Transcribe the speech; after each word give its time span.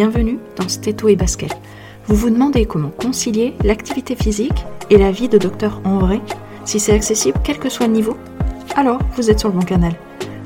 Bienvenue 0.00 0.38
dans 0.56 0.66
Stéto 0.66 1.08
et 1.08 1.14
Basket. 1.14 1.54
Vous 2.06 2.14
vous 2.14 2.30
demandez 2.30 2.64
comment 2.64 2.88
concilier 2.88 3.52
l'activité 3.62 4.16
physique 4.16 4.64
et 4.88 4.96
la 4.96 5.10
vie 5.10 5.28
de 5.28 5.36
docteur 5.36 5.82
en 5.84 5.98
vrai, 5.98 6.22
si 6.64 6.80
c'est 6.80 6.94
accessible 6.94 7.38
quel 7.44 7.58
que 7.58 7.68
soit 7.68 7.86
le 7.86 7.92
niveau? 7.92 8.16
Alors, 8.76 8.98
vous 9.14 9.30
êtes 9.30 9.40
sur 9.40 9.50
le 9.50 9.56
bon 9.56 9.60
canal. 9.60 9.92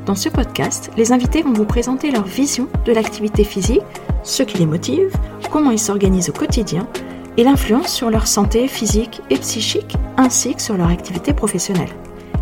Dans 0.07 0.17
ce 0.17 0.29
podcast, 0.29 0.91
les 0.97 1.13
invités 1.13 1.43
vont 1.43 1.53
vous 1.53 1.67
présenter 1.67 2.11
leur 2.11 2.25
vision 2.25 2.67
de 2.85 2.91
l'activité 2.91 3.45
physique, 3.45 3.85
ce 4.25 4.43
qui 4.43 4.59
les 4.59 4.67
motive, 4.67 5.15
comment 5.53 5.71
ils 5.71 5.79
s'organisent 5.79 6.31
au 6.31 6.33
quotidien 6.33 6.89
et 7.37 7.45
l'influence 7.45 7.93
sur 7.93 8.11
leur 8.11 8.27
santé 8.27 8.67
physique 8.67 9.23
et 9.31 9.37
psychique 9.37 9.97
ainsi 10.17 10.57
que 10.57 10.63
sur 10.63 10.77
leur 10.77 10.89
activité 10.89 11.33
professionnelle. 11.33 11.95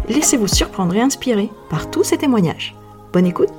Laissez-vous 0.09 0.49
surprendre 0.49 0.95
et 0.95 1.03
inspirer 1.03 1.51
par 1.69 1.91
tous 1.91 2.05
ces 2.05 2.17
témoignages. 2.17 2.75
Bonne 3.13 3.27
écoute 3.27 3.51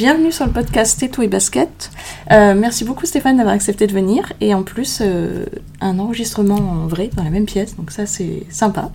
Bienvenue 0.00 0.32
sur 0.32 0.46
le 0.46 0.52
podcast 0.52 0.98
Této 0.98 1.20
et 1.20 1.28
Basket. 1.28 1.90
Euh, 2.30 2.54
merci 2.56 2.86
beaucoup 2.86 3.04
Stéphane 3.04 3.36
d'avoir 3.36 3.54
accepté 3.54 3.86
de 3.86 3.92
venir 3.92 4.32
et 4.40 4.54
en 4.54 4.62
plus 4.62 5.00
euh, 5.02 5.44
un 5.82 5.98
enregistrement 5.98 6.54
en 6.54 6.86
vrai 6.86 7.10
dans 7.14 7.22
la 7.22 7.28
même 7.28 7.44
pièce, 7.44 7.76
donc 7.76 7.90
ça 7.90 8.06
c'est 8.06 8.44
sympa. 8.48 8.92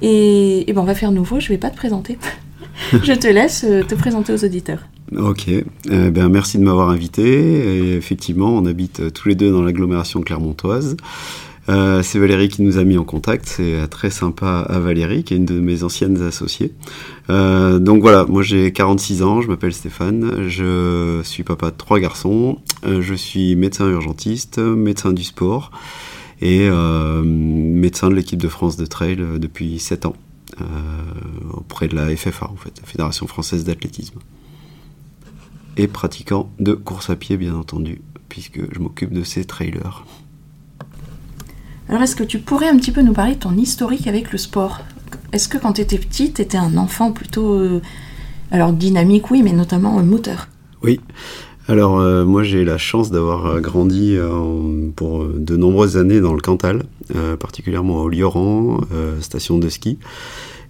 Et, 0.00 0.64
ben 0.66 0.78
on 0.78 0.84
va 0.84 0.96
faire 0.96 1.12
nouveau, 1.12 1.38
je 1.38 1.46
vais 1.46 1.58
pas 1.58 1.70
te 1.70 1.76
présenter. 1.76 2.18
je 2.92 3.12
te 3.12 3.28
laisse 3.28 3.62
euh, 3.62 3.84
te 3.84 3.94
présenter 3.94 4.32
aux 4.32 4.44
auditeurs. 4.44 4.80
Ok, 5.16 5.48
ben, 5.84 6.28
merci 6.28 6.58
de 6.58 6.64
m'avoir 6.64 6.88
invité. 6.88 7.22
Et 7.22 7.94
effectivement, 7.94 8.48
on 8.48 8.66
habite 8.66 9.12
tous 9.12 9.28
les 9.28 9.36
deux 9.36 9.52
dans 9.52 9.62
l'agglomération 9.62 10.22
clermontoise. 10.22 10.96
Euh, 11.72 12.02
c'est 12.02 12.18
Valérie 12.18 12.48
qui 12.48 12.60
nous 12.62 12.76
a 12.76 12.84
mis 12.84 12.98
en 12.98 13.04
contact. 13.04 13.46
C'est 13.46 13.74
euh, 13.74 13.86
très 13.86 14.10
sympa 14.10 14.66
à 14.68 14.78
Valérie, 14.78 15.24
qui 15.24 15.32
est 15.32 15.38
une 15.38 15.46
de 15.46 15.58
mes 15.58 15.84
anciennes 15.84 16.20
associées. 16.22 16.74
Euh, 17.30 17.78
donc 17.78 18.02
voilà, 18.02 18.26
moi 18.26 18.42
j'ai 18.42 18.72
46 18.72 19.22
ans, 19.22 19.40
je 19.40 19.48
m'appelle 19.48 19.72
Stéphane, 19.72 20.48
je 20.48 21.20
suis 21.24 21.44
papa 21.44 21.70
de 21.70 21.76
trois 21.76 21.98
garçons, 21.98 22.58
je 22.84 23.14
suis 23.14 23.56
médecin 23.56 23.88
urgentiste, 23.88 24.58
médecin 24.58 25.12
du 25.12 25.24
sport 25.24 25.70
et 26.40 26.68
médecin 27.22 28.10
de 28.10 28.14
l'équipe 28.14 28.42
de 28.42 28.48
France 28.48 28.76
de 28.76 28.84
trail 28.84 29.16
depuis 29.38 29.78
7 29.78 30.06
ans, 30.06 30.16
auprès 31.52 31.86
de 31.86 31.94
la 31.94 32.14
FFA 32.14 32.50
en 32.50 32.56
fait, 32.56 32.72
la 32.80 32.86
Fédération 32.86 33.28
Française 33.28 33.62
d'Athlétisme. 33.62 34.18
Et 35.76 35.86
pratiquant 35.86 36.50
de 36.58 36.74
course 36.74 37.08
à 37.10 37.16
pied 37.16 37.36
bien 37.36 37.54
entendu, 37.54 38.02
puisque 38.28 38.60
je 38.74 38.80
m'occupe 38.80 39.12
de 39.12 39.22
ces 39.22 39.44
trailers. 39.44 40.04
Alors, 41.92 42.04
est-ce 42.04 42.16
que 42.16 42.24
tu 42.24 42.38
pourrais 42.38 42.68
un 42.68 42.78
petit 42.78 42.90
peu 42.90 43.02
nous 43.02 43.12
parler 43.12 43.34
de 43.34 43.40
ton 43.40 43.54
historique 43.54 44.06
avec 44.06 44.32
le 44.32 44.38
sport? 44.38 44.80
Est-ce 45.34 45.46
que 45.46 45.58
quand 45.58 45.74
tu 45.74 45.82
étais 45.82 45.98
petite, 45.98 46.36
tu 46.36 46.40
étais 46.40 46.56
un 46.56 46.78
enfant 46.78 47.12
plutôt. 47.12 47.52
Euh, 47.52 47.82
alors, 48.50 48.72
dynamique, 48.72 49.30
oui, 49.30 49.42
mais 49.42 49.52
notamment 49.52 49.98
euh, 49.98 50.02
moteur? 50.02 50.48
Oui. 50.82 51.00
Alors, 51.68 52.00
euh, 52.00 52.24
moi, 52.24 52.44
j'ai 52.44 52.64
la 52.64 52.78
chance 52.78 53.10
d'avoir 53.10 53.60
grandi 53.60 54.16
pour 54.96 55.26
de 55.26 55.54
nombreuses 55.58 55.98
années 55.98 56.20
dans 56.20 56.32
le 56.32 56.40
Cantal, 56.40 56.84
particulièrement 57.38 58.00
au 58.00 58.08
Lioran, 58.08 58.80
station 59.20 59.58
de 59.58 59.68
ski. 59.68 59.98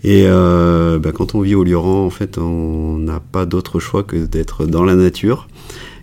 Et 0.02 0.24
bah, 0.26 1.12
quand 1.14 1.36
on 1.36 1.42
vit 1.42 1.54
au 1.54 1.62
Lioran, 1.62 2.04
en 2.04 2.10
fait, 2.10 2.36
on 2.36 2.98
n'a 2.98 3.20
pas 3.20 3.46
d'autre 3.46 3.78
choix 3.78 4.02
que 4.02 4.16
d'être 4.16 4.66
dans 4.66 4.82
la 4.82 4.96
nature. 4.96 5.46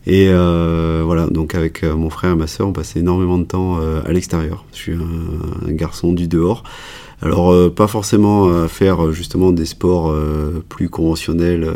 Et 0.09 0.27
euh, 0.27 1.03
voilà, 1.05 1.27
donc 1.27 1.53
avec 1.53 1.83
euh, 1.83 1.95
mon 1.95 2.09
frère 2.09 2.31
et 2.31 2.35
ma 2.35 2.47
soeur, 2.47 2.67
on 2.67 2.73
passait 2.73 2.99
énormément 2.99 3.38
de 3.38 3.43
temps 3.43 3.77
euh, 3.79 4.02
à 4.07 4.11
l'extérieur. 4.11 4.65
Je 4.73 4.77
suis 4.77 4.93
un, 4.93 5.71
garçon 5.71 6.13
du 6.13 6.27
dehors. 6.27 6.63
Alors 7.21 7.53
pas 7.73 7.88
forcément 7.88 8.47
à 8.64 8.69
faire 8.69 9.11
justement 9.11 9.52
des 9.52 9.65
sports 9.65 10.15
plus 10.69 10.87
conventionnels, 10.87 11.69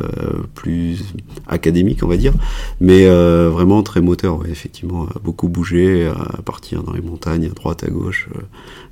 plus 0.56 1.04
académiques 1.48 2.02
on 2.02 2.08
va 2.08 2.16
dire, 2.16 2.32
mais 2.80 3.06
vraiment 3.50 3.84
très 3.84 4.00
moteur, 4.00 4.40
effectivement, 4.50 5.10
beaucoup 5.22 5.50
bouger, 5.50 6.08
à 6.08 6.42
partir 6.44 6.82
dans 6.82 6.94
les 6.94 7.02
montagnes, 7.02 7.48
à 7.48 7.50
droite, 7.50 7.84
à 7.84 7.90
gauche, 7.90 8.30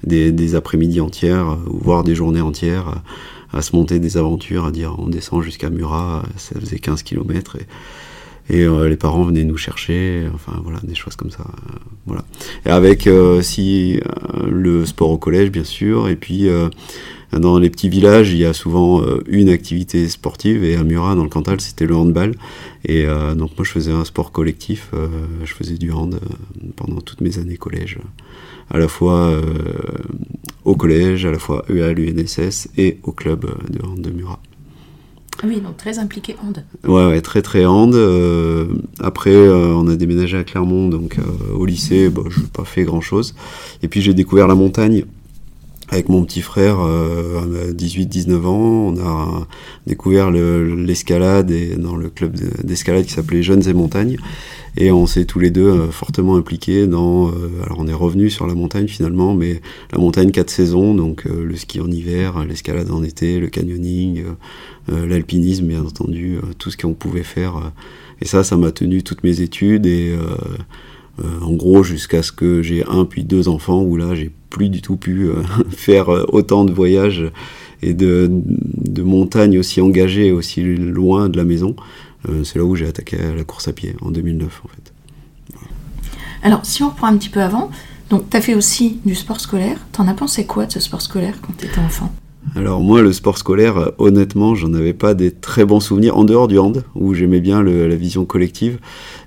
des, 0.03 0.56
après-midi 0.56 1.00
entières, 1.00 1.57
voire 1.68 2.03
des 2.03 2.16
journées 2.16 2.41
entières, 2.41 3.01
à 3.53 3.62
se 3.62 3.74
monter 3.74 4.00
des 4.00 4.18
aventures, 4.18 4.66
à 4.66 4.72
dire 4.72 4.97
on 5.00 5.07
descend 5.07 5.41
jusqu'à 5.44 5.69
Murat, 5.69 6.24
ça 6.35 6.59
faisait 6.59 6.80
15 6.80 7.03
km 7.03 7.59
et 8.50 8.63
euh, 8.63 8.90
les 8.90 8.97
parents 8.97 9.24
venaient 9.24 9.44
nous 9.44 9.57
chercher, 9.57 10.25
enfin 10.34 10.59
voilà, 10.63 10.79
des 10.84 10.96
choses 10.96 11.16
comme 11.16 11.31
ça. 11.31 11.44
Euh, 11.44 11.78
voilà. 12.06 12.24
Et 12.66 12.69
avec 12.69 13.07
aussi 13.07 14.00
euh, 14.00 14.47
le 14.50 14.85
sport 14.85 15.09
au 15.09 15.18
collège, 15.18 15.52
bien 15.52 15.63
sûr, 15.63 16.09
et 16.09 16.16
puis 16.16 16.50
dans 17.31 17.59
les 17.59 17.69
petits 17.69 17.88
villages, 17.88 18.31
il 18.31 18.38
y 18.38 18.46
a 18.46 18.53
souvent 18.53 19.01
une 19.28 19.50
activité 19.50 20.07
sportive, 20.09 20.63
et 20.63 20.75
à 20.75 20.84
Murat, 20.84 21.16
dans 21.16 21.24
le 21.24 21.30
Cantal, 21.30 21.62
c'était 21.62 21.85
le 21.85 21.96
handball. 21.96 22.35
Et 22.84 23.06
donc 23.06 23.51
moi, 23.57 23.63
je 23.63 23.72
faisais 23.72 23.91
un 23.91 24.03
sport 24.03 24.31
collectif, 24.31 24.91
je 25.44 25.53
faisais 25.53 25.78
du 25.78 25.91
hand 25.91 26.19
pendant 26.75 27.00
toutes 27.00 27.22
mes 27.22 27.40
années 27.40 27.57
collège, 27.57 28.00
à 28.69 28.78
la 28.78 28.90
fois 28.90 29.34
au 30.66 30.75
collège, 30.75 31.25
à 31.25 31.31
la 31.31 31.40
fois 31.40 31.63
à 31.69 31.94
l'UNSS 31.94 32.68
et 32.78 32.97
au 33.03 33.13
club 33.13 33.46
de 33.69 33.85
hand 33.85 34.01
de 34.01 34.12
Murat. 34.12 34.41
Oui, 35.44 35.59
donc 35.59 35.78
très 35.78 36.00
impliqué 36.00 36.35
hand. 36.44 36.63
Ouais, 36.88 37.07
ouais 37.07 37.22
très 37.22 37.41
très 37.41 37.66
hand. 37.66 37.96
Euh, 37.96 38.68
après, 39.00 39.34
euh, 39.34 39.74
on 39.75 39.88
a 39.88 39.96
déménagé 39.96 40.38
à 40.38 40.44
Clermont, 40.44 40.88
donc 40.88 41.18
euh, 41.18 41.56
au 41.56 41.66
lycée, 41.66 42.09
bah, 42.09 42.22
je 42.29 42.41
n'ai 42.41 42.47
pas 42.47 42.66
fait 42.66 42.84
grand 42.84 43.02
chose. 43.02 43.35
Et 43.81 43.88
puis 43.88 44.01
j'ai 44.01 44.13
découvert 44.13 44.47
la 44.47 44.56
montagne 44.56 45.06
avec 45.90 46.07
mon 46.07 46.24
petit 46.24 46.41
frère 46.41 46.80
à 46.80 47.74
18-19 47.74 48.46
ans. 48.46 48.94
On 48.94 48.97
a 48.97 49.47
découvert 49.88 50.31
l'escalade 50.31 51.51
dans 51.78 51.97
le 51.97 52.09
club 52.09 52.38
d'escalade 52.63 53.06
qui 53.06 53.12
s'appelait 53.12 53.44
Jeunes 53.44 53.68
et 53.68 53.74
Montagnes. 53.74 54.18
Et 54.78 54.92
on 54.92 55.06
s'est 55.06 55.26
tous 55.26 55.40
les 55.40 55.52
deux 55.52 55.88
fortement 55.92 56.38
impliqués 56.38 56.88
dans. 56.88 57.28
alors 57.66 57.80
on 57.80 57.88
est 57.88 57.94
revenu 57.94 58.30
sur 58.30 58.48
la 58.48 58.54
montagne 58.54 58.88
finalement, 58.88 59.34
mais 59.36 59.62
la 59.92 59.98
montagne 59.98 60.32
quatre 60.32 60.50
saisons, 60.50 60.96
donc 60.96 61.26
le 61.26 61.56
ski 61.58 61.82
en 61.82 61.92
hiver, 61.92 62.46
l'escalade 62.46 62.90
en 62.90 63.04
été, 63.04 63.40
le 63.40 63.48
canyoning, 63.48 64.24
euh, 64.90 65.08
l'alpinisme, 65.08 65.68
bien 65.68 65.84
entendu, 65.86 66.38
euh, 66.38 66.54
tout 66.58 66.72
ce 66.72 66.78
qu'on 66.78 66.94
pouvait 66.94 67.24
faire. 67.24 67.58
Euh. 67.58 67.70
et 68.20 68.26
ça, 68.26 68.44
ça 68.44 68.58
m'a 68.58 68.72
tenu 68.72 69.04
toutes 69.04 69.24
mes 69.24 69.42
études 69.42 69.86
et 69.86 70.16
en 71.42 71.54
gros 71.54 71.84
jusqu'à 71.84 72.24
ce 72.24 72.31
que 72.31 72.64
j'ai 72.64 72.84
un 72.86 73.06
puis 73.06 73.24
deux 73.24 73.48
enfants 73.48 73.84
où 73.84 73.96
là 73.96 74.16
j'ai 74.16 74.31
plus 74.50 74.70
du 74.70 74.81
tout 74.81 74.98
pu 74.98 75.30
faire 75.70 76.10
autant 76.34 76.66
de 76.66 76.72
voyages 76.72 77.24
et 77.84 77.94
de, 77.94 78.30
de 78.31 79.04
montagnes 79.04 79.60
aussi 79.60 79.81
engagées 79.81 80.31
aussi 80.31 80.64
loin 80.64 81.30
de 81.30 81.38
la 81.38 81.44
maison. 81.44 81.76
C'est 82.44 82.58
là 82.58 82.66
où 82.66 82.76
j'ai 82.76 82.88
attaqué 82.88 83.18
la 83.18 83.44
course 83.44 83.68
à 83.68 83.74
pied 83.74 83.96
en 84.02 84.12
2009 84.12 84.62
en 84.64 84.68
fait. 84.68 84.94
Alors 86.44 86.66
si 86.66 86.84
on 86.84 86.90
reprend 86.90 87.08
un 87.08 87.18
petit 87.18 87.30
peu 87.30 87.42
avant, 87.42 87.72
donc 88.09 88.30
tu 88.30 88.38
as 88.38 88.42
fait 88.42 88.56
aussi 88.56 89.00
du 89.06 89.16
sport 89.16 89.40
scolaire, 89.40 89.78
t'en 89.92 90.08
as 90.08 90.14
pensé 90.14 90.46
quoi 90.46 90.66
de 90.66 90.72
ce 90.72 90.80
sport 90.80 91.02
scolaire 91.02 91.36
quand 91.42 91.54
tu 91.58 91.66
étais 91.66 91.80
enfant? 91.80 92.12
Alors 92.56 92.81
moi, 92.81 93.02
le 93.02 93.13
sport 93.13 93.38
scolaire, 93.38 93.78
euh, 93.78 93.90
honnêtement, 93.97 94.56
j'en 94.56 94.74
avais 94.74 94.94
pas 94.94 95.13
des 95.13 95.31
très 95.31 95.63
bons 95.63 95.79
souvenirs 95.79 96.18
en 96.18 96.24
dehors 96.24 96.47
du 96.47 96.57
hand, 96.57 96.84
où 96.96 97.13
j'aimais 97.13 97.40
bien 97.40 97.63
la 97.63 97.96
vision 97.96 98.25
collective. 98.25 98.79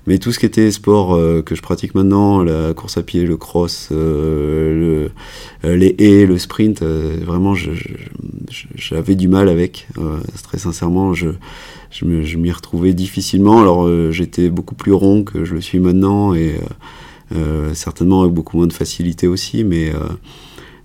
Mais 0.05 0.19
tout 0.19 0.31
ce 0.31 0.39
qui 0.39 0.45
était 0.45 0.69
sport 0.69 1.15
euh, 1.15 1.41
que 1.41 1.55
je 1.55 1.61
pratique 1.61 1.95
maintenant, 1.95 2.43
la 2.43 2.73
course 2.73 2.97
à 2.97 3.03
pied, 3.03 3.25
le 3.25 3.37
cross, 3.37 3.89
euh, 3.91 5.07
les 5.63 5.95
haies, 5.97 6.25
le 6.25 6.37
sprint, 6.37 6.83
vraiment, 6.83 7.55
j'avais 8.75 9.15
du 9.15 9.27
mal 9.27 9.49
avec. 9.49 9.87
très 10.43 10.59
sincèrement, 10.59 11.13
je, 11.13 11.29
je 11.89 12.37
m'y 12.37 12.51
retrouvais 12.51 12.93
difficilement. 12.93 13.61
Alors 13.61 14.11
j'étais 14.11 14.49
beaucoup 14.49 14.75
plus 14.75 14.93
rond 14.93 15.23
que 15.23 15.45
je 15.45 15.55
le 15.55 15.61
suis 15.61 15.79
maintenant, 15.79 16.35
et 16.35 16.59
certainement 17.73 18.21
avec 18.21 18.33
beaucoup 18.33 18.57
moins 18.57 18.67
de 18.67 18.73
facilité 18.73 19.25
aussi, 19.25 19.63
mais 19.63 19.91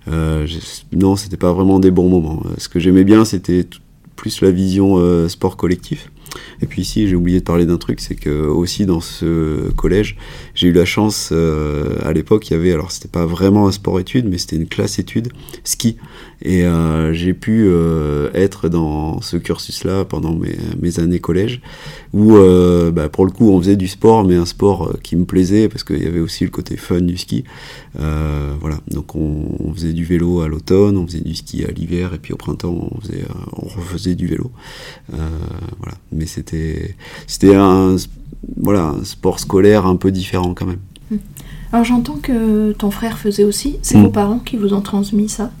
euh, 0.07 0.47
non, 0.91 1.15
c'était 1.15 1.37
pas 1.37 1.53
vraiment 1.53 1.79
des 1.79 1.91
bons 1.91 2.09
moments. 2.09 2.43
Ce 2.57 2.69
que 2.69 2.79
j'aimais 2.79 3.03
bien, 3.03 3.25
c'était 3.25 3.67
plus 4.15 4.41
la 4.41 4.51
vision 4.51 4.97
euh, 4.97 5.27
sport 5.27 5.57
collectif. 5.57 6.11
Et 6.61 6.65
puis 6.65 6.81
ici, 6.81 7.07
j'ai 7.07 7.15
oublié 7.15 7.39
de 7.39 7.43
parler 7.43 7.65
d'un 7.65 7.77
truc, 7.77 7.99
c'est 7.99 8.15
que 8.15 8.29
aussi 8.47 8.85
dans 8.85 9.01
ce 9.01 9.71
collège, 9.71 10.17
j'ai 10.53 10.67
eu 10.67 10.71
la 10.71 10.85
chance, 10.85 11.29
euh, 11.31 11.95
à 12.03 12.13
l'époque, 12.13 12.49
il 12.49 12.53
y 12.53 12.55
avait, 12.55 12.71
alors 12.71 12.91
c'était 12.91 13.07
pas 13.07 13.25
vraiment 13.25 13.67
un 13.67 13.71
sport-études, 13.71 14.27
mais 14.29 14.37
c'était 14.37 14.57
une 14.57 14.67
classe 14.67 14.99
études 14.99 15.29
ski. 15.63 15.97
Et 16.43 16.65
euh, 16.65 17.13
j'ai 17.13 17.33
pu 17.33 17.65
euh, 17.67 18.31
être 18.33 18.67
dans 18.67 19.21
ce 19.21 19.37
cursus-là 19.37 20.05
pendant 20.05 20.35
mes, 20.35 20.99
années 20.99 21.19
collège, 21.19 21.61
où 22.13 22.33
bah, 22.91 23.09
pour 23.09 23.25
le 23.25 23.31
coup, 23.31 23.49
on 23.51 23.59
faisait 23.59 23.75
du 23.75 23.87
sport, 23.87 24.23
mais 24.25 24.35
un 24.35 24.45
sport 24.45 24.97
qui 25.01 25.15
me 25.15 25.25
plaisait, 25.25 25.69
parce 25.69 25.83
qu'il 25.83 26.03
y 26.03 26.07
avait 26.07 26.19
aussi 26.19 26.43
le 26.43 26.49
côté 26.49 26.77
fun 26.77 27.01
du 27.01 27.17
ski. 27.17 27.43
voilà, 27.95 28.79
donc 28.89 29.15
on, 29.15 29.73
faisait 29.73 29.93
du 29.93 30.03
vélo 30.03 30.41
à 30.41 30.47
l'automne, 30.47 30.97
on 30.97 31.07
faisait 31.07 31.21
du 31.21 31.33
ski 31.33 31.63
à 31.63 31.71
l'hiver, 31.71 32.13
et 32.13 32.17
puis 32.17 32.33
au 32.33 32.37
printemps, 32.37 32.89
on, 32.91 32.99
faisait, 32.99 33.23
on 33.53 33.67
refaisait 33.67 34.15
du 34.15 34.27
vélo. 34.27 34.51
voilà 35.09 35.95
c'était 36.25 36.95
c'était 37.27 37.55
un 37.55 37.95
voilà 38.57 38.85
un 38.85 39.03
sport 39.03 39.39
scolaire 39.39 39.85
un 39.85 39.95
peu 39.95 40.11
différent 40.11 40.53
quand 40.53 40.65
même. 40.65 40.79
Hmm. 41.09 41.17
Alors 41.73 41.85
j'entends 41.85 42.17
que 42.21 42.71
ton 42.73 42.91
frère 42.91 43.17
faisait 43.17 43.43
aussi. 43.43 43.77
C'est 43.81 43.97
hmm. 43.97 44.03
vos 44.03 44.09
parents 44.09 44.39
qui 44.39 44.57
vous 44.57 44.73
ont 44.73 44.81
transmis 44.81 45.29
ça? 45.29 45.51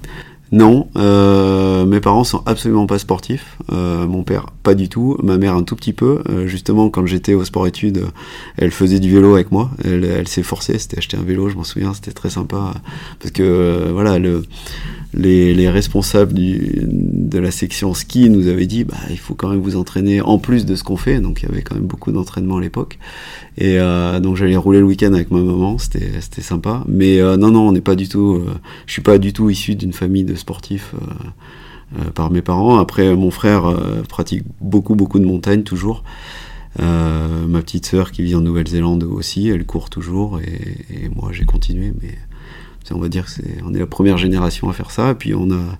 Non, 0.51 0.89
euh, 0.97 1.85
mes 1.85 2.01
parents 2.01 2.25
sont 2.25 2.43
absolument 2.45 2.85
pas 2.85 2.99
sportifs. 2.99 3.57
Euh, 3.71 4.05
mon 4.05 4.23
père, 4.23 4.47
pas 4.63 4.75
du 4.75 4.89
tout. 4.89 5.17
Ma 5.23 5.37
mère, 5.37 5.55
un 5.55 5.63
tout 5.63 5.77
petit 5.77 5.93
peu. 5.93 6.21
Euh, 6.29 6.45
justement, 6.45 6.89
quand 6.89 7.05
j'étais 7.05 7.33
au 7.33 7.45
sport-études, 7.45 8.07
elle 8.57 8.71
faisait 8.71 8.99
du 8.99 9.09
vélo 9.09 9.33
avec 9.35 9.53
moi. 9.53 9.71
Elle, 9.85 10.03
elle 10.03 10.27
s'est 10.27 10.43
forcée, 10.43 10.77
c'était 10.77 10.97
acheter 10.97 11.15
un 11.15 11.23
vélo, 11.23 11.47
je 11.47 11.55
m'en 11.55 11.63
souviens, 11.63 11.93
c'était 11.93 12.11
très 12.11 12.29
sympa. 12.29 12.73
Parce 13.19 13.31
que, 13.31 13.89
voilà, 13.93 14.19
le, 14.19 14.43
les, 15.13 15.53
les, 15.53 15.69
responsables 15.69 16.33
de 16.35 17.37
la 17.37 17.51
section 17.51 17.93
ski 17.93 18.29
nous 18.29 18.47
avaient 18.47 18.65
dit 18.65 18.83
bah, 18.85 18.95
il 19.09 19.17
faut 19.17 19.35
quand 19.35 19.49
même 19.49 19.59
vous 19.59 19.75
entraîner 19.75 20.21
en 20.21 20.37
plus 20.37 20.65
de 20.65 20.75
ce 20.75 20.83
qu'on 20.83 20.97
fait. 20.97 21.19
Donc 21.19 21.41
il 21.41 21.49
y 21.49 21.51
avait 21.51 21.61
quand 21.61 21.75
même 21.75 21.85
beaucoup 21.85 22.11
d'entraînement 22.11 22.57
à 22.57 22.61
l'époque. 22.61 22.97
Et 23.57 23.79
euh, 23.79 24.19
donc 24.19 24.37
j'allais 24.37 24.55
rouler 24.55 24.79
le 24.79 24.85
week-end 24.85 25.13
avec 25.13 25.31
ma 25.31 25.41
maman, 25.41 25.77
c'était 25.77 26.41
sympa. 26.41 26.83
Mais 26.87 27.19
euh, 27.19 27.37
non, 27.37 27.51
non, 27.51 27.67
on 27.67 27.71
n'est 27.71 27.81
pas 27.81 27.95
du 27.95 28.07
tout. 28.07 28.35
Euh, 28.35 28.53
je 28.85 28.93
suis 28.93 29.01
pas 29.01 29.17
du 29.17 29.33
tout 29.33 29.49
issu 29.49 29.75
d'une 29.75 29.93
famille 29.93 30.23
de 30.23 30.35
sportifs 30.35 30.93
par 32.15 32.31
mes 32.31 32.41
parents. 32.41 32.77
Après, 32.77 33.13
mon 33.17 33.31
frère 33.31 33.63
pratique 34.07 34.43
beaucoup, 34.61 34.95
beaucoup 34.95 35.19
de 35.19 35.25
montagne 35.25 35.63
toujours. 35.63 36.03
ma 36.79 37.61
petite 37.61 37.85
sœur 37.85 38.11
qui 38.13 38.23
vit 38.23 38.33
en 38.35 38.41
Nouvelle-Zélande 38.41 39.03
aussi, 39.03 39.49
elle 39.49 39.65
court 39.65 39.89
toujours. 39.89 40.39
Et, 40.39 41.03
et 41.03 41.09
moi, 41.13 41.31
j'ai 41.33 41.43
continué. 41.43 41.91
Mais 42.01 42.17
on 42.91 42.99
va 42.99 43.09
dire 43.09 43.29
c'est, 43.29 43.57
on 43.65 43.73
est 43.73 43.79
la 43.79 43.85
première 43.85 44.17
génération 44.17 44.69
à 44.69 44.73
faire 44.73 44.91
ça, 44.91 45.11
et 45.11 45.15
puis 45.15 45.33
on 45.33 45.51
a 45.51 45.77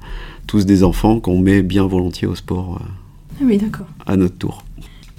tous 0.48 0.66
des 0.66 0.84
enfants 0.84 1.20
qu'on 1.20 1.40
met 1.40 1.62
bien 1.62 1.86
volontiers 1.88 2.28
au 2.28 2.36
sport. 2.36 2.80
ah 2.82 3.44
oui, 3.44 3.58
d'accord. 3.58 3.88
À 4.06 4.16
notre 4.18 4.38
tour. 4.38 4.64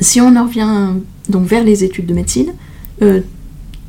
Si 0.01 0.21
on 0.21 0.35
en 0.37 0.47
revient 0.47 0.95
donc 1.29 1.47
vers 1.47 1.65
les 1.65 1.85
études 1.85 2.07
de 2.07 2.15
médecine, 2.15 2.55
euh, 3.03 3.21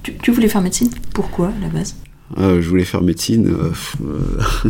tu, 0.03 0.13
tu, 0.21 0.31
voulais 0.31 0.47
faire 0.47 0.61
médecine? 0.61 0.89
Pourquoi 1.13 1.47
à 1.47 1.59
la 1.61 1.69
base? 1.69 1.95
Euh, 2.39 2.61
je 2.61 2.69
voulais 2.69 2.83
faire 2.83 3.01
médecine. 3.01 3.47
Euh, 3.47 4.69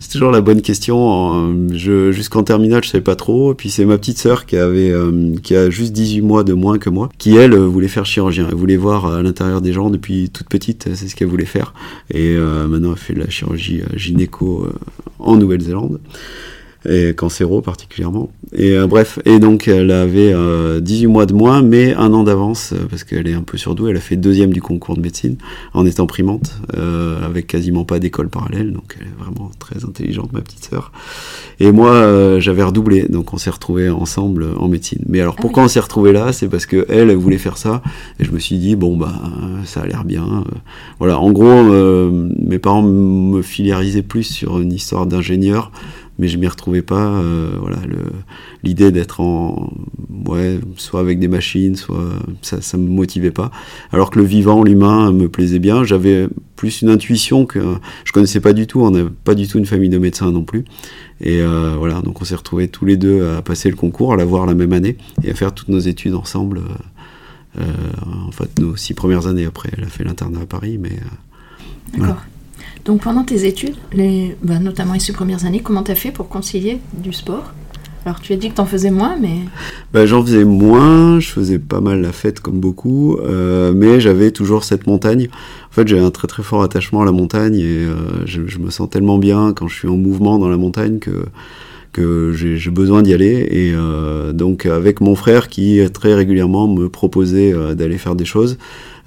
c'est 0.00 0.10
toujours 0.12 0.30
la 0.30 0.40
bonne 0.40 0.62
question. 0.62 1.54
Je, 1.72 2.12
jusqu'en 2.12 2.42
terminale, 2.42 2.82
je 2.84 2.90
savais 2.90 3.04
pas 3.04 3.16
trop. 3.16 3.54
Puis 3.54 3.70
c'est 3.70 3.84
ma 3.84 3.98
petite 3.98 4.18
sœur 4.18 4.46
qui 4.46 4.56
avait, 4.56 4.90
euh, 4.90 5.34
qui 5.42 5.54
a 5.56 5.70
juste 5.70 5.92
18 5.92 6.22
mois 6.22 6.44
de 6.44 6.52
moins 6.52 6.78
que 6.78 6.90
moi, 6.90 7.08
qui 7.18 7.36
elle 7.36 7.56
voulait 7.56 7.88
faire 7.88 8.06
chirurgien. 8.06 8.46
Elle 8.48 8.56
voulait 8.56 8.76
voir 8.76 9.06
à 9.06 9.22
l'intérieur 9.22 9.60
des 9.60 9.72
gens 9.72 9.90
depuis 9.90 10.30
toute 10.30 10.48
petite. 10.48 10.88
C'est 10.94 11.08
ce 11.08 11.14
qu'elle 11.14 11.28
voulait 11.28 11.44
faire. 11.44 11.74
Et 12.12 12.36
maintenant, 12.36 12.92
elle 12.92 12.98
fait 12.98 13.14
de 13.14 13.20
la 13.20 13.30
chirurgie 13.30 13.82
gynéco 13.94 14.68
en 15.18 15.36
Nouvelle-Zélande 15.36 16.00
et 16.86 17.14
cancéro 17.14 17.60
particulièrement. 17.60 18.30
Et 18.56 18.72
euh, 18.72 18.86
bref, 18.86 19.18
et 19.24 19.38
donc 19.38 19.68
elle 19.68 19.90
avait 19.90 20.32
18 20.80 21.06
euh, 21.06 21.08
mois 21.08 21.26
de 21.26 21.34
moins, 21.34 21.62
mais 21.62 21.94
un 21.94 22.12
an 22.12 22.24
d'avance, 22.24 22.72
euh, 22.72 22.86
parce 22.88 23.04
qu'elle 23.04 23.28
est 23.28 23.34
un 23.34 23.42
peu 23.42 23.58
surdouée, 23.58 23.90
elle 23.90 23.96
a 23.96 24.00
fait 24.00 24.16
deuxième 24.16 24.52
du 24.52 24.62
concours 24.62 24.96
de 24.96 25.02
médecine, 25.02 25.36
en 25.74 25.84
étant 25.84 26.06
primante, 26.06 26.58
avec 27.22 27.46
quasiment 27.46 27.84
pas 27.84 27.98
d'école 27.98 28.28
parallèle, 28.28 28.72
donc 28.72 28.96
elle 28.98 29.06
est 29.06 29.22
vraiment 29.22 29.50
très 29.58 29.84
intelligente, 29.84 30.32
ma 30.32 30.40
petite 30.40 30.64
sœur. 30.64 30.92
Et 31.60 31.72
moi, 31.72 32.38
j'avais 32.40 32.62
redoublé, 32.62 33.06
donc 33.08 33.34
on 33.34 33.38
s'est 33.38 33.50
retrouvés 33.50 33.88
ensemble 33.88 34.46
en 34.56 34.68
médecine. 34.68 35.00
Mais 35.06 35.20
alors 35.20 35.34
ah 35.38 35.40
pourquoi 35.40 35.64
on 35.64 35.68
s'est 35.68 35.80
retrouvés 35.80 36.12
là? 36.12 36.32
C'est 36.32 36.48
parce 36.48 36.66
que 36.66 36.86
elle, 36.88 37.10
elle 37.10 37.16
voulait 37.16 37.38
faire 37.38 37.56
ça, 37.56 37.82
et 38.20 38.24
je 38.24 38.30
me 38.30 38.38
suis 38.38 38.58
dit, 38.58 38.76
bon 38.76 38.96
bah, 38.96 39.12
ça 39.64 39.80
a 39.80 39.86
l'air 39.86 40.04
bien. 40.04 40.44
Voilà, 40.98 41.18
en 41.18 41.32
gros, 41.32 41.62
mes 41.64 42.58
parents 42.58 42.82
me 42.82 43.42
filiarisaient 43.42 44.02
plus 44.02 44.24
sur 44.24 44.60
une 44.60 44.72
histoire 44.72 45.06
d'ingénieur, 45.06 45.72
mais 46.18 46.28
je 46.28 46.36
m'y 46.36 46.48
retrouvais 46.48 46.82
pas. 46.82 47.18
Euh, 47.18 47.50
voilà, 47.60 47.78
l'idée 48.62 48.90
d'être 48.90 49.20
en, 49.20 49.72
ouais, 50.26 50.58
soit 50.76 51.00
avec 51.00 51.18
des 51.18 51.28
machines, 51.28 51.76
soit 51.76 52.10
ça, 52.42 52.60
ça 52.60 52.76
me 52.76 52.88
motivait 52.88 53.30
pas. 53.30 53.50
Alors 53.92 54.10
que 54.10 54.18
le 54.18 54.24
vivant, 54.24 54.62
l'humain, 54.62 55.12
me 55.12 55.28
plaisait 55.28 55.60
bien. 55.60 55.84
J'avais 55.84 56.28
plus 56.56 56.82
une 56.82 56.88
intuition 56.88 57.46
que 57.46 57.60
je 58.04 58.12
connaissais 58.12 58.40
pas 58.40 58.52
du 58.52 58.66
tout. 58.66 58.80
On 58.80 58.90
n'avait 58.90 59.10
pas 59.24 59.34
du 59.34 59.46
tout 59.46 59.58
une 59.58 59.66
famille 59.66 59.90
de 59.90 59.98
médecins 59.98 60.30
non 60.30 60.42
plus. 60.42 60.64
Et 61.20 61.40
euh, 61.40 61.74
voilà, 61.78 62.00
donc 62.00 62.20
on 62.20 62.24
s'est 62.24 62.36
retrouvés 62.36 62.68
tous 62.68 62.84
les 62.84 62.96
deux 62.96 63.26
à 63.36 63.42
passer 63.42 63.70
le 63.70 63.76
concours, 63.76 64.12
à 64.12 64.16
l'avoir 64.16 64.46
la 64.46 64.54
même 64.54 64.72
année 64.72 64.96
et 65.22 65.30
à 65.30 65.34
faire 65.34 65.52
toutes 65.52 65.68
nos 65.68 65.80
études 65.80 66.14
ensemble. 66.14 66.62
Euh, 67.58 67.64
en 68.26 68.32
fait, 68.32 68.58
nos 68.58 68.76
six 68.76 68.94
premières 68.94 69.26
années 69.26 69.46
après, 69.46 69.70
elle 69.76 69.84
a 69.84 69.88
fait 69.88 70.04
l'internat 70.04 70.40
à 70.40 70.46
Paris, 70.46 70.78
mais. 70.78 70.96
D'accord. 71.96 72.22
Donc 72.84 73.02
pendant 73.02 73.24
tes 73.24 73.46
études, 73.46 73.76
les, 73.92 74.36
bah, 74.42 74.58
notamment 74.58 74.94
les 74.94 75.00
six 75.00 75.12
premières 75.12 75.44
années, 75.44 75.60
comment 75.60 75.82
tu 75.82 75.90
as 75.90 75.94
fait 75.94 76.10
pour 76.10 76.28
concilier 76.28 76.80
du 76.94 77.12
sport? 77.12 77.52
Alors 78.04 78.20
tu 78.20 78.32
as 78.32 78.36
dit 78.36 78.48
que 78.48 78.54
tu 78.54 78.60
en 78.60 78.66
faisais 78.66 78.90
moins, 78.90 79.16
mais... 79.20 79.40
Bah, 79.92 80.06
j'en 80.06 80.24
faisais 80.24 80.44
moins, 80.44 81.20
je 81.20 81.28
faisais 81.28 81.58
pas 81.58 81.80
mal 81.80 82.00
la 82.00 82.12
fête 82.12 82.40
comme 82.40 82.58
beaucoup, 82.58 83.18
euh, 83.18 83.72
mais 83.74 84.00
j'avais 84.00 84.30
toujours 84.30 84.64
cette 84.64 84.86
montagne. 84.86 85.28
En 85.70 85.72
fait 85.72 85.86
j'ai 85.86 85.98
un 85.98 86.10
très 86.10 86.26
très 86.26 86.42
fort 86.42 86.62
attachement 86.62 87.02
à 87.02 87.04
la 87.04 87.12
montagne 87.12 87.56
et 87.56 87.64
euh, 87.64 88.24
je, 88.24 88.58
me 88.58 88.70
sens 88.70 88.88
tellement 88.88 89.18
bien 89.18 89.52
quand 89.52 89.68
je 89.68 89.74
suis 89.74 89.88
en 89.88 89.96
mouvement 89.96 90.38
dans 90.38 90.48
la 90.48 90.56
montagne 90.56 91.00
que, 91.00 91.26
que 91.92 92.32
j'ai 92.32 92.70
besoin 92.70 93.02
d'y 93.02 93.12
aller. 93.12 93.46
Et 93.50 93.72
euh, 93.74 94.32
donc 94.32 94.64
avec 94.64 95.02
mon 95.02 95.14
frère 95.14 95.48
qui 95.48 95.80
très 95.92 96.14
régulièrement 96.14 96.66
me 96.66 96.88
proposait 96.88 97.52
d'aller 97.74 97.98
faire 97.98 98.14
des 98.14 98.24
choses, 98.24 98.56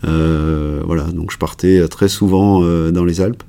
voilà, 0.03 1.03
donc 1.13 1.31
je 1.31 1.37
partais 1.37 1.87
très 1.87 2.09
souvent 2.09 2.61
dans 2.91 3.05
les 3.05 3.21
Alpes. 3.21 3.43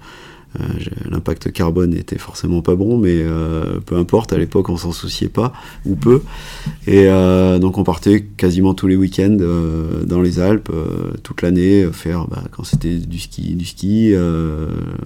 Euh, 0.61 0.65
l'impact 1.11 1.51
carbone 1.51 1.95
était 1.95 2.19
forcément 2.19 2.61
pas 2.61 2.75
bon, 2.75 2.99
mais 2.99 3.23
euh, 3.23 3.81
peu 3.87 3.97
importe, 3.97 4.33
à 4.35 4.39
l'époque 4.39 4.69
on 4.69 4.77
s'en 4.77 4.93
souciait 4.93 5.29
pas, 5.29 5.53
ou 5.87 5.97
peu. 5.97 6.23
Et 6.87 7.07
euh, 7.07 7.59
donc 7.59 7.79
on 7.79 7.85
partait 7.85 8.23
quasiment 8.37 8.75
tous 8.75 8.87
les 8.87 8.97
week-ends 8.97 9.39
dans 10.05 10.21
les 10.21 10.41
Alpes, 10.41 10.71
toute 11.23 11.43
l'année, 11.43 11.87
faire, 11.93 12.27
bah, 12.29 12.45
quand 12.51 12.65
c'était 12.65 12.97
du 12.99 13.19
ski, 13.19 13.55
du 13.55 13.65
ski, 13.65 14.15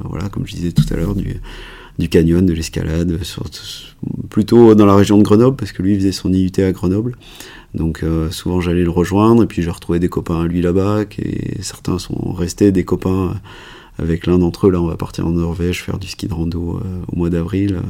voilà, 0.04 0.28
comme 0.30 0.46
je 0.46 0.54
disais 0.54 0.72
tout 0.72 0.84
à 0.90 0.96
l'heure, 0.96 1.14
du, 1.14 1.40
du 1.98 2.08
canyon, 2.08 2.44
de 2.44 2.52
l'escalade, 2.52 3.18
plutôt 4.30 4.74
dans 4.74 4.86
la 4.86 4.96
région 4.96 5.16
de 5.16 5.22
Grenoble, 5.22 5.56
parce 5.56 5.72
que 5.72 5.82
lui 5.82 5.94
faisait 5.94 6.12
son 6.12 6.32
IUT 6.32 6.52
à 6.58 6.72
Grenoble. 6.72 7.12
Donc 7.76 8.04
souvent 8.30 8.60
j'allais 8.60 8.84
le 8.84 8.90
rejoindre, 8.90 9.42
et 9.42 9.46
puis 9.46 9.62
je 9.62 9.70
retrouvais 9.70 9.98
des 9.98 10.08
copains 10.08 10.42
à 10.42 10.46
lui 10.46 10.62
là-bas, 10.62 11.02
et 11.18 11.62
certains 11.62 11.98
sont 11.98 12.32
restés 12.32 12.72
des 12.72 12.84
copains 12.84 13.34
avec 13.98 14.26
l'un 14.26 14.38
d'entre 14.38 14.66
eux, 14.66 14.70
là, 14.70 14.80
on 14.80 14.86
va 14.86 14.96
partir 14.96 15.26
en 15.26 15.30
Norvège 15.30 15.82
faire 15.82 15.98
du 15.98 16.06
ski 16.06 16.26
de 16.26 16.34
rando 16.34 16.76
euh, 16.76 17.02
au 17.12 17.16
mois 17.16 17.30
d'avril. 17.30 17.76
Euh, 17.76 17.80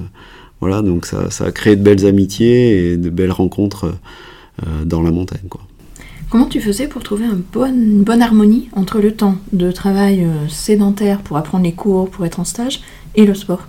voilà, 0.60 0.82
donc 0.82 1.06
ça, 1.06 1.30
ça, 1.30 1.46
a 1.46 1.52
créé 1.52 1.76
de 1.76 1.82
belles 1.82 2.06
amitiés 2.06 2.92
et 2.92 2.96
de 2.96 3.10
belles 3.10 3.32
rencontres 3.32 3.92
euh, 4.66 4.84
dans 4.84 5.02
la 5.02 5.10
montagne, 5.10 5.48
quoi. 5.48 5.60
Comment 6.28 6.46
tu 6.46 6.60
faisais 6.60 6.88
pour 6.88 7.04
trouver 7.04 7.26
une 7.26 8.02
bonne 8.02 8.20
harmonie 8.20 8.68
entre 8.72 8.98
le 8.98 9.12
temps 9.12 9.36
de 9.52 9.70
travail 9.70 10.26
sédentaire 10.48 11.20
pour 11.20 11.36
apprendre 11.36 11.62
les 11.62 11.72
cours, 11.72 12.10
pour 12.10 12.26
être 12.26 12.40
en 12.40 12.44
stage, 12.44 12.80
et 13.14 13.24
le 13.24 13.34
sport? 13.34 13.68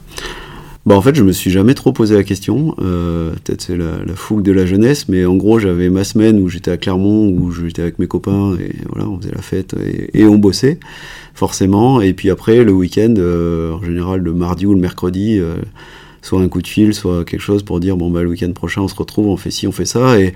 Bah 0.87 0.95
en 0.95 1.01
fait, 1.01 1.15
je 1.15 1.23
me 1.23 1.33
suis 1.33 1.51
jamais 1.51 1.73
trop 1.73 1.91
posé 1.91 2.15
la 2.15 2.23
question. 2.23 2.73
Euh, 2.79 3.33
Peut-être 3.43 3.61
c'est 3.61 3.75
la, 3.75 4.05
la, 4.05 4.15
fougue 4.15 4.41
de 4.41 4.53
la 4.53 4.65
jeunesse, 4.65 5.09
mais 5.09 5.25
en 5.25 5.35
gros, 5.35 5.59
j'avais 5.59 5.89
ma 5.89 6.05
semaine 6.05 6.39
où 6.39 6.47
j'étais 6.47 6.71
à 6.71 6.77
Clermont, 6.77 7.27
où 7.27 7.51
j'étais 7.51 7.81
avec 7.81 7.99
mes 7.99 8.07
copains, 8.07 8.55
et 8.57 8.73
voilà, 8.87 9.09
on 9.09 9.19
faisait 9.19 9.35
la 9.35 9.41
fête 9.41 9.73
et, 9.73 10.21
et 10.21 10.25
on 10.27 10.37
bossait, 10.37 10.79
forcément. 11.33 11.99
Et 11.99 12.13
puis 12.13 12.29
après, 12.29 12.63
le 12.63 12.71
week-end, 12.71 13.13
euh, 13.17 13.73
en 13.73 13.83
général, 13.83 14.21
le 14.21 14.33
mardi 14.33 14.65
ou 14.65 14.73
le 14.73 14.79
mercredi, 14.79 15.37
euh, 15.37 15.55
soit 16.21 16.39
un 16.39 16.47
coup 16.47 16.61
de 16.61 16.67
fil, 16.67 16.93
soit 16.93 17.25
quelque 17.25 17.41
chose 17.41 17.63
pour 17.63 17.81
dire 17.81 17.97
bon 17.97 18.09
bah 18.09 18.23
le 18.23 18.29
week-end 18.29 18.53
prochain, 18.53 18.81
on 18.81 18.87
se 18.87 18.95
retrouve, 18.95 19.27
on 19.27 19.35
fait 19.35 19.51
ci, 19.51 19.67
on 19.67 19.73
fait 19.73 19.83
ça, 19.83 20.17
et 20.17 20.33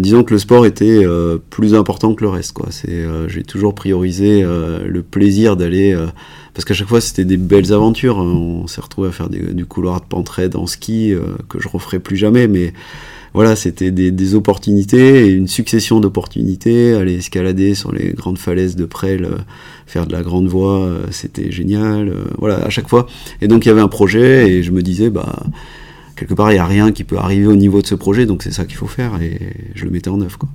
disons 0.00 0.24
que 0.24 0.32
le 0.32 0.38
sport 0.38 0.64
était 0.64 1.04
euh, 1.04 1.38
plus 1.50 1.74
important 1.74 2.14
que 2.14 2.24
le 2.24 2.30
reste. 2.30 2.52
Quoi. 2.52 2.68
C'est, 2.70 2.90
euh, 2.90 3.28
j'ai 3.28 3.42
toujours 3.42 3.74
priorisé 3.74 4.42
euh, 4.42 4.86
le 4.86 5.02
plaisir 5.02 5.56
d'aller, 5.56 5.96
parce 6.54 6.64
qu'à 6.64 6.74
chaque 6.74 6.88
fois 6.88 7.00
c'était 7.00 7.24
des 7.24 7.36
belles 7.36 7.72
aventures. 7.72 8.18
On 8.18 8.66
s'est 8.66 8.80
retrouvé 8.80 9.08
à 9.08 9.12
faire 9.12 9.28
du 9.28 9.66
couloir 9.66 10.00
de 10.00 10.06
pentraide 10.06 10.56
en 10.56 10.66
ski 10.66 11.14
que 11.48 11.60
je 11.60 11.68
referai 11.68 11.98
plus 11.98 12.16
jamais, 12.16 12.48
mais 12.48 12.72
voilà, 13.34 13.56
c'était 13.56 13.90
des, 13.90 14.10
des, 14.10 14.34
opportunités 14.34 15.26
et 15.26 15.30
une 15.30 15.48
succession 15.48 16.00
d'opportunités. 16.00 16.92
Aller 16.92 17.14
escalader 17.14 17.74
sur 17.74 17.90
les 17.90 18.12
grandes 18.12 18.36
falaises 18.36 18.76
de 18.76 18.84
Presles, 18.84 19.28
faire 19.86 20.06
de 20.06 20.12
la 20.12 20.22
grande 20.22 20.48
voie, 20.48 20.90
c'était 21.10 21.50
génial. 21.50 22.12
voilà, 22.38 22.56
à 22.56 22.68
chaque 22.68 22.88
fois. 22.88 23.06
Et 23.40 23.48
donc 23.48 23.64
il 23.64 23.68
y 23.68 23.72
avait 23.72 23.80
un 23.80 23.88
projet 23.88 24.50
et 24.50 24.62
je 24.62 24.70
me 24.70 24.82
disais 24.82 25.08
bah 25.08 25.44
quelque 26.22 26.34
part, 26.34 26.50
il 26.52 26.54
n'y 26.54 26.60
a 26.60 26.66
rien 26.66 26.92
qui 26.92 27.04
peut 27.04 27.18
arriver 27.18 27.46
au 27.46 27.56
niveau 27.56 27.82
de 27.82 27.86
ce 27.86 27.94
projet, 27.94 28.26
donc 28.26 28.42
c'est 28.42 28.52
ça 28.52 28.64
qu'il 28.64 28.76
faut 28.76 28.86
faire, 28.86 29.20
et 29.20 29.38
je 29.74 29.84
le 29.84 29.90
mettais 29.90 30.08
en 30.08 30.20
œuvre. 30.20 30.38
Quoi. 30.38 30.48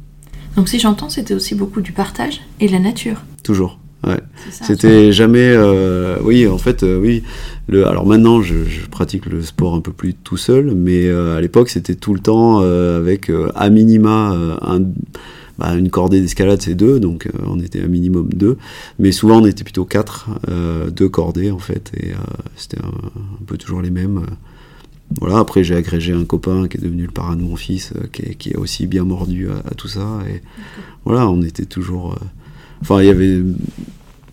Donc 0.55 0.69
si 0.69 0.79
j'entends, 0.79 1.09
c'était 1.09 1.33
aussi 1.33 1.55
beaucoup 1.55 1.81
du 1.81 1.91
partage 1.91 2.41
et 2.59 2.67
de 2.67 2.71
la 2.71 2.79
nature. 2.79 3.21
Toujours. 3.43 3.79
Ouais. 4.05 4.19
C'était 4.51 5.11
jamais, 5.11 5.51
euh, 5.55 6.17
oui, 6.21 6.47
en 6.47 6.57
fait, 6.57 6.83
euh, 6.83 6.99
oui. 6.99 7.23
Le, 7.67 7.87
alors 7.87 8.05
maintenant, 8.05 8.41
je, 8.41 8.55
pratique 8.91 9.25
le 9.25 9.41
sport 9.41 9.73
un 9.75 9.81
peu 9.81 9.91
plus 9.91 10.13
tout 10.13 10.37
seul, 10.37 10.73
mais 10.75 11.07
euh, 11.07 11.37
à 11.37 11.41
l'époque, 11.41 11.69
c'était 11.69 11.95
tout 11.95 12.13
le 12.13 12.19
temps 12.19 12.59
avec 12.59 13.31
à 13.55 13.69
minima 13.69 14.35
un, 14.61 14.81
bah, 15.57 15.75
une 15.75 15.89
cordée 15.89 16.21
d'escalade, 16.21 16.61
c'est 16.61 16.75
deux, 16.75 16.99
donc 16.99 17.27
on 17.45 17.59
était 17.59 17.81
un 17.81 17.87
minimum 17.87 18.29
deux, 18.33 18.57
mais 18.99 19.11
souvent 19.11 19.41
on 19.41 19.45
était 19.45 19.63
plutôt 19.63 19.85
quatre, 19.85 20.29
deux 20.91 21.09
cordées 21.09 21.51
en 21.51 21.59
fait, 21.59 21.91
et 21.97 22.11
c'était 22.55 22.79
un, 22.79 22.89
un, 22.89 23.45
peu 23.45 23.57
toujours 23.57 23.81
les 23.81 23.89
mêmes. 23.89 24.21
Voilà, 25.19 25.39
après 25.39 25.63
j'ai 25.63 25.75
agrégé 25.75 26.13
un 26.13 26.25
copain 26.25 26.67
qui 26.67 26.77
est 26.77 26.81
devenu 26.81 27.05
le 27.05 27.11
parrain 27.11 27.35
de 27.35 27.41
mon 27.41 27.55
fils, 27.55 27.93
qui, 28.13 28.35
qui, 28.35 28.55
a 28.55 28.59
aussi 28.59 28.87
bien 28.87 29.03
mordu 29.03 29.49
à, 29.49 29.73
tout 29.75 29.87
ça. 29.87 30.19
Et 30.29 30.41
voilà, 31.05 31.27
on 31.29 31.41
était 31.41 31.65
toujours. 31.65 32.17
Euh, 32.77 32.81
enfin, 32.81 33.01
il 33.01 33.07
y 33.07 33.09
avait 33.09 33.41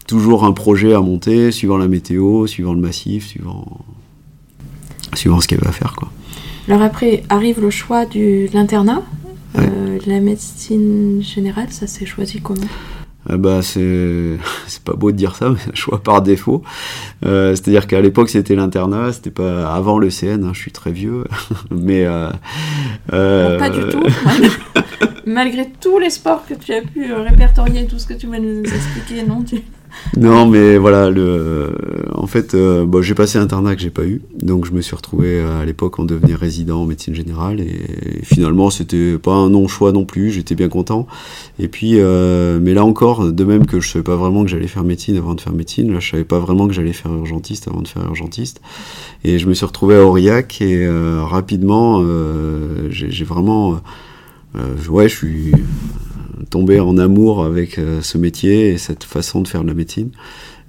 toujours 0.07 0.45
un 0.45 0.53
projet 0.53 0.95
à 0.95 1.01
monter, 1.01 1.51
suivant 1.51 1.77
la 1.77 1.89
météo, 1.89 2.47
suivant 2.47 2.75
le 2.75 2.81
massif, 2.81 3.27
suivant. 3.29 3.81
suivant 5.15 5.41
ce 5.41 5.49
qu'il 5.49 5.59
y 5.59 5.61
avait 5.61 5.69
à 5.69 5.73
faire. 5.73 5.95
Quoi. 5.97 6.11
Alors 6.69 6.83
après 6.83 7.23
arrive 7.29 7.61
le 7.61 7.71
choix 7.71 8.07
de 8.07 8.53
l'internat. 8.53 9.03
la 9.55 10.21
médecine 10.21 11.23
générale, 11.23 11.69
ça 11.71 11.87
s'est 11.87 12.07
choisi 12.07 12.41
comment? 12.41 12.67
Ah 13.29 13.39
bah 13.39 13.63
c'est 13.63 14.37
c'est 14.67 14.83
pas 14.83 14.93
beau 14.95 15.11
de 15.11 15.17
dire 15.17 15.35
ça 15.35 15.49
mais 15.49 15.73
un 15.73 15.75
choix 15.75 16.03
par 16.03 16.21
défaut 16.21 16.63
euh, 17.25 17.55
c'est 17.55 17.69
à 17.69 17.71
dire 17.71 17.87
qu'à 17.87 18.01
l'époque 18.01 18.29
c'était 18.29 18.55
l'internat 18.55 19.13
c'était 19.13 19.31
pas 19.31 19.73
avant 19.73 19.99
le 19.99 20.11
CN 20.11 20.45
hein, 20.45 20.51
je 20.53 20.61
suis 20.61 20.73
très 20.73 20.93
vieux 20.93 21.25
mais 21.71 22.05
euh, 22.05 22.29
euh, 23.13 23.59
pas 23.59 23.71
du 23.71 23.81
tout 23.89 24.03
malgré 25.27 25.71
tous 25.81 25.99
les 25.99 26.11
sports 26.11 26.45
que 26.47 26.55
tu 26.55 26.73
as 26.73 26.83
pu 26.83 27.13
répertorier 27.13 27.87
tout 27.87 27.99
ce 27.99 28.07
que 28.07 28.15
tu 28.15 28.27
vas 28.27 28.39
nous 28.39 28.63
expliquer 28.63 29.23
non. 29.23 29.45
Non, 30.17 30.47
mais 30.47 30.77
voilà, 30.77 31.11
le, 31.11 31.73
en 32.15 32.27
fait, 32.27 32.55
euh, 32.55 32.87
j'ai 33.03 33.15
passé 33.15 33.39
internat 33.39 33.75
que 33.75 33.83
j'ai 33.83 33.91
pas 33.91 34.05
eu, 34.05 34.23
donc 34.41 34.65
je 34.65 34.73
me 34.73 34.81
suis 34.81 34.95
retrouvé 34.95 35.41
euh, 35.41 35.61
à 35.61 35.65
l'époque 35.65 35.99
en 35.99 36.05
devenir 36.05 36.39
résident 36.39 36.83
en 36.83 36.85
médecine 36.85 37.15
générale 37.15 37.61
et, 37.61 37.81
finalement 38.23 38.71
c'était 38.71 39.19
pas 39.19 39.33
un 39.33 39.51
non 39.51 39.69
choix 39.69 39.93
non 39.93 40.05
plus, 40.05 40.31
j'étais 40.31 40.55
bien 40.55 40.69
content. 40.69 41.07
Et 41.59 41.69
puis, 41.69 41.95
euh, 41.95 42.59
mais 42.61 42.75
là 42.75 42.85
encore, 42.85 43.33
de 43.33 43.45
même 43.45 43.67
que 43.67 43.81
je 43.81 43.89
savais 43.89 44.03
pas 44.03 44.17
vraiment 44.17 44.45
que 44.45 44.51
j'allais 44.51 44.69
faire 44.69 44.85
médecine 44.85 45.17
avant 45.17 45.35
de 45.35 45.41
faire 45.41 45.53
médecine, 45.53 45.93
là 45.93 46.01
je 46.01 46.11
savais 46.11 46.25
pas 46.25 46.39
vraiment 46.39 46.67
que 46.67 46.73
j'allais 46.73 46.93
faire 46.93 47.13
urgentiste 47.13 47.69
avant 47.69 47.83
de 47.83 47.89
faire 47.89 48.05
urgentiste, 48.05 48.61
et 49.25 49.39
je 49.39 49.47
me 49.49 49.55
suis 49.55 49.67
retrouvé 49.67 49.97
à 49.97 50.05
Aurillac 50.05 50.61
et 50.61 50.89
rapidement, 51.23 52.03
j'ai 52.91 53.25
vraiment, 53.25 53.81
ouais, 54.89 55.09
je 55.09 55.15
suis 55.15 55.53
tombé 56.55 56.81
en 56.81 56.99
amour 56.99 57.45
avec 57.45 57.79
euh, 57.79 58.01
ce 58.03 58.19
métier 58.19 58.71
et 58.71 58.79
cette 58.79 59.05
façon 59.05 59.41
de 59.41 59.49
faire 59.49 59.63
de 59.63 59.69
la 59.69 59.75
médecine, 59.75 60.11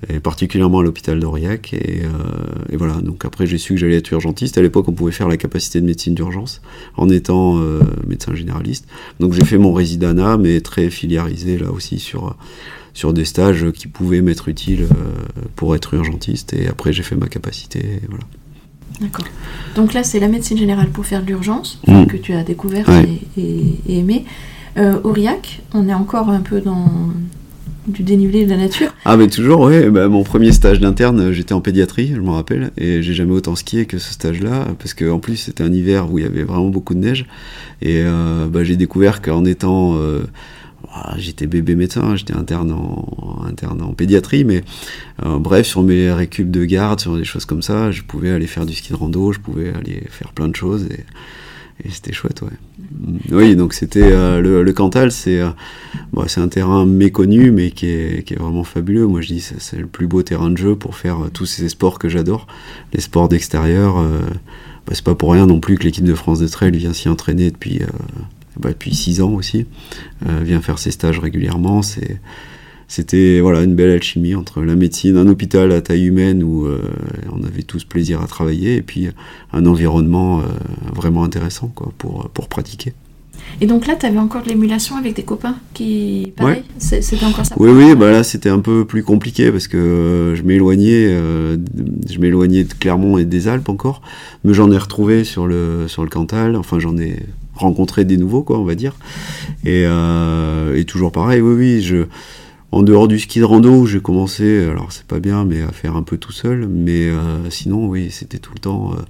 et 0.09 0.19
particulièrement 0.19 0.79
à 0.79 0.83
l'hôpital 0.83 1.19
d'Aurillac. 1.19 1.73
Et, 1.73 2.01
euh, 2.03 2.71
et, 2.71 2.77
voilà, 2.77 2.95
donc 3.01 3.25
après 3.25 3.45
j'ai 3.45 3.57
su 3.57 3.73
que 3.73 3.79
j'allais 3.79 3.97
être 3.97 4.11
urgentiste. 4.11 4.57
À 4.57 4.61
l'époque, 4.61 4.87
on 4.87 4.93
pouvait 4.93 5.11
faire 5.11 5.27
la 5.27 5.37
capacité 5.37 5.81
de 5.81 5.85
médecine 5.85 6.15
d'urgence 6.15 6.61
en 6.97 7.09
étant 7.09 7.59
euh, 7.59 7.81
médecin 8.07 8.35
généraliste. 8.35 8.87
Donc 9.19 9.33
j'ai 9.33 9.45
fait 9.45 9.57
mon 9.57 9.73
résidana, 9.73 10.37
mais 10.37 10.61
très 10.61 10.89
filiarisé 10.89 11.57
là 11.57 11.71
aussi 11.71 11.99
sur, 11.99 12.35
sur 12.93 13.13
des 13.13 13.25
stages 13.25 13.71
qui 13.71 13.87
pouvaient 13.87 14.21
m'être 14.21 14.47
utiles 14.49 14.87
pour 15.55 15.75
être 15.75 15.93
urgentiste. 15.93 16.53
Et 16.53 16.67
après 16.67 16.93
j'ai 16.93 17.03
fait 17.03 17.15
ma 17.15 17.27
capacité. 17.27 18.01
voilà. 18.09 18.25
D'accord. 19.01 19.25
Donc 19.75 19.93
là, 19.93 20.03
c'est 20.03 20.19
la 20.19 20.27
médecine 20.27 20.57
générale 20.57 20.89
pour 20.89 21.05
faire 21.05 21.21
de 21.21 21.27
l'urgence, 21.27 21.79
mmh. 21.87 22.05
que 22.05 22.17
tu 22.17 22.33
as 22.33 22.43
découvert 22.43 22.89
et, 22.89 23.41
et, 23.41 23.99
aimé. 23.99 24.25
Euh, 24.77 24.99
Aurillac, 25.03 25.61
on 25.73 25.87
est 25.87 25.93
encore 25.93 26.29
un 26.29 26.41
peu 26.41 26.61
dans 26.61 26.89
du 27.87 28.03
dénivelé 28.03 28.45
de 28.45 28.49
la 28.49 28.57
nature. 28.57 28.93
Ah 29.05 29.15
mais 29.15 29.27
toujours, 29.27 29.61
oui. 29.61 29.89
Bah, 29.89 30.07
mon 30.07 30.23
premier 30.23 30.51
stage 30.51 30.79
d'interne, 30.79 31.31
j'étais 31.31 31.53
en 31.53 31.61
pédiatrie, 31.61 32.13
je 32.15 32.21
me 32.21 32.31
rappelle, 32.31 32.71
et 32.77 33.03
j'ai 33.03 33.13
jamais 33.13 33.33
autant 33.33 33.55
skié 33.55 33.85
que 33.85 33.99
ce 33.99 34.11
stage-là, 34.11 34.67
parce 34.79 34.93
qu'en 34.93 35.19
plus 35.19 35.37
c'était 35.37 35.63
un 35.63 35.71
hiver 35.71 36.11
où 36.11 36.17
il 36.17 36.23
y 36.23 36.27
avait 36.27 36.43
vraiment 36.43 36.69
beaucoup 36.69 36.95
de 36.95 36.99
neige, 36.99 37.25
et 37.81 38.01
euh, 38.03 38.47
bah, 38.47 38.63
j'ai 38.63 38.75
découvert 38.75 39.21
qu'en 39.21 39.45
étant... 39.45 39.95
Euh, 39.97 40.23
j'étais 41.17 41.47
bébé 41.47 41.75
médecin, 41.75 42.15
j'étais 42.15 42.33
interne 42.33 42.71
en, 42.71 43.43
interne 43.45 43.81
en 43.81 43.93
pédiatrie, 43.93 44.43
mais 44.45 44.63
euh, 45.25 45.37
bref, 45.37 45.67
sur 45.67 45.83
mes 45.83 46.11
récup 46.11 46.49
de 46.51 46.65
garde, 46.65 46.99
sur 46.99 47.17
des 47.17 47.23
choses 47.23 47.45
comme 47.45 47.61
ça, 47.61 47.91
je 47.91 48.01
pouvais 48.01 48.31
aller 48.31 48.47
faire 48.47 48.65
du 48.65 48.73
ski 48.73 48.91
de 48.91 48.97
rando, 48.97 49.31
je 49.31 49.39
pouvais 49.39 49.73
aller 49.73 50.03
faire 50.09 50.31
plein 50.33 50.47
de 50.47 50.55
choses, 50.55 50.85
et 50.85 51.03
et 51.83 51.89
c'était 51.91 52.13
chouette, 52.13 52.41
ouais. 52.41 52.47
Oui, 53.31 53.57
donc 53.57 53.73
c'était 53.73 54.01
euh, 54.01 54.39
le, 54.39 54.63
le, 54.63 54.73
Cantal, 54.73 55.11
c'est 55.11 55.41
euh, 55.41 55.49
c'est 56.27 56.39
un 56.39 56.47
terrain 56.47 56.85
méconnu, 56.85 57.51
mais 57.51 57.71
qui 57.71 57.87
est, 57.87 58.25
qui 58.25 58.33
est 58.33 58.37
vraiment 58.37 58.63
fabuleux. 58.63 59.07
Moi, 59.07 59.19
je 59.19 59.27
dis 59.27 59.41
c'est 59.41 59.77
le 59.77 59.85
plus 59.85 60.07
beau 60.07 60.23
terrain 60.23 60.49
de 60.49 60.57
jeu 60.57 60.77
pour 60.77 60.95
faire 60.95 61.17
tous 61.33 61.45
ces 61.45 61.67
sports 61.67 61.99
que 61.99 62.07
j'adore, 62.07 62.47
les 62.93 63.01
sports 63.01 63.27
d'extérieur. 63.27 63.95
Bah, 63.95 64.93
c'est 64.93 65.03
pas 65.03 65.15
pour 65.15 65.33
rien 65.33 65.47
non 65.47 65.59
plus 65.59 65.77
que 65.77 65.83
l'équipe 65.83 66.05
de 66.05 66.13
France 66.13 66.39
de 66.39 66.47
trail 66.47 66.71
vient 66.71 66.93
s'y 66.93 67.09
entraîner 67.09 67.51
depuis 67.51 67.81
bah, 68.59 68.69
depuis 68.69 68.95
six 68.95 69.21
ans 69.21 69.31
aussi, 69.31 69.65
vient 70.21 70.61
faire 70.61 70.79
ses 70.79 70.91
stages 70.91 71.19
régulièrement. 71.19 71.81
C'est 71.81 72.19
c'était 72.87 73.39
voilà 73.39 73.63
une 73.63 73.75
belle 73.75 73.89
alchimie 73.91 74.35
entre 74.35 74.61
la 74.61 74.75
médecine, 74.75 75.17
un 75.17 75.27
hôpital 75.27 75.71
à 75.71 75.81
taille 75.81 76.05
humaine 76.05 76.43
où 76.43 76.65
euh, 76.65 76.81
on 77.31 77.43
avait 77.43 77.63
tous 77.63 77.83
plaisir 77.83 78.21
à 78.21 78.27
travailler 78.27 78.75
et 78.75 78.81
puis 78.81 79.09
un 79.53 79.65
environnement 79.65 80.39
euh, 80.39 80.43
vraiment 80.93 81.23
intéressant 81.23 81.71
quoi, 81.73 81.91
pour, 81.97 82.29
pour 82.29 82.47
pratiquer. 82.47 82.93
Et 83.61 83.67
donc 83.67 83.85
là, 83.85 83.95
tu 83.95 84.05
avais 84.05 84.17
encore 84.17 84.43
de 84.43 84.49
l'émulation 84.49 84.97
avec 84.97 85.15
des 85.15 85.23
copains 85.23 85.55
qui. 85.73 86.33
Pareil, 86.35 86.63
c'était 86.77 87.25
encore 87.25 87.45
ça 87.45 87.55
Oui, 87.57 87.69
oui, 87.69 87.95
bah 87.95 88.11
là, 88.11 88.23
c'était 88.23 88.49
un 88.49 88.59
peu 88.59 88.85
plus 88.85 89.03
compliqué 89.03 89.51
parce 89.51 89.67
que 89.67 89.77
euh, 89.77 90.35
je 90.35 90.43
m'éloignais, 90.43 91.09
je 91.09 92.19
m'éloignais 92.19 92.63
de 92.63 92.73
Clermont 92.73 93.17
et 93.17 93.25
des 93.25 93.47
Alpes 93.47 93.69
encore, 93.69 94.01
mais 94.43 94.53
j'en 94.53 94.71
ai 94.71 94.77
retrouvé 94.77 95.23
sur 95.23 95.47
le, 95.47 95.87
sur 95.87 96.03
le 96.03 96.09
Cantal, 96.09 96.55
enfin, 96.55 96.79
j'en 96.79 96.97
ai 96.97 97.19
rencontré 97.55 98.05
des 98.05 98.17
nouveaux, 98.17 98.43
quoi, 98.43 98.59
on 98.59 98.65
va 98.65 98.75
dire. 98.75 98.95
Et, 99.65 99.83
et 99.83 100.85
toujours 100.85 101.11
pareil, 101.11 101.41
oui, 101.41 101.55
oui, 101.55 101.81
je 101.81 102.05
en 102.75 102.83
dehors 102.83 103.07
du 103.07 103.19
ski 103.19 103.39
de 103.39 103.45
rando, 103.45 103.85
j'ai 103.85 104.01
commencé, 104.01 104.65
alors 104.65 104.91
c'est 104.91 105.05
pas 105.05 105.21
bien, 105.21 105.45
mais 105.45 105.61
à 105.61 105.71
faire 105.71 105.95
un 105.95 106.03
peu 106.03 106.17
tout 106.17 106.33
seul. 106.33 106.67
Mais 106.67 107.07
euh, 107.07 107.49
sinon, 107.49 107.87
oui, 107.87 108.09
c'était 108.11 108.37
tout 108.37 108.51
le 108.53 108.59
temps 108.59 108.91
euh, 108.91 109.01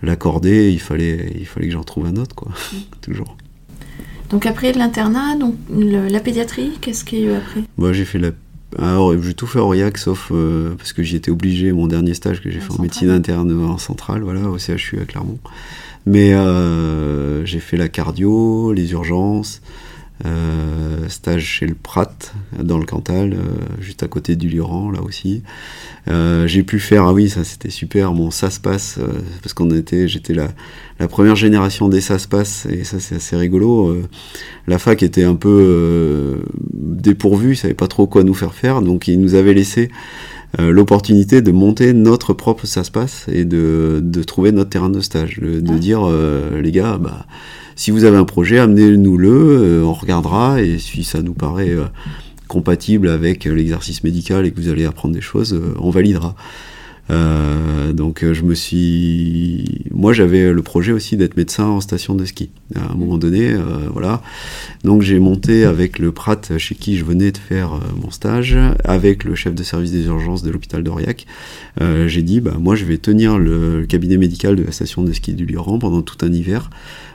l'accorder. 0.00 0.70
Il 0.70 0.78
fallait, 0.78 1.32
il 1.36 1.44
fallait 1.44 1.66
que 1.66 1.72
j'en 1.72 1.82
trouve 1.82 2.06
un 2.06 2.14
autre, 2.14 2.36
quoi. 2.36 2.52
Mm. 2.72 2.76
Toujours. 3.00 3.36
Donc 4.30 4.46
après 4.46 4.72
l'internat, 4.72 5.34
donc 5.34 5.56
la 5.74 6.20
pédiatrie, 6.20 6.78
qu'est-ce 6.80 7.04
qu'il 7.04 7.18
y 7.18 7.26
a 7.26 7.30
eu 7.30 7.34
après? 7.34 7.62
Moi, 7.78 7.92
j'ai 7.92 8.04
fait 8.04 8.20
la 8.20 8.30
alors, 8.78 9.20
j'ai 9.20 9.34
tout 9.34 9.48
fait 9.48 9.58
à 9.58 9.64
Aurillac, 9.64 9.98
sauf 9.98 10.30
euh, 10.30 10.76
parce 10.76 10.92
que 10.92 11.02
j'y 11.02 11.16
étais 11.16 11.32
obligé, 11.32 11.72
mon 11.72 11.88
dernier 11.88 12.14
stage 12.14 12.40
que 12.40 12.52
j'ai 12.52 12.60
fait 12.60 12.72
en 12.72 12.80
médecine 12.80 13.10
interne 13.10 13.52
en 13.64 13.78
centrale, 13.78 14.22
voilà, 14.22 14.48
au 14.48 14.58
CHU 14.58 15.00
à 15.02 15.04
Clermont. 15.04 15.40
Mais 16.06 16.32
j'ai 17.44 17.60
fait 17.60 17.76
la 17.76 17.88
cardio, 17.88 18.72
les 18.72 18.92
urgences, 18.92 19.60
euh, 20.26 21.08
stage 21.08 21.44
chez 21.44 21.66
le 21.66 21.74
Prat 21.74 22.12
dans 22.58 22.76
le 22.76 22.84
Cantal, 22.84 23.32
euh, 23.32 23.38
juste 23.80 24.02
à 24.02 24.06
côté 24.06 24.36
du 24.36 24.50
Lioran 24.50 24.90
là 24.90 25.00
aussi. 25.00 25.42
Euh, 26.08 26.46
j'ai 26.46 26.62
pu 26.62 26.78
faire, 26.78 27.04
ah 27.04 27.14
oui 27.14 27.30
ça 27.30 27.42
c'était 27.42 27.70
super, 27.70 28.12
mon 28.12 28.28
passe 28.62 28.98
parce 29.42 29.54
qu'on 29.54 29.70
était, 29.70 30.08
j'étais 30.08 30.34
la, 30.34 30.48
la 30.98 31.08
première 31.08 31.36
génération 31.36 31.88
des 31.88 32.00
passe 32.28 32.66
et 32.66 32.84
ça 32.84 33.00
c'est 33.00 33.14
assez 33.14 33.34
rigolo. 33.34 33.96
la 34.66 34.78
fac 34.78 35.02
était 35.02 35.24
un 35.24 35.36
peu 35.36 36.42
dépourvue, 36.74 37.52
ils 37.52 37.56
savaient 37.56 37.72
pas 37.72 37.88
trop 37.88 38.06
quoi 38.06 38.22
nous 38.22 38.34
faire 38.34 38.52
faire, 38.52 38.82
donc 38.82 39.08
ils 39.08 39.18
nous 39.18 39.34
avaient 39.34 39.54
laissé 39.54 39.90
l'opportunité 40.58 41.42
de 41.42 41.52
monter 41.52 41.92
notre 41.92 42.32
propre 42.32 42.66
ça 42.66 42.82
se 42.82 42.90
passe 42.90 43.26
et 43.30 43.44
de, 43.44 44.00
de 44.02 44.22
trouver 44.24 44.50
notre 44.50 44.70
terrain 44.70 44.90
de 44.90 45.00
stage, 45.00 45.38
de, 45.38 45.60
de 45.60 45.78
dire 45.78 46.08
les 46.60 46.72
gars 46.72 46.98
bah 46.98 47.26
si 47.80 47.90
vous 47.90 48.04
avez 48.04 48.18
un 48.18 48.26
projet, 48.26 48.58
amenez-nous-le, 48.58 49.30
euh, 49.30 49.84
on 49.84 49.94
regardera, 49.94 50.60
et 50.60 50.78
si 50.78 51.02
ça 51.02 51.22
nous 51.22 51.32
paraît 51.32 51.70
euh, 51.70 51.86
compatible 52.46 53.08
avec 53.08 53.46
l'exercice 53.46 54.04
médical 54.04 54.44
et 54.44 54.50
que 54.50 54.60
vous 54.60 54.68
allez 54.68 54.84
apprendre 54.84 55.14
des 55.14 55.22
choses, 55.22 55.54
euh, 55.54 55.74
on 55.78 55.88
validera. 55.88 56.34
Donc 57.92 58.24
je 58.24 58.42
me 58.42 58.54
suis, 58.54 59.84
moi 59.90 60.12
j'avais 60.12 60.52
le 60.52 60.62
projet 60.62 60.92
aussi 60.92 61.16
d'être 61.16 61.36
médecin 61.36 61.64
en 61.64 61.80
station 61.80 62.14
de 62.14 62.24
ski. 62.24 62.50
À 62.76 62.92
un 62.92 62.94
moment 62.94 63.18
donné, 63.18 63.52
voilà. 63.92 64.22
Donc 64.84 65.02
j'ai 65.02 65.18
monté 65.18 65.64
avec 65.64 65.98
le 65.98 66.12
Prat 66.12 66.40
chez 66.58 66.74
qui 66.74 66.96
je 66.96 67.04
venais 67.04 67.32
de 67.32 67.38
faire 67.38 67.72
mon 68.00 68.10
stage, 68.10 68.56
avec 68.84 69.24
le 69.24 69.34
chef 69.34 69.54
de 69.54 69.62
service 69.62 69.90
des 69.90 70.06
urgences 70.06 70.42
de 70.42 70.50
l'hôpital 70.50 70.82
d'Aurillac. 70.84 71.26
j'ai 71.80 72.22
dit, 72.22 72.40
bah 72.40 72.56
moi 72.60 72.76
je 72.76 72.84
vais 72.84 72.98
tenir 72.98 73.38
le, 73.38 73.86
cabinet 73.88 74.16
médical 74.16 74.54
de 74.54 74.62
la 74.62 74.72
station 74.72 75.02
de 75.02 75.12
ski 75.12 75.34
du 75.34 75.46
Lioran 75.46 75.78
pendant 75.78 76.02
tout 76.02 76.24
un 76.24 76.32
hiver. 76.32 76.70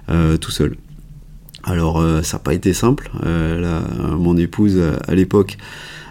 Euh, 0.09 0.37
tout 0.37 0.51
seul. 0.51 0.75
Alors 1.63 1.99
euh, 1.99 2.21
ça 2.21 2.37
n'a 2.37 2.43
pas 2.43 2.53
été 2.53 2.73
simple. 2.73 3.09
Euh, 3.25 3.81
mon 4.17 4.37
épouse 4.37 4.79
à 5.07 5.15
l'époque 5.15 5.57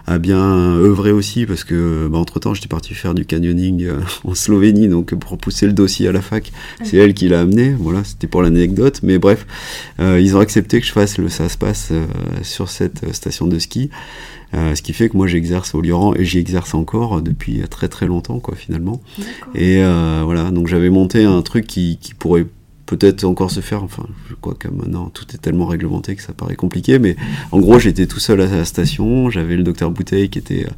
a 0.07 0.17
bien 0.17 0.75
œuvré 0.75 1.11
aussi 1.11 1.45
parce 1.45 1.63
que 1.63 2.07
bah, 2.07 2.17
entre 2.17 2.39
temps 2.39 2.53
j'étais 2.53 2.67
parti 2.67 2.93
faire 2.93 3.13
du 3.13 3.25
canyoning 3.25 3.89
en 4.23 4.35
Slovénie 4.35 4.87
donc 4.87 5.15
pour 5.15 5.37
pousser 5.37 5.65
le 5.67 5.73
dossier 5.73 6.07
à 6.07 6.11
la 6.11 6.21
fac. 6.21 6.51
C'est 6.83 6.97
elle 6.97 7.13
qui 7.13 7.27
l'a 7.27 7.41
amené. 7.41 7.75
Voilà 7.77 8.03
c'était 8.03 8.27
pour 8.27 8.41
l'anecdote. 8.41 9.01
Mais 9.03 9.17
bref 9.17 9.45
ils 9.99 10.35
ont 10.35 10.39
accepté 10.39 10.79
que 10.79 10.85
je 10.85 10.91
fasse 10.91 11.17
le 11.17 11.29
ça 11.29 11.49
se 11.49 11.57
passe 11.57 11.91
sur 12.43 12.69
cette 12.69 13.13
station 13.13 13.47
de 13.47 13.59
ski. 13.59 13.89
Ce 14.53 14.81
qui 14.81 14.93
fait 14.93 15.09
que 15.09 15.17
moi 15.17 15.27
j'exerce 15.27 15.75
au 15.75 15.81
Lioran 15.81 16.13
et 16.15 16.23
j'y 16.23 16.39
exerce 16.39 16.73
encore 16.75 17.21
depuis 17.21 17.61
très 17.69 17.87
très 17.87 18.05
longtemps 18.05 18.39
quoi 18.39 18.55
finalement. 18.55 19.01
Et 19.53 19.81
voilà. 20.23 20.51
Donc 20.51 20.67
j'avais 20.67 20.89
monté 20.89 21.23
un 21.23 21.41
truc 21.41 21.67
qui, 21.67 21.97
qui 21.99 22.13
pourrait 22.13 22.45
peut-être 22.85 23.23
encore 23.23 23.51
se 23.51 23.59
faire. 23.59 23.83
Enfin, 23.83 24.05
je 24.29 24.35
crois 24.35 24.55
que 24.55 24.67
maintenant 24.67 25.09
tout 25.09 25.25
est 25.33 25.37
tellement 25.37 25.65
réglementé 25.65 26.15
que 26.15 26.21
ça 26.21 26.33
paraît 26.33 26.55
compliqué. 26.55 26.99
Mais 26.99 27.15
en 27.51 27.59
gros, 27.59 27.79
j'étais 27.79 28.07
tout 28.07 28.19
seul 28.19 28.41
à 28.41 28.45
la 28.45 28.65
station. 28.65 29.29
J'avais 29.29 29.55
le 29.55 29.63
docteur 29.63 29.91
Bouteille 29.91 30.29
qui 30.29 30.39
était 30.39 30.65
euh, 30.65 30.71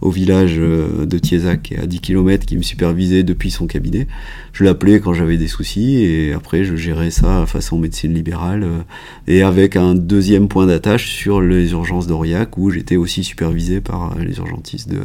au 0.00 0.10
village 0.10 0.56
euh, 0.58 1.06
de 1.06 1.18
Thiezac, 1.18 1.74
à 1.80 1.86
10 1.86 2.00
km, 2.00 2.46
qui 2.46 2.56
me 2.56 2.62
supervisait 2.62 3.22
depuis 3.22 3.50
son 3.50 3.66
cabinet. 3.66 4.06
Je 4.52 4.64
l'appelais 4.64 5.00
quand 5.00 5.14
j'avais 5.14 5.36
des 5.36 5.48
soucis 5.48 5.96
et 5.96 6.32
après 6.32 6.64
je 6.64 6.76
gérais 6.76 7.10
ça 7.10 7.42
à 7.42 7.46
façon 7.46 7.78
médecine 7.78 8.14
libérale 8.14 8.62
euh, 8.62 8.78
et 9.26 9.42
avec 9.42 9.76
un 9.76 9.94
deuxième 9.94 10.48
point 10.48 10.66
d'attache 10.66 11.10
sur 11.10 11.40
les 11.40 11.72
urgences 11.72 12.06
d'Aurillac 12.06 12.56
où 12.56 12.70
j'étais 12.70 12.96
aussi 12.96 13.24
supervisé 13.24 13.80
par 13.80 14.16
les 14.18 14.38
urgentistes 14.38 14.88
de, 14.88 15.00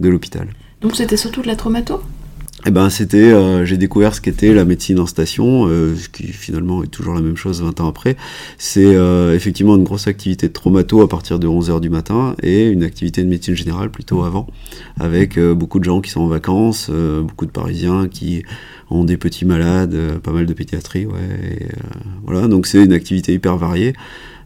de 0.00 0.08
l'hôpital. 0.08 0.48
Donc 0.80 0.96
c'était 0.96 1.16
surtout 1.16 1.42
de 1.42 1.46
la 1.46 1.56
traumato? 1.56 2.00
Eh 2.66 2.70
ben 2.70 2.88
c'était, 2.88 3.30
euh, 3.30 3.66
j'ai 3.66 3.76
découvert 3.76 4.14
ce 4.14 4.22
qu'était 4.22 4.54
la 4.54 4.64
médecine 4.64 4.98
en 4.98 5.06
station, 5.06 5.66
euh, 5.66 5.94
ce 5.96 6.08
qui 6.08 6.28
finalement 6.28 6.82
est 6.82 6.86
toujours 6.86 7.12
la 7.12 7.20
même 7.20 7.36
chose 7.36 7.62
20 7.62 7.80
ans 7.80 7.88
après. 7.88 8.16
C'est 8.56 8.96
euh, 8.96 9.34
effectivement 9.34 9.76
une 9.76 9.84
grosse 9.84 10.06
activité 10.06 10.48
de 10.48 10.52
traumato 10.52 11.02
à 11.02 11.08
partir 11.08 11.38
de 11.38 11.46
11h 11.46 11.80
du 11.80 11.90
matin 11.90 12.34
et 12.42 12.66
une 12.68 12.82
activité 12.82 13.22
de 13.22 13.28
médecine 13.28 13.54
générale 13.54 13.90
plutôt 13.90 14.24
avant, 14.24 14.46
avec 14.98 15.38
beaucoup 15.38 15.78
de 15.78 15.84
gens 15.84 16.00
qui 16.00 16.10
sont 16.10 16.22
en 16.22 16.28
vacances, 16.28 16.90
beaucoup 16.90 17.44
de 17.44 17.50
Parisiens 17.50 18.08
qui 18.08 18.42
ont 18.90 19.04
des 19.04 19.18
petits 19.18 19.44
malades, 19.44 19.96
pas 20.22 20.32
mal 20.32 20.46
de 20.46 20.52
pédiatrie, 20.54 21.06
ouais. 21.06 21.68
voilà, 22.24 22.48
donc 22.48 22.66
c'est 22.66 22.82
une 22.82 22.92
activité 22.92 23.34
hyper 23.34 23.56
variée 23.56 23.92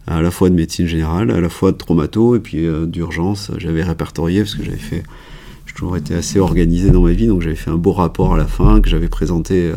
à 0.06 0.22
la 0.22 0.30
fois 0.30 0.48
de 0.50 0.54
médecine 0.54 0.87
générale, 0.87 1.30
à 1.30 1.40
la 1.40 1.48
fois 1.48 1.70
de 1.70 1.76
traumato 1.76 2.34
et 2.34 2.40
puis 2.40 2.66
d'urgence. 2.87 3.50
J'avais 3.58 3.82
répertorié 3.82 4.40
parce 4.40 4.54
que 4.54 4.64
j'avais 4.64 4.76
fait 4.76 5.02
toujours 5.78 5.97
été 5.97 6.16
assez 6.16 6.40
organisé 6.40 6.90
dans 6.90 7.02
ma 7.02 7.12
vie, 7.12 7.28
donc 7.28 7.40
j'avais 7.40 7.54
fait 7.54 7.70
un 7.70 7.76
beau 7.76 7.92
rapport 7.92 8.35
à 8.35 8.37
la 8.37 8.49
fin 8.49 8.80
que 8.80 8.88
j'avais 8.88 9.08
présenté. 9.08 9.70
Euh, 9.70 9.76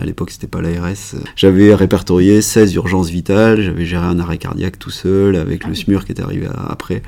à 0.00 0.04
l'époque, 0.04 0.32
c'était 0.32 0.48
pas 0.48 0.60
l'ARS. 0.60 1.14
J'avais 1.36 1.76
répertorié 1.76 2.42
16 2.42 2.74
urgences 2.74 3.08
vitales, 3.08 3.60
j'avais 3.60 3.84
géré 3.84 4.04
un 4.04 4.18
arrêt 4.18 4.36
cardiaque 4.36 4.80
tout 4.80 4.90
seul 4.90 5.36
avec 5.36 5.64
le 5.64 5.76
SMUR 5.76 6.04
qui 6.04 6.10
était 6.10 6.24
arrivé 6.24 6.48
après. 6.68 7.04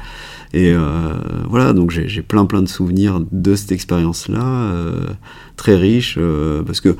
Et 0.54 0.70
euh, 0.73 1.14
voilà, 1.49 1.73
donc 1.73 1.90
j'ai 1.90 2.23
plein 2.23 2.46
plein 2.46 2.62
de 2.62 2.68
souvenirs 2.68 3.20
de 3.32 3.56
cette 3.56 3.73
expérience-là, 3.73 4.44
euh, 4.44 5.00
très 5.56 5.75
riche, 5.75 6.20
parce 6.66 6.80
que 6.80 6.96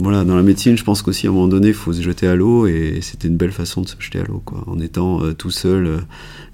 voilà, 0.00 0.24
dans 0.24 0.36
la 0.36 0.44
médecine, 0.44 0.78
je 0.78 0.84
pense 0.84 1.02
qu'aussi 1.02 1.26
à 1.26 1.30
un 1.30 1.32
moment 1.32 1.48
donné, 1.48 1.68
il 1.68 1.74
faut 1.74 1.92
se 1.92 2.02
jeter 2.02 2.28
à 2.28 2.36
l'eau 2.36 2.68
et 2.68 3.00
c'était 3.02 3.26
une 3.26 3.36
belle 3.36 3.50
façon 3.50 3.80
de 3.80 3.88
se 3.88 3.96
jeter 3.98 4.20
à 4.20 4.24
l'eau, 4.24 4.40
quoi. 4.44 4.62
En 4.68 4.78
étant 4.78 5.24
euh, 5.24 5.34
tout 5.34 5.50
seul. 5.50 5.86
Euh, 5.86 5.98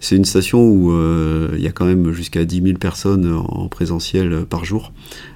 c'est 0.00 0.16
une 0.16 0.24
station 0.24 0.66
où 0.66 0.92
euh, 0.92 1.50
il 1.54 1.62
y 1.62 1.66
a 1.66 1.72
quand 1.72 1.84
même 1.84 2.10
jusqu'à 2.12 2.46
10 2.46 2.62
000 2.62 2.78
personnes 2.78 3.30
en 3.32 3.68
présentiel 3.68 4.44
par 4.48 4.64
jour, 4.64 4.92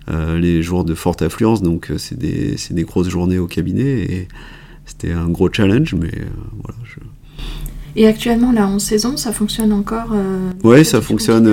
les 0.09 0.62
jours 0.62 0.85
de 0.85 0.95
forte 0.95 1.23
affluence, 1.23 1.62
donc 1.62 1.91
c'est 1.97 2.19
des, 2.19 2.57
des, 2.71 2.83
grosses 2.83 3.09
journées 3.09 3.38
au 3.38 3.47
cabinet 3.47 3.83
et 3.83 4.29
c'était 4.85 5.12
un 5.12 5.29
gros 5.29 5.50
challenge, 5.50 5.95
mais 5.95 6.11
voilà. 6.62 6.79
Et 7.97 8.07
actuellement, 8.07 8.53
là, 8.53 8.69
en 8.69 8.79
saison, 8.79 9.17
ça 9.17 9.33
fonctionne 9.33 9.73
encore 9.73 10.15
Oui, 10.65 10.85
ça 10.85 11.00
fonctionne, 11.00 11.49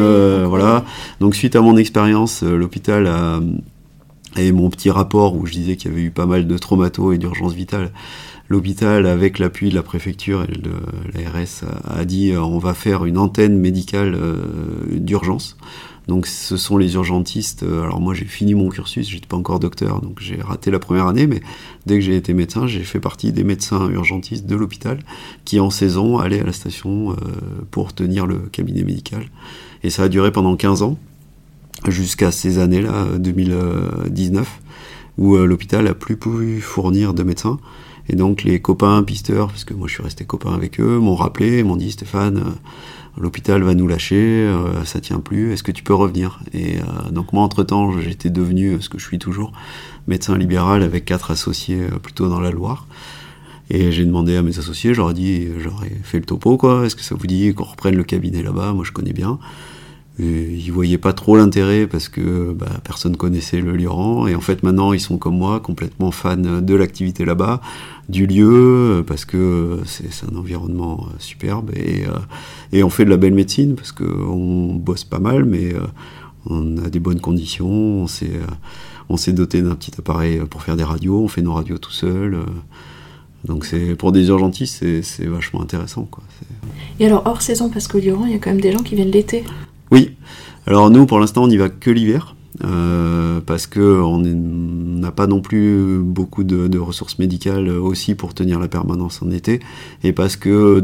voilà. 0.45 0.83
Donc, 1.21 1.35
suite 1.35 1.55
à 1.55 1.61
mon 1.61 1.77
expérience, 1.77 2.43
l'hôpital 2.43 3.07
a 3.07 3.39
et 4.37 4.51
mon 4.51 4.69
petit 4.69 4.89
rapport 4.89 5.35
où 5.35 5.45
je 5.45 5.53
disais 5.53 5.75
qu'il 5.75 5.91
y 5.91 5.93
avait 5.93 6.03
eu 6.03 6.11
pas 6.11 6.25
mal 6.25 6.47
de 6.47 6.57
traumato 6.57 7.11
et 7.11 7.17
d'urgence 7.17 7.53
vitale, 7.53 7.91
l'hôpital, 8.49 9.05
avec 9.05 9.39
l'appui 9.39 9.69
de 9.69 9.75
la 9.75 9.83
préfecture 9.83 10.43
et 10.43 10.57
de 10.57 10.71
l'ARS, 11.13 11.63
a, 11.85 12.05
dit 12.05 12.31
euh, 12.31 12.41
on 12.41 12.59
va 12.59 12.73
faire 12.73 13.05
une 13.05 13.17
antenne 13.17 13.57
médicale 13.57 14.15
euh, 14.15 14.35
d'urgence. 14.91 15.57
Donc 16.07 16.27
ce 16.27 16.55
sont 16.55 16.77
les 16.77 16.93
urgentistes. 16.93 17.63
Euh, 17.63 17.83
alors 17.83 17.99
moi 17.99 18.13
j'ai 18.13 18.25
fini 18.25 18.53
mon 18.53 18.69
cursus, 18.69 19.09
j'étais 19.09 19.25
pas 19.25 19.37
encore 19.37 19.59
docteur, 19.59 20.01
donc 20.01 20.19
j'ai 20.21 20.39
raté 20.39 20.69
la 20.69 20.79
première 20.79 21.07
année, 21.07 21.25
mais 21.25 21.41
dès 21.87 21.95
que 21.95 22.01
j'ai 22.01 22.15
été 22.15 22.33
médecin, 22.33 22.67
j'ai 22.67 22.83
fait 22.83 22.99
partie 22.99 23.31
des 23.31 23.43
médecins 23.43 23.89
urgentistes 23.89 24.45
de 24.45 24.55
l'hôpital 24.55 24.99
qui 25.45 25.59
en 25.59 25.71
saison 25.71 26.19
allaient 26.19 26.41
à 26.41 26.45
la 26.45 26.53
station 26.53 27.15
pour 27.71 27.93
tenir 27.93 28.27
le 28.27 28.37
cabinet 28.37 28.83
médical. 28.83 29.25
Et 29.83 29.89
ça 29.89 30.03
a 30.03 30.09
duré 30.09 30.31
pendant 30.31 30.55
15 30.55 30.83
ans 30.83 30.97
jusqu'à 31.89 32.31
ces 32.31 32.59
années-là, 32.59 33.17
2019, 33.17 34.61
où 35.17 35.35
euh, 35.35 35.45
l'hôpital 35.45 35.87
a 35.87 35.93
plus 35.93 36.17
pu 36.17 36.61
fournir 36.61 37.13
de 37.13 37.23
médecins. 37.23 37.59
Et 38.07 38.15
donc 38.15 38.43
les 38.43 38.61
copains 38.61 39.01
pisteurs, 39.03 39.47
parce 39.47 39.63
que 39.63 39.73
moi 39.73 39.87
je 39.87 39.93
suis 39.93 40.03
resté 40.03 40.25
copain 40.25 40.53
avec 40.53 40.79
eux, 40.79 40.99
m'ont 40.99 41.15
rappelé, 41.15 41.63
m'ont 41.63 41.75
dit 41.75 41.91
Stéphane, 41.91 42.37
euh, 42.37 42.51
l'hôpital 43.19 43.63
va 43.63 43.73
nous 43.73 43.87
lâcher, 43.87 44.15
euh, 44.15 44.83
ça 44.85 44.99
tient 44.99 45.19
plus, 45.19 45.53
est-ce 45.53 45.63
que 45.63 45.71
tu 45.71 45.83
peux 45.83 45.95
revenir? 45.95 46.39
Et 46.53 46.77
donc 47.11 47.33
moi 47.33 47.43
entre-temps 47.43 47.99
j'étais 47.99 48.29
devenu, 48.29 48.79
ce 48.81 48.89
que 48.89 48.99
je 48.99 49.05
suis 49.05 49.17
toujours, 49.17 49.53
médecin 50.07 50.37
libéral 50.37 50.83
avec 50.83 51.05
quatre 51.05 51.31
associés 51.31 51.81
plutôt 52.03 52.29
dans 52.29 52.39
la 52.39 52.51
Loire. 52.51 52.85
Et 53.71 53.91
j'ai 53.91 54.05
demandé 54.05 54.35
à 54.35 54.43
mes 54.43 54.59
associés, 54.59 54.93
j'aurais 54.93 55.15
dit, 55.15 55.47
j'aurais 55.57 55.89
fait 56.03 56.19
le 56.19 56.25
topo 56.25 56.57
quoi, 56.57 56.85
est-ce 56.85 56.95
que 56.95 57.01
ça 57.01 57.15
vous 57.15 57.25
dit 57.25 57.55
qu'on 57.55 57.63
reprenne 57.63 57.95
le 57.95 58.03
cabinet 58.03 58.43
là-bas? 58.43 58.73
Moi 58.73 58.83
je 58.83 58.91
connais 58.91 59.13
bien. 59.13 59.39
Et 60.17 60.53
ils 60.53 60.71
voyaient 60.71 60.97
pas 60.97 61.11
trop 61.11 61.35
l'intérêt 61.35 61.87
parce 61.87 62.07
que 62.07 62.53
bah, 62.53 62.67
personne 62.85 63.17
connaissait 63.17 63.59
le 63.59 63.75
Lioran. 63.75 64.27
Et 64.27 64.35
en 64.35 64.39
fait, 64.39 64.63
maintenant, 64.63 64.93
ils 64.93 65.01
sont 65.01 65.17
comme 65.17 65.37
moi, 65.37 65.59
complètement 65.59 66.11
fans 66.11 66.37
de 66.37 66.75
l'activité 66.75 67.25
là-bas, 67.25 67.59
du 68.07 68.25
lieu, 68.25 69.03
parce 69.05 69.25
que 69.25 69.79
c'est 69.85 70.25
un 70.31 70.37
environnement 70.37 71.07
euh, 71.07 71.15
superbe. 71.19 71.71
Et, 71.75 72.05
euh, 72.05 72.83
on 72.83 72.89
fait 72.89 73.03
de 73.03 73.09
la 73.09 73.17
belle 73.17 73.33
médecine 73.33 73.75
parce 73.75 73.91
qu'on 73.91 74.75
bosse 74.75 75.03
pas 75.03 75.19
mal, 75.19 75.43
mais 75.43 75.73
euh, 75.73 75.81
on 76.45 76.77
a 76.77 76.89
des 76.89 76.99
bonnes 76.99 77.19
conditions. 77.19 78.05
On 79.09 79.17
s'est 79.17 79.33
doté 79.33 79.61
d'un 79.61 79.75
petit 79.75 79.91
appareil 79.97 80.39
pour 80.49 80.63
faire 80.63 80.77
des 80.77 80.83
radios. 80.83 81.23
On 81.23 81.27
fait 81.27 81.41
nos 81.41 81.53
radios 81.53 81.77
tout 81.77 81.91
seul. 81.91 82.37
Donc 83.43 83.67
pour 83.97 84.11
des 84.11 84.27
urgentistes, 84.29 84.83
c'est 85.03 85.25
vachement 85.25 85.61
intéressant. 85.61 86.07
Quoi. 86.09 86.23
Et 86.99 87.05
alors 87.05 87.23
hors 87.25 87.41
saison, 87.41 87.69
parce 87.69 87.87
qu'au 87.87 87.99
Lioran, 87.99 88.25
il 88.25 88.31
y 88.31 88.35
a 88.35 88.39
quand 88.39 88.49
même 88.49 88.61
des 88.61 88.71
gens 88.71 88.81
qui 88.81 88.95
viennent 88.95 89.11
l'été. 89.11 89.43
Oui. 89.91 90.15
Alors 90.67 90.89
nous, 90.89 91.05
pour 91.05 91.19
l'instant, 91.19 91.43
on 91.43 91.47
n'y 91.47 91.57
va 91.57 91.69
que 91.69 91.91
l'hiver. 91.91 92.35
Euh, 92.63 93.41
parce 93.41 93.67
que 93.67 94.01
on 94.01 94.19
n'a 94.19 95.11
pas 95.11 95.27
non 95.27 95.41
plus 95.41 95.99
beaucoup 96.01 96.45
de, 96.45 96.77
ressources 96.77 97.19
médicales 97.19 97.67
aussi 97.69 98.15
pour 98.15 98.33
tenir 98.33 98.59
la 98.59 98.69
permanence 98.69 99.21
en 99.21 99.29
été, 99.29 99.59
et 100.03 100.13
parce 100.13 100.37
que 100.37 100.81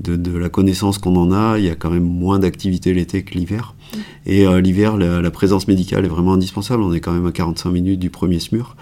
de, 0.00 0.38
la 0.38 0.48
connaissance 0.48 0.98
qu'on 0.98 1.16
en 1.16 1.32
a, 1.32 1.58
il 1.58 1.64
y 1.64 1.70
a 1.70 1.74
quand 1.74 1.90
même 1.90 2.04
moins 2.04 2.38
d'activité 2.38 2.94
l'été 2.94 3.22
que 3.22 3.34
l'hiver. 3.34 3.74
Et 4.24 4.46
euh, 4.46 4.60
l'hiver, 4.60 4.96
la, 4.96 5.30
présence 5.30 5.68
médicale 5.68 6.04
est 6.04 6.08
vraiment 6.08 6.34
indispensable. 6.34 6.82
On 6.82 6.92
est 6.92 7.00
quand 7.00 7.12
même 7.12 7.26
à 7.26 7.32
45 7.32 7.70
minutes 7.70 8.00
du 8.00 8.10
premier 8.10 8.38
SMUR. 8.38 8.76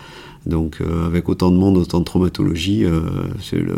Donc 0.47 0.79
euh, 0.81 1.07
avec 1.07 1.29
autant 1.29 1.51
de 1.51 1.57
monde, 1.57 1.77
autant 1.77 2.01
de 2.01 2.05
traumatologie, 2.05 2.85
euh, 2.85 3.01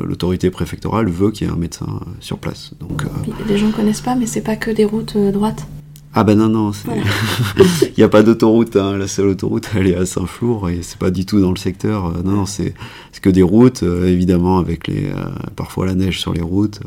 l'autorité 0.04 0.50
préfectorale 0.50 1.08
veut 1.08 1.30
qu'il 1.30 1.46
y 1.46 1.50
ait 1.50 1.52
un 1.52 1.56
médecin 1.56 1.86
euh, 1.88 2.04
sur 2.20 2.38
place. 2.38 2.72
Donc, 2.80 3.04
les 3.48 3.58
gens 3.58 3.68
ne 3.68 3.72
connaissent 3.72 4.00
pas, 4.00 4.14
mais 4.14 4.26
c'est 4.26 4.40
pas 4.40 4.56
que 4.56 4.70
des 4.70 4.84
routes 4.84 5.16
droites 5.16 5.66
ah 6.12 6.24
ben 6.24 6.36
non, 6.36 6.48
non, 6.48 6.72
il 7.56 7.92
n'y 7.96 8.02
a 8.02 8.08
pas 8.08 8.24
d'autoroute, 8.24 8.74
hein. 8.74 8.96
la 8.96 9.06
seule 9.06 9.28
autoroute 9.28 9.70
elle 9.76 9.86
est 9.86 9.94
à 9.94 10.04
Saint-Flour 10.04 10.68
et 10.68 10.80
c'est 10.82 10.98
pas 10.98 11.12
du 11.12 11.24
tout 11.24 11.40
dans 11.40 11.52
le 11.52 11.56
secteur, 11.56 12.12
non, 12.24 12.32
non 12.32 12.46
c'est 12.46 12.74
que 13.22 13.30
des 13.30 13.44
routes, 13.44 13.84
évidemment 13.84 14.58
avec 14.58 14.88
les, 14.88 15.12
parfois 15.54 15.86
la 15.86 15.94
neige 15.94 16.18
sur 16.20 16.32
les 16.34 16.42
routes, 16.42 16.80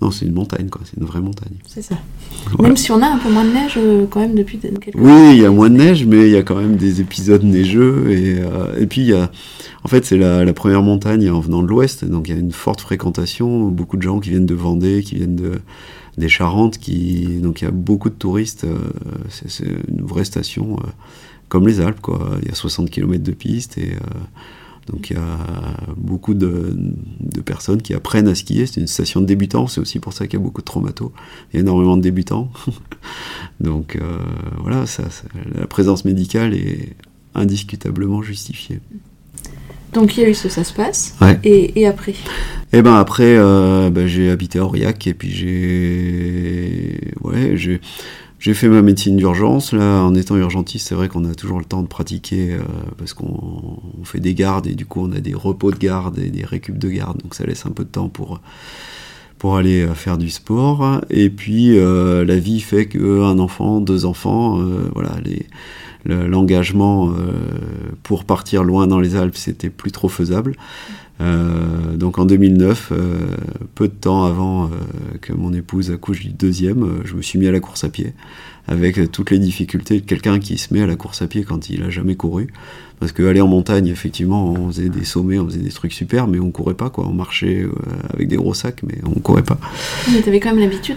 non, 0.00 0.12
c'est 0.12 0.26
une 0.26 0.32
montagne, 0.32 0.68
quoi. 0.68 0.82
C'est 0.84 0.96
une 0.96 1.06
vraie 1.06 1.20
montagne. 1.20 1.54
C'est 1.66 1.82
ça. 1.82 1.96
Même 2.60 2.76
si 2.76 2.92
on 2.92 3.02
a 3.02 3.06
un 3.06 3.18
peu 3.18 3.32
moins 3.32 3.44
de 3.44 3.50
neige, 3.50 3.74
euh, 3.76 4.06
quand 4.08 4.20
même, 4.20 4.36
depuis 4.36 4.58
quelques 4.58 4.94
Oui, 4.94 5.32
il 5.32 5.42
y 5.42 5.44
a 5.44 5.50
moins 5.50 5.70
de 5.70 5.76
neige, 5.76 6.06
mais 6.06 6.28
il 6.28 6.32
y 6.32 6.36
a 6.36 6.42
quand 6.42 6.54
même 6.54 6.76
des 6.76 7.00
épisodes 7.00 7.42
neigeux. 7.42 8.08
Et, 8.10 8.38
euh, 8.38 8.78
et 8.78 8.86
puis, 8.86 9.00
il 9.00 9.08
y 9.08 9.12
a... 9.12 9.28
en 9.82 9.88
fait, 9.88 10.04
c'est 10.04 10.16
la, 10.16 10.52
première 10.52 10.82
montagne 10.82 11.28
en 11.30 11.40
venant 11.40 11.62
de 11.62 11.68
l'ouest, 11.68 12.04
donc 12.04 12.28
il 12.28 12.34
y 12.34 12.36
a 12.36 12.40
une 12.40 12.52
forte 12.52 12.80
fréquentation. 12.80 13.68
Beaucoup 13.68 13.96
de 13.96 14.02
gens 14.02 14.20
qui 14.20 14.30
viennent 14.30 14.46
de 14.46 14.54
Vendée, 14.54 15.02
qui 15.02 15.16
viennent 15.16 15.36
de, 15.36 15.60
des 16.16 16.28
Charentes, 16.28 16.78
qui... 16.78 17.40
donc 17.42 17.60
il 17.60 17.64
y 17.64 17.68
a 17.68 17.72
beaucoup 17.72 18.08
de 18.08 18.14
touristes. 18.14 18.64
Euh, 18.64 18.78
c'est 19.28 19.64
une 19.88 20.02
vraie 20.02 20.24
station, 20.24 20.76
comme 21.48 21.66
les 21.66 21.80
Alpes, 21.80 22.00
quoi. 22.00 22.38
Il 22.42 22.48
y 22.48 22.52
a 22.52 22.54
60 22.54 22.88
km 22.88 23.20
de 23.20 23.32
piste 23.32 23.78
et 23.78 23.94
donc 24.90 25.10
il 25.10 25.16
y 25.16 25.18
a 25.18 25.38
beaucoup 25.96 26.34
de, 26.34 26.76
personnes 27.44 27.82
qui 27.82 27.94
apprennent 27.94 28.28
à 28.28 28.34
skier. 28.34 28.66
C'est 28.66 28.80
une 28.80 28.86
station 28.86 29.20
de 29.20 29.26
débutants, 29.26 29.66
c'est 29.66 29.80
aussi 29.80 29.98
pour 29.98 30.12
ça 30.12 30.26
qu'il 30.26 30.38
y 30.38 30.42
a 30.42 30.44
beaucoup 30.44 30.60
de 30.60 30.66
traumatos. 30.66 31.12
Il 31.52 31.56
y 31.56 31.58
a 31.58 31.60
énormément 31.60 31.96
de 31.96 32.02
débutants. 32.02 32.50
Donc 33.60 33.96
euh, 33.96 34.18
voilà, 34.58 34.86
ça, 34.86 35.04
la 35.54 35.66
présence 35.66 36.04
médicale 36.04 36.54
est 36.54 36.96
indiscutablement 37.34 38.22
justifiée. 38.22 38.80
Donc 39.92 40.16
il 40.16 40.22
y 40.22 40.26
a 40.26 40.28
eu 40.28 40.34
ce 40.34 40.48
ça 40.48 40.64
se 40.64 40.72
passe. 40.72 41.16
Et, 41.44 41.86
après? 41.86 42.12
Et 42.12 42.16
eh 42.74 42.82
ben 42.82 42.94
après, 42.94 43.36
euh, 43.36 43.88
ben, 43.90 44.06
j'ai 44.06 44.30
habité 44.30 44.58
à 44.58 44.64
Aurillac 44.64 45.06
et 45.06 45.14
puis 45.14 45.30
j'ai... 45.30 47.14
Ouais, 47.22 47.56
j'ai 47.56 47.80
j'ai 48.38 48.54
fait 48.54 48.68
ma 48.68 48.82
médecine 48.82 49.16
d'urgence. 49.16 49.72
Là, 49.72 50.02
en 50.02 50.14
étant 50.14 50.36
urgentiste, 50.36 50.88
c'est 50.88 50.94
vrai 50.94 51.08
qu'on 51.08 51.24
a 51.24 51.34
toujours 51.34 51.58
le 51.58 51.64
temps 51.64 51.82
de 51.82 51.88
pratiquer 51.88 52.52
euh, 52.52 52.60
parce 52.96 53.12
qu'on 53.12 53.80
fait 54.04 54.20
des 54.20 54.34
gardes 54.34 54.66
et 54.66 54.74
du 54.74 54.86
coup, 54.86 55.00
on 55.02 55.12
a 55.12 55.20
des 55.20 55.34
repos 55.34 55.72
de 55.72 55.78
garde 55.78 56.18
et 56.18 56.30
des 56.30 56.44
récup 56.44 56.78
de 56.78 56.88
garde. 56.88 57.20
Donc, 57.22 57.34
ça 57.34 57.44
laisse 57.44 57.66
un 57.66 57.70
peu 57.70 57.84
de 57.84 57.88
temps 57.88 58.08
pour, 58.08 58.40
pour 59.38 59.56
aller 59.56 59.82
euh, 59.82 59.94
faire 59.94 60.18
du 60.18 60.30
sport. 60.30 61.00
Et 61.10 61.30
puis, 61.30 61.76
euh, 61.76 62.24
la 62.24 62.38
vie 62.38 62.60
fait 62.60 62.86
qu'un 62.86 63.38
enfant, 63.40 63.80
deux 63.80 64.04
enfants, 64.04 64.60
voilà, 64.94 65.16
l'engagement 66.04 67.12
pour 68.04 68.24
partir 68.24 68.62
loin 68.62 68.86
dans 68.86 69.00
les 69.00 69.16
Alpes, 69.16 69.36
c'était 69.36 69.70
plus 69.70 69.90
trop 69.90 70.08
faisable. 70.08 70.54
Euh, 71.20 71.96
donc 71.96 72.18
en 72.18 72.24
2009, 72.24 72.92
euh, 72.92 73.18
peu 73.74 73.88
de 73.88 73.92
temps 73.92 74.24
avant 74.24 74.66
euh, 74.66 74.68
que 75.20 75.32
mon 75.32 75.52
épouse 75.52 75.90
accouche 75.90 76.20
du 76.20 76.30
deuxième, 76.30 77.00
je 77.04 77.14
me 77.14 77.22
suis 77.22 77.38
mis 77.38 77.46
à 77.48 77.52
la 77.52 77.60
course 77.60 77.84
à 77.84 77.88
pied, 77.88 78.12
avec 78.68 79.10
toutes 79.10 79.30
les 79.30 79.38
difficultés 79.38 80.00
de 80.00 80.06
quelqu'un 80.06 80.38
qui 80.38 80.58
se 80.58 80.72
met 80.72 80.82
à 80.82 80.86
la 80.86 80.96
course 80.96 81.22
à 81.22 81.26
pied 81.26 81.42
quand 81.42 81.70
il 81.70 81.82
a 81.82 81.90
jamais 81.90 82.14
couru. 82.14 82.48
Parce 83.00 83.12
qu'aller 83.12 83.40
en 83.40 83.46
montagne, 83.46 83.86
effectivement, 83.86 84.52
on 84.52 84.68
faisait 84.68 84.88
des 84.88 85.04
sommets, 85.04 85.38
on 85.38 85.46
faisait 85.46 85.60
des 85.60 85.70
trucs 85.70 85.92
super, 85.92 86.26
mais 86.26 86.40
on 86.40 86.50
courait 86.50 86.74
pas, 86.74 86.90
quoi. 86.90 87.06
On 87.06 87.12
marchait 87.12 87.64
avec 88.12 88.26
des 88.26 88.34
gros 88.34 88.54
sacs, 88.54 88.82
mais 88.82 88.98
on 89.06 89.20
courait 89.20 89.44
pas. 89.44 89.58
Mais 90.12 90.20
t'avais 90.20 90.40
quand 90.40 90.50
même 90.50 90.58
l'habitude 90.58 90.96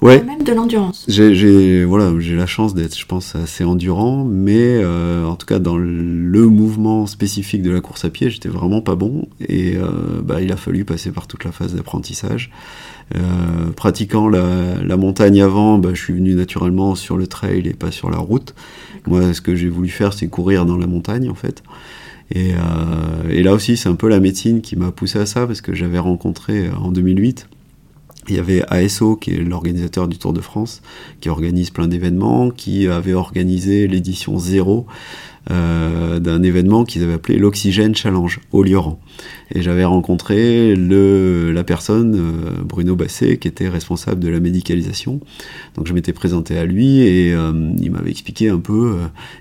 Ouais. 0.00 0.22
Même 0.22 0.44
de 0.44 0.52
l'endurance. 0.52 1.04
J'ai 1.08 1.84
voilà, 1.84 2.12
j'ai 2.20 2.36
la 2.36 2.46
chance 2.46 2.72
d'être, 2.72 2.96
je 2.96 3.04
pense, 3.04 3.34
assez 3.34 3.64
endurant, 3.64 4.24
mais 4.24 4.78
euh, 4.80 5.24
en 5.24 5.34
tout 5.34 5.46
cas 5.46 5.58
dans 5.58 5.76
le 5.76 6.46
mouvement 6.46 7.06
spécifique 7.06 7.62
de 7.62 7.70
la 7.70 7.80
course 7.80 8.04
à 8.04 8.10
pied, 8.10 8.30
j'étais 8.30 8.48
vraiment 8.48 8.80
pas 8.80 8.94
bon 8.94 9.26
et 9.40 9.76
euh, 9.76 10.20
bah, 10.22 10.40
il 10.40 10.52
a 10.52 10.56
fallu 10.56 10.84
passer 10.84 11.10
par 11.10 11.26
toute 11.26 11.44
la 11.44 11.50
phase 11.50 11.74
d'apprentissage. 11.74 12.50
Euh, 13.16 13.72
pratiquant 13.74 14.28
la, 14.28 14.82
la, 14.82 14.96
montagne 14.98 15.40
avant, 15.40 15.78
bah, 15.78 15.90
je 15.94 16.00
suis 16.00 16.12
venu 16.12 16.34
naturellement 16.34 16.94
sur 16.94 17.16
le 17.16 17.26
trail 17.26 17.66
et 17.66 17.72
pas 17.72 17.90
sur 17.90 18.10
la 18.10 18.18
route. 18.18 18.54
Moi, 19.06 19.32
ce 19.32 19.40
que 19.40 19.56
j'ai 19.56 19.68
voulu 19.68 19.88
faire, 19.88 20.12
c'est 20.12 20.28
courir 20.28 20.66
dans 20.66 20.76
la 20.76 20.86
montagne 20.86 21.28
en 21.28 21.34
fait. 21.34 21.62
Et, 22.30 22.52
euh, 22.52 23.30
et 23.30 23.42
là 23.42 23.54
aussi, 23.54 23.76
c'est 23.76 23.88
un 23.88 23.94
peu 23.94 24.08
la 24.08 24.20
médecine 24.20 24.60
qui 24.60 24.76
m'a 24.76 24.92
poussé 24.92 25.18
à 25.18 25.26
ça 25.26 25.46
parce 25.46 25.60
que 25.60 25.74
j'avais 25.74 25.98
rencontré 25.98 26.70
en 26.70 26.92
2008 26.92 27.48
il 28.30 28.36
y 28.36 28.38
avait 28.38 28.62
ASO, 28.68 29.16
qui 29.16 29.32
est 29.32 29.38
l'organisateur 29.38 30.08
du 30.08 30.18
Tour 30.18 30.32
de 30.32 30.40
France, 30.40 30.82
qui 31.20 31.28
organise 31.28 31.70
plein 31.70 31.88
d'événements, 31.88 32.50
qui 32.50 32.86
avait 32.88 33.14
organisé 33.14 33.86
l'édition 33.88 34.38
zéro 34.38 34.86
euh, 35.50 36.20
d'un 36.20 36.42
événement 36.42 36.84
qu'ils 36.84 37.02
avaient 37.02 37.14
appelé 37.14 37.38
l'Oxygène 37.38 37.94
Challenge 37.94 38.40
au 38.52 38.62
Lioran. 38.62 39.00
Et 39.54 39.62
j'avais 39.62 39.84
rencontré 39.84 40.76
le, 40.76 41.52
la 41.52 41.64
personne, 41.64 42.14
euh, 42.16 42.62
Bruno 42.62 42.96
Basset, 42.96 43.38
qui 43.38 43.48
était 43.48 43.68
responsable 43.68 44.20
de 44.20 44.28
la 44.28 44.40
médicalisation. 44.40 45.20
Donc 45.74 45.86
je 45.86 45.94
m'étais 45.94 46.12
présenté 46.12 46.58
à 46.58 46.66
lui 46.66 47.00
et 47.00 47.32
euh, 47.32 47.72
il 47.80 47.90
m'avait 47.90 48.10
expliqué 48.10 48.50
un 48.50 48.58
peu. 48.58 48.96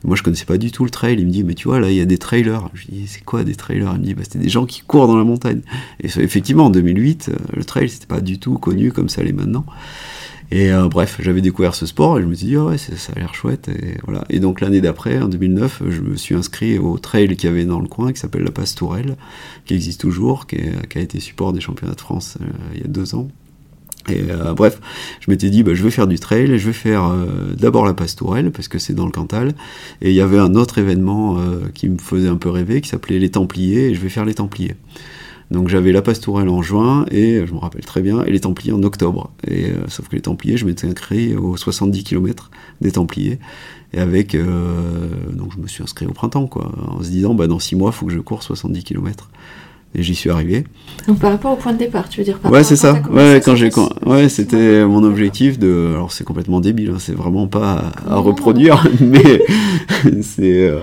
moi 0.06 0.16
je 0.16 0.24
connaissais 0.24 0.46
pas 0.46 0.58
du 0.58 0.72
tout 0.72 0.86
le 0.86 0.92
trail. 0.92 1.18
Il 1.20 1.26
me 1.26 1.32
dit 1.32 1.44
mais 1.44 1.56
tu 1.56 1.68
vois 1.68 1.82
là 1.82 1.92
il 1.92 1.98
y 1.98 2.02
a 2.02 2.06
des 2.06 2.18
trailers. 2.18 2.70
Je 2.74 2.88
lui 2.88 2.94
dis 3.02 3.08
c'est 3.08 3.24
quoi 3.24 3.44
des 3.44 3.56
trailers? 3.56 3.92
Il 3.96 4.00
me 4.00 4.06
dit 4.06 4.14
bah, 4.14 4.24
c'était 4.24 4.40
des 4.40 4.50
gens 4.50 4.66
qui 4.66 4.82
courent 4.82 5.08
dans 5.08 5.18
la 5.18 5.26
montagne. 5.26 5.62
Et 6.02 6.08
effectivement 6.08 6.68
en 6.68 6.70
2008 6.70 7.32
le 7.54 7.64
trail 7.66 7.90
c'était 7.90 8.08
pas 8.08 8.22
du 8.22 8.40
tout 8.40 8.58
connu 8.58 8.94
comme 8.94 9.10
ça 9.10 9.24
l'est 9.24 9.34
maintenant. 9.34 9.66
Et 10.50 10.72
euh, 10.72 10.88
bref, 10.88 11.18
j'avais 11.22 11.42
découvert 11.42 11.76
ce 11.76 11.86
sport 11.86 12.18
et 12.18 12.22
je 12.22 12.28
me 12.28 12.34
suis 12.34 12.48
dit, 12.48 12.58
oh 12.58 12.70
ouais, 12.70 12.78
ça 12.78 12.94
a 13.16 13.20
l'air 13.20 13.34
chouette. 13.34 13.68
Et, 13.68 13.98
voilà. 14.06 14.24
et 14.30 14.40
donc 14.40 14.62
l'année 14.62 14.80
d'après, 14.80 15.20
en 15.20 15.28
2009, 15.28 15.84
je 15.90 16.02
me 16.02 16.16
suis 16.16 16.36
inscrit 16.36 16.78
au 16.80 16.98
trail 16.98 17.36
qu'il 17.36 17.50
y 17.50 17.52
avait 17.52 17.66
dans 17.66 17.80
le 17.80 17.88
coin, 17.88 18.14
qui 18.14 18.20
s'appelle 18.20 18.44
la 18.44 18.52
Pastourelle, 18.52 19.18
qui 19.66 19.74
existe 19.74 20.02
toujours, 20.02 20.48
qui, 20.48 20.58
a 20.96 21.00
été 21.00 21.20
support 21.20 21.52
des 21.52 21.60
championnats 21.60 21.96
de 21.96 22.02
France 22.02 22.38
euh, 22.42 22.46
il 22.76 22.82
y 22.82 22.84
a 22.84 22.88
deux 22.88 23.14
ans. 23.14 23.28
Et 24.10 24.24
euh, 24.30 24.54
bref, 24.54 24.80
je 25.20 25.30
m'étais 25.30 25.50
dit, 25.50 25.64
bah, 25.64 25.74
je 25.74 25.84
vais 25.84 25.92
faire 25.92 26.08
du 26.08 26.18
trail, 26.18 26.58
je 26.58 26.66
vais 26.66 26.72
faire 26.72 27.14
d'abord 27.58 27.86
la 27.86 27.94
Pastourelle, 27.94 28.52
parce 28.52 28.70
que 28.70 28.80
c'est 28.80 28.94
dans 28.94 29.06
le 29.06 29.12
Cantal, 29.12 29.54
et 30.02 30.12
il 30.12 30.16
y 30.16 30.22
avait 30.22 30.38
un 30.38 30.56
autre 30.56 30.78
événement 30.78 31.38
qui 31.74 31.90
me 31.90 31.98
faisait 31.98 32.30
un 32.30 32.38
peu 32.38 32.50
rêver, 32.50 32.80
qui 32.80 32.88
s'appelait 32.88 33.20
les 33.20 33.32
Templiers, 33.32 33.90
et 33.90 33.96
je 33.96 34.00
vais 34.00 34.08
faire 34.08 34.24
les 34.24 34.36
Templiers. 34.36 34.78
Donc 35.50 35.70
j'avais 35.70 35.92
la 35.92 36.02
Pastourelle 36.02 36.50
en 36.50 36.62
juin, 36.62 37.06
et 37.10 37.46
je 37.46 37.54
me 37.54 37.60
rappelle 37.60 37.86
très 37.86 38.02
bien, 38.02 38.24
et 38.26 38.32
les 38.32 38.42
Templiers 38.42 38.74
en 38.74 38.84
octobre. 38.84 39.32
Et, 39.48 39.68
euh, 39.68 39.88
sauf 39.88 40.10
que 40.10 40.16
les 40.16 40.22
Templiers, 40.22 40.58
je 40.58 40.66
m'étais 40.66 40.88
inscrit 40.88 41.36
aux 41.36 41.56
70 41.56 42.04
km 42.04 42.52
des 42.82 42.92
Templiers. 42.92 43.40
Et 43.94 44.00
avec. 44.00 44.36
Euh, 44.36 45.08
donc 45.32 45.54
je 45.56 45.62
me 45.62 45.68
suis 45.68 45.82
inscrit 45.82 46.06
au 46.06 46.12
printemps, 46.12 46.48
quoi, 46.48 46.72
en 46.88 47.02
se 47.02 47.10
disant, 47.10 47.34
bah, 47.34 47.48
dans 47.48 47.60
6 47.60 47.76
mois, 47.76 47.92
il 47.94 47.98
faut 47.98 48.06
que 48.06 48.12
je 48.12 48.20
cours 48.20 48.44
70 48.44 48.84
km. 48.84 49.30
Et 49.96 50.04
j'y 50.04 50.16
suis 50.16 50.30
arrivé. 50.30 50.66
Donc 51.08 51.20
par 51.20 51.32
rapport 51.32 51.54
au 51.54 51.56
point 51.56 51.72
de 51.72 51.78
départ, 51.78 52.10
tu 52.10 52.20
veux 52.20 52.26
dire 52.26 52.40
Ouais, 52.44 52.64
c'est 52.64 52.76
ça. 52.76 53.02
Ouais, 53.10 53.42
quand 53.44 53.56
j'ai 53.56 53.72
ouais, 54.06 54.28
c'était 54.28 54.86
mon 54.86 55.04
objectif 55.04 55.58
de 55.58 55.94
alors 55.94 56.12
c'est 56.12 56.26
complètement 56.26 56.60
débile, 56.60 56.92
hein, 56.92 56.98
c'est 57.00 57.16
vraiment 57.16 57.48
pas 57.48 57.94
à, 58.06 58.18
reproduire 58.18 58.86
mais 59.00 59.42
c'est 60.22 60.68
euh, 60.68 60.82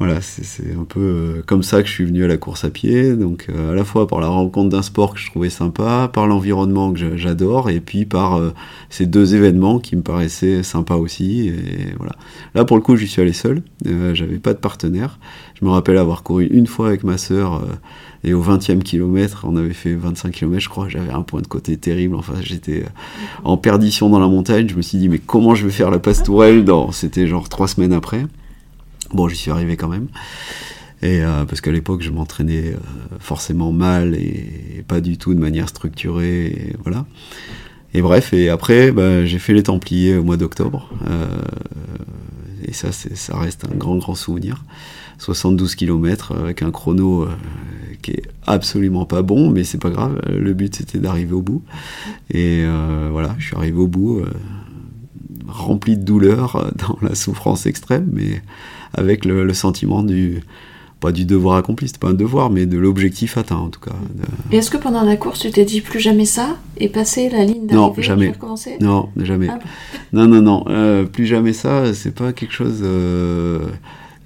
voilà, 0.00 0.20
c'est 0.20 0.74
un 0.76 0.82
peu 0.82 1.00
euh, 1.00 1.42
comme 1.46 1.62
ça 1.62 1.80
que 1.80 1.86
je 1.86 1.92
suis 1.92 2.04
venu 2.04 2.24
à 2.24 2.26
la 2.26 2.36
course 2.36 2.64
à 2.64 2.70
pied. 2.70 3.14
Donc, 3.14 3.46
euh, 3.48 3.70
à 3.70 3.74
la 3.76 3.84
fois 3.84 4.08
par 4.08 4.20
la 4.20 4.26
rencontre 4.26 4.70
d'un 4.70 4.82
sport 4.82 5.14
que 5.14 5.20
je 5.20 5.30
trouvais 5.30 5.50
sympa, 5.50 6.10
par 6.12 6.26
l'environnement 6.26 6.92
que 6.92 7.16
j'adore, 7.16 7.70
et 7.70 7.78
puis 7.78 8.04
par 8.04 8.34
euh, 8.34 8.52
ces 8.90 9.06
deux 9.06 9.36
événements 9.36 9.78
qui 9.78 9.94
me 9.94 10.02
paraissaient 10.02 10.64
sympas 10.64 10.96
aussi. 10.96 11.48
Et 11.48 11.94
voilà. 11.96 12.16
Là, 12.56 12.64
pour 12.64 12.76
le 12.76 12.82
coup, 12.82 12.96
j'y 12.96 13.06
suis 13.06 13.22
allé 13.22 13.32
seul. 13.32 13.62
J'avais 13.84 14.38
pas 14.38 14.52
de 14.52 14.58
partenaire. 14.58 15.20
Je 15.60 15.64
me 15.64 15.70
rappelle 15.70 15.96
avoir 15.96 16.24
couru 16.24 16.46
une 16.46 16.66
fois 16.66 16.88
avec 16.88 17.04
ma 17.04 17.16
sœur. 17.16 17.62
et 18.24 18.34
au 18.34 18.42
20e 18.42 18.82
kilomètre, 18.82 19.44
on 19.48 19.56
avait 19.56 19.72
fait 19.72 19.94
25 19.94 20.32
km, 20.32 20.60
je 20.60 20.68
crois, 20.68 20.88
j'avais 20.88 21.12
un 21.12 21.22
point 21.22 21.40
de 21.40 21.46
côté 21.46 21.76
terrible. 21.76 22.16
Enfin, 22.16 22.34
j'étais 22.40 22.84
en 23.44 23.56
perdition 23.56 24.10
dans 24.10 24.18
la 24.18 24.26
montagne. 24.26 24.68
Je 24.68 24.74
me 24.74 24.82
suis 24.82 24.98
dit, 24.98 25.08
mais 25.08 25.18
comment 25.18 25.54
je 25.54 25.64
vais 25.66 25.72
faire 25.72 25.92
la 25.92 26.00
pastourelle 26.00 26.64
dans... 26.64 26.90
C'était 26.90 27.28
genre 27.28 27.48
trois 27.48 27.68
semaines 27.68 27.92
après. 27.92 28.26
Bon, 29.14 29.28
j'y 29.28 29.36
suis 29.36 29.52
arrivé 29.52 29.76
quand 29.76 29.88
même. 29.88 30.08
Et 31.00 31.22
euh, 31.22 31.44
parce 31.44 31.60
qu'à 31.60 31.70
l'époque, 31.70 32.02
je 32.02 32.10
m'entraînais 32.10 32.72
euh, 32.72 33.16
forcément 33.20 33.70
mal 33.70 34.14
et, 34.14 34.84
pas 34.88 35.00
du 35.00 35.18
tout 35.18 35.34
de 35.34 35.38
manière 35.38 35.68
structurée. 35.68 36.46
Et 36.46 36.76
voilà. 36.82 37.06
Et 37.94 38.02
bref, 38.02 38.32
et 38.32 38.48
après, 38.48 38.90
bah, 38.90 39.24
j'ai 39.24 39.38
fait 39.38 39.54
les 39.54 39.62
Templiers 39.62 40.16
au 40.16 40.24
mois 40.24 40.36
d'octobre. 40.36 40.90
Euh, 41.08 41.26
et 42.66 42.72
ça, 42.72 42.90
ça 42.90 43.38
reste 43.38 43.66
un 43.72 43.76
grand, 43.76 43.96
grand 43.96 44.16
souvenir. 44.16 44.64
72 45.18 45.76
km 45.76 46.32
avec 46.32 46.62
un 46.62 46.72
chrono 46.72 47.28
qui 48.02 48.10
est 48.10 48.24
absolument 48.48 49.06
pas 49.06 49.22
bon, 49.22 49.48
mais 49.48 49.62
c'est 49.62 49.78
pas 49.78 49.90
grave. 49.90 50.20
Le 50.28 50.52
but, 50.54 50.74
c'était 50.74 50.98
d'arriver 50.98 51.34
au 51.34 51.40
bout. 51.40 51.62
Et 52.30 52.64
voilà, 53.12 53.36
je 53.38 53.46
suis 53.46 53.56
arrivé 53.56 53.78
au 53.78 53.86
bout, 53.86 54.22
rempli 55.46 55.96
de 55.96 56.02
douleur, 56.02 56.72
dans 56.88 56.98
la 57.00 57.14
souffrance 57.14 57.66
extrême, 57.66 58.08
mais 58.12 58.42
avec 58.94 59.24
le, 59.24 59.52
sentiment 59.52 60.02
du 60.02 60.42
pas 61.00 61.12
du 61.12 61.26
devoir 61.26 61.56
accompli, 61.56 61.86
c'était 61.86 61.98
pas 61.98 62.08
un 62.08 62.14
devoir, 62.14 62.48
mais 62.48 62.64
de 62.64 62.78
l'objectif 62.78 63.36
atteint 63.36 63.56
en 63.56 63.68
tout 63.68 63.80
cas. 63.80 63.92
Et 64.50 64.56
est-ce 64.56 64.70
que 64.70 64.78
pendant 64.78 65.02
la 65.02 65.16
course, 65.16 65.40
tu 65.40 65.50
t'es 65.50 65.64
dit 65.64 65.82
plus 65.82 66.00
jamais 66.00 66.24
ça 66.24 66.56
et 66.78 66.88
passer 66.88 67.28
la 67.28 67.44
ligne 67.44 67.66
d'arrivée 67.66 67.76
Non, 67.76 67.94
jamais. 67.98 68.32
Non, 68.80 69.08
jamais. 69.16 69.48
Ah 69.50 69.58
non, 70.14 70.26
non, 70.26 70.40
non, 70.40 70.64
euh, 70.68 71.04
plus 71.04 71.26
jamais 71.26 71.52
ça. 71.52 71.92
C'est 71.92 72.14
pas 72.14 72.32
quelque 72.32 72.54
chose. 72.54 72.80
Euh, 72.82 73.66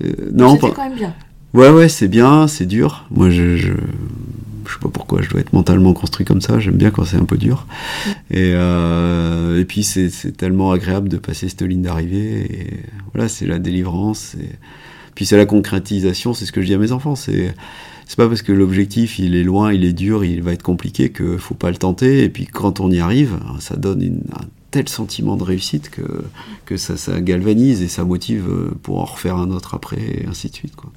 euh, 0.04 0.12
non, 0.32 0.54
c'était 0.54 0.70
quand 0.70 0.88
même 0.88 0.94
bien. 0.94 1.14
Ouais, 1.54 1.70
ouais, 1.70 1.88
c'est 1.88 2.08
bien, 2.08 2.46
c'est 2.46 2.66
dur. 2.66 3.06
Moi, 3.10 3.30
je, 3.30 3.56
je, 3.56 3.72
je 4.68 4.74
sais 4.74 4.80
pas 4.80 4.88
pourquoi 4.88 5.22
je 5.22 5.30
dois 5.30 5.40
être 5.40 5.52
mentalement 5.52 5.92
construit 5.94 6.26
comme 6.26 6.40
ça. 6.40 6.60
J'aime 6.60 6.76
bien 6.76 6.90
quand 6.90 7.04
c'est 7.04 7.16
un 7.16 7.24
peu 7.24 7.36
dur. 7.36 7.66
Et, 8.30 8.52
euh, 8.54 9.64
puis 9.64 9.82
c'est 9.82 10.36
tellement 10.36 10.70
agréable 10.72 11.08
de 11.08 11.16
passer 11.16 11.48
cette 11.48 11.62
ligne 11.62 11.82
d'arrivée. 11.82 12.82
Voilà, 13.14 13.28
c'est 13.28 13.46
la 13.46 13.58
délivrance. 13.58 14.36
Puis 15.14 15.26
c'est 15.26 15.36
la 15.36 15.46
concrétisation. 15.46 16.34
C'est 16.34 16.46
ce 16.46 16.52
que 16.52 16.60
je 16.60 16.66
dis 16.66 16.74
à 16.74 16.78
mes 16.78 16.92
enfants. 16.92 17.16
C'est 17.16 17.54
c'est 18.06 18.16
pas 18.16 18.26
parce 18.26 18.40
que 18.40 18.52
l'objectif 18.52 19.18
il 19.18 19.36
est 19.36 19.42
loin, 19.42 19.70
il 19.70 19.84
est 19.84 19.92
dur, 19.92 20.24
il 20.24 20.40
va 20.40 20.54
être 20.54 20.62
compliqué 20.62 21.10
que 21.10 21.36
faut 21.36 21.54
pas 21.54 21.70
le 21.70 21.76
tenter. 21.76 22.24
Et 22.24 22.30
puis 22.30 22.46
quand 22.46 22.80
on 22.80 22.90
y 22.90 23.00
arrive, 23.00 23.38
ça 23.60 23.76
donne 23.76 24.02
une, 24.02 24.22
un 24.32 24.46
tel 24.70 24.88
sentiment 24.88 25.36
de 25.36 25.44
réussite 25.44 25.88
que, 25.90 26.02
que 26.66 26.76
ça, 26.76 26.96
ça, 26.96 27.20
galvanise 27.20 27.80
et 27.82 27.88
ça 27.88 28.04
motive 28.04 28.44
pour 28.82 29.00
en 29.00 29.04
refaire 29.04 29.36
un 29.36 29.50
autre 29.50 29.74
après 29.74 29.96
et 30.00 30.26
ainsi 30.26 30.50
de 30.50 30.54
suite. 30.54 30.76
Quoi. 30.76 30.90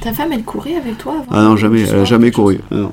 Ta 0.00 0.12
femme, 0.12 0.32
elle 0.32 0.42
courait 0.42 0.74
avec 0.74 0.98
toi 0.98 1.14
avant 1.20 1.26
Ah 1.30 1.42
non, 1.44 1.56
jamais, 1.56 1.82
elle 1.82 1.96
n'a 1.98 2.04
jamais 2.04 2.30
couru. 2.32 2.58
non. 2.70 2.90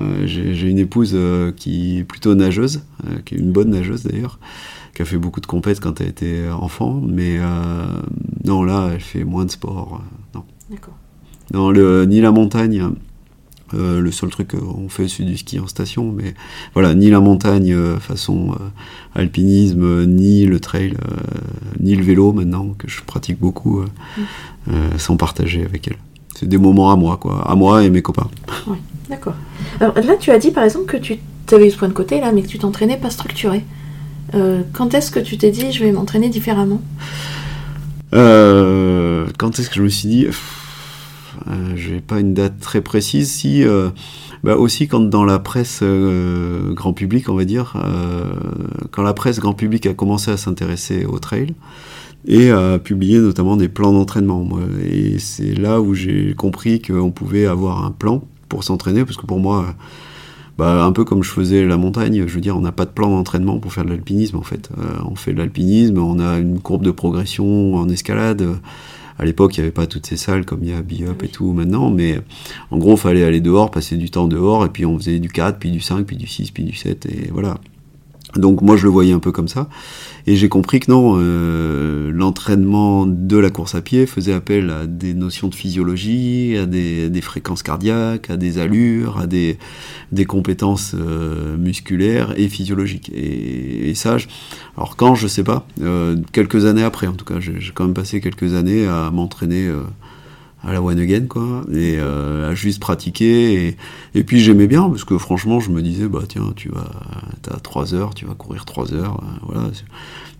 Euh, 0.00 0.26
J'ai 0.26 0.68
une 0.68 0.78
épouse 0.78 1.12
euh, 1.14 1.52
qui 1.52 1.98
est 1.98 2.04
plutôt 2.04 2.34
nageuse, 2.34 2.82
euh, 3.06 3.18
qui 3.24 3.34
est 3.36 3.38
une 3.38 3.52
bonne 3.52 3.70
nageuse 3.70 4.02
d'ailleurs, 4.04 4.38
qui 4.94 5.02
a 5.02 5.04
fait 5.04 5.18
beaucoup 5.18 5.40
de 5.40 5.46
compètes 5.46 5.80
quand 5.80 6.00
elle 6.00 6.08
était 6.08 6.48
enfant, 6.50 7.00
mais 7.06 7.38
euh, 7.38 7.84
non, 8.44 8.62
là, 8.64 8.90
elle 8.92 9.00
fait 9.00 9.24
moins 9.24 9.44
de 9.44 9.50
sport. 9.50 10.02
non. 10.34 10.44
D'accord. 10.70 10.94
Non, 11.52 11.70
le, 11.70 12.04
ni 12.06 12.20
la 12.20 12.30
montagne, 12.30 12.90
euh, 13.74 14.00
le 14.00 14.10
seul 14.10 14.30
truc 14.30 14.56
qu'on 14.56 14.88
fait, 14.88 15.08
c'est 15.08 15.22
du 15.22 15.36
ski 15.36 15.60
en 15.60 15.66
station, 15.66 16.12
mais 16.12 16.34
voilà, 16.74 16.94
ni 16.94 17.10
la 17.10 17.20
montagne 17.20 17.72
euh, 17.72 17.98
façon 17.98 18.52
euh, 18.52 19.20
alpinisme, 19.20 20.06
ni 20.06 20.44
le 20.46 20.60
trail, 20.60 20.94
ni 21.78 21.94
le 21.94 22.02
vélo 22.02 22.32
maintenant, 22.32 22.74
que 22.78 22.88
je 22.88 23.02
pratique 23.02 23.38
beaucoup, 23.38 23.82
mm. 24.16 24.72
sans 24.98 25.16
partager 25.16 25.64
avec 25.64 25.88
elle. 25.88 25.96
C'est 26.34 26.48
des 26.48 26.58
moments 26.58 26.90
à 26.90 26.96
moi, 26.96 27.16
quoi, 27.16 27.48
à 27.48 27.54
moi 27.54 27.84
et 27.84 27.90
mes 27.90 28.02
copains. 28.02 28.28
Oui, 28.66 28.78
d'accord. 29.08 29.34
Alors 29.80 29.94
là, 29.94 30.16
tu 30.18 30.30
as 30.30 30.38
dit 30.38 30.50
par 30.50 30.64
exemple 30.64 30.86
que 30.86 30.96
tu 30.96 31.18
avais 31.52 31.66
eu 31.66 31.70
ce 31.70 31.76
point 31.76 31.88
de 31.88 31.92
côté, 31.92 32.20
là, 32.20 32.32
mais 32.32 32.42
que 32.42 32.48
tu 32.48 32.58
t'entraînais 32.58 32.96
pas 32.96 33.10
structuré. 33.10 33.64
quand 34.72 34.94
est-ce 34.94 35.10
que 35.10 35.20
tu 35.20 35.36
t'es 35.38 35.50
dit, 35.50 35.72
je 35.72 35.84
vais 35.84 35.92
m'entraîner 35.92 36.28
différemment? 36.28 36.80
Quand 38.12 39.58
est-ce 39.58 39.68
que 39.68 39.76
je 39.76 39.82
me 39.82 39.88
suis 39.88 40.08
dit? 40.08 40.26
Je 41.74 41.94
n'ai 41.94 42.00
pas 42.00 42.20
une 42.20 42.34
date 42.34 42.60
très 42.60 42.80
précise. 42.80 43.30
Si, 43.30 43.64
euh, 43.64 43.90
bah 44.44 44.56
aussi 44.56 44.88
quand 44.88 45.00
dans 45.00 45.24
la 45.24 45.38
presse 45.38 45.80
euh, 45.82 46.72
grand 46.72 46.92
public, 46.92 47.28
on 47.28 47.34
va 47.34 47.44
dire, 47.44 47.74
quand 48.90 49.02
la 49.02 49.14
presse 49.14 49.38
grand 49.38 49.54
public 49.54 49.86
a 49.86 49.94
commencé 49.94 50.30
à 50.30 50.36
s'intéresser 50.36 51.04
au 51.04 51.18
trail 51.18 51.54
et 52.26 52.50
à 52.50 52.78
publier 52.78 53.18
notamment 53.18 53.56
des 53.56 53.68
plans 53.68 53.92
d'entraînement. 53.92 54.46
Et 54.84 55.18
c'est 55.18 55.54
là 55.54 55.80
où 55.80 55.94
j'ai 55.94 56.34
compris 56.34 56.80
qu'on 56.80 57.10
pouvait 57.10 57.46
avoir 57.46 57.84
un 57.84 57.90
plan 57.90 58.22
pour 58.48 58.64
s'entraîner, 58.64 59.04
parce 59.04 59.16
que 59.16 59.26
pour 59.26 59.38
moi, 59.38 59.74
bah, 60.58 60.84
un 60.84 60.92
peu 60.92 61.04
comme 61.04 61.22
je 61.22 61.30
faisais 61.30 61.64
la 61.64 61.76
montagne, 61.76 62.24
je 62.26 62.34
veux 62.34 62.40
dire, 62.40 62.56
on 62.56 62.60
n'a 62.60 62.72
pas 62.72 62.84
de 62.84 62.90
plan 62.90 63.08
d'entraînement 63.10 63.58
pour 63.58 63.72
faire 63.72 63.84
de 63.84 63.90
l'alpinisme 63.90 64.36
en 64.36 64.42
fait. 64.42 64.70
on 65.06 65.14
fait 65.14 65.32
de 65.32 65.38
l'alpinisme, 65.38 65.98
on 65.98 66.18
a 66.18 66.38
une 66.38 66.60
courbe 66.60 66.82
de 66.82 66.90
progression 66.90 67.76
en 67.76 67.88
escalade 67.88 68.46
à 69.20 69.24
l'époque, 69.26 69.54
il 69.56 69.60
n'y 69.60 69.64
avait 69.64 69.72
pas 69.72 69.86
toutes 69.86 70.06
ces 70.06 70.16
salles 70.16 70.46
comme 70.46 70.64
il 70.64 70.70
y 70.70 70.72
a 70.72 70.80
Biop 70.80 71.22
et 71.22 71.28
tout 71.28 71.52
maintenant, 71.52 71.90
mais 71.90 72.18
en 72.70 72.78
gros, 72.78 72.92
il 72.92 72.98
fallait 72.98 73.22
aller 73.22 73.42
dehors, 73.42 73.70
passer 73.70 73.98
du 73.98 74.10
temps 74.10 74.26
dehors, 74.26 74.64
et 74.64 74.70
puis 74.70 74.86
on 74.86 74.96
faisait 74.96 75.18
du 75.18 75.28
4, 75.28 75.58
puis 75.58 75.70
du 75.70 75.80
5, 75.80 76.06
puis 76.06 76.16
du 76.16 76.26
6, 76.26 76.52
puis 76.52 76.64
du 76.64 76.74
7, 76.74 77.04
et 77.04 77.28
voilà. 77.30 77.58
Donc 78.36 78.62
moi 78.62 78.76
je 78.76 78.84
le 78.84 78.90
voyais 78.90 79.12
un 79.12 79.18
peu 79.18 79.32
comme 79.32 79.48
ça. 79.48 79.68
Et 80.26 80.36
j'ai 80.36 80.48
compris 80.48 80.80
que 80.80 80.90
non, 80.90 81.16
euh, 81.16 82.10
l'entraînement 82.12 83.06
de 83.06 83.38
la 83.38 83.50
course 83.50 83.74
à 83.74 83.80
pied 83.80 84.06
faisait 84.06 84.32
appel 84.32 84.70
à 84.70 84.86
des 84.86 85.14
notions 85.14 85.48
de 85.48 85.54
physiologie, 85.54 86.56
à 86.56 86.66
des, 86.66 87.20
fréquences 87.20 87.62
cardiaques, 87.62 88.30
à 88.30 88.36
des 88.36 88.58
allures, 88.58 89.18
à 89.18 89.26
des, 89.26 89.58
des 90.12 90.26
compétences 90.26 90.94
euh, 90.94 91.56
musculaires 91.56 92.34
et 92.36 92.48
physiologiques. 92.48 93.10
Et, 93.14 93.94
ça, 93.94 94.16
alors 94.76 94.96
quand, 94.96 95.14
je 95.14 95.26
sais 95.26 95.44
pas, 95.44 95.66
euh, 95.82 96.16
quelques 96.32 96.64
années 96.64 96.84
après 96.84 97.06
en 97.06 97.14
tout 97.14 97.24
cas, 97.24 97.40
j'ai 97.40 97.58
quand 97.74 97.84
même 97.84 97.94
passé 97.94 98.20
quelques 98.20 98.54
années 98.54 98.86
à 98.86 99.10
m'entraîner 99.10 99.70
à 100.62 100.72
la 100.72 100.82
one 100.82 100.98
again 100.98 101.26
quoi 101.26 101.64
et 101.72 101.96
euh, 101.98 102.50
à 102.50 102.54
juste 102.54 102.80
pratiquer 102.80 103.68
et, 103.68 103.76
et 104.14 104.24
puis 104.24 104.40
j'aimais 104.40 104.66
bien 104.66 104.88
parce 104.88 105.04
que 105.04 105.16
franchement 105.16 105.60
je 105.60 105.70
me 105.70 105.82
disais 105.82 106.08
bah 106.08 106.22
tiens 106.28 106.52
tu 106.54 106.68
vas 106.68 106.90
t'as 107.42 107.58
trois 107.58 107.94
heures 107.94 108.14
tu 108.14 108.26
vas 108.26 108.34
courir 108.34 108.64
trois 108.64 108.92
heures 108.92 109.22
euh, 109.22 109.46
voilà 109.46 109.70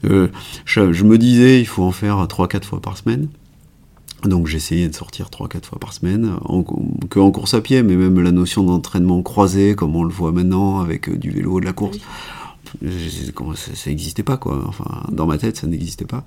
euh, 0.05 0.29
je, 0.65 0.93
je, 0.93 1.05
me 1.05 1.19
disais 1.19 1.61
il 1.61 1.67
faut 1.67 1.83
en 1.83 1.93
faire 1.93 2.27
trois 2.29 2.49
quatre 2.49 2.67
fois 2.67 2.81
par 2.81 2.97
semaine. 2.97 3.29
Donc 4.25 4.47
j'essayais 4.47 4.89
de 4.89 4.95
sortir 4.95 5.31
trois 5.31 5.49
quatre 5.49 5.67
fois 5.67 5.79
par 5.79 5.95
semaine 5.95 6.35
en, 6.45 6.63
que 6.63 7.19
en 7.19 7.31
course 7.31 7.55
à 7.55 7.63
pied 7.63 7.83
mais 7.83 7.97
même 7.97 8.21
la 8.21 8.33
notion 8.33 8.63
d'entraînement 8.63 9.23
croisé 9.23 9.75
comme 9.75 9.97
on 9.97 10.05
le 10.05 10.11
voit 10.11 10.31
maintenant 10.31 10.81
avec 10.81 11.09
euh, 11.09 11.17
du 11.17 11.31
vélo 11.31 11.61
de 11.61 11.65
la 11.65 11.73
course 11.73 11.99
ça 12.83 13.91
n'existait 13.91 14.23
pas 14.23 14.37
quoi. 14.37 14.63
Enfin 14.67 15.03
dans 15.11 15.27
ma 15.27 15.39
tête 15.39 15.57
ça 15.57 15.67
n'existait 15.67 16.05
pas 16.05 16.25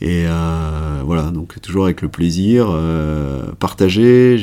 et 0.00 0.24
euh, 0.26 1.02
voilà, 1.04 1.30
donc 1.30 1.60
toujours 1.60 1.84
avec 1.84 2.02
le 2.02 2.08
plaisir, 2.08 2.66
euh, 2.68 3.52
partagé. 3.60 4.36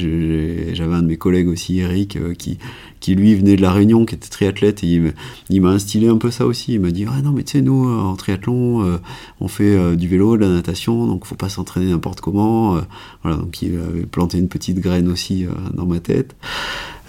J'avais 0.74 0.96
un 0.96 1.02
de 1.02 1.08
mes 1.08 1.18
collègues 1.18 1.50
aussi, 1.50 1.80
Eric, 1.80 2.16
euh, 2.16 2.34
qui, 2.34 2.58
qui 3.02 3.16
lui 3.16 3.36
venait 3.36 3.58
de 3.58 3.62
la 3.62 3.74
Réunion, 3.74 4.06
qui 4.06 4.16
était 4.16 4.30
triathlète, 4.30 4.82
et 4.84 5.02
il, 5.50 5.62
m'a 5.62 5.70
instillé 5.70 6.08
un 6.08 6.18
peu 6.18 6.32
ça 6.32 6.46
aussi. 6.46 6.76
Il 6.76 6.80
m'a 6.80 6.92
dit 6.92 7.06
Ah 7.06 7.22
non, 7.22 7.32
mais 7.32 7.44
tu 7.44 7.52
sais, 7.52 7.62
nous, 7.62 7.86
en 7.86 8.16
triathlon, 8.16 8.98
on 9.42 9.48
fait 9.50 9.96
du 9.98 10.08
vélo, 10.08 10.38
de 10.38 10.42
la 10.42 10.50
natation, 10.50 11.06
donc 11.06 11.26
faut 11.26 11.36
pas 11.36 11.50
s'entraîner 11.50 11.92
n'importe 11.92 12.22
comment. 12.22 12.80
voilà, 13.22 13.38
donc 13.38 13.62
il 13.62 13.78
avait 13.78 14.06
planté 14.06 14.38
une 14.38 14.48
petite 14.48 14.80
graine 14.80 15.10
aussi 15.10 15.46
dans 15.74 15.86
ma 15.86 16.00
tête. 16.00 16.34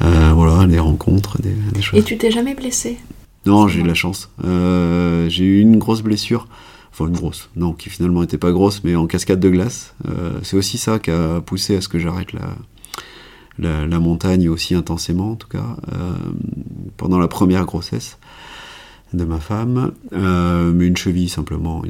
voilà, 0.00 0.66
les 0.66 0.80
rencontres, 0.80 1.40
des, 1.40 1.54
des 1.72 1.80
choses. 1.80 2.00
Et 2.00 2.02
tu 2.02 2.18
t'es 2.18 2.32
jamais 2.32 2.54
blessé? 2.54 2.98
Non, 3.46 3.68
j'ai 3.68 3.80
eu 3.80 3.82
de 3.82 3.88
la 3.88 3.94
chance. 3.94 4.30
j'ai 4.42 5.44
eu 5.44 5.60
une 5.60 5.78
grosse 5.78 6.02
blessure 6.02 6.48
enfin 6.92 7.06
une 7.06 7.16
grosse, 7.16 7.48
non, 7.56 7.72
qui 7.72 7.90
finalement 7.90 8.20
n'était 8.20 8.38
pas 8.38 8.52
grosse, 8.52 8.84
mais 8.84 8.94
en 8.94 9.06
cascade 9.06 9.40
de 9.40 9.48
glace. 9.50 9.94
Euh, 10.08 10.38
c'est 10.42 10.56
aussi 10.56 10.78
ça 10.78 10.98
qui 10.98 11.10
a 11.10 11.40
poussé 11.40 11.76
à 11.76 11.80
ce 11.80 11.88
que 11.88 11.98
j'arrête 11.98 12.32
la, 12.32 13.86
la, 13.86 13.98
montagne 13.98 14.48
aussi 14.48 14.74
intensément, 14.74 15.32
en 15.32 15.36
tout 15.36 15.48
cas, 15.48 15.76
euh, 15.92 16.12
pendant 16.96 17.18
la 17.18 17.28
première 17.28 17.64
grossesse 17.64 18.18
de 19.14 19.24
ma 19.24 19.38
femme, 19.38 19.92
euh, 20.12 20.72
mais 20.74 20.86
une 20.86 20.96
cheville 20.96 21.28
simplement. 21.28 21.82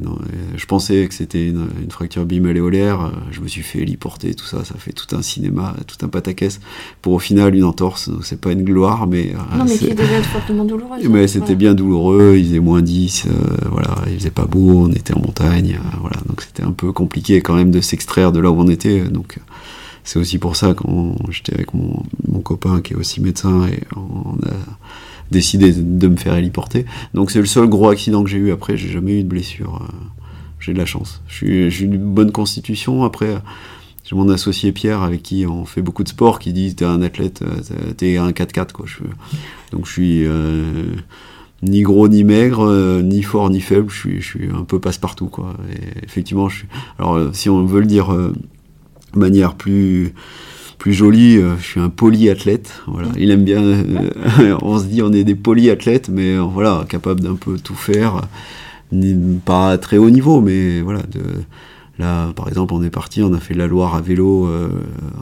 je 0.55 0.65
pensais 0.65 1.07
que 1.07 1.13
c'était 1.13 1.47
une, 1.47 1.67
fracture 1.89 2.25
bimalléolaire, 2.25 3.11
je 3.31 3.39
me 3.41 3.47
suis 3.47 3.61
fait 3.61 3.79
héliporter, 3.79 4.33
tout 4.33 4.45
ça, 4.45 4.63
ça 4.63 4.75
fait 4.77 4.93
tout 4.93 5.15
un 5.15 5.21
cinéma, 5.21 5.75
tout 5.87 6.03
un 6.05 6.09
pataquès, 6.09 6.59
pour 7.01 7.13
au 7.13 7.19
final 7.19 7.55
une 7.55 7.63
entorse, 7.63 8.09
c'est 8.23 8.39
pas 8.39 8.51
une 8.51 8.63
gloire, 8.63 9.07
mais... 9.07 9.33
Euh, 9.33 9.57
non, 9.57 9.65
mais 9.65 9.77
qui 9.77 9.85
être 9.85 10.25
fortement 10.25 10.65
douloureuse. 10.65 11.07
Mais 11.09 11.27
c'était 11.27 11.55
bien 11.55 11.73
douloureux, 11.73 12.35
il 12.37 12.45
faisait 12.45 12.59
moins 12.59 12.81
10, 12.81 13.25
euh, 13.25 13.31
voilà, 13.69 13.95
il 14.07 14.17
faisait 14.17 14.31
pas 14.31 14.45
beau, 14.45 14.85
on 14.85 14.91
était 14.91 15.13
en 15.13 15.19
montagne, 15.19 15.79
voilà, 16.01 16.17
donc 16.27 16.41
c'était 16.41 16.63
un 16.63 16.71
peu 16.71 16.91
compliqué 16.91 17.41
quand 17.41 17.55
même 17.55 17.71
de 17.71 17.81
s'extraire 17.81 18.31
de 18.31 18.39
là 18.39 18.51
où 18.51 18.59
on 18.59 18.67
était, 18.67 19.01
donc 19.01 19.39
c'est 20.03 20.19
aussi 20.19 20.37
pour 20.37 20.55
ça 20.55 20.73
quand 20.73 21.15
j'étais 21.29 21.53
avec 21.53 21.73
mon, 21.73 22.03
mon, 22.27 22.41
copain 22.41 22.81
qui 22.81 22.93
est 22.93 22.97
aussi 22.97 23.21
médecin 23.21 23.65
et 23.67 23.79
on 23.95 24.35
a 24.45 24.53
décidé 25.31 25.71
de 25.73 26.07
me 26.07 26.17
faire 26.17 26.35
héliporter. 26.35 26.85
Donc 27.13 27.31
c'est 27.31 27.39
le 27.39 27.45
seul 27.45 27.67
gros 27.67 27.89
accident 27.89 28.23
que 28.23 28.29
j'ai 28.29 28.37
eu. 28.37 28.51
Après, 28.51 28.77
j'ai 28.77 28.89
jamais 28.89 29.19
eu 29.19 29.23
de 29.23 29.27
blessure. 29.27 29.81
Euh, 29.81 29.93
j'ai 30.59 30.73
de 30.73 30.77
la 30.77 30.85
chance. 30.85 31.21
J'ai 31.27 31.81
une 31.81 31.97
bonne 31.97 32.31
constitution. 32.31 33.03
Après, 33.03 33.35
j'ai 34.05 34.15
mon 34.15 34.29
associé 34.29 34.71
Pierre 34.71 35.01
avec 35.01 35.23
qui 35.23 35.45
on 35.45 35.65
fait 35.65 35.81
beaucoup 35.81 36.03
de 36.03 36.09
sport 36.09 36.39
qui 36.39 36.53
dit 36.53 36.75
t'es 36.75 36.85
un 36.85 37.01
athlète, 37.01 37.41
euh, 37.41 37.93
t'es 37.97 38.17
un 38.17 38.31
4-4 38.31 38.71
quoi. 38.71 38.85
donc 39.71 39.85
je 39.85 39.91
suis 39.91 40.25
euh, 40.25 40.95
ni 41.63 41.81
gros 41.81 42.07
ni 42.07 42.23
maigre, 42.23 43.01
ni 43.01 43.23
fort 43.23 43.49
ni 43.49 43.59
faible. 43.59 43.89
Je 43.89 43.97
suis, 43.97 44.21
je 44.21 44.25
suis 44.25 44.49
un 44.49 44.63
peu 44.63 44.79
passe-partout 44.79 45.27
quoi. 45.27 45.55
Effectivement. 46.03 46.47
Alors 46.97 47.33
si 47.33 47.49
on 47.49 47.65
veut 47.65 47.81
le 47.81 47.87
dire 47.87 48.13
de 48.13 49.19
manière 49.19 49.55
plus 49.55 50.13
plus 50.77 50.93
joli, 50.93 51.37
euh, 51.37 51.57
je 51.57 51.63
suis 51.63 51.79
un 51.79 51.89
polyathlète. 51.89 52.81
Voilà, 52.87 53.09
il 53.17 53.31
aime 53.31 53.43
bien. 53.43 53.61
Euh, 53.63 54.57
on 54.61 54.79
se 54.79 54.85
dit, 54.85 55.01
on 55.01 55.11
est 55.13 55.23
des 55.23 55.35
polyathlètes, 55.35 56.09
mais 56.09 56.35
euh, 56.35 56.41
voilà, 56.41 56.85
capable 56.87 57.21
d'un 57.21 57.35
peu 57.35 57.57
tout 57.57 57.75
faire. 57.75 58.21
Pas 59.45 59.77
très 59.77 59.97
haut 59.97 60.09
niveau, 60.09 60.41
mais 60.41 60.81
voilà. 60.81 61.01
De, 61.03 61.21
là, 61.97 62.31
par 62.35 62.47
exemple, 62.47 62.73
on 62.73 62.83
est 62.83 62.89
parti, 62.89 63.23
on 63.23 63.33
a 63.33 63.39
fait 63.39 63.53
la 63.53 63.67
Loire 63.67 63.95
à 63.95 64.01
vélo 64.01 64.47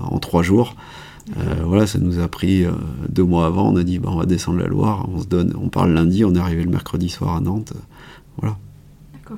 en 0.03 0.19
trois 0.19 0.43
jours. 0.43 0.75
voilà, 1.65 1.87
ça 1.87 1.97
nous 1.99 2.19
a 2.19 2.27
pris 2.27 2.65
deux 3.07 3.23
mois 3.23 3.45
avant. 3.45 3.71
On 3.71 3.77
a 3.77 3.83
dit, 3.83 3.97
bah, 3.97 4.09
on 4.11 4.17
va 4.17 4.25
descendre 4.25 4.59
la 4.59 4.67
Loire. 4.67 5.07
On 5.13 5.21
se 5.21 5.27
donne, 5.27 5.53
on 5.61 5.69
parle 5.69 5.93
lundi. 5.93 6.25
On 6.25 6.35
est 6.35 6.39
arrivé 6.39 6.63
le 6.63 6.69
mercredi 6.69 7.07
soir 7.07 7.37
à 7.37 7.39
Nantes. 7.39 7.71
voilà. 8.37 8.57
D'accord. 9.13 9.37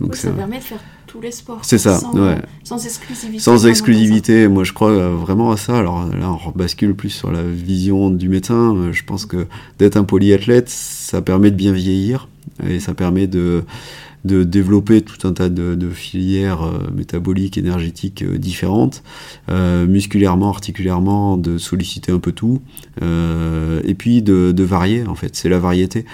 Donc 0.00 0.16
ça 0.16 0.30
permet 0.30 0.58
de 0.58 0.64
faire 0.64 0.80
les 1.20 1.30
sports. 1.30 1.60
C'est 1.62 1.78
ça, 1.78 1.98
sans, 1.98 2.12
ouais. 2.14 2.36
Sans 2.62 2.84
exclusivité. 2.84 3.38
Sans 3.38 3.66
exclusivité, 3.66 4.48
moi 4.48 4.64
je 4.64 4.72
crois 4.72 4.90
euh, 4.90 5.14
vraiment 5.14 5.50
à 5.50 5.56
ça. 5.56 5.78
Alors 5.78 6.06
là, 6.06 6.30
on 6.46 6.50
bascule 6.50 6.94
plus 6.94 7.10
sur 7.10 7.30
la 7.30 7.42
vision 7.42 8.10
du 8.10 8.28
médecin. 8.28 8.90
Je 8.92 9.02
pense 9.04 9.26
que 9.26 9.46
d'être 9.78 9.96
un 9.96 10.04
polyathlète, 10.04 10.68
ça 10.68 11.22
permet 11.22 11.50
de 11.50 11.56
bien 11.56 11.72
vieillir 11.72 12.28
et 12.68 12.80
ça 12.80 12.94
permet 12.94 13.26
de 13.26 13.64
de 14.24 14.42
développer 14.42 15.02
tout 15.02 15.26
un 15.26 15.32
tas 15.32 15.48
de, 15.48 15.90
filières 15.90 16.62
euh, 16.62 16.90
métaboliques, 16.94 17.58
énergétiques 17.58 18.24
différentes, 18.24 19.02
musculairement, 19.48 20.48
articulairement, 20.48 21.36
de 21.36 21.58
solliciter 21.58 22.12
un 22.12 22.18
peu 22.18 22.32
tout, 22.32 22.60
et 23.00 23.94
puis 23.94 24.22
de, 24.22 24.62
varier 24.62 25.06
en 25.06 25.14
fait. 25.14 25.36
C'est 25.36 25.48
la 25.48 25.58
variété. 25.58 26.04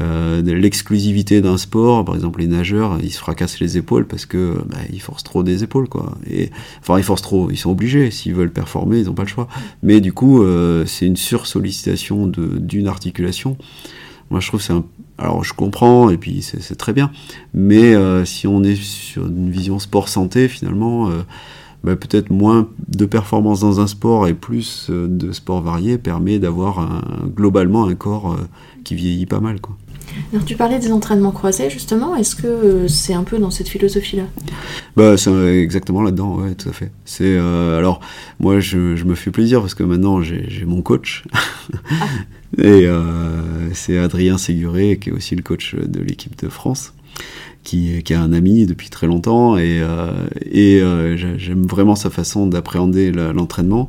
Euh, 0.00 0.42
l'exclusivité 0.42 1.40
d'un 1.40 1.56
sport, 1.56 2.04
par 2.04 2.14
exemple 2.14 2.40
les 2.40 2.48
nageurs, 2.48 2.98
ils 3.02 3.12
se 3.12 3.18
fracassent 3.18 3.60
les 3.60 3.76
épaules 3.78 4.06
parce 4.06 4.26
que 4.26 4.58
bah, 4.66 4.78
ils 4.92 5.00
forcent 5.00 5.22
trop 5.22 5.42
des 5.42 5.62
épaules 5.62 5.88
quoi. 5.88 6.18
Et 6.28 6.50
enfin 6.80 6.98
ils 6.98 7.04
forcent 7.04 7.22
trop, 7.22 7.50
ils 7.50 7.56
sont 7.56 7.70
obligés. 7.70 8.10
S'ils 8.10 8.34
veulent 8.34 8.52
performer, 8.52 8.98
ils 8.98 9.06
n'ont 9.06 9.14
pas 9.14 9.22
le 9.22 9.28
choix. 9.28 9.48
Mais 9.82 10.00
du 10.00 10.12
coup, 10.12 10.42
euh, 10.42 10.84
c'est 10.86 11.06
une 11.06 11.16
sursollicitation 11.16 12.26
d'une 12.26 12.88
articulation. 12.88 13.56
Moi, 14.30 14.40
je 14.40 14.48
trouve 14.48 14.60
c'est 14.60 14.72
un 14.72 14.84
alors 15.18 15.44
je 15.44 15.52
comprends 15.52 16.10
et 16.10 16.18
puis 16.18 16.42
c'est 16.42 16.76
très 16.76 16.92
bien, 16.92 17.10
mais 17.52 17.94
euh, 17.94 18.24
si 18.24 18.46
on 18.46 18.62
est 18.62 18.76
sur 18.76 19.26
une 19.26 19.50
vision 19.50 19.78
sport 19.78 20.08
santé 20.08 20.48
finalement, 20.48 21.08
bah, 21.84 21.96
peut-être 21.96 22.30
moins 22.30 22.68
de 22.88 23.06
performance 23.06 23.60
dans 23.60 23.80
un 23.80 23.86
sport 23.86 24.26
et 24.26 24.34
plus 24.34 24.90
de 24.90 25.32
sport 25.32 25.62
varié 25.62 25.98
permet 25.98 26.38
d'avoir 26.38 27.02
globalement 27.34 27.86
un 27.86 27.94
corps 27.94 28.36
qui 28.84 28.94
vieillit 28.94 29.26
pas 29.26 29.40
mal. 29.40 29.60
Alors, 30.32 30.44
tu 30.44 30.56
parlais 30.56 30.78
des 30.78 30.92
entraînements 30.92 31.30
croisés, 31.30 31.70
justement. 31.70 32.16
Est-ce 32.16 32.34
que 32.36 32.46
euh, 32.46 32.88
c'est 32.88 33.14
un 33.14 33.24
peu 33.24 33.38
dans 33.38 33.50
cette 33.50 33.68
philosophie-là? 33.68 34.24
Bah, 34.96 35.16
C'est 35.16 35.30
exactement 35.58 36.02
là-dedans, 36.02 36.36
ouais, 36.36 36.54
tout 36.54 36.68
à 36.68 36.72
fait. 36.72 36.90
C'est, 37.04 37.36
euh, 37.36 37.78
alors, 37.78 38.00
moi, 38.40 38.60
je, 38.60 39.04
me 39.04 39.14
fais 39.14 39.30
plaisir 39.30 39.60
parce 39.60 39.74
que 39.74 39.82
maintenant, 39.82 40.22
j'ai 40.22 40.64
mon 40.66 40.82
coach. 40.82 41.24
Ah. 41.90 42.06
Et 42.58 42.86
euh, 42.86 43.72
c'est 43.72 43.98
Adrien 43.98 44.38
Séguré, 44.38 44.98
qui 45.00 45.10
est 45.10 45.12
aussi 45.12 45.34
le 45.34 45.42
coach 45.42 45.74
de 45.74 46.00
l'équipe 46.00 46.40
de 46.40 46.48
France. 46.48 46.92
Qui, 47.64 48.02
qui, 48.02 48.12
a 48.12 48.20
un 48.20 48.34
ami 48.34 48.66
depuis 48.66 48.90
très 48.90 49.06
longtemps 49.06 49.56
et, 49.56 49.80
et 50.52 50.82
j'aime 51.16 51.62
vraiment 51.62 51.94
sa 51.94 52.10
façon 52.10 52.46
d'appréhender 52.46 53.10
l'entraînement 53.10 53.88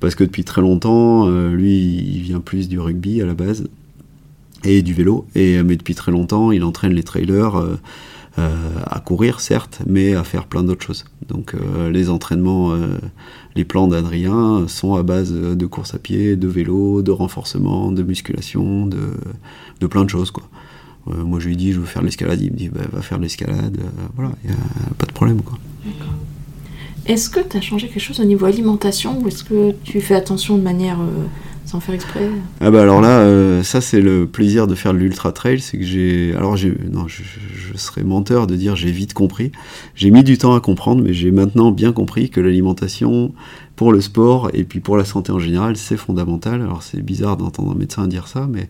parce 0.00 0.16
que 0.16 0.24
depuis 0.24 0.42
très 0.42 0.62
longtemps, 0.62 1.28
lui, 1.28 1.76
il 1.76 2.22
vient 2.22 2.40
plus 2.40 2.68
du 2.68 2.80
rugby 2.80 3.22
à 3.22 3.26
la 3.26 3.34
base 3.34 3.68
et 4.64 4.82
du 4.82 4.94
vélo. 4.94 5.26
Et, 5.34 5.62
mais 5.62 5.76
depuis 5.76 5.94
très 5.94 6.12
longtemps, 6.12 6.52
il 6.52 6.64
entraîne 6.64 6.92
les 6.92 7.02
trailers 7.02 7.56
euh, 7.56 7.78
euh, 8.38 8.50
à 8.86 9.00
courir, 9.00 9.40
certes, 9.40 9.80
mais 9.86 10.14
à 10.14 10.24
faire 10.24 10.46
plein 10.46 10.62
d'autres 10.62 10.84
choses. 10.84 11.04
Donc 11.28 11.54
euh, 11.54 11.90
les 11.90 12.10
entraînements, 12.10 12.72
les 13.54 13.64
plans 13.64 13.86
d'Adrien 13.86 14.66
sont 14.68 14.94
à 14.94 15.02
base 15.02 15.32
de 15.32 15.66
course 15.66 15.94
à 15.94 15.98
pied, 15.98 16.36
de 16.36 16.48
vélo, 16.48 17.02
de 17.02 17.10
renforcement, 17.10 17.92
de 17.92 18.02
musculation, 18.02 18.86
de, 18.86 19.86
plein 19.86 20.04
de 20.04 20.10
choses. 20.10 20.32
Moi, 21.06 21.38
je 21.38 21.48
lui 21.48 21.56
dis, 21.56 21.72
je 21.72 21.80
veux 21.80 21.86
faire 21.86 22.02
l'escalade. 22.02 22.40
Il 22.40 22.50
me 22.50 22.56
dit, 22.56 22.70
bah, 22.70 22.80
va 22.90 23.02
faire 23.02 23.18
l'escalade. 23.18 23.78
voilà, 24.16 24.30
a 24.30 24.94
pas 24.94 25.06
de 25.06 25.12
problème. 25.12 25.40
Est-ce 27.04 27.28
que 27.28 27.40
tu 27.40 27.58
as 27.58 27.60
changé 27.60 27.88
quelque 27.88 28.00
chose 28.00 28.20
au 28.20 28.24
niveau 28.24 28.46
alimentation 28.46 29.20
ou 29.20 29.28
est-ce 29.28 29.44
que 29.44 29.72
tu 29.84 30.00
fais 30.00 30.14
attention 30.14 30.56
de 30.56 30.62
manière 30.62 30.98
sans 31.64 31.80
faire 31.80 31.94
exprès 31.94 32.28
Ah 32.60 32.70
bah 32.70 32.82
alors 32.82 33.00
là, 33.00 33.20
euh, 33.20 33.62
ça 33.62 33.80
c'est 33.80 34.00
le 34.00 34.26
plaisir 34.26 34.66
de 34.66 34.74
faire 34.74 34.92
l'ultra 34.92 35.32
trail, 35.32 35.60
c'est 35.60 35.78
que 35.78 35.84
j'ai, 35.84 36.34
alors 36.36 36.56
non, 36.90 37.08
je, 37.08 37.22
serais 37.76 38.04
menteur 38.04 38.46
de 38.46 38.54
dire 38.54 38.76
j'ai 38.76 38.92
vite 38.92 39.14
compris. 39.14 39.50
J'ai 39.96 40.12
mis 40.12 40.22
du 40.22 40.38
temps 40.38 40.54
à 40.54 40.60
comprendre, 40.60 41.02
mais 41.02 41.12
j'ai 41.12 41.32
maintenant 41.32 41.72
bien 41.72 41.92
compris 41.92 42.30
que 42.30 42.40
l'alimentation 42.40 43.32
pour 43.74 43.92
le 43.92 44.00
sport 44.00 44.50
et 44.54 44.62
puis 44.62 44.78
pour 44.78 44.96
la 44.96 45.04
santé 45.04 45.32
en 45.32 45.40
général, 45.40 45.76
c'est 45.76 45.96
fondamental. 45.96 46.62
Alors 46.62 46.84
c'est 46.84 47.02
bizarre 47.02 47.36
d'entendre 47.36 47.72
un 47.72 47.74
médecin 47.74 48.06
dire 48.06 48.28
ça, 48.28 48.46
mais 48.48 48.68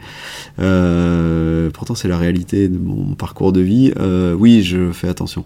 euh, 0.59 1.69
pourtant 1.71 1.95
c'est 1.95 2.09
la 2.09 2.17
réalité 2.17 2.69
de 2.69 2.79
mon 2.79 3.15
parcours 3.15 3.53
de 3.53 3.61
vie. 3.61 3.93
Euh, 3.99 4.33
oui, 4.33 4.63
je 4.63 4.91
fais 4.93 5.09
attention. 5.09 5.45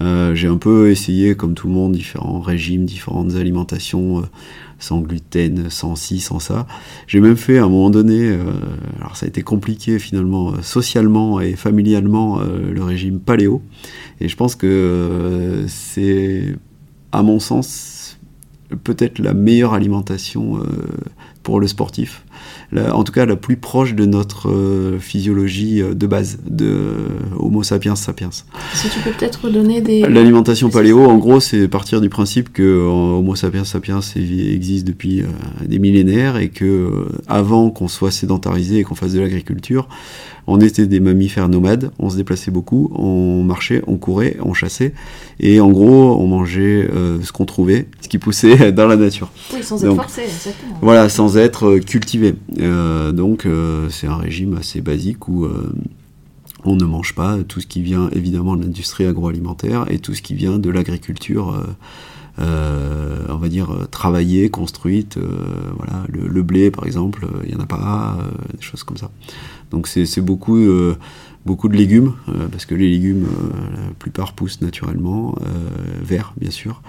J'ai 0.00 0.46
un 0.46 0.58
peu 0.58 0.90
essayé, 0.90 1.34
comme 1.34 1.54
tout 1.54 1.66
le 1.66 1.72
monde, 1.72 1.92
différents 1.92 2.40
régimes, 2.40 2.84
différentes 2.84 3.34
alimentations 3.34 4.22
sans 4.78 5.00
gluten, 5.00 5.70
sans 5.70 5.96
ci, 5.96 6.20
sans 6.20 6.38
ça. 6.38 6.66
J'ai 7.06 7.20
même 7.20 7.36
fait 7.36 7.58
à 7.58 7.64
un 7.64 7.68
moment 7.68 7.90
donné, 7.90 8.36
alors 9.00 9.16
ça 9.16 9.26
a 9.26 9.28
été 9.28 9.42
compliqué 9.42 9.98
finalement, 9.98 10.62
socialement 10.62 11.40
et 11.40 11.56
familialement, 11.56 12.40
le 12.40 12.82
régime 12.82 13.18
paléo. 13.18 13.60
Et 14.20 14.28
je 14.28 14.36
pense 14.36 14.54
que 14.54 15.64
c'est, 15.68 16.54
à 17.12 17.22
mon 17.22 17.40
sens, 17.40 17.98
peut-être 18.76 19.18
la 19.18 19.34
meilleure 19.34 19.74
alimentation 19.74 20.58
euh, 20.58 20.64
pour 21.42 21.60
le 21.60 21.66
sportif. 21.66 22.24
En 22.76 23.02
tout 23.02 23.12
cas, 23.12 23.24
la 23.24 23.36
plus 23.36 23.56
proche 23.56 23.94
de 23.94 24.04
notre 24.04 24.50
euh, 24.50 24.98
physiologie 24.98 25.80
euh, 25.80 25.94
de 25.94 26.06
base, 26.06 26.38
de 26.46 26.84
Homo 27.38 27.62
sapiens 27.62 27.96
sapiens. 27.96 28.30
Si 28.74 28.88
tu 28.90 29.00
peux 29.00 29.10
peut-être 29.10 29.48
donner 29.48 29.80
des... 29.80 30.02
L'alimentation 30.02 30.68
paléo, 30.68 31.04
en 31.04 31.16
gros, 31.16 31.40
c'est 31.40 31.66
partir 31.68 32.00
du 32.00 32.08
principe 32.08 32.52
que 32.52 32.84
Homo 32.84 33.34
sapiens 33.34 33.64
sapiens 33.64 34.00
existe 34.16 34.86
depuis 34.86 35.22
des 35.64 35.78
millénaires 35.78 36.36
et 36.36 36.50
que 36.50 37.06
avant 37.26 37.70
qu'on 37.70 37.88
soit 37.88 38.10
sédentarisé 38.10 38.78
et 38.78 38.84
qu'on 38.84 38.94
fasse 38.94 39.12
de 39.12 39.20
l'agriculture, 39.20 39.88
on 40.50 40.60
était 40.60 40.86
des 40.86 40.98
mammifères 40.98 41.50
nomades, 41.50 41.90
on 41.98 42.08
se 42.08 42.16
déplaçait 42.16 42.50
beaucoup, 42.50 42.90
on 42.94 43.42
marchait, 43.42 43.82
on 43.86 43.98
courait, 43.98 44.38
on 44.40 44.54
chassait, 44.54 44.94
et 45.40 45.60
en 45.60 45.70
gros, 45.70 46.18
on 46.18 46.26
mangeait 46.26 46.88
euh, 46.90 47.22
ce 47.22 47.32
qu'on 47.32 47.44
trouvait, 47.44 47.86
ce 48.00 48.08
qui 48.08 48.16
poussait 48.16 48.72
dans 48.72 48.86
la 48.86 48.96
nature. 48.96 49.30
Oui, 49.52 49.62
sans 49.62 49.84
être 49.84 49.94
forcé, 49.94 50.22
exactement. 50.22 50.78
Voilà, 50.80 51.10
sans 51.10 51.36
être 51.36 51.66
euh, 51.66 51.80
cultivé. 51.80 52.34
Euh, 52.60 53.12
donc, 53.12 53.46
c'est 53.90 54.06
un 54.06 54.16
régime 54.16 54.56
assez 54.56 54.80
basique 54.80 55.28
où 55.28 55.46
on 56.64 56.76
ne 56.76 56.84
mange 56.84 57.14
pas 57.14 57.36
tout 57.46 57.60
ce 57.60 57.66
qui 57.66 57.82
vient 57.82 58.08
évidemment 58.12 58.56
de 58.56 58.62
l'industrie 58.62 59.06
agroalimentaire 59.06 59.84
et 59.90 59.98
tout 59.98 60.14
ce 60.14 60.22
qui 60.22 60.34
vient 60.34 60.58
de 60.58 60.70
l'agriculture. 60.70 61.62
on 62.38 63.36
va 63.36 63.48
dire 63.48 63.68
travaillée, 63.90 64.48
construite, 64.48 65.18
voilà, 65.76 66.04
le, 66.08 66.42
blé 66.42 66.70
par 66.70 66.86
exemple, 66.86 67.26
il 67.44 67.50
n'y 67.50 67.56
en 67.56 67.62
a 67.62 67.66
pas, 67.66 68.16
des 68.56 68.62
choses 68.62 68.82
comme 68.82 68.96
ça. 68.96 69.10
Donc 69.70 69.86
c'est 69.86 70.20
beaucoup, 70.20 70.56
euh, 70.56 70.96
beaucoup 71.44 71.68
de 71.68 71.76
légumes, 71.76 72.14
euh, 72.28 72.48
parce 72.48 72.66
que 72.66 72.74
les 72.74 72.88
légumes, 72.88 73.24
euh, 73.26 73.88
la 73.88 73.94
plupart 73.98 74.32
poussent 74.32 74.60
naturellement, 74.60 75.36
verts 76.02 76.34
bien 76.38 76.50
sûr. 76.50 76.82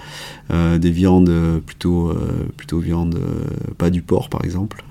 des 0.49 0.91
viandes 0.91 1.61
plutôt, 1.65 2.13
plutôt 2.57 2.79
viande, 2.79 3.19
pas 3.77 3.89
du 3.89 4.01
porc 4.01 4.29
par 4.29 4.43
exemple. 4.43 4.83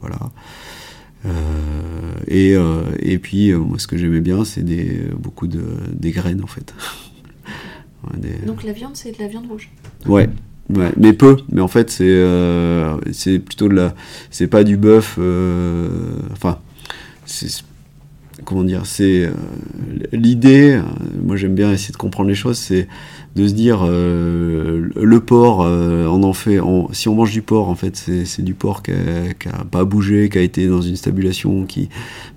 voilà. 0.00 0.18
et, 2.26 2.54
et 3.00 3.18
puis, 3.18 3.52
moi, 3.52 3.78
ce 3.78 3.86
que 3.86 3.96
j'aimais 3.96 4.20
bien, 4.20 4.44
c'est 4.44 4.64
beaucoup 5.16 5.46
de, 5.46 5.62
des 5.92 6.10
graines 6.10 6.42
en 6.42 6.48
fait. 6.48 6.74
Donc 8.46 8.62
la 8.62 8.72
viande, 8.72 8.96
c'est 8.96 9.12
de 9.12 9.18
la 9.18 9.28
viande 9.28 9.46
rouge 9.48 9.70
Ouais, 10.06 10.28
Ouais, 10.74 10.92
mais 10.96 11.12
peu. 11.12 11.36
Mais 11.50 11.60
en 11.60 11.68
fait, 11.68 11.90
c'est 11.90 12.04
euh, 12.06 12.96
c'est 13.12 13.38
plutôt 13.38 13.68
de 13.68 13.74
la. 13.74 13.94
C'est 14.30 14.48
pas 14.48 14.64
du 14.64 14.76
bœuf. 14.76 15.16
Euh, 15.18 15.88
enfin, 16.32 16.58
c'est 17.24 17.64
comment 18.44 18.64
dire. 18.64 18.84
C'est 18.84 19.24
euh, 19.26 19.30
l'idée. 20.12 20.80
moi, 21.22 21.36
j'aime 21.36 21.54
bien 21.54 21.72
essayer 21.72 21.92
de 21.92 21.96
comprendre 21.96 22.28
les 22.28 22.34
choses. 22.34 22.58
C'est 22.58 22.86
de 23.36 23.46
se 23.46 23.52
dire 23.52 23.80
euh, 23.82 24.88
le 24.94 25.20
porc, 25.20 25.62
euh, 25.62 26.06
on 26.06 26.22
en 26.22 26.32
fait, 26.32 26.58
si 26.92 27.08
on 27.08 27.14
mange 27.14 27.32
du 27.32 27.42
porc, 27.42 27.68
en 27.68 27.74
fait, 27.74 27.96
c'est 27.96 28.42
du 28.42 28.54
porc 28.54 28.82
qui 28.82 28.92
a, 28.92 29.64
pas 29.70 29.84
bougé, 29.84 30.28
qui 30.28 30.38
a 30.38 30.42
été 30.42 30.66
dans 30.66 30.80
une 30.80 30.96
stabulation, 30.96 31.64
qui 31.64 31.88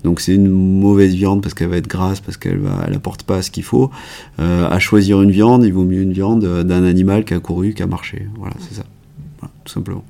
donc 0.04 0.20
c'est 0.20 0.34
une 0.34 0.48
mauvaise 0.48 1.14
viande 1.14 1.42
parce 1.42 1.54
qu'elle 1.54 1.68
va 1.68 1.76
être 1.76 1.88
grasse, 1.88 2.20
parce 2.20 2.36
qu'elle 2.36 2.58
va, 2.58 2.84
elle 2.86 2.94
apporte 2.94 3.24
pas 3.24 3.42
ce 3.42 3.50
qu'il 3.50 3.64
faut. 3.64 3.90
Euh, 4.38 4.68
à 4.68 4.78
choisir 4.78 5.22
une 5.22 5.30
viande, 5.30 5.64
il 5.64 5.72
vaut 5.72 5.84
mieux 5.84 6.02
une 6.02 6.12
viande 6.12 6.44
d'un 6.44 6.84
animal 6.84 7.24
qui 7.24 7.34
a 7.34 7.40
couru, 7.40 7.74
qui 7.74 7.82
a 7.82 7.86
marché. 7.86 8.28
Voilà, 8.36 8.54
c'est 8.60 8.74
ça, 8.74 8.84
tout 9.64 9.72
simplement. 9.72 10.04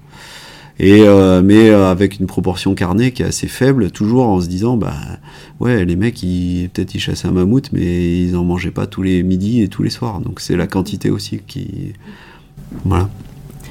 Et 0.79 1.03
mais 1.45 1.71
avec 1.71 2.19
une 2.19 2.27
proportion 2.27 2.75
carnée 2.75 3.13
qui 3.13 3.23
est 3.23 3.27
assez 3.27 3.47
faible, 3.47 3.91
toujours 3.91 4.27
en 4.27 4.41
se 4.41 4.49
disant 4.49 4.77
bah 4.77 4.95
ouais, 5.63 5.85
les 5.85 5.97
mecs, 5.97 6.23
ils, 6.23 6.69
peut-être 6.73 6.95
ils 6.95 7.01
chassaient 7.01 7.29
un 7.29 7.33
mammouth, 7.33 7.71
mais 7.73 8.23
ils 8.23 8.37
en 8.37 8.45
mangeaient 8.45 8.71
pas 8.71 8.87
tous 8.87 9.03
les 9.03 9.23
midis 9.23 9.63
et 9.63 9.69
tous 9.69 9.83
les 9.83 9.91
soirs. 9.91 10.21
Donc 10.21 10.41
c'est 10.41 10.57
la 10.57 10.67
quantité 10.67 11.11
aussi 11.11 11.41
qui. 11.47 11.93
Voilà. 12.85 13.09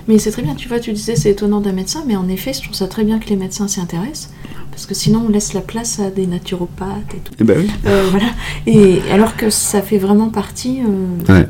Mais 0.07 0.17
c'est 0.17 0.31
très 0.31 0.41
bien, 0.41 0.55
tu 0.55 0.67
vois, 0.67 0.79
tu 0.79 0.91
disais 0.93 1.15
c'est 1.15 1.29
étonnant 1.29 1.61
d'un 1.61 1.73
médecin, 1.73 2.03
mais 2.07 2.15
en 2.15 2.27
effet, 2.27 2.53
je 2.53 2.61
trouve 2.61 2.73
ça 2.73 2.87
très 2.87 3.03
bien 3.03 3.19
que 3.19 3.29
les 3.29 3.35
médecins 3.35 3.67
s'y 3.67 3.79
intéressent, 3.79 4.31
parce 4.71 4.85
que 4.85 4.93
sinon 4.93 5.25
on 5.27 5.29
laisse 5.29 5.53
la 5.53 5.61
place 5.61 5.99
à 5.99 6.09
des 6.09 6.25
naturopathes 6.25 7.13
et 7.13 7.19
tout. 7.19 7.33
Et 7.33 7.37
eh 7.41 7.43
ben 7.43 7.59
oui. 7.59 7.69
Euh, 7.85 8.07
voilà. 8.09 8.27
Et 8.65 8.99
alors 9.11 9.35
que 9.35 9.49
ça 9.49 9.81
fait 9.81 9.99
vraiment 9.99 10.29
partie 10.29 10.79
euh, 10.81 11.33
ouais. 11.33 11.47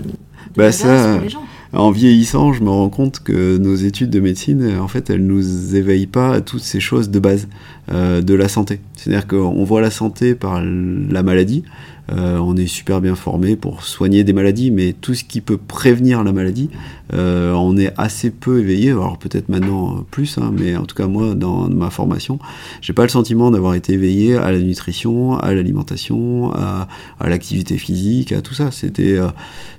bah, 0.55 0.71
ça, 0.71 1.13
pour 1.13 1.23
les 1.23 1.29
gens 1.29 1.43
en 1.73 1.91
vieillissant, 1.91 2.51
je 2.51 2.63
me 2.63 2.69
rends 2.69 2.89
compte 2.89 3.21
que 3.23 3.57
nos 3.57 3.75
études 3.75 4.09
de 4.09 4.19
médecine, 4.19 4.77
en 4.79 4.87
fait, 4.87 5.09
elles 5.09 5.25
nous 5.25 5.75
éveillent 5.75 6.07
pas 6.07 6.33
à 6.33 6.41
toutes 6.41 6.63
ces 6.63 6.81
choses 6.81 7.09
de 7.09 7.19
base 7.19 7.47
euh, 7.91 8.21
de 8.21 8.33
la 8.33 8.49
santé. 8.49 8.81
C'est-à-dire 8.95 9.25
qu'on 9.25 9.63
voit 9.63 9.79
la 9.79 9.91
santé 9.91 10.35
par 10.35 10.61
la 10.61 11.23
maladie, 11.23 11.63
euh, 12.11 12.37
on 12.39 12.57
est 12.57 12.67
super 12.67 12.99
bien 12.99 13.15
formé 13.15 13.55
pour 13.55 13.83
soigner 13.83 14.23
des 14.23 14.33
maladies, 14.33 14.69
mais 14.69 14.93
tout 14.99 15.13
ce 15.13 15.23
qui 15.23 15.39
peut 15.39 15.57
prévenir 15.57 16.23
la 16.23 16.33
maladie, 16.33 16.69
euh, 17.13 17.53
on 17.53 17.77
est 17.77 17.93
assez 17.97 18.31
peu 18.31 18.59
éveillé. 18.59 18.91
Alors 18.91 19.17
peut-être 19.17 19.49
maintenant 19.49 20.03
plus, 20.11 20.37
hein, 20.37 20.51
mais 20.57 20.75
en 20.75 20.85
tout 20.85 20.95
cas 20.95 21.07
moi, 21.07 21.35
dans 21.35 21.69
ma 21.69 21.89
formation, 21.89 22.39
j'ai 22.81 22.93
pas 22.93 23.03
le 23.03 23.09
sentiment 23.09 23.51
d'avoir 23.51 23.73
été 23.75 23.93
éveillé 23.93 24.35
à 24.35 24.51
la 24.51 24.59
nutrition, 24.59 25.37
à 25.37 25.53
l'alimentation, 25.53 26.51
à, 26.53 26.87
l'activité 27.21 27.77
physique, 27.77 28.31
à 28.31 28.41
tout 28.41 28.53
ça. 28.53 28.71
C'était, 28.71 29.17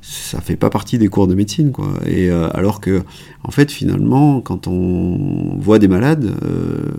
ça 0.01 0.41
fait 0.41 0.57
pas 0.57 0.71
partie 0.71 0.99
des 0.99 1.09
cours 1.09 1.27
de 1.27 1.35
médecine, 1.35 1.73
quoi. 1.73 1.89
Et 2.07 2.31
alors 2.31 2.81
que, 2.81 3.03
en 3.45 3.51
fait, 3.51 3.71
finalement, 3.71 4.41
quand 4.41 4.67
on 4.67 5.57
voit 5.59 5.79
des 5.79 5.89
malades, 5.89 6.33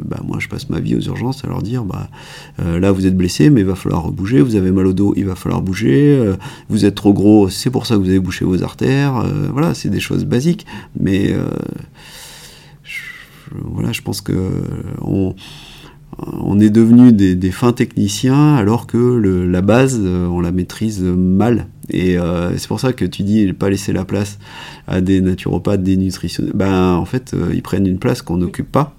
bah, 0.05 0.19
moi 0.25 0.37
je 0.39 0.47
passe 0.47 0.69
ma 0.69 0.79
vie 0.79 0.95
aux 0.95 1.01
urgences 1.01 1.43
à 1.43 1.47
leur 1.47 1.61
dire, 1.61 1.83
bah 1.85 2.09
là 2.59 2.91
vous 2.91 3.05
êtes 3.05 3.17
blessé, 3.17 3.49
mais 3.49 3.61
il 3.61 3.67
va 3.67 3.75
falloir 3.75 4.11
bouger. 4.11 4.41
Vous 4.41 4.55
avez 4.55 4.71
mal 4.71 4.87
au 4.87 4.93
dos, 4.93 5.13
il 5.15 5.25
va 5.25 5.35
falloir 5.35 5.61
bouger, 5.61 6.15
euh, 6.17 6.35
vous 6.69 6.85
êtes 6.85 6.95
trop 6.95 7.13
gros, 7.13 7.49
c'est 7.49 7.69
pour 7.69 7.85
ça 7.85 7.95
que 7.95 8.01
vous 8.01 8.09
avez 8.09 8.19
bouché 8.19 8.45
vos 8.45 8.63
artères, 8.63 9.17
euh, 9.17 9.49
voilà, 9.51 9.73
c'est 9.73 9.89
des 9.89 9.99
choses 9.99 10.22
basiques, 10.25 10.65
mais 10.99 11.31
euh, 11.31 11.49
je, 12.83 13.01
voilà, 13.51 13.91
je 13.91 14.01
pense 14.01 14.21
que 14.21 14.33
on, 15.01 15.35
on 16.17 16.59
est 16.59 16.69
devenu 16.69 17.11
des, 17.11 17.51
fins 17.51 17.73
techniciens 17.73 18.55
alors 18.55 18.87
que 18.87 18.97
la 18.97 19.61
base, 19.61 19.99
on 19.99 20.41
la 20.41 20.51
maîtrise 20.51 21.01
mal. 21.01 21.67
Et 21.89 22.17
c'est 22.55 22.67
pour 22.67 22.79
ça 22.79 22.93
que 22.93 23.03
tu 23.03 23.23
dis 23.23 23.51
pas 23.51 23.69
laisser 23.69 23.93
la 23.93 24.05
place 24.05 24.37
à 24.87 25.01
des 25.01 25.21
naturopathes, 25.21 25.81
des 25.81 25.97
nutritionnistes. 25.97 26.55
Ben, 26.55 26.93
en 26.93 27.05
fait, 27.05 27.35
ils 27.51 27.63
prennent 27.63 27.87
une 27.87 27.97
place 27.97 28.21
qu'on 28.21 28.37
n'occupe 28.37 28.71
pas. 28.71 28.95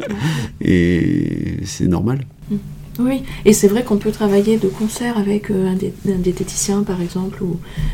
et 0.60 1.60
c'est 1.64 1.86
normal. 1.86 2.24
Mm. 2.50 2.56
Oui, 2.98 3.22
et 3.44 3.52
c'est 3.52 3.68
vrai 3.68 3.84
qu'on 3.84 3.96
peut 3.96 4.10
travailler 4.10 4.56
de 4.56 4.66
concert 4.66 5.18
avec 5.18 5.50
euh, 5.50 5.72
un, 5.72 6.18
diététicien, 6.18 6.82
par 6.82 7.00
exemple, 7.00 7.44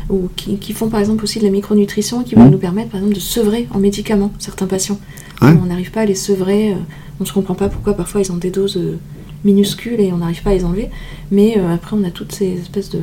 ou, 0.09 0.29
qui, 0.35 0.73
font 0.73 0.89
par 0.89 0.99
exemple 0.99 1.23
aussi 1.23 1.37
de 1.39 1.43
la 1.43 1.51
micronutrition, 1.51 2.23
qui 2.23 2.33
vont 2.33 2.45
mmh. 2.45 2.51
nous 2.51 2.57
permettre 2.57 2.89
par 2.89 2.99
exemple 2.99 3.15
de 3.15 3.19
sevrer 3.19 3.67
en 3.71 3.79
médicaments 3.79 4.31
certains 4.39 4.65
patients. 4.65 4.99
On 5.41 5.67
n'arrive 5.67 5.91
pas 5.91 6.01
à 6.01 6.05
les 6.05 6.15
sevrer, 6.15 6.71
euh, 6.71 6.77
on 7.19 7.23
ne 7.23 7.27
se 7.27 7.33
comprend 7.33 7.53
pas 7.53 7.69
pourquoi 7.69 7.93
parfois 7.93 8.21
ils 8.21 8.31
ont 8.31 8.37
des 8.37 8.49
doses 8.49 8.77
euh, 8.77 8.97
minuscules 9.43 9.99
et 9.99 10.11
on 10.11 10.17
n'arrive 10.17 10.41
pas 10.41 10.51
à 10.51 10.53
les 10.53 10.65
enlever, 10.65 10.89
mais 11.29 11.55
après 11.71 11.95
on 11.95 12.03
a 12.03 12.09
toutes 12.09 12.31
ces 12.31 12.53
espèces 12.53 12.89
de 12.89 13.01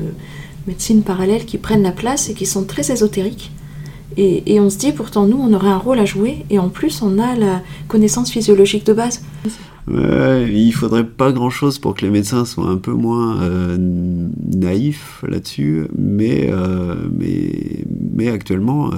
médecines 0.66 1.02
parallèles 1.02 1.44
qui 1.44 1.56
prennent 1.56 1.84
la 1.84 1.92
place 1.92 2.30
et 2.30 2.34
qui 2.34 2.46
sont 2.46 2.64
très 2.64 2.90
ésotériques. 2.90 3.52
Et, 4.16 4.54
et, 4.54 4.60
on 4.60 4.68
se 4.68 4.76
dit 4.76 4.90
pourtant 4.90 5.26
nous 5.26 5.38
on 5.38 5.52
aurait 5.52 5.68
un 5.68 5.78
rôle 5.78 6.00
à 6.00 6.04
jouer 6.04 6.44
et 6.50 6.58
en 6.58 6.68
plus 6.68 7.00
on 7.00 7.20
a 7.20 7.36
la 7.36 7.62
connaissance 7.86 8.30
physiologique 8.30 8.84
de 8.84 8.92
base. 8.92 9.22
Euh, 9.90 10.48
il 10.52 10.72
faudrait 10.72 11.06
pas 11.06 11.32
grand 11.32 11.50
chose 11.50 11.78
pour 11.78 11.94
que 11.94 12.02
les 12.04 12.10
médecins 12.10 12.44
soient 12.44 12.68
un 12.68 12.76
peu 12.76 12.92
moins 12.92 13.40
euh, 13.42 13.76
naïfs 14.54 15.24
là-dessus, 15.26 15.86
mais, 15.98 16.50
euh, 16.52 16.94
mais, 17.18 17.84
mais 18.14 18.28
actuellement, 18.28 18.92
euh, 18.92 18.96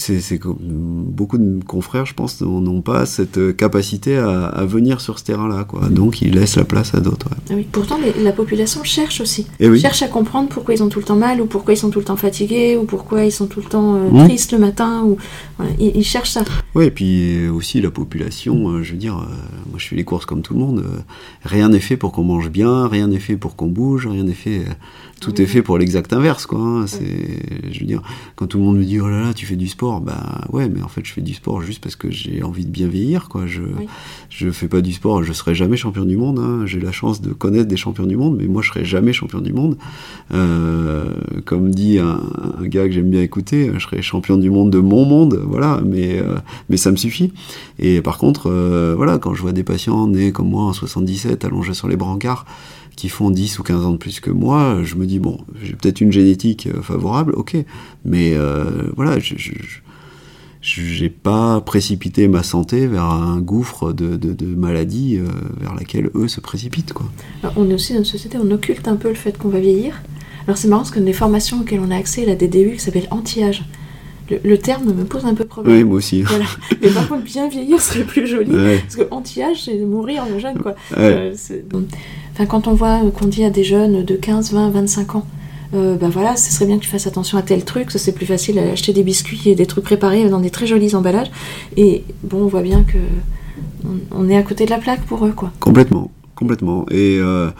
c'est 0.00 0.38
beaucoup 0.70 1.38
de 1.38 1.62
confrères, 1.64 2.06
je 2.06 2.14
pense, 2.14 2.40
n'ont 2.40 2.82
pas 2.82 3.04
cette 3.04 3.56
capacité 3.56 4.16
à, 4.16 4.44
à 4.46 4.64
venir 4.64 5.00
sur 5.00 5.18
ce 5.18 5.24
terrain-là, 5.24 5.64
quoi. 5.64 5.88
Donc 5.88 6.22
ils 6.22 6.32
laissent 6.32 6.54
la 6.54 6.64
place 6.64 6.94
à 6.94 7.00
d'autres. 7.00 7.26
Ouais. 7.30 7.36
Ah 7.50 7.54
oui, 7.56 7.66
pourtant, 7.70 7.96
les- 8.00 8.22
la 8.22 8.30
population 8.30 8.84
cherche 8.84 9.20
aussi. 9.20 9.46
Et 9.58 9.68
oui. 9.68 9.80
Cherche 9.80 10.02
à 10.02 10.08
comprendre 10.08 10.48
pourquoi 10.50 10.72
ils 10.74 10.82
ont 10.84 10.88
tout 10.88 11.00
le 11.00 11.04
temps 11.04 11.16
mal, 11.16 11.40
ou 11.40 11.46
pourquoi 11.46 11.74
ils 11.74 11.78
sont 11.78 11.90
tout 11.90 11.98
le 11.98 12.04
temps 12.04 12.16
fatigués, 12.16 12.76
ou 12.76 12.84
pourquoi 12.84 13.24
ils 13.24 13.32
sont 13.32 13.48
tout 13.48 13.58
le 13.60 13.66
temps 13.66 13.96
euh, 13.96 14.08
Mhm. 14.12 14.28
tristes 14.28 14.52
le 14.52 14.58
matin. 14.58 15.02
Ou... 15.04 15.16
Voilà, 15.58 15.72
ils, 15.80 15.96
ils 15.96 16.04
cherchent 16.04 16.30
ça. 16.30 16.44
Ouais, 16.76 16.86
et 16.86 16.90
puis 16.92 17.48
aussi 17.48 17.80
la 17.80 17.90
population, 17.90 18.68
euh, 18.68 18.82
je 18.84 18.92
veux 18.92 18.98
dire, 18.98 19.18
moi 19.78 19.82
je 19.84 19.86
fais 19.90 19.94
les 19.96 20.02
courses 20.04 20.26
comme 20.26 20.42
tout 20.42 20.54
le 20.54 20.58
monde, 20.60 20.80
euh, 20.80 20.98
rien 21.44 21.68
n'est 21.68 21.78
fait 21.78 21.96
pour 21.96 22.10
qu'on 22.10 22.24
mange 22.24 22.50
bien, 22.50 22.88
rien 22.88 23.06
n'est 23.06 23.20
fait 23.20 23.36
pour 23.36 23.54
qu'on 23.54 23.68
bouge, 23.68 24.08
rien 24.08 24.24
n'est 24.24 24.32
fait, 24.32 24.58
euh, 24.58 24.72
tout 25.20 25.32
Oui. 25.36 25.42
est 25.44 25.46
fait 25.46 25.62
pour 25.62 25.78
l'exact 25.78 26.12
inverse, 26.12 26.46
quoi. 26.46 26.58
hein, 26.58 26.86
c'est, 26.88 27.70
je 27.70 27.78
veux 27.78 27.86
dire, 27.86 28.02
quand 28.34 28.48
tout 28.48 28.58
le 28.58 28.64
monde 28.64 28.78
me 28.78 28.84
dit, 28.84 28.98
oh 29.00 29.08
là 29.08 29.20
là, 29.20 29.32
tu 29.34 29.46
fais 29.46 29.54
du 29.54 29.68
sport, 29.68 30.00
bah 30.00 30.40
ouais, 30.52 30.68
mais 30.68 30.82
en 30.82 30.88
fait 30.88 31.02
je 31.04 31.12
fais 31.12 31.20
du 31.20 31.32
sport 31.32 31.62
juste 31.62 31.80
parce 31.80 31.94
que 31.94 32.10
j'ai 32.10 32.42
envie 32.42 32.64
de 32.66 32.70
bien 32.72 32.88
vieillir, 32.88 33.28
quoi. 33.28 33.46
Je, 33.46 33.62
Oui. 33.62 33.86
je 34.30 34.50
fais 34.50 34.66
pas 34.66 34.80
du 34.80 34.92
sport, 34.92 35.22
je 35.22 35.32
serai 35.32 35.54
jamais 35.54 35.76
champion 35.76 36.04
du 36.04 36.16
monde, 36.16 36.40
hein, 36.40 36.66
j'ai 36.66 36.80
la 36.80 36.90
chance 36.90 37.20
de 37.22 37.32
connaître 37.32 37.68
des 37.68 37.76
champions 37.76 38.06
du 38.06 38.16
monde, 38.16 38.36
mais 38.36 38.48
moi 38.48 38.62
je 38.62 38.70
serai 38.70 38.84
jamais 38.84 39.12
champion 39.12 39.40
du 39.40 39.52
monde. 39.52 39.76
Euh, 40.34 41.04
comme 41.44 41.70
dit 41.70 41.98
un, 42.00 42.20
un 42.60 42.66
gars 42.66 42.86
que 42.88 42.92
j'aime 42.92 43.10
bien 43.10 43.22
écouter, 43.22 43.70
je 43.74 43.78
serai 43.78 44.02
champion 44.02 44.36
du 44.38 44.50
monde 44.50 44.70
de 44.70 44.78
mon 44.80 45.04
monde, 45.04 45.40
voilà, 45.46 45.80
mais, 45.86 46.18
euh, 46.18 46.34
mais 46.68 46.76
ça 46.76 46.90
me 46.90 46.96
suffit. 46.96 47.32
Et 47.78 48.02
par 48.02 48.18
contre, 48.18 48.50
euh, 48.50 48.94
voilà, 48.96 49.18
quand 49.18 49.34
je 49.34 49.42
vois 49.42 49.52
des 49.52 49.62
patients 49.68 50.06
nés 50.06 50.32
comme 50.32 50.48
moi 50.48 50.64
en 50.64 50.72
77, 50.72 51.44
allongés 51.44 51.74
sur 51.74 51.88
les 51.88 51.96
brancards, 51.96 52.46
qui 52.96 53.08
font 53.08 53.30
10 53.30 53.58
ou 53.58 53.62
15 53.62 53.84
ans 53.84 53.92
de 53.92 53.96
plus 53.96 54.18
que 54.18 54.30
moi, 54.30 54.80
je 54.82 54.96
me 54.96 55.06
dis, 55.06 55.20
bon, 55.20 55.38
j'ai 55.62 55.74
peut-être 55.74 56.00
une 56.00 56.10
génétique 56.10 56.66
euh, 56.66 56.82
favorable, 56.82 57.32
ok, 57.36 57.56
mais 58.04 58.32
euh, 58.34 58.90
voilà, 58.96 59.20
je, 59.20 59.34
je, 59.36 59.52
j'ai 60.60 61.08
pas 61.08 61.60
précipité 61.60 62.26
ma 62.26 62.42
santé 62.42 62.86
vers 62.88 63.04
un 63.04 63.38
gouffre 63.40 63.92
de, 63.92 64.16
de, 64.16 64.32
de 64.32 64.46
maladie 64.46 65.18
euh, 65.18 65.28
vers 65.60 65.74
laquelle 65.74 66.10
eux 66.14 66.26
se 66.26 66.40
précipitent, 66.40 66.92
quoi. 66.92 67.06
On 67.56 67.70
est 67.70 67.74
aussi 67.74 67.92
dans 67.92 68.00
une 68.00 68.04
société, 68.04 68.38
on 68.42 68.50
occulte 68.50 68.88
un 68.88 68.96
peu 68.96 69.08
le 69.08 69.14
fait 69.14 69.38
qu'on 69.38 69.48
va 69.48 69.60
vieillir. 69.60 70.02
Alors 70.46 70.56
c'est 70.56 70.66
marrant 70.66 70.82
parce 70.82 70.90
que 70.90 70.98
les 70.98 71.12
formations 71.12 71.60
auxquelles 71.60 71.80
on 71.80 71.90
a 71.90 71.96
accès, 71.96 72.24
la 72.24 72.34
DDU, 72.34 72.72
qui 72.72 72.80
s'appelle 72.80 73.06
anti-âge. 73.10 73.64
Le, 74.30 74.38
le 74.44 74.58
terme 74.58 74.92
me 74.92 75.04
pose 75.04 75.24
un 75.24 75.34
peu 75.34 75.42
Oui, 75.44 75.48
problème. 75.48 75.86
moi 75.88 75.96
aussi. 75.96 76.22
Voilà. 76.22 76.44
Mais 76.82 76.88
par 76.90 77.08
contre, 77.08 77.24
bien 77.24 77.48
vieillir 77.48 77.80
serait 77.80 78.04
plus 78.04 78.26
joli. 78.26 78.50
Ouais, 78.54 78.78
Parce 78.80 78.96
que 78.96 79.08
anti-âge, 79.10 79.64
c'est 79.64 79.78
mourir 79.78 80.24
jeune, 80.38 80.58
quoi. 80.58 80.72
ouais. 80.96 80.98
Euh, 80.98 81.34
enfin, 82.34 82.46
quand 82.46 82.66
on 82.68 82.74
voit 82.74 83.00
qu'on 83.18 83.26
dit 83.26 83.44
à 83.44 83.50
des 83.50 83.64
jeunes 83.64 84.04
de 84.04 84.14
15, 84.14 84.52
20, 84.52 84.70
25 84.70 85.14
ans, 85.16 85.26
euh, 85.74 85.96
bah 85.96 86.08
voilà, 86.10 86.34
ce 86.36 86.50
serait 86.50 86.64
bien 86.66 86.78
que 86.78 86.82
tu 86.84 86.88
fasses 86.88 87.06
attention 87.06 87.36
à 87.36 87.42
tel 87.42 87.62
truc, 87.64 87.90
ça 87.90 87.98
c'est 87.98 88.12
plus 88.12 88.24
facile 88.24 88.54
d'aller 88.54 88.70
acheter 88.70 88.94
des 88.94 89.02
biscuits 89.02 89.42
et 89.50 89.54
des 89.54 89.66
trucs 89.66 89.84
préparés 89.84 90.26
dans 90.30 90.40
des 90.40 90.48
très 90.50 90.66
jolis 90.66 90.94
emballages. 90.94 91.30
Et 91.76 92.04
bon, 92.22 92.38
on 92.44 92.46
voit 92.46 92.62
bien 92.62 92.84
que 92.84 92.96
on, 93.84 93.98
on 94.24 94.28
est 94.30 94.36
à 94.36 94.42
côté 94.42 94.64
de 94.64 94.70
la 94.70 94.78
plaque 94.78 95.02
pour 95.02 95.24
eux, 95.26 95.32
quoi. 95.32 95.52
Complètement, 95.60 96.10
complètement. 96.36 96.86
Et 96.90 97.18
euh, 97.20 97.50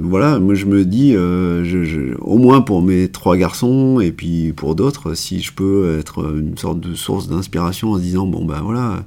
voilà, 0.00 0.38
moi 0.38 0.54
je 0.54 0.66
me 0.66 0.84
dis, 0.84 1.16
euh, 1.16 1.64
je, 1.64 1.82
je- 1.82 2.14
au 2.20 2.38
moins 2.38 2.60
pour 2.60 2.82
mes 2.82 3.08
trois 3.08 3.36
garçons 3.36 3.98
et 4.00 4.12
puis 4.12 4.52
pour 4.52 4.76
d'autres, 4.76 5.14
si 5.14 5.40
je 5.40 5.52
peux 5.52 5.98
être 5.98 6.36
une 6.38 6.56
sorte 6.56 6.78
de 6.80 6.94
source 6.94 7.28
d'inspiration 7.28 7.90
en 7.92 7.96
se 7.96 8.02
disant, 8.02 8.26
bon 8.26 8.44
ben 8.44 8.60
voilà, 8.62 9.04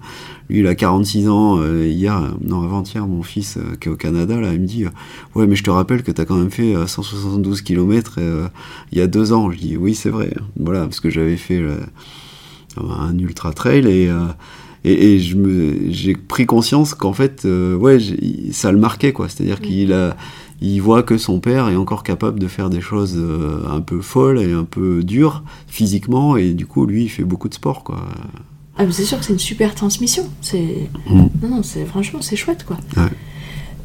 lui 0.50 0.60
il 0.60 0.68
a 0.68 0.76
46 0.76 1.30
ans, 1.30 1.60
euh, 1.62 1.88
hier, 1.88 2.34
non 2.46 2.62
avant-hier, 2.64 3.08
mon 3.08 3.24
fils 3.24 3.56
euh, 3.58 3.76
qui 3.80 3.88
est 3.88 3.92
au 3.92 3.96
Canada, 3.96 4.40
là, 4.42 4.54
il 4.54 4.60
me 4.60 4.66
dit, 4.68 4.84
euh, 4.84 4.90
ouais 5.36 5.48
mais 5.48 5.56
je 5.56 5.64
te 5.64 5.70
rappelle 5.70 6.04
que 6.04 6.12
tu 6.12 6.20
as 6.20 6.26
quand 6.26 6.36
même 6.38 6.52
fait 6.52 6.76
euh, 6.76 6.88
172 6.88 7.62
km 7.62 8.20
il 8.92 8.98
y 8.98 9.02
a 9.02 9.08
deux 9.08 9.32
ans. 9.32 9.50
Je 9.50 9.58
dis, 9.60 9.78
oui 9.78 9.96
c'est 9.96 10.10
vrai, 10.10 10.34
voilà, 10.60 10.82
parce 10.82 11.00
que 11.00 11.10
j'avais 11.10 11.38
fait 11.38 11.58
euh, 11.60 11.78
un 12.78 13.18
ultra 13.18 13.54
trail 13.54 13.88
et... 13.88 14.10
euh, 14.10 14.26
et, 14.84 15.14
et 15.14 15.20
je 15.20 15.38
me, 15.38 15.92
j'ai 15.92 16.16
pris 16.16 16.48
conscience 16.48 16.96
qu'en 16.96 17.14
fait, 17.14 17.44
euh, 17.46 17.76
ouais, 17.76 18.00
ça 18.52 18.72
le 18.72 18.80
marquait, 18.80 19.14
quoi. 19.14 19.30
C'est-à-dire 19.30 19.58
Mm. 19.60 19.64
qu'il 19.64 19.94
a, 19.94 20.18
il 20.62 20.80
voit 20.80 21.04
que 21.04 21.18
son 21.18 21.40
père 21.40 21.68
est 21.70 21.76
encore 21.76 22.04
capable 22.04 22.40
de 22.40 22.48
faire 22.48 22.70
des 22.70 22.82
choses 22.82 23.16
euh, 23.18 23.62
un 23.70 23.82
peu 23.82 24.02
folles 24.02 24.40
et 24.40 24.52
un 24.54 24.64
peu 24.64 25.04
dures 25.04 25.44
physiquement, 25.68 26.38
et 26.38 26.54
du 26.54 26.66
coup, 26.66 26.86
lui, 26.86 27.04
il 27.06 27.10
fait 27.10 27.24
beaucoup 27.24 27.50
de 27.50 27.54
sport, 27.54 27.84
quoi. 27.84 28.06
Ah, 28.78 28.84
c'est 28.90 29.04
sûr 29.04 29.20
que 29.20 29.26
c'est 29.26 29.34
une 29.34 29.40
super 29.40 29.76
transmission. 29.76 30.24
C'est 30.42 30.90
Mm. 31.08 31.26
non, 31.44 31.50
non, 31.50 31.64
c'est 31.64 31.86
franchement 31.86 32.22
c'est 32.22 32.36
chouette 32.38 32.64
quoi. 32.66 32.78
Ouais. 32.96 33.10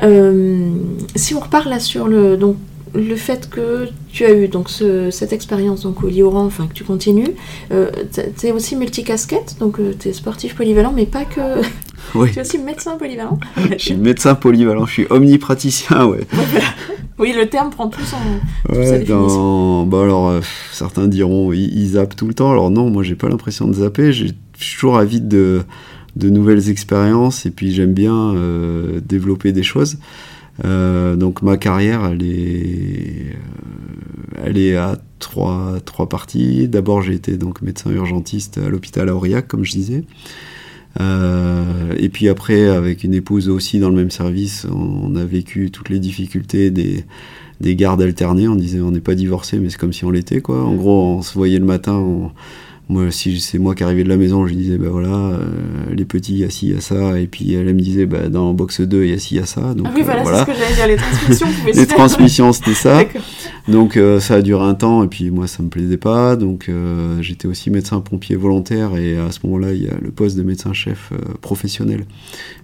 Euh, 0.02 0.70
si 1.16 1.34
on 1.34 1.40
repart 1.40 1.66
là 1.66 1.80
sur 1.80 2.06
le 2.06 2.36
donc 2.36 2.56
le 2.96 3.16
fait 3.16 3.48
que 3.50 3.88
tu 4.12 4.24
as 4.24 4.32
eu 4.32 4.48
donc 4.48 4.68
ce- 4.70 5.10
cette 5.10 5.32
expérience 5.32 5.82
donc 5.82 6.02
au 6.02 6.08
Lioran, 6.08 6.44
enfin 6.44 6.66
que 6.66 6.72
tu 6.72 6.84
continues, 6.84 7.30
euh, 7.72 7.90
t'es- 8.12 8.30
t'es 8.30 8.52
aussi 8.52 8.76
multicasquette, 8.76 9.56
donc 9.60 9.78
euh, 9.80 9.92
t'es 9.98 10.12
sportif 10.12 10.54
polyvalent, 10.54 10.92
mais 10.94 11.06
pas 11.06 11.24
que. 11.24 11.60
Oui. 12.14 12.30
tu 12.32 12.38
es 12.38 12.42
aussi 12.42 12.58
médecin 12.58 12.96
polyvalent. 12.96 13.38
Je 13.72 13.78
suis 13.78 13.96
médecin 13.96 14.34
polyvalent, 14.34 14.86
je 14.86 14.92
suis 14.92 15.06
omnipraticien, 15.10 16.06
ouais. 16.06 16.26
oui, 17.18 17.32
le 17.36 17.46
terme 17.48 17.70
prend 17.70 17.88
tout 17.88 18.00
son. 18.02 18.16
sa 18.68 18.78
Ouais, 18.78 18.98
définition. 19.00 19.16
dans... 19.26 19.86
bah 19.86 20.02
alors, 20.02 20.28
euh, 20.28 20.40
certains 20.72 21.06
diront 21.08 21.52
ils, 21.52 21.76
ils 21.78 21.88
zappent 21.90 22.16
tout 22.16 22.26
le 22.28 22.34
temps. 22.34 22.50
Alors 22.52 22.70
non, 22.70 22.90
moi 22.90 23.02
j'ai 23.02 23.14
pas 23.14 23.28
l'impression 23.28 23.66
de 23.68 23.74
zapper. 23.74 24.12
J'ai- 24.12 24.32
Je 24.58 24.64
suis 24.64 24.76
toujours 24.76 24.96
avide 24.98 25.28
de, 25.28 25.62
de 26.16 26.30
nouvelles 26.30 26.70
expériences 26.70 27.44
et 27.44 27.50
puis 27.50 27.72
j'aime 27.74 27.92
bien 27.92 28.34
euh, 28.34 29.00
développer 29.04 29.52
des 29.52 29.62
choses. 29.62 29.98
Euh, 30.64 31.16
donc 31.16 31.42
ma 31.42 31.56
carrière, 31.56 32.04
elle 32.06 32.22
est, 32.22 33.32
euh, 33.34 34.42
elle 34.44 34.58
est 34.58 34.76
à 34.76 34.96
trois, 35.18 35.74
trois 35.84 36.08
parties. 36.08 36.68
D'abord, 36.68 37.02
j'ai 37.02 37.14
été 37.14 37.36
donc 37.36 37.62
médecin 37.62 37.90
urgentiste 37.90 38.58
à 38.58 38.68
l'hôpital 38.68 39.08
à 39.08 39.14
Aurillac, 39.14 39.46
comme 39.48 39.64
je 39.64 39.72
disais. 39.72 40.04
Euh, 41.00 41.92
et 41.98 42.08
puis 42.08 42.28
après, 42.28 42.66
avec 42.68 43.04
une 43.04 43.12
épouse 43.14 43.48
aussi 43.48 43.78
dans 43.78 43.90
le 43.90 43.96
même 43.96 44.10
service, 44.10 44.66
on 44.72 45.14
a 45.16 45.24
vécu 45.24 45.70
toutes 45.70 45.90
les 45.90 45.98
difficultés 45.98 46.70
des, 46.70 47.04
des 47.60 47.76
gardes 47.76 48.00
alternées. 48.00 48.48
On 48.48 48.56
disait 48.56 48.80
on 48.80 48.90
n'est 48.92 49.00
pas 49.00 49.14
divorcé, 49.14 49.58
mais 49.58 49.68
c'est 49.68 49.78
comme 49.78 49.92
si 49.92 50.04
on 50.06 50.10
l'était, 50.10 50.40
quoi. 50.40 50.64
En 50.64 50.74
gros, 50.74 51.16
on 51.18 51.22
se 51.22 51.34
voyait 51.34 51.58
le 51.58 51.66
matin. 51.66 51.94
on- 51.94 52.30
moi, 52.88 53.10
si 53.10 53.40
c'est 53.40 53.58
moi 53.58 53.74
qui 53.74 53.82
arrivais 53.82 54.04
de 54.04 54.08
la 54.08 54.16
maison, 54.16 54.46
je 54.46 54.54
disais, 54.54 54.78
bah 54.78 54.88
voilà, 54.90 55.08
euh, 55.08 55.44
les 55.92 56.04
petits, 56.04 56.34
il 56.34 56.38
y 56.38 56.44
a 56.44 56.50
ci, 56.50 56.68
il 56.68 56.74
y 56.74 56.76
a 56.76 56.80
ça. 56.80 57.18
Et 57.18 57.26
puis 57.26 57.54
elle, 57.54 57.68
elle 57.68 57.74
me 57.74 57.80
disait, 57.80 58.06
bah 58.06 58.28
dans 58.28 58.54
box 58.54 58.80
2, 58.80 59.04
il 59.04 59.10
y 59.10 59.12
a 59.12 59.18
ci, 59.18 59.34
il 59.34 59.38
y 59.38 59.40
a 59.40 59.46
ça. 59.46 59.74
Donc 59.74 59.86
ah 59.88 59.92
oui, 59.94 60.02
euh, 60.02 60.04
voilà, 60.04 60.22
voilà. 60.22 60.44
c'est 60.44 60.52
ce 60.52 60.58
que 60.58 60.64
j'allais 60.64 60.74
dire. 60.74 60.86
Les 60.86 60.96
transmissions 60.96 61.46
Les 61.74 61.86
transmissions, 61.86 62.52
c'était 62.52 62.74
ça. 62.74 63.02
Donc 63.68 63.96
euh, 63.96 64.20
ça 64.20 64.34
a 64.34 64.42
duré 64.42 64.64
un 64.64 64.74
temps 64.74 65.02
et 65.02 65.08
puis 65.08 65.30
moi 65.30 65.46
ça 65.46 65.62
me 65.62 65.68
plaisait 65.68 65.96
pas. 65.96 66.36
Donc 66.36 66.68
euh, 66.68 67.20
j'étais 67.20 67.48
aussi 67.48 67.70
médecin 67.70 68.00
pompier 68.00 68.36
volontaire 68.36 68.96
et 68.96 69.16
à 69.18 69.32
ce 69.32 69.40
moment-là 69.44 69.72
il 69.72 69.82
y 69.82 69.88
a 69.88 69.94
le 70.00 70.10
poste 70.10 70.36
de 70.36 70.42
médecin 70.42 70.72
chef 70.72 71.10
euh, 71.12 71.16
professionnel 71.40 72.04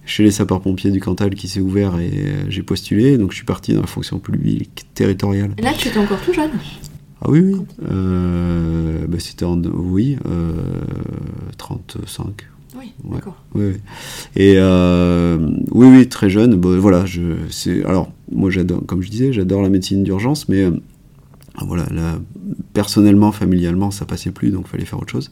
chez 0.05 0.23
les 0.23 0.31
sapeurs-pompiers 0.31 0.91
du 0.91 0.99
Cantal 0.99 1.35
qui 1.35 1.47
s'est 1.47 1.59
ouvert 1.59 1.99
et 1.99 2.11
j'ai 2.47 2.63
postulé. 2.63 3.17
Donc 3.17 3.31
je 3.31 3.37
suis 3.37 3.45
parti 3.45 3.73
dans 3.73 3.81
la 3.81 3.87
fonction 3.87 4.19
publique 4.19 4.85
territoriale. 4.93 5.51
Là, 5.61 5.71
tu 5.77 5.89
étais 5.89 5.99
encore 5.99 6.21
tout 6.21 6.33
jeune. 6.33 6.51
Ah 7.25 7.29
oui 7.29 7.39
oui. 7.41 7.55
Euh, 7.89 9.05
bah, 9.07 9.17
c'était 9.19 9.45
en 9.45 9.61
oui 9.63 10.17
euh, 10.25 10.51
35. 11.57 12.25
Oui, 12.75 12.91
Ouais. 13.05 13.15
d'accord. 13.15 13.35
Oui, 13.55 13.65
oui. 13.67 13.75
Et 14.35 14.55
euh, 14.57 15.37
oui, 15.71 15.87
oui, 15.87 16.09
très 16.09 16.29
jeune. 16.29 16.55
Bon, 16.55 16.77
voilà, 16.79 17.05
je, 17.05 17.21
c'est, 17.49 17.85
alors 17.85 18.11
moi 18.31 18.49
j'adore, 18.49 18.81
comme 18.85 19.01
je 19.01 19.09
disais, 19.09 19.31
j'adore 19.31 19.61
la 19.61 19.69
médecine 19.69 20.03
d'urgence, 20.03 20.49
mais 20.49 20.63
euh, 20.63 20.71
voilà, 21.65 21.85
là, 21.91 22.19
personnellement, 22.73 23.31
familialement, 23.31 23.91
ça 23.91 24.05
passait 24.05 24.31
plus, 24.31 24.49
donc 24.49 24.67
fallait 24.67 24.85
faire 24.85 24.99
autre 24.99 25.11
chose. 25.11 25.31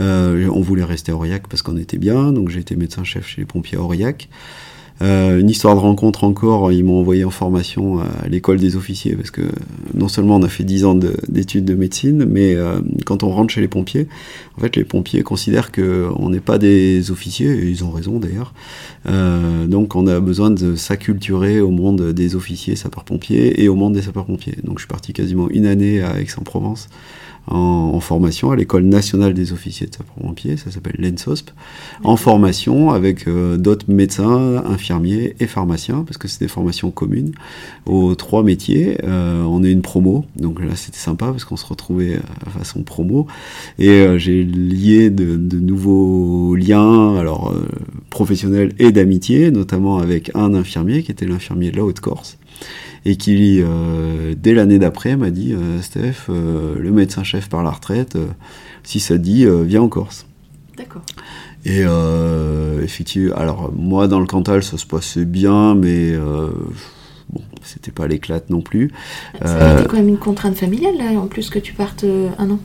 Euh, 0.00 0.48
on 0.52 0.60
voulait 0.60 0.84
rester 0.84 1.12
à 1.12 1.14
Aurillac 1.14 1.46
parce 1.48 1.62
qu'on 1.62 1.76
était 1.76 1.98
bien, 1.98 2.32
donc 2.32 2.48
j'ai 2.50 2.60
été 2.60 2.76
médecin-chef 2.76 3.26
chez 3.26 3.42
les 3.42 3.46
pompiers 3.46 3.78
à 3.78 3.82
Aurillac. 3.82 4.28
Euh, 5.02 5.40
une 5.40 5.50
histoire 5.50 5.74
de 5.74 5.80
rencontre 5.80 6.24
encore, 6.24 6.72
ils 6.72 6.82
m'ont 6.82 6.98
envoyé 6.98 7.24
en 7.24 7.30
formation 7.30 7.98
à 8.00 8.28
l'école 8.28 8.58
des 8.58 8.76
officiers 8.76 9.14
parce 9.14 9.30
que 9.30 9.42
non 9.94 10.08
seulement 10.08 10.36
on 10.36 10.42
a 10.42 10.48
fait 10.48 10.64
10 10.64 10.84
ans 10.86 10.94
de- 10.94 11.16
d'études 11.28 11.66
de, 11.66 11.74
médecine, 11.74 12.24
mais 12.24 12.54
euh, 12.54 12.80
quand 13.04 13.22
on 13.22 13.30
rentre 13.30 13.52
chez 13.52 13.60
les 13.60 13.68
pompiers, 13.68 14.08
en 14.56 14.60
fait 14.62 14.74
les 14.76 14.84
pompiers 14.84 15.22
considèrent 15.22 15.70
que 15.70 16.08
on 16.16 16.30
n'est 16.30 16.40
pas 16.40 16.56
des 16.58 17.10
officiers, 17.10 17.50
et 17.50 17.68
ils 17.68 17.84
ont 17.84 17.90
raison 17.90 18.18
d'ailleurs. 18.18 18.54
Euh, 19.06 19.66
donc 19.66 19.94
on 19.96 20.06
a 20.06 20.18
besoin 20.20 20.50
de 20.50 20.76
s'acculturer 20.76 21.60
au 21.60 21.70
monde 21.70 22.12
des 22.12 22.34
officiers 22.34 22.76
sapeurs-pompiers 22.76 23.62
et 23.62 23.68
au 23.68 23.74
monde 23.74 23.92
des 23.92 24.02
sapeurs-pompiers. 24.02 24.56
Donc 24.64 24.78
je 24.78 24.82
suis 24.84 24.88
parti 24.88 25.12
quasiment 25.12 25.50
une 25.50 25.66
année 25.66 26.00
à 26.00 26.18
Aix-en-Provence 26.20 26.88
en, 27.48 27.92
en 27.94 28.00
formation 28.00 28.50
à 28.50 28.56
l'école 28.56 28.84
nationale 28.84 29.34
des 29.34 29.52
officiers 29.52 29.86
de 29.86 29.94
sapeurs-pompiers, 29.94 30.56
ça 30.56 30.70
s'appelle 30.70 30.96
l'ENSOSP, 30.98 31.50
en 32.04 32.16
formation 32.16 32.90
avec 32.90 33.28
euh, 33.28 33.56
d'autres 33.56 33.86
médecins, 33.90 34.64
infirmiers 34.66 35.36
et 35.40 35.46
pharmaciens, 35.46 36.04
parce 36.04 36.18
que 36.18 36.28
c'est 36.28 36.40
des 36.40 36.48
formations 36.48 36.90
communes 36.90 37.32
aux 37.86 38.14
trois 38.14 38.42
métiers. 38.42 38.98
Euh, 39.04 39.42
on 39.44 39.62
est 39.62 39.72
une 39.72 39.82
promo, 39.82 40.24
donc 40.36 40.60
là 40.60 40.74
c'était 40.74 40.98
sympa 40.98 41.26
parce 41.26 41.44
qu'on 41.44 41.56
se 41.56 41.66
retrouvait 41.66 42.18
à 42.46 42.50
façon 42.50 42.82
promo, 42.82 43.26
et 43.78 43.88
euh, 43.88 44.18
j'ai 44.18 44.44
lié 44.44 45.10
de, 45.10 45.36
de 45.36 45.58
nouveaux 45.58 46.54
liens, 46.56 47.16
alors 47.16 47.52
euh, 47.52 47.66
professionnels 48.10 48.74
et 48.78 48.92
d'amitié, 48.92 49.50
notamment 49.50 49.98
avec 49.98 50.30
un 50.34 50.54
infirmier 50.54 51.02
qui 51.02 51.12
était 51.12 51.26
l'infirmier 51.26 51.70
de 51.70 51.76
la 51.76 51.84
Haute-Corse 51.84 52.38
et 53.06 53.14
qui, 53.14 53.62
euh, 53.62 54.34
dès 54.36 54.52
l'année 54.52 54.80
d'après, 54.80 55.16
m'a 55.16 55.30
dit 55.30 55.54
euh, 55.54 55.80
Steph, 55.80 56.28
euh, 56.28 56.74
le 56.76 56.90
médecin-chef 56.90 57.48
par 57.48 57.62
la 57.62 57.70
retraite, 57.70 58.18
si 58.82 58.98
ça 58.98 59.16
te 59.16 59.22
dit, 59.22 59.46
viens 59.64 59.82
en 59.82 59.88
Corse. 59.88 60.26
D'accord. 60.76 61.02
Et 61.64 61.82
effectivement, 62.82 63.34
alors 63.34 63.72
moi 63.74 64.06
dans 64.06 64.20
le 64.20 64.26
Cantal 64.26 64.62
ça 64.62 64.76
se 64.76 64.86
passait 64.86 65.24
bien, 65.24 65.74
mais 65.74 66.14
bon, 67.30 67.42
c'était 67.62 67.90
pas 67.90 68.06
l'éclate 68.06 68.50
non 68.50 68.60
plus. 68.60 68.92
Été 69.36 69.86
quand 69.88 69.96
même 69.96 70.08
une 70.08 70.18
contrainte 70.18 70.56
familiale, 70.56 70.96
là, 70.96 71.18
en 71.18 71.26
plus 71.26 71.50
que 71.50 71.58
tu 71.58 71.72
partes 71.72 72.04
un 72.38 72.50
an. 72.50 72.60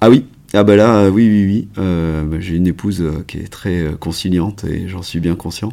Ah 0.00 0.08
oui, 0.08 0.24
ah 0.52 0.64
bah 0.64 0.74
là, 0.74 1.08
oui, 1.10 1.28
oui, 1.28 1.44
oui. 1.44 1.68
Euh, 1.78 2.24
bah, 2.24 2.38
j'ai 2.40 2.56
une 2.56 2.66
épouse 2.66 3.00
euh, 3.00 3.22
qui 3.26 3.38
est 3.38 3.48
très 3.48 3.80
euh, 3.80 3.92
conciliante 3.92 4.64
et 4.64 4.88
j'en 4.88 5.02
suis 5.02 5.20
bien 5.20 5.36
conscient. 5.36 5.72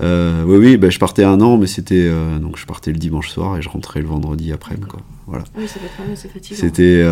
oui, 0.00 0.56
oui, 0.56 0.76
bah, 0.76 0.90
je 0.90 0.98
partais 0.98 1.24
un 1.24 1.40
an, 1.40 1.56
mais 1.56 1.66
c'était 1.66 2.10
donc 2.40 2.58
je 2.58 2.66
partais 2.66 2.92
le 2.92 2.98
dimanche 2.98 3.30
soir 3.30 3.56
et 3.56 3.62
je 3.62 3.68
rentrais 3.68 4.00
le 4.00 4.06
vendredi 4.06 4.52
après. 4.52 4.76
Quoi. 4.76 5.00
Voilà. 5.26 5.44
Oui, 5.56 5.66
ça 5.66 5.78
assez 6.12 6.28
fatigant. 6.28 6.60
C'était, 6.60 7.04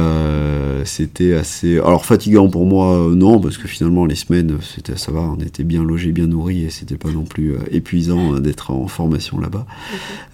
c'était 0.85 1.35
assez. 1.35 1.79
Alors 1.79 2.05
fatigant 2.05 2.49
pour 2.49 2.67
moi, 2.67 3.11
non, 3.15 3.41
parce 3.41 3.57
que 3.57 3.69
finalement 3.69 4.05
les 4.05 4.15
semaines, 4.15 4.59
c'était 4.61 4.97
ça 4.97 5.11
va, 5.13 5.21
on 5.21 5.37
était 5.37 5.65
bien 5.65 5.85
logés, 5.85 6.13
bien 6.13 6.27
nourris 6.27 6.65
et 6.65 6.71
c'était 6.71 6.97
pas 6.99 7.11
non 7.11 7.25
plus 7.25 7.55
épuisant 7.71 8.39
d'être 8.41 8.71
en 8.71 8.89
formation 8.89 9.41
là-bas. 9.41 9.67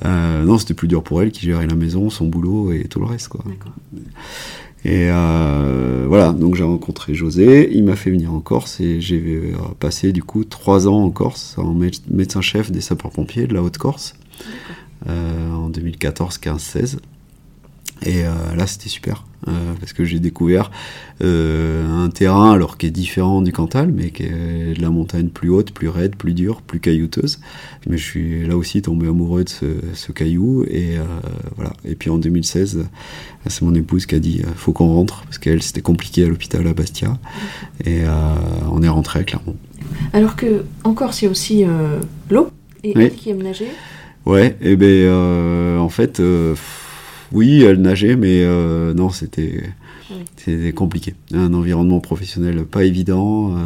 non, 0.05 0.59
c'était 0.59 0.75
plus 0.75 0.89
dur 0.89 1.03
pour 1.03 1.23
elle 1.23 1.31
qui 1.31 1.47
gérait 1.47 1.67
la 1.67 1.77
maison, 1.77 2.11
son 2.11 2.27
boulot 2.27 2.73
et 2.73 2.85
tout 2.85 2.99
le 2.99 3.07
reste, 3.07 3.29
quoi. 3.29 3.45
Et 4.85 5.07
euh, 5.11 6.07
voilà, 6.09 6.33
donc 6.33 6.57
j'ai 6.57 6.65
rencontré 6.65 7.15
José, 7.15 7.71
il 7.73 7.85
m'a 7.85 7.95
fait 7.95 8.11
venir 8.11 8.33
en 8.33 8.41
Corse 8.41 8.81
et 8.81 9.01
j'ai 9.01 9.21
euh, 9.21 9.53
passé 9.79 10.13
du 10.13 10.25
coup 10.25 10.45
trois 10.45 10.89
ans 10.89 11.05
en 11.05 11.11
Corse 11.11 11.57
en 11.57 11.73
médecin-chef 12.11 12.73
des 12.73 12.81
sapeurs-pompiers 12.81 13.47
de 13.47 13.55
la 13.55 13.63
Haute-Corse 13.63 14.15
euh, 15.09 15.53
en 15.53 15.69
2014, 15.69 16.39
15, 16.39 16.61
16. 16.61 17.01
Et 18.05 18.23
là, 18.23 18.67
c'était 18.67 18.89
super. 18.89 19.25
Euh, 19.49 19.73
parce 19.81 19.93
que 19.93 20.05
j'ai 20.05 20.21
découvert 20.21 20.71
euh, 21.21 22.05
un 22.05 22.11
terrain 22.11 22.53
alors 22.53 22.79
qui 22.79 22.87
est 22.87 22.91
différent 22.91 23.43
du 23.43 23.51
Cantal, 23.51 23.91
mais 23.91 24.11
qui 24.11 24.23
est 24.23 24.75
de 24.77 24.81
la 24.81 24.91
montagne 24.91 25.29
plus 25.29 25.51
haute, 25.51 25.73
plus 25.73 25.89
raide, 25.89 26.15
plus 26.15 26.33
dure, 26.33 26.63
plus 26.63 26.79
caillouteuse. 26.79 27.41
Mais 27.89 27.97
je 27.97 28.05
suis 28.05 28.47
là 28.47 28.57
aussi 28.57 28.83
tombé 28.83 29.09
amoureux 29.09 29.43
de 29.43 29.51
ce, 29.95 30.13
caillou 30.13 30.65
et 30.69 30.97
euh, 30.97 31.03
voilà. 31.57 31.73
Et 31.85 31.97
puis 31.97 32.09
en 32.09 32.19
2016, 32.19 32.87
c'est 33.49 33.63
mon 33.63 33.75
épouse 33.75 34.07
qui 34.07 34.15
a 34.15 34.21
dit 34.21 34.43
faut 34.55 34.73
qu'on 34.73 34.95
rentre 34.95 35.25
parce 35.25 35.39
qu'elle 35.39 35.63
c'était 35.63 35.81
compliqué 35.81 36.25
à 36.25 36.29
l'hôpital 36.29 36.67
à 36.69 36.75
Bastia 36.75 37.19
et 37.85 38.03
on 38.71 38.83
est 38.83 38.89
rentré 38.89 39.25
clairement. 39.25 39.57
Alors 40.13 40.37
que 40.37 40.65
encore 40.85 41.15
c'est 41.15 41.27
aussi 41.27 41.65
l'eau 42.31 42.51
et 42.85 42.93
elle 42.95 43.15
qui 43.15 43.31
aime 43.31 43.43
nager. 43.43 43.69
Ouais, 44.27 44.57
et 44.61 44.77
ben 44.77 45.79
en 45.79 45.89
fait 45.89 46.21
oui, 47.33 47.63
elle 47.63 47.81
nageait, 47.81 48.17
mais 48.17 48.43
euh, 48.45 48.93
non, 48.95 49.11
c'était 49.11 49.73
compliqué. 50.75 51.15
Un 51.33 51.55
environnement 51.55 52.01
professionnel 52.01 52.65
pas 52.65 52.85
évident. 52.85 53.57
Euh, 53.57 53.61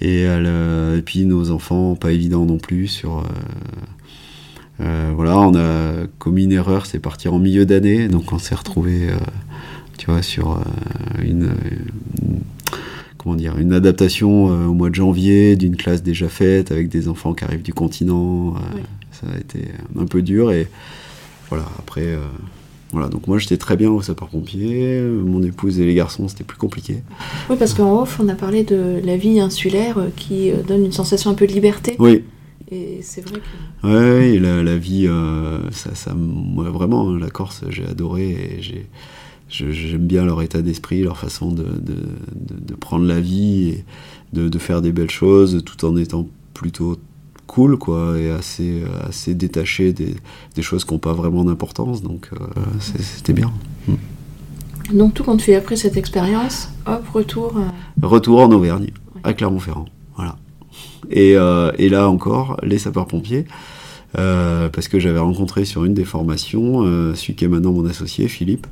et, 0.00 0.24
euh, 0.26 0.98
et, 0.98 1.02
puis 1.02 1.26
nos 1.26 1.50
enfants, 1.50 1.94
pas 1.96 2.12
évident 2.12 2.44
non 2.46 2.58
plus. 2.58 2.86
Sur, 2.86 3.24
voilà, 4.78 5.38
on 5.38 5.54
a 5.56 6.06
commis 6.18 6.44
une 6.44 6.52
erreur, 6.52 6.86
c'est 6.86 7.00
partir 7.00 7.34
en 7.34 7.38
milieu 7.38 7.66
d'année. 7.66 8.08
Donc 8.08 8.32
on 8.32 8.38
s'est 8.38 8.54
retrouvé, 8.54 9.08
tu 9.98 10.06
vois, 10.06 10.22
sur 10.22 10.62
une, 11.22 11.50
comment 13.18 13.34
dire, 13.34 13.58
une 13.58 13.72
adaptation 13.74 14.44
au 14.44 14.72
mois 14.72 14.88
de 14.90 14.94
janvier 14.94 15.56
d'une 15.56 15.76
classe 15.76 16.02
déjà 16.02 16.28
faite 16.28 16.72
avec 16.72 16.88
des 16.88 17.08
enfants 17.08 17.34
qui 17.34 17.44
arrivent 17.44 17.62
du 17.62 17.74
continent. 17.74 18.54
Ça 19.10 19.26
a 19.34 19.38
été 19.38 19.68
un 19.98 20.06
peu 20.06 20.22
dur 20.22 20.50
et 20.50 20.68
voilà, 21.50 21.66
après, 21.78 22.16
voilà, 22.92 23.08
donc 23.08 23.28
moi 23.28 23.38
j'étais 23.38 23.56
très 23.56 23.76
bien 23.76 23.90
au 23.90 24.02
sapeur-pompier, 24.02 25.00
mon 25.00 25.42
épouse 25.42 25.78
et 25.78 25.86
les 25.86 25.94
garçons 25.94 26.26
c'était 26.26 26.44
plus 26.44 26.58
compliqué. 26.58 27.02
Oui, 27.48 27.56
parce 27.56 27.74
qu'en 27.74 28.02
off 28.02 28.18
on 28.20 28.28
a 28.28 28.34
parlé 28.34 28.64
de 28.64 29.00
la 29.04 29.16
vie 29.16 29.38
insulaire 29.38 29.98
euh, 29.98 30.08
qui 30.16 30.50
euh, 30.50 30.62
donne 30.66 30.84
une 30.84 30.92
sensation 30.92 31.30
un 31.30 31.34
peu 31.34 31.46
de 31.46 31.52
liberté. 31.52 31.94
Oui. 31.98 32.24
Et 32.72 33.00
c'est 33.02 33.20
vrai 33.20 33.40
que. 33.40 33.86
Oui, 33.86 34.38
la, 34.38 34.62
la, 34.62 34.76
vie, 34.76 35.06
euh, 35.06 35.58
ça, 35.70 35.94
ça, 35.94 36.14
moi 36.14 36.70
vraiment, 36.70 37.10
hein, 37.10 37.18
la 37.18 37.30
Corse 37.30 37.64
j'ai 37.68 37.86
adoré 37.86 38.30
et 38.30 38.62
j'ai. 38.62 38.86
J'aime 39.52 40.06
bien 40.06 40.24
leur 40.24 40.42
état 40.42 40.62
d'esprit, 40.62 41.02
leur 41.02 41.18
façon 41.18 41.50
de, 41.50 41.64
de, 41.64 41.96
de, 42.36 42.74
prendre 42.76 43.04
la 43.04 43.18
vie 43.18 43.70
et 43.70 43.84
de, 44.32 44.48
de, 44.48 44.58
faire 44.60 44.80
des 44.80 44.92
belles 44.92 45.10
choses 45.10 45.64
tout 45.66 45.84
en 45.84 45.96
étant 45.96 46.28
plutôt 46.54 46.98
cool, 47.50 47.78
quoi, 47.78 48.16
et 48.16 48.30
assez, 48.30 48.82
assez 49.08 49.34
détaché 49.34 49.92
des, 49.92 50.14
des 50.54 50.62
choses 50.62 50.84
qui 50.84 50.94
n'ont 50.94 51.00
pas 51.00 51.12
vraiment 51.12 51.44
d'importance. 51.44 52.00
Donc, 52.00 52.30
euh, 52.32 52.46
c'était 52.78 53.32
bien. 53.32 53.50
Mm. 53.88 54.96
Donc, 54.96 55.14
tout 55.14 55.24
compte 55.24 55.42
fait, 55.42 55.56
après 55.56 55.74
cette 55.74 55.96
expérience, 55.96 56.68
hop, 56.86 57.02
retour. 57.12 57.56
Euh, 57.56 58.06
retour 58.06 58.40
en 58.40 58.52
Auvergne, 58.52 58.90
à 59.24 59.32
Clermont-Ferrand. 59.32 59.86
Voilà. 60.14 60.36
Et, 61.10 61.36
euh, 61.36 61.72
et, 61.76 61.88
là 61.88 62.08
encore, 62.08 62.56
les 62.62 62.78
sapeurs-pompiers. 62.78 63.46
parce 64.14 64.86
que 64.86 65.00
j'avais 65.00 65.18
rencontré 65.18 65.64
sur 65.64 65.84
une 65.84 65.94
des 65.94 66.04
formations 66.04 66.82
celui 67.14 67.34
qui 67.34 67.44
est 67.44 67.48
maintenant 67.48 67.72
mon 67.72 67.86
associé, 67.86 68.28
Philippe, 68.28 68.68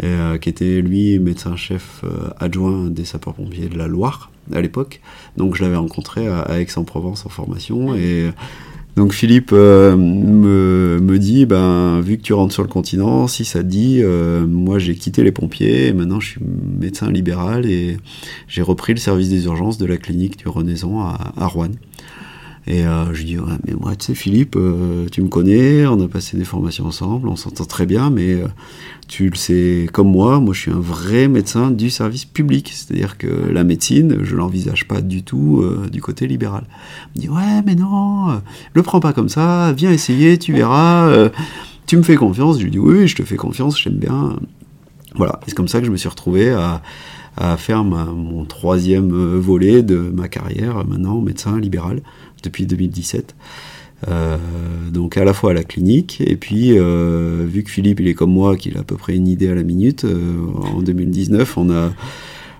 qui 0.00 0.48
était 0.48 0.80
lui 0.80 1.18
médecin-chef 1.18 2.04
adjoint 2.38 2.88
des 2.88 3.04
sapeurs-pompiers 3.04 3.68
de 3.68 3.76
la 3.76 3.88
Loire 3.88 4.30
à 4.54 4.60
l'époque. 4.60 5.00
Donc 5.36 5.56
je 5.56 5.62
l'avais 5.62 5.76
rencontré 5.76 6.28
à, 6.28 6.60
Aix-en-Provence 6.60 7.26
en 7.26 7.28
formation. 7.28 7.94
Et 7.94 8.30
donc 8.98 9.12
Philippe 9.12 9.50
euh, 9.52 9.96
me, 9.96 10.98
me, 11.00 11.18
dit, 11.18 11.46
ben, 11.46 12.00
vu 12.00 12.16
que 12.16 12.22
tu 12.22 12.32
rentres 12.32 12.52
sur 12.52 12.64
le 12.64 12.68
continent, 12.68 13.28
si 13.28 13.44
ça 13.44 13.62
te 13.62 13.68
dit, 13.68 14.00
euh, 14.02 14.44
moi 14.44 14.80
j'ai 14.80 14.96
quitté 14.96 15.22
les 15.22 15.30
pompiers 15.30 15.86
et 15.86 15.92
maintenant 15.92 16.18
je 16.18 16.30
suis 16.30 16.40
médecin 16.80 17.10
libéral 17.10 17.64
et 17.66 17.98
j'ai 18.48 18.62
repris 18.62 18.94
le 18.94 18.98
service 18.98 19.28
des 19.28 19.44
urgences 19.44 19.78
de 19.78 19.86
la 19.86 19.98
clinique 19.98 20.36
du 20.38 20.48
Renaison 20.48 21.00
à, 21.00 21.32
à 21.36 21.46
Rouen. 21.46 21.70
Et 22.70 22.86
euh, 22.86 23.14
je 23.14 23.22
dis, 23.22 23.38
ouais, 23.38 23.54
mais 23.66 23.72
moi, 23.72 23.96
tu 23.96 24.04
sais, 24.04 24.14
Philippe, 24.14 24.54
euh, 24.54 25.06
tu 25.10 25.22
me 25.22 25.28
connais, 25.28 25.86
on 25.86 25.98
a 26.02 26.06
passé 26.06 26.36
des 26.36 26.44
formations 26.44 26.84
ensemble, 26.84 27.26
on 27.28 27.34
s'entend 27.34 27.64
très 27.64 27.86
bien, 27.86 28.10
mais 28.10 28.34
euh, 28.34 28.46
tu 29.08 29.30
le 29.30 29.36
sais 29.36 29.86
comme 29.90 30.10
moi, 30.10 30.38
moi 30.38 30.52
je 30.52 30.60
suis 30.60 30.70
un 30.70 30.78
vrai 30.78 31.28
médecin 31.28 31.70
du 31.70 31.88
service 31.88 32.26
public. 32.26 32.70
C'est-à-dire 32.74 33.16
que 33.16 33.26
la 33.26 33.64
médecine, 33.64 34.18
je 34.22 34.36
l'envisage 34.36 34.86
pas 34.86 35.00
du 35.00 35.22
tout 35.22 35.64
du 35.90 36.02
côté 36.02 36.26
libéral. 36.26 36.64
Il 37.14 37.22
me 37.22 37.26
dit, 37.26 37.28
ouais, 37.30 37.62
mais 37.64 37.74
non, 37.74 38.42
le 38.74 38.82
prends 38.82 39.00
pas 39.00 39.14
comme 39.14 39.30
ça, 39.30 39.72
viens 39.72 39.90
essayer, 39.90 40.36
tu 40.36 40.52
verras, 40.52 41.30
tu 41.86 41.96
me 41.96 42.02
fais 42.02 42.16
confiance. 42.16 42.58
Je 42.58 42.64
lui 42.64 42.70
dis, 42.70 42.78
oui, 42.78 43.08
je 43.08 43.16
te 43.16 43.22
fais 43.22 43.36
confiance, 43.36 43.80
j'aime 43.80 43.96
bien. 43.96 44.36
Voilà, 45.14 45.40
c'est 45.46 45.54
comme 45.54 45.68
ça 45.68 45.80
que 45.80 45.86
je 45.86 45.90
me 45.90 45.96
suis 45.96 46.10
retrouvé 46.10 46.50
à 46.50 47.56
faire 47.56 47.82
mon 47.82 48.44
troisième 48.44 49.08
volet 49.38 49.82
de 49.82 49.96
ma 49.96 50.28
carrière, 50.28 50.86
maintenant 50.86 51.22
médecin 51.22 51.58
libéral 51.58 52.02
depuis 52.42 52.66
2017. 52.66 53.34
Euh, 54.06 54.36
donc 54.92 55.16
à 55.16 55.24
la 55.24 55.32
fois 55.32 55.50
à 55.50 55.54
la 55.54 55.64
clinique 55.64 56.22
et 56.24 56.36
puis 56.36 56.78
euh, 56.78 57.44
vu 57.48 57.64
que 57.64 57.70
Philippe 57.70 57.98
il 57.98 58.06
est 58.06 58.14
comme 58.14 58.30
moi 58.30 58.56
qu'il 58.56 58.76
a 58.76 58.80
à 58.80 58.84
peu 58.84 58.94
près 58.94 59.16
une 59.16 59.26
idée 59.26 59.48
à 59.48 59.56
la 59.56 59.64
minute 59.64 60.04
euh, 60.04 60.36
en 60.72 60.82
2019 60.82 61.56
on 61.58 61.70
a 61.72 61.90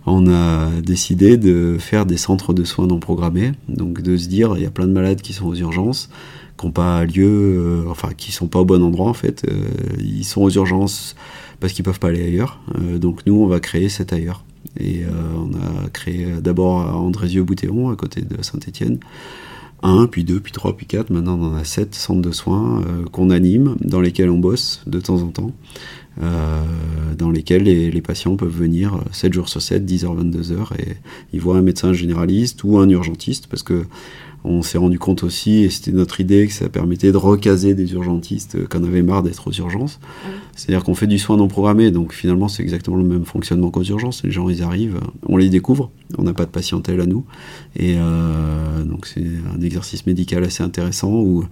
on 0.05 0.29
a 0.29 0.69
décidé 0.83 1.37
de 1.37 1.77
faire 1.79 2.07
des 2.07 2.17
centres 2.17 2.55
de 2.55 2.65
soins 2.65 2.87
non 2.87 2.99
programmés. 2.99 3.53
Donc 3.69 4.01
de 4.01 4.17
se 4.17 4.27
dire 4.27 4.55
il 4.57 4.63
y 4.63 4.67
a 4.67 4.71
plein 4.71 4.87
de 4.89 4.93
malades 4.93 5.21
qui 5.21 5.33
sont 5.33 5.47
aux 5.47 5.55
urgences 5.55 6.09
qui 6.59 6.67
n'ont 6.67 6.73
pas 6.73 7.05
lieu 7.05 7.85
enfin 7.89 8.09
qui 8.17 8.33
sont 8.33 8.49
pas 8.49 8.59
au 8.59 8.65
bon 8.65 8.83
endroit 8.83 9.09
en 9.09 9.15
fait. 9.15 9.47
Ils 10.01 10.25
sont 10.25 10.41
aux 10.43 10.51
urgences 10.51 11.15
parce 11.61 11.73
qu'ils 11.73 11.85
peuvent 11.85 12.01
pas 12.01 12.09
aller 12.09 12.25
ailleurs. 12.25 12.59
Donc 12.97 13.21
nous 13.27 13.35
on 13.35 13.47
va 13.47 13.61
créer 13.61 13.89
cet 13.89 14.13
ailleurs. 14.13 14.45
Et 14.81 15.03
on 15.37 15.51
a 15.55 15.89
créé 15.91 16.27
d'abord 16.41 16.79
Andrézieux-Boutéon 16.97 17.91
à 17.91 17.97
côté 17.97 18.23
de 18.23 18.43
Saint-Étienne 18.43 18.99
1, 19.83 20.07
puis 20.07 20.25
2, 20.25 20.41
puis 20.41 20.53
3, 20.53 20.77
puis 20.77 20.87
4, 20.87 21.11
maintenant 21.11 21.39
on 21.39 21.53
en 21.53 21.55
a 21.55 21.65
7 21.65 21.95
centres 21.95 22.23
de 22.23 22.33
soins 22.33 22.83
euh, 22.83 23.05
qu'on 23.11 23.31
anime, 23.31 23.77
dans 23.81 24.01
lesquels 24.01 24.31
on 24.31 24.39
bosse 24.39 24.83
de 24.87 25.01
temps 25.01 25.23
en 25.23 25.29
temps, 25.29 25.53
euh, 26.23 26.63
dans 27.17 27.31
lesquels 27.31 27.63
les, 27.63 28.03
patients 28.03 28.37
peuvent 28.37 28.57
venir 28.57 28.99
7 29.13 29.33
jours 29.33 29.49
sur 29.49 29.63
7, 29.63 29.85
10h, 29.85 30.07
22h, 30.07 30.81
et 30.81 30.97
ils 31.33 31.41
voient 31.41 31.57
un 31.57 31.63
médecin 31.63 31.93
généraliste 31.93 32.65
ou 32.65 32.79
un 32.79 32.89
urgentiste, 32.89 33.47
parce 33.47 33.63
que 33.63 33.85
on 34.45 34.63
s'est 34.63 34.79
rendu 34.79 34.99
compte 34.99 35.25
aussi, 35.25 35.65
et 35.65 35.71
c'était 35.71 35.93
notre 35.93 36.21
idée, 36.21 36.47
que 36.47 36.53
ça 36.53 36.69
permettait 36.69 37.11
de 37.11 37.17
recaser 37.17 37.75
des 37.75 37.93
urgentistes 37.93 38.55
euh, 38.55 38.67
qu'on 38.67 38.85
avait 38.85 39.03
marre 39.03 39.23
d'être 39.23 39.49
aux 39.49 39.53
urgences. 39.53 39.99
Ah 40.03 40.29
C'est-à-dire 40.55 40.85
qu'on 40.85 40.95
fait 40.95 41.07
du 41.07 41.19
soin 41.19 41.37
non 41.37 41.49
programmé, 41.49 41.91
donc 41.91 42.13
finalement 42.13 42.49
c'est 42.49 42.63
exactement 42.63 42.97
le 42.97 43.05
même 43.05 43.25
fonctionnement 43.25 43.71
qu'aux 43.71 43.83
urgences. 43.83 44.23
Les 44.23 44.31
gens 44.31 44.49
ils 44.49 44.63
arrivent, 44.63 45.01
on 45.27 45.37
les 45.37 45.49
découvre, 45.49 45.91
on 46.17 46.23
n'a 46.23 46.35
pas 46.35 46.45
de 46.45 46.51
patientèle 46.51 47.01
à 47.01 47.07
nous, 47.07 47.25
et 47.77 47.95
euh, 47.97 48.85
donc 48.85 49.07
c'est 49.07 49.25
un 49.55 49.61
exercice 49.61 50.07
médical 50.07 50.45
assez 50.45 50.63
intéressant 50.63 51.13
où 51.13 51.45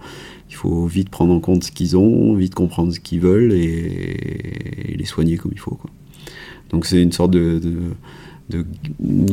il 0.49 0.55
faut 0.55 0.85
vite 0.85 1.09
prendre 1.09 1.33
en 1.33 1.39
compte 1.39 1.65
ce 1.65 1.71
qu'ils 1.71 1.97
ont, 1.97 2.33
vite 2.35 2.55
comprendre 2.55 2.93
ce 2.93 2.99
qu'ils 2.99 3.19
veulent 3.19 3.51
et, 3.53 4.95
les 4.97 5.05
soigner 5.05 5.37
comme 5.37 5.51
il 5.53 5.59
faut. 5.59 5.75
Quoi. 5.75 5.91
Donc 6.69 6.85
c'est 6.85 7.01
une 7.01 7.11
sorte 7.11 7.31
de, 7.31 7.59
de, 7.59 7.75
de 8.49 8.65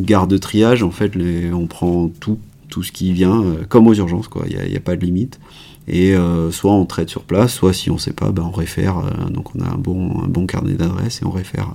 garde 0.00 0.30
de 0.30 0.38
triage 0.38 0.82
en 0.82 0.90
fait. 0.90 1.14
Les, 1.14 1.52
on 1.52 1.66
prend 1.66 2.08
tout 2.20 2.38
tout 2.68 2.82
ce 2.82 2.92
qui 2.92 3.12
vient, 3.12 3.42
euh, 3.42 3.64
comme 3.68 3.86
aux 3.86 3.94
urgences, 3.94 4.28
quoi. 4.28 4.44
Il 4.48 4.70
n'y 4.70 4.76
a, 4.76 4.80
pas 4.80 4.96
de 4.96 5.04
limite. 5.04 5.40
Et 5.86 6.14
euh, 6.14 6.50
soit 6.50 6.72
on 6.72 6.86
traite 6.86 7.10
sur 7.10 7.22
place, 7.22 7.52
soit 7.52 7.72
si 7.72 7.90
on 7.90 7.94
ne 7.94 7.98
sait 7.98 8.12
pas, 8.12 8.30
ben 8.30 8.44
on 8.44 8.56
réfère. 8.56 8.98
Euh, 8.98 9.30
donc 9.30 9.54
on 9.54 9.60
a 9.60 9.68
un 9.68 9.76
bon, 9.76 10.22
un 10.22 10.28
bon 10.28 10.46
carnet 10.46 10.74
d'adresses 10.74 11.20
et 11.22 11.26
on 11.26 11.30
réfère 11.30 11.74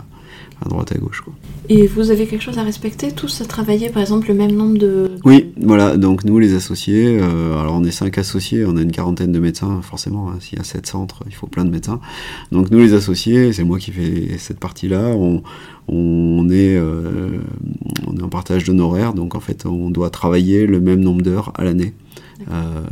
à 0.66 0.70
droite 0.70 0.92
à 0.92 0.98
gauche. 0.98 1.22
Quoi. 1.22 1.34
Et 1.70 1.88
vous 1.88 2.12
avez 2.12 2.26
quelque 2.26 2.42
chose 2.42 2.58
à 2.58 2.64
respecter 2.64 3.12
Tous 3.12 3.42
à 3.42 3.46
travailler, 3.46 3.90
par 3.90 4.02
exemple, 4.02 4.28
le 4.28 4.34
même 4.34 4.52
nombre 4.52 4.78
de... 4.78 5.12
Oui, 5.24 5.54
voilà, 5.62 5.98
donc 5.98 6.26
nous 6.26 6.40
les 6.40 6.54
associés, 6.54 7.18
euh, 7.20 7.58
alors 7.60 7.76
on 7.76 7.84
est 7.84 7.92
cinq 7.92 8.18
associés, 8.18 8.66
on 8.66 8.76
a 8.76 8.82
une 8.82 8.92
quarantaine 8.92 9.32
de 9.32 9.40
médecins, 9.40 9.82
forcément, 9.82 10.30
hein, 10.30 10.38
s'il 10.40 10.58
y 10.58 10.62
a 10.62 10.64
sept 10.64 10.88
centres, 10.88 11.24
il 11.28 11.34
faut 11.34 11.48
plein 11.48 11.66
de 11.66 11.70
médecins. 11.70 12.00
Donc 12.52 12.72
nous 12.72 12.80
les 12.80 12.94
associés, 12.94 13.54
c'est 13.54 13.64
moi 13.64 13.80
qui 13.80 13.92
fais 13.92 14.38
cette 14.38 14.60
partie-là, 14.60 15.10
on, 15.10 15.44
on, 15.88 16.50
est, 16.50 16.76
euh, 16.76 17.19
en 18.30 18.32
partage 18.32 18.64
d'honoraires, 18.64 19.14
donc 19.16 19.34
en 19.34 19.40
fait 19.40 19.66
on 19.66 19.90
doit 19.90 20.12
travailler 20.12 20.68
le 20.68 20.80
même 20.80 21.00
nombre 21.00 21.24
d'heures 21.24 21.52
à 21.56 21.64
l'année. 21.64 21.94
Euh, 22.52 22.84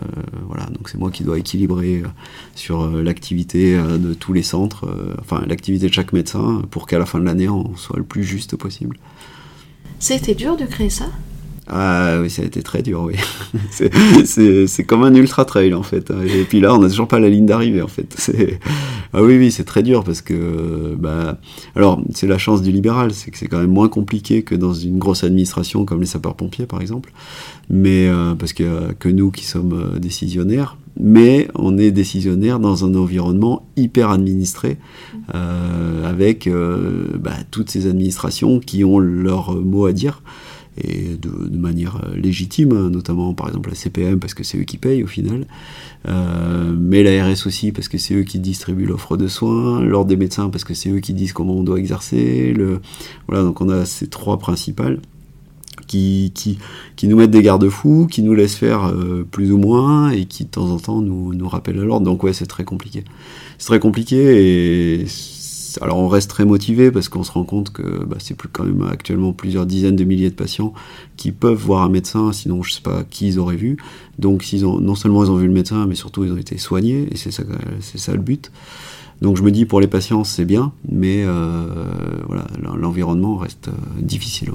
voilà, 0.47 0.65
donc 0.65 0.89
c'est 0.89 0.97
moi 0.97 1.11
qui 1.11 1.23
dois 1.23 1.37
équilibrer 1.37 1.99
euh, 1.99 2.07
sur 2.55 2.81
euh, 2.81 3.03
l'activité 3.03 3.77
de 3.77 4.15
tous 4.15 4.33
les 4.33 4.41
centres, 4.41 4.89
enfin 5.19 5.43
l'activité 5.47 5.87
de 5.89 5.93
chaque 5.93 6.11
médecin, 6.11 6.63
pour 6.71 6.87
qu'à 6.87 6.97
la 6.97 7.05
fin 7.05 7.19
de 7.19 7.25
l'année 7.25 7.47
on 7.47 7.75
soit 7.75 7.97
le 7.97 8.03
plus 8.03 8.23
juste 8.23 8.55
possible. 8.55 8.97
C'était 9.99 10.33
dur 10.33 10.57
de 10.57 10.65
créer 10.65 10.89
ça? 10.89 11.05
Ah 11.69 12.19
oui, 12.21 12.29
ça 12.29 12.41
a 12.41 12.45
été 12.45 12.61
très 12.61 12.81
dur, 12.81 13.03
oui. 13.03 13.15
c'est 14.23 14.83
comme 14.85 15.03
un 15.03 15.13
ultra 15.13 15.45
trail 15.45 15.73
en 15.73 15.83
fait. 15.83 16.11
Et 16.11 16.43
puis 16.43 16.59
là, 16.59 16.73
on 16.73 16.79
n'a 16.79 16.89
toujours 16.89 17.07
pas 17.07 17.19
la 17.19 17.29
ligne 17.29 17.45
d'arrivée 17.45 17.81
en 17.81 17.87
fait. 17.87 18.31
Ah 19.13 19.23
oui, 19.23 19.37
oui, 19.37 19.51
c'est 19.51 19.63
très 19.63 19.83
dur 19.83 20.03
parce 20.03 20.21
que, 20.21 20.95
bah, 20.99 21.39
alors 21.75 22.01
c'est 22.13 22.27
la 22.27 22.37
chance 22.37 22.61
du 22.61 22.71
libéral, 22.71 23.13
c'est 23.13 23.31
que 23.31 23.37
c'est 23.37 23.47
quand 23.47 23.59
même 23.59 23.71
moins 23.71 23.89
compliqué 23.89 24.43
que 24.43 24.53
dans 24.53 24.73
une 24.73 24.99
grosse 24.99 25.23
administration 25.23 25.85
comme 25.85 26.01
les 26.01 26.05
sapeurs-pompiers 26.05 26.65
par 26.65 26.81
exemple. 26.81 27.11
Mais 27.69 28.07
euh, 28.07 28.35
parce 28.35 28.53
que 28.53 28.93
que 28.93 29.09
nous 29.09 29.31
qui 29.31 29.45
sommes 29.45 29.73
euh, 29.73 29.99
décisionnaires, 29.99 30.77
mais 30.99 31.47
on 31.55 31.77
est 31.77 31.91
décisionnaire 31.91 32.59
dans 32.59 32.85
un 32.85 32.95
environnement 32.95 33.67
hyper 33.75 34.09
administré, 34.09 34.77
euh, 35.35 36.09
avec 36.09 36.49
bah, 37.19 37.33
toutes 37.51 37.69
ces 37.69 37.87
administrations 37.87 38.59
qui 38.59 38.83
ont 38.83 38.99
leur 38.99 39.55
mot 39.55 39.85
à 39.85 39.93
dire 39.93 40.21
et 40.81 41.17
de, 41.17 41.57
manière 41.57 42.01
euh, 42.03 42.15
légitime, 42.15 42.71
hein, 42.71 42.89
notamment 42.89 43.33
par 43.33 43.47
exemple 43.47 43.69
la 43.69 43.75
CPM 43.75 44.19
parce 44.19 44.33
que 44.33 44.43
c'est 44.43 44.57
eux 44.57 44.63
qui 44.63 44.77
payent 44.77 45.03
au 45.03 45.07
final, 45.07 45.45
euh, 46.07 46.75
mais 46.77 47.03
la 47.03 47.25
RS 47.25 47.47
aussi 47.47 47.71
parce 47.71 47.87
que 47.87 47.97
c'est 47.97 48.13
eux 48.13 48.23
qui 48.23 48.39
distribuent 48.39 48.85
l'offre 48.85 49.17
de 49.17 49.27
soins, 49.27 49.81
l'ordre 49.81 50.09
des 50.09 50.17
médecins 50.17 50.49
parce 50.49 50.63
que 50.63 50.73
c'est 50.73 50.89
eux 50.89 50.99
qui 50.99 51.13
disent 51.13 51.33
comment 51.33 51.55
on 51.55 51.63
doit 51.63 51.79
exercer, 51.79 52.55
voilà 53.27 53.43
donc 53.43 53.61
on 53.61 53.69
a 53.69 53.85
ces 53.85 54.07
trois 54.07 54.37
principales. 54.37 54.99
Qui, 55.85 56.33
qui, 56.35 56.57
qui 56.97 57.07
nous 57.07 57.15
mettent 57.15 57.31
des 57.31 57.41
garde-fous, 57.41 58.07
qui 58.11 58.21
nous 58.21 58.33
laissent 58.33 58.55
faire 58.57 58.87
euh, 58.87 59.25
plus 59.29 59.53
ou 59.53 59.57
moins 59.57 60.09
et 60.09 60.25
qui 60.25 60.43
de 60.43 60.49
temps 60.49 60.69
en 60.69 60.79
temps 60.79 61.01
nous, 61.01 61.33
nous 61.33 61.47
rappellent 61.47 61.79
à 61.79 61.85
l'ordre. 61.85 62.05
Donc 62.05 62.23
ouais, 62.23 62.33
c'est 62.33 62.47
très 62.47 62.65
compliqué. 62.65 63.05
C'est 63.57 63.67
très 63.67 63.79
compliqué 63.79 64.97
et 64.97 65.05
alors 65.81 65.97
on 65.97 66.07
reste 66.07 66.29
très 66.29 66.45
motivé 66.45 66.91
parce 66.91 67.09
qu'on 67.09 67.23
se 67.23 67.31
rend 67.31 67.43
compte 67.43 67.71
que 67.71 68.05
bah, 68.05 68.17
c'est 68.19 68.35
plus 68.35 68.49
quand 68.49 68.63
même 68.63 68.83
actuellement 68.83 69.33
plusieurs 69.33 69.65
dizaines 69.65 69.95
de 69.95 70.03
milliers 70.03 70.29
de 70.29 70.35
patients 70.35 70.73
qui 71.15 71.31
peuvent 71.31 71.57
voir 71.57 71.83
un 71.83 71.89
médecin, 71.89 72.31
sinon 72.31 72.63
je 72.63 72.73
sais 72.73 72.81
pas 72.81 73.03
qui 73.09 73.27
ils 73.27 73.39
auraient 73.39 73.55
vu. 73.55 73.77
Donc 74.19 74.43
s'ils 74.43 74.65
ont, 74.65 74.79
non 74.79 74.95
seulement 74.95 75.23
ils 75.23 75.31
ont 75.31 75.37
vu 75.37 75.47
le 75.47 75.53
médecin, 75.53 75.85
mais 75.87 75.95
surtout 75.95 76.23
ils 76.23 76.31
ont 76.31 76.37
été 76.37 76.57
soignés, 76.57 77.07
et 77.11 77.17
c'est 77.17 77.31
ça, 77.31 77.43
c'est 77.81 77.97
ça 77.97 78.13
le 78.13 78.21
but. 78.21 78.51
Donc 79.21 79.37
je 79.37 79.43
me 79.43 79.51
dis 79.51 79.65
pour 79.65 79.81
les 79.81 79.87
patients 79.87 80.23
c'est 80.23 80.45
bien, 80.45 80.71
mais 80.89 81.23
euh, 81.25 81.65
voilà, 82.27 82.45
l'environnement 82.77 83.37
reste 83.37 83.69
euh, 83.69 84.01
difficile. 84.01 84.51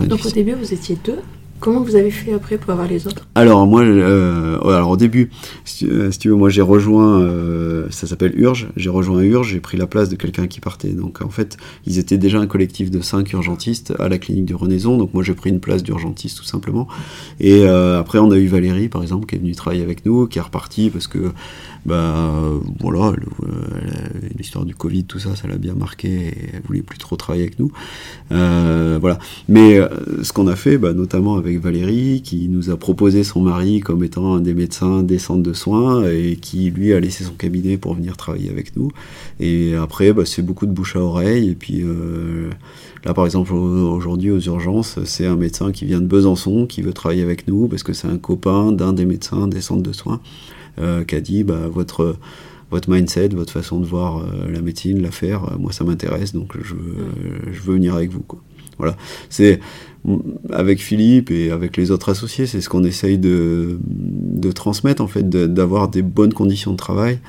Donc 0.00 0.24
au 0.24 0.30
début 0.30 0.52
vous 0.52 0.72
étiez 0.72 0.98
deux 1.04 1.18
Comment 1.62 1.80
vous 1.80 1.94
avez 1.94 2.10
fait 2.10 2.32
après 2.32 2.58
pour 2.58 2.72
avoir 2.72 2.88
les 2.88 3.06
autres? 3.06 3.28
Alors 3.36 3.68
moi, 3.68 3.82
euh, 3.82 4.58
au 4.58 4.96
début, 4.96 5.30
si, 5.64 5.88
tu 6.18 6.28
veux, 6.28 6.34
moi 6.34 6.48
j'ai 6.50 6.60
rejoint, 6.60 7.20
euh, 7.20 7.86
ça 7.88 8.08
s'appelle 8.08 8.32
Urge, 8.34 8.66
j'ai 8.74 8.90
rejoint 8.90 9.22
Urge, 9.22 9.50
j'ai 9.50 9.60
pris 9.60 9.78
la 9.78 9.86
place 9.86 10.08
de 10.08 10.16
quelqu'un 10.16 10.48
qui 10.48 10.58
partait. 10.58 10.88
Donc 10.88 11.22
en 11.22 11.28
fait, 11.28 11.58
ils 11.86 12.00
étaient 12.00 12.18
déjà 12.18 12.40
un 12.40 12.48
collectif 12.48 12.90
de 12.90 13.00
cinq 13.00 13.32
urgentistes 13.32 13.94
à 14.00 14.08
la 14.08 14.18
clinique 14.18 14.46
de 14.46 14.56
Renaison, 14.56 14.98
donc 14.98 15.14
moi 15.14 15.22
j'ai 15.22 15.34
pris 15.34 15.50
une 15.50 15.60
place 15.60 15.84
d'urgentiste 15.84 16.38
tout 16.38 16.44
simplement. 16.44 16.88
Et 17.38 17.60
euh, 17.62 18.00
après 18.00 18.18
on 18.18 18.32
a 18.32 18.38
eu 18.38 18.48
Valérie 18.48 18.88
par 18.88 19.02
exemple 19.02 19.26
qui 19.26 19.36
est 19.36 19.38
venue 19.38 19.54
travailler 19.54 19.84
avec 19.84 20.04
nous, 20.04 20.26
qui 20.26 20.40
est 20.40 20.42
repartie 20.42 20.90
parce 20.90 21.06
que 21.06 21.30
bah 21.84 22.40
voilà, 22.80 23.12
l'histoire 24.38 24.64
du 24.64 24.74
Covid, 24.74 25.04
tout 25.04 25.18
ça, 25.18 25.34
ça 25.34 25.48
l'a 25.48 25.56
bien 25.56 25.74
marqué 25.74 26.08
et 26.08 26.34
elle 26.54 26.62
voulait 26.62 26.82
plus 26.82 26.98
trop 26.98 27.16
travailler 27.16 27.44
avec 27.44 27.58
nous. 27.58 27.72
Euh, 28.30 28.98
voilà. 29.00 29.18
Mais 29.48 29.78
euh, 29.78 29.88
ce 30.22 30.32
qu'on 30.32 30.46
a 30.46 30.56
fait, 30.56 30.78
bah, 30.78 30.92
notamment 30.92 31.36
avec 31.36 31.60
Valérie, 31.60 32.22
qui 32.22 32.48
nous 32.48 32.70
a 32.70 32.76
proposé 32.76 33.24
son 33.24 33.40
mari 33.40 33.80
comme 33.80 34.04
étant 34.04 34.34
un 34.34 34.40
des 34.40 34.54
médecins 34.54 35.02
des 35.02 35.18
centres 35.18 35.42
de 35.42 35.52
soins 35.52 36.08
et 36.08 36.36
qui 36.36 36.70
lui 36.70 36.92
a 36.92 37.00
laissé 37.00 37.24
son 37.24 37.32
cabinet 37.32 37.76
pour 37.76 37.94
venir 37.94 38.16
travailler 38.16 38.50
avec 38.50 38.76
nous. 38.76 38.90
Et 39.40 39.74
après, 39.74 40.12
bah, 40.12 40.24
c'est 40.24 40.42
beaucoup 40.42 40.66
de 40.66 40.72
bouche 40.72 40.96
à 40.96 41.00
oreille. 41.00 41.50
Et 41.50 41.54
puis 41.54 41.82
euh, 41.82 42.50
là, 43.04 43.12
par 43.12 43.24
exemple, 43.24 43.52
aujourd'hui 43.52 44.30
aux 44.30 44.40
urgences, 44.40 44.98
c'est 45.04 45.26
un 45.26 45.36
médecin 45.36 45.72
qui 45.72 45.84
vient 45.84 46.00
de 46.00 46.06
Besançon 46.06 46.66
qui 46.66 46.82
veut 46.82 46.92
travailler 46.92 47.22
avec 47.22 47.48
nous 47.48 47.66
parce 47.66 47.82
que 47.82 47.92
c'est 47.92 48.08
un 48.08 48.18
copain 48.18 48.70
d'un 48.72 48.92
des 48.92 49.04
médecins 49.04 49.48
des 49.48 49.60
centres 49.60 49.82
de 49.82 49.92
soins. 49.92 50.20
Euh, 50.78 51.04
qui 51.04 51.14
a 51.16 51.20
dit 51.20 51.44
bah, 51.44 51.68
votre 51.70 52.16
votre 52.70 52.88
mindset, 52.90 53.28
votre 53.28 53.52
façon 53.52 53.78
de 53.78 53.84
voir 53.84 54.20
euh, 54.20 54.50
la 54.50 54.62
médecine, 54.62 55.02
la 55.02 55.10
faire, 55.10 55.44
euh, 55.44 55.58
moi 55.58 55.70
ça 55.70 55.84
m'intéresse, 55.84 56.32
donc 56.32 56.54
je, 56.62 56.72
veux 56.74 57.74
venir 57.74 57.94
avec 57.94 58.10
vous. 58.10 58.24
Voilà. 58.78 58.96
C'est 59.28 59.60
avec 60.48 60.80
Philippe 60.80 61.30
et 61.30 61.50
avec 61.50 61.76
les 61.76 61.90
autres 61.90 62.08
associés, 62.08 62.46
c'est 62.46 62.62
ce 62.62 62.70
qu'on 62.70 62.84
essaye 62.84 63.18
de, 63.18 63.78
de, 63.84 64.50
transmettre 64.50 65.02
en 65.02 65.08
fait, 65.08 65.28
d'avoir 65.28 65.88
des 65.88 66.00
bonnes 66.00 66.32
conditions 66.32 66.72
de 66.72 66.78
travail, 66.78 67.20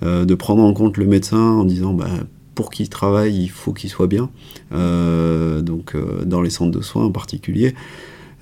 de 0.00 0.34
prendre 0.34 0.62
en 0.62 0.72
compte 0.72 0.96
le 0.96 1.04
médecin 1.04 1.42
en 1.42 1.64
disant 1.64 1.92
bah, 1.92 2.08
pour 2.54 2.70
qu'il 2.70 2.88
travaille, 2.88 3.36
il 3.36 3.50
faut 3.50 3.72
qu'il 3.72 3.90
soit 3.90 4.06
bien. 4.06 4.30
donc 4.70 5.96
dans 6.24 6.40
les 6.40 6.50
centres 6.50 6.70
de 6.70 6.82
soins 6.82 7.04
en 7.04 7.10
particulier, 7.10 7.74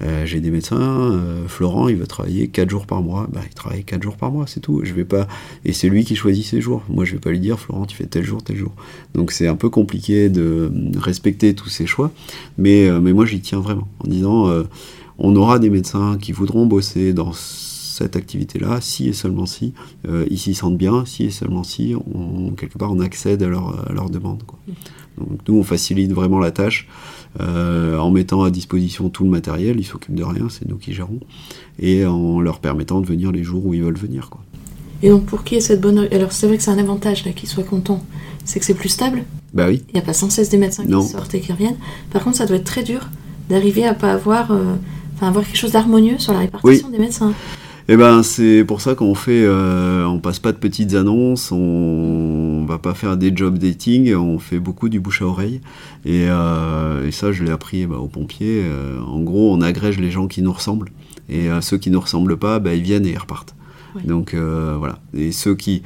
euh, 0.02 0.24
j'ai 0.24 0.40
des 0.40 0.50
médecins, 0.50 0.80
euh, 0.80 1.46
Florent, 1.46 1.88
il 1.88 1.96
veut 1.96 2.06
travailler 2.06 2.48
4 2.48 2.70
jours 2.70 2.86
par 2.86 3.02
mois. 3.02 3.28
Bah, 3.32 3.40
il 3.46 3.54
travaille 3.54 3.84
4 3.84 4.02
jours 4.02 4.16
par 4.16 4.32
mois, 4.32 4.46
c'est 4.46 4.60
tout. 4.60 4.80
Je 4.82 4.94
vais 4.94 5.04
pas... 5.04 5.28
Et 5.64 5.72
c'est 5.72 5.88
lui 5.88 6.04
qui 6.04 6.16
choisit 6.16 6.44
ses 6.44 6.60
jours. 6.60 6.82
Moi, 6.88 7.04
je 7.04 7.12
vais 7.12 7.18
pas 7.18 7.30
lui 7.30 7.40
dire, 7.40 7.58
Florent, 7.58 7.84
tu 7.84 7.96
fais 7.96 8.06
tel 8.06 8.24
jour, 8.24 8.42
tel 8.42 8.56
jour. 8.56 8.72
Donc 9.14 9.30
c'est 9.32 9.46
un 9.46 9.56
peu 9.56 9.68
compliqué 9.68 10.30
de 10.30 10.72
respecter 10.96 11.54
tous 11.54 11.68
ces 11.68 11.86
choix. 11.86 12.10
Mais, 12.56 12.88
euh, 12.88 13.00
mais 13.00 13.12
moi, 13.12 13.26
j'y 13.26 13.40
tiens 13.40 13.60
vraiment. 13.60 13.88
En 14.04 14.08
disant, 14.08 14.50
on 15.18 15.36
aura 15.36 15.58
des 15.58 15.70
médecins 15.70 16.16
qui 16.18 16.32
voudront 16.32 16.66
bosser 16.66 17.12
dans 17.12 17.32
cette 17.32 18.16
activité-là, 18.16 18.80
si 18.80 19.08
et 19.08 19.12
seulement 19.12 19.44
si 19.44 19.74
ils 20.30 20.38
s'y 20.38 20.54
sentent 20.54 20.78
bien, 20.78 21.04
si 21.04 21.24
et 21.24 21.30
seulement 21.30 21.62
si, 21.62 21.94
on, 22.14 22.52
quelque 22.52 22.78
part, 22.78 22.92
on 22.92 23.00
accède 23.00 23.42
à 23.42 23.48
leur, 23.48 23.84
à 23.90 24.08
demande. 24.08 24.42
Donc 25.18 25.40
nous, 25.46 25.58
on 25.58 25.62
facilite 25.62 26.12
vraiment 26.12 26.38
la 26.38 26.50
tâche. 26.50 26.88
Euh, 27.38 27.96
en 27.96 28.10
mettant 28.10 28.42
à 28.42 28.50
disposition 28.50 29.08
tout 29.08 29.22
le 29.22 29.30
matériel, 29.30 29.78
ils 29.78 29.84
s'occupent 29.84 30.16
de 30.16 30.24
rien, 30.24 30.48
c'est 30.48 30.68
nous 30.68 30.78
qui 30.78 30.92
gérons, 30.92 31.20
et 31.78 32.04
en 32.04 32.40
leur 32.40 32.58
permettant 32.58 33.00
de 33.00 33.06
venir 33.06 33.30
les 33.30 33.44
jours 33.44 33.64
où 33.64 33.72
ils 33.72 33.82
veulent 33.82 33.96
venir. 33.96 34.30
Quoi. 34.30 34.40
Et 35.02 35.10
donc 35.10 35.26
pour 35.26 35.44
qui 35.44 35.54
est 35.54 35.60
cette 35.60 35.80
bonne... 35.80 36.08
Alors 36.10 36.32
c'est 36.32 36.48
vrai 36.48 36.56
que 36.56 36.62
c'est 36.62 36.72
un 36.72 36.78
avantage 36.78 37.24
là 37.24 37.32
qu'ils 37.32 37.48
soient 37.48 37.62
contents, 37.62 38.04
c'est 38.44 38.58
que 38.58 38.66
c'est 38.66 38.74
plus 38.74 38.88
stable. 38.88 39.24
Bah 39.54 39.66
oui. 39.68 39.82
Il 39.90 39.94
n'y 39.94 40.00
a 40.00 40.04
pas 40.04 40.12
sans 40.12 40.28
cesse 40.28 40.48
des 40.48 40.56
médecins 40.56 40.84
qui 40.84 41.08
sortent 41.08 41.34
et 41.34 41.40
qui 41.40 41.52
reviennent. 41.52 41.78
Par 42.10 42.24
contre, 42.24 42.36
ça 42.36 42.46
doit 42.46 42.56
être 42.56 42.64
très 42.64 42.82
dur 42.82 43.08
d'arriver 43.48 43.84
à 43.84 43.94
pas 43.94 44.12
avoir, 44.12 44.50
euh, 44.50 44.74
avoir 45.20 45.44
quelque 45.44 45.56
chose 45.56 45.72
d'harmonieux 45.72 46.18
sur 46.18 46.32
la 46.32 46.40
répartition 46.40 46.90
des 46.90 46.98
médecins. 46.98 47.32
Eh 47.92 47.96
ben, 47.96 48.22
c'est 48.22 48.64
pour 48.64 48.80
ça 48.80 48.94
qu'on 48.94 49.16
fait, 49.16 49.42
euh, 49.42 50.04
on 50.04 50.20
passe 50.20 50.38
pas 50.38 50.52
de 50.52 50.58
petites 50.58 50.94
annonces, 50.94 51.50
on, 51.50 52.64
va 52.64 52.78
pas 52.78 52.94
faire 52.94 53.16
des 53.16 53.32
job 53.34 53.58
dating, 53.58 54.14
on 54.14 54.38
fait 54.38 54.60
beaucoup 54.60 54.88
du 54.88 55.00
bouche 55.00 55.22
à 55.22 55.24
oreille. 55.24 55.60
Et, 56.04 56.30
euh, 56.30 57.10
ça, 57.10 57.32
je 57.32 57.42
l'ai 57.42 57.50
appris 57.50 57.86
bah, 57.86 57.96
aux 57.96 58.06
pompiers. 58.06 58.62
Euh, 58.64 59.00
en 59.00 59.18
gros, 59.18 59.52
on 59.52 59.60
agrège 59.60 59.98
les 59.98 60.12
gens 60.12 60.28
qui 60.28 60.40
nous 60.40 60.52
ressemblent. 60.52 60.92
Et 61.28 61.48
ceux 61.62 61.78
qui 61.78 61.90
nous 61.90 61.98
ressemblent 61.98 62.36
pas, 62.36 62.60
bah, 62.60 62.74
ils 62.74 62.82
viennent 62.82 63.06
et 63.06 63.10
ils 63.10 63.18
repartent. 63.18 63.56
Donc 64.04 64.36
voilà. 64.36 65.00
Et 65.12 65.32
ceux 65.32 65.56
qui 65.56 65.82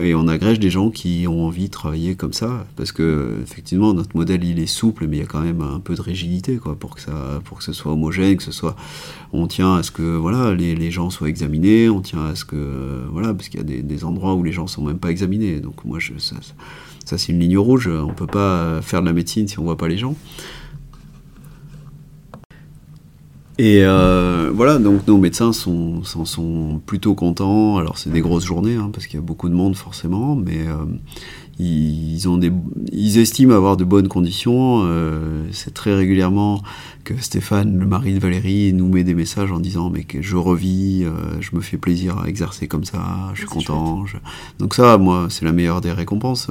et 0.00 0.14
on 0.14 0.26
agrège 0.26 0.58
des 0.58 0.70
gens 0.70 0.90
qui 0.90 1.26
ont 1.28 1.46
envie 1.46 1.66
de 1.66 1.70
travailler 1.70 2.14
comme 2.14 2.32
ça 2.32 2.66
parce 2.76 2.92
que 2.92 3.38
effectivement 3.42 3.94
notre 3.94 4.16
modèle 4.16 4.44
il 4.44 4.58
est 4.58 4.66
souple 4.66 5.06
mais 5.06 5.18
il 5.18 5.20
y 5.20 5.22
a 5.22 5.26
quand 5.26 5.40
même 5.40 5.60
un 5.60 5.80
peu 5.80 5.94
de 5.94 6.02
rigidité 6.02 6.56
quoi 6.56 6.76
pour 6.76 6.94
que 6.94 7.00
ça 7.00 7.40
pour 7.44 7.62
ce 7.62 7.72
soit 7.72 7.92
homogène 7.92 8.36
que 8.36 8.42
ce 8.42 8.52
soit 8.52 8.74
on 9.32 9.46
tient 9.46 9.74
à 9.76 9.82
ce 9.82 9.90
que 9.90 10.16
voilà 10.16 10.54
les, 10.54 10.90
gens 10.90 11.10
soient 11.10 11.28
examinés 11.28 11.88
on 11.88 12.00
tient 12.00 12.24
à 12.26 12.34
ce 12.34 12.44
que 12.44 13.04
voilà 13.10 13.32
parce 13.32 13.48
qu'il 13.48 13.60
y 13.60 13.62
a 13.62 13.82
des, 13.82 14.04
endroits 14.04 14.34
où 14.34 14.42
les 14.42 14.52
gens 14.52 14.66
sont 14.66 14.82
même 14.82 14.98
pas 14.98 15.10
examinés. 15.10 15.60
Donc 15.60 15.84
moi 15.84 15.98
ça 16.00 17.18
c'est 17.18 17.32
une 17.32 17.40
ligne 17.40 17.58
rouge. 17.58 17.88
On 17.88 18.14
peut 18.14 18.26
pas 18.26 18.80
faire 18.82 19.00
de 19.00 19.06
la 19.06 19.12
médecine 19.12 19.46
si 19.48 19.58
on 19.58 19.64
voit 19.64 19.76
pas 19.76 19.88
les 19.88 19.98
gens 19.98 20.16
et 23.56 23.84
euh, 23.84 24.50
voilà, 24.52 24.78
donc 24.78 25.06
nos 25.06 25.16
médecins 25.16 25.52
sont, 25.52 26.02
sont, 26.02 26.80
plutôt 26.84 27.14
contents. 27.14 27.78
Alors 27.78 27.98
c'est 27.98 28.10
des 28.10 28.20
grosses 28.20 28.44
journées, 28.44 28.74
hein, 28.74 28.90
parce 28.92 29.06
qu'il 29.06 29.16
y 29.16 29.22
a 29.22 29.24
beaucoup 29.24 29.48
de 29.48 29.54
monde 29.54 29.76
forcément, 29.76 30.34
mais 30.34 30.66
euh, 30.66 30.84
ils, 31.60 32.28
ont 32.28 32.36
des, 32.36 32.50
ils 32.90 33.18
estiment 33.18 33.54
avoir 33.54 33.76
de 33.76 33.84
bonnes 33.84 34.08
conditions. 34.08 34.82
Euh, 34.84 35.46
c'est 35.52 35.72
très 35.72 35.94
régulièrement 35.94 36.62
que 37.04 37.14
Stéphane, 37.20 37.78
le 37.78 37.86
mari 37.86 38.14
de 38.14 38.18
Valérie, 38.18 38.72
nous 38.72 38.88
met 38.88 39.04
des 39.04 39.14
messages 39.14 39.52
en 39.52 39.60
disant 39.60 39.88
mais 39.88 40.02
que 40.02 40.20
je 40.20 40.34
revis, 40.36 41.04
euh, 41.04 41.12
je 41.40 41.54
me 41.54 41.60
fais 41.60 41.76
plaisir 41.76 42.18
à 42.18 42.28
exercer 42.28 42.66
comme 42.66 42.84
ça, 42.84 43.30
je 43.34 43.40
suis 43.40 43.46
content. 43.46 44.04
Donc 44.58 44.74
ça, 44.74 44.98
moi, 44.98 45.28
c'est 45.30 45.44
la 45.44 45.52
meilleure 45.52 45.80
des 45.80 45.92
récompenses. 45.92 46.50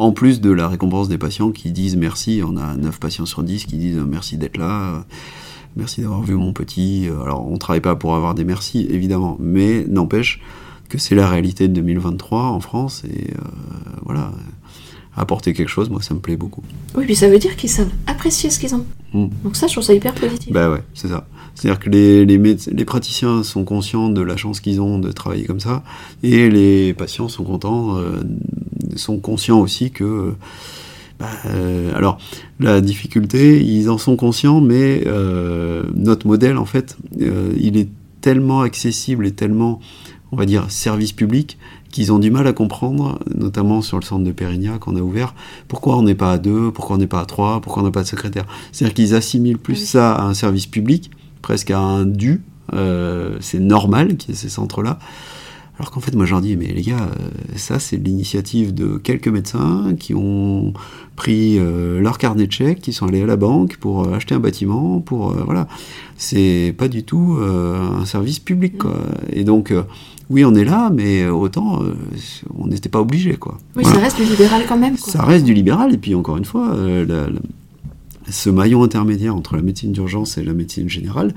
En 0.00 0.10
plus 0.10 0.40
de 0.40 0.50
la 0.50 0.66
récompense 0.66 1.08
des 1.08 1.18
patients 1.18 1.52
qui 1.52 1.70
disent 1.70 1.96
merci, 1.96 2.42
on 2.44 2.56
a 2.56 2.74
9 2.76 2.98
patients 2.98 3.26
sur 3.26 3.44
10 3.44 3.66
qui 3.66 3.76
disent 3.76 4.00
merci 4.04 4.38
d'être 4.38 4.56
là. 4.56 5.04
Merci 5.76 6.02
d'avoir 6.02 6.22
vu 6.22 6.34
mon 6.34 6.52
petit. 6.52 7.08
Alors, 7.22 7.50
on 7.50 7.56
travaille 7.56 7.80
pas 7.80 7.96
pour 7.96 8.14
avoir 8.14 8.34
des 8.34 8.44
merci, 8.44 8.86
évidemment, 8.90 9.36
mais 9.40 9.84
n'empêche, 9.88 10.40
que 10.88 10.98
c'est 10.98 11.14
la 11.14 11.26
réalité 11.26 11.68
de 11.68 11.72
2023 11.74 12.42
en 12.42 12.60
France 12.60 13.02
et 13.04 13.30
euh, 13.32 13.40
voilà 14.04 14.30
apporter 15.16 15.52
quelque 15.52 15.68
chose, 15.68 15.90
moi 15.90 16.00
ça 16.02 16.14
me 16.14 16.20
plaît 16.20 16.36
beaucoup. 16.36 16.62
Oui, 16.94 17.04
puis 17.04 17.14
ça 17.14 17.28
veut 17.28 17.38
dire 17.38 17.56
qu'ils 17.56 17.70
savent 17.70 17.90
apprécier 18.06 18.50
ce 18.50 18.58
qu'ils 18.58 18.74
ont. 18.74 18.86
Hmm. 19.12 19.28
Donc 19.44 19.56
ça, 19.56 19.66
je 19.66 19.72
trouve 19.72 19.84
ça 19.84 19.94
hyper 19.94 20.14
positif. 20.14 20.52
Bah 20.52 20.70
ouais, 20.70 20.82
c'est 20.94 21.08
ça. 21.08 21.26
C'est-à-dire 21.54 21.80
que 21.80 21.90
les, 21.90 22.24
les, 22.24 22.38
les, 22.38 22.84
praticiens 22.86 23.42
sont 23.42 23.64
conscients 23.64 24.08
de 24.08 24.22
la 24.22 24.38
chance 24.38 24.60
qu'ils 24.60 24.80
ont 24.80 24.98
de 24.98 25.12
travailler 25.12 25.44
comme 25.44 25.60
ça, 25.60 25.82
et 26.22 26.48
les 26.48 26.94
patients 26.94 27.28
sont 27.28 27.44
contents, 27.44 27.98
euh, 27.98 28.22
sont 28.96 29.18
conscients 29.18 29.60
aussi 29.60 29.90
que. 29.90 30.32
Bah, 31.18 31.28
euh, 31.46 31.92
alors, 31.94 32.18
la 32.60 32.80
difficulté, 32.80 33.62
ils 33.62 33.88
en 33.90 33.98
sont 33.98 34.16
conscients, 34.16 34.60
mais 34.60 35.04
notre 35.94 36.26
modèle, 36.26 36.56
en 36.56 36.64
fait, 36.64 36.96
il 37.18 37.76
est 37.76 37.88
tellement 38.20 38.62
accessible 38.62 39.26
et 39.26 39.32
tellement 39.32 39.80
on 40.32 40.36
va 40.36 40.46
dire, 40.46 40.70
service 40.70 41.12
public 41.12 41.58
qu'ils 41.90 42.10
ont 42.10 42.18
du 42.18 42.30
mal 42.30 42.46
à 42.46 42.54
comprendre, 42.54 43.18
notamment 43.34 43.82
sur 43.82 43.98
le 43.98 44.04
centre 44.04 44.24
de 44.24 44.32
Pérignac 44.32 44.80
qu'on 44.80 44.96
a 44.96 45.00
ouvert, 45.00 45.34
pourquoi 45.68 45.98
on 45.98 46.02
n'est 46.02 46.14
pas 46.14 46.32
à 46.32 46.38
deux, 46.38 46.72
pourquoi 46.72 46.96
on 46.96 46.98
n'est 46.98 47.06
pas 47.06 47.20
à 47.20 47.26
trois, 47.26 47.60
pourquoi 47.60 47.82
on 47.82 47.86
n'a 47.86 47.92
pas 47.92 48.02
de 48.02 48.08
secrétaire. 48.08 48.46
C'est-à-dire 48.72 48.94
qu'ils 48.94 49.14
assimilent 49.14 49.58
plus 49.58 49.76
ça 49.76 50.14
à 50.14 50.22
un 50.24 50.32
service 50.32 50.66
public, 50.66 51.10
presque 51.42 51.70
à 51.70 51.78
un 51.78 52.06
dû, 52.06 52.40
euh, 52.72 53.36
c'est 53.40 53.58
normal 53.58 54.16
qu'il 54.16 54.30
y 54.30 54.32
ait 54.32 54.36
ces 54.36 54.48
centres-là, 54.48 54.98
alors 55.82 55.90
qu'en 55.90 55.98
fait, 55.98 56.14
moi, 56.14 56.26
j'en 56.26 56.40
dis, 56.40 56.56
mais 56.56 56.68
les 56.68 56.82
gars, 56.82 57.10
euh, 57.10 57.56
ça, 57.56 57.80
c'est 57.80 57.96
l'initiative 57.96 58.72
de 58.72 58.98
quelques 58.98 59.26
médecins 59.26 59.96
qui 59.98 60.14
ont 60.14 60.74
pris 61.16 61.58
euh, 61.58 62.00
leur 62.00 62.18
carnet 62.18 62.46
de 62.46 62.52
chèques, 62.52 62.80
qui 62.80 62.92
sont 62.92 63.08
allés 63.08 63.22
à 63.22 63.26
la 63.26 63.34
banque 63.34 63.78
pour 63.78 64.06
euh, 64.06 64.14
acheter 64.14 64.36
un 64.36 64.38
bâtiment, 64.38 65.00
pour 65.00 65.32
voilà. 65.32 65.66
C'est 66.16 66.72
pas 66.78 66.86
du 66.86 67.02
tout 67.02 67.36
un 67.42 68.04
service 68.04 68.38
public, 68.38 68.78
quoi. 68.78 68.92
Mm. 68.92 69.32
Et 69.32 69.42
donc, 69.42 69.74
oui, 70.30 70.44
on 70.44 70.54
est 70.54 70.64
là, 70.64 70.88
mais 70.94 71.26
autant, 71.26 71.82
on 72.56 72.68
n'était 72.68 72.88
pas 72.88 73.00
obligé, 73.00 73.34
quoi. 73.34 73.58
Oui, 73.74 73.84
ça 73.84 73.98
reste 73.98 74.18
du 74.18 74.24
libéral 74.24 74.62
quand 74.68 74.78
même. 74.78 74.96
Ça 74.96 75.24
reste 75.24 75.44
du 75.44 75.52
libéral, 75.52 75.92
et 75.92 75.98
puis 75.98 76.14
encore 76.14 76.36
une 76.36 76.44
fois, 76.44 76.76
ce 78.30 78.50
maillon 78.50 78.84
intermédiaire 78.84 79.34
entre 79.34 79.56
la 79.56 79.62
médecine 79.62 79.90
d'urgence 79.90 80.38
et 80.38 80.44
la 80.44 80.54
médecine 80.54 80.88
générale, 80.88 81.34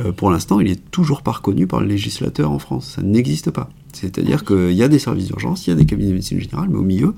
euh, 0.00 0.12
pour 0.12 0.30
l'instant, 0.30 0.60
il 0.60 0.70
est 0.70 0.90
toujours 0.90 1.22
pas 1.22 1.32
reconnu 1.32 1.66
par 1.66 1.80
le 1.80 1.86
législateur 1.86 2.50
en 2.50 2.58
France. 2.58 2.94
Ça 2.96 3.02
n'existe 3.02 3.50
pas. 3.50 3.70
C'est-à-dire 3.92 4.44
qu'il 4.44 4.72
y 4.72 4.82
a 4.82 4.88
des 4.88 4.98
services 4.98 5.26
d'urgence, 5.26 5.66
il 5.66 5.70
y 5.70 5.72
a 5.72 5.76
des 5.76 5.86
cabinets 5.86 6.10
de 6.10 6.14
médecine 6.14 6.40
générale, 6.40 6.68
mais 6.70 6.78
au 6.78 6.82
milieu, 6.82 7.14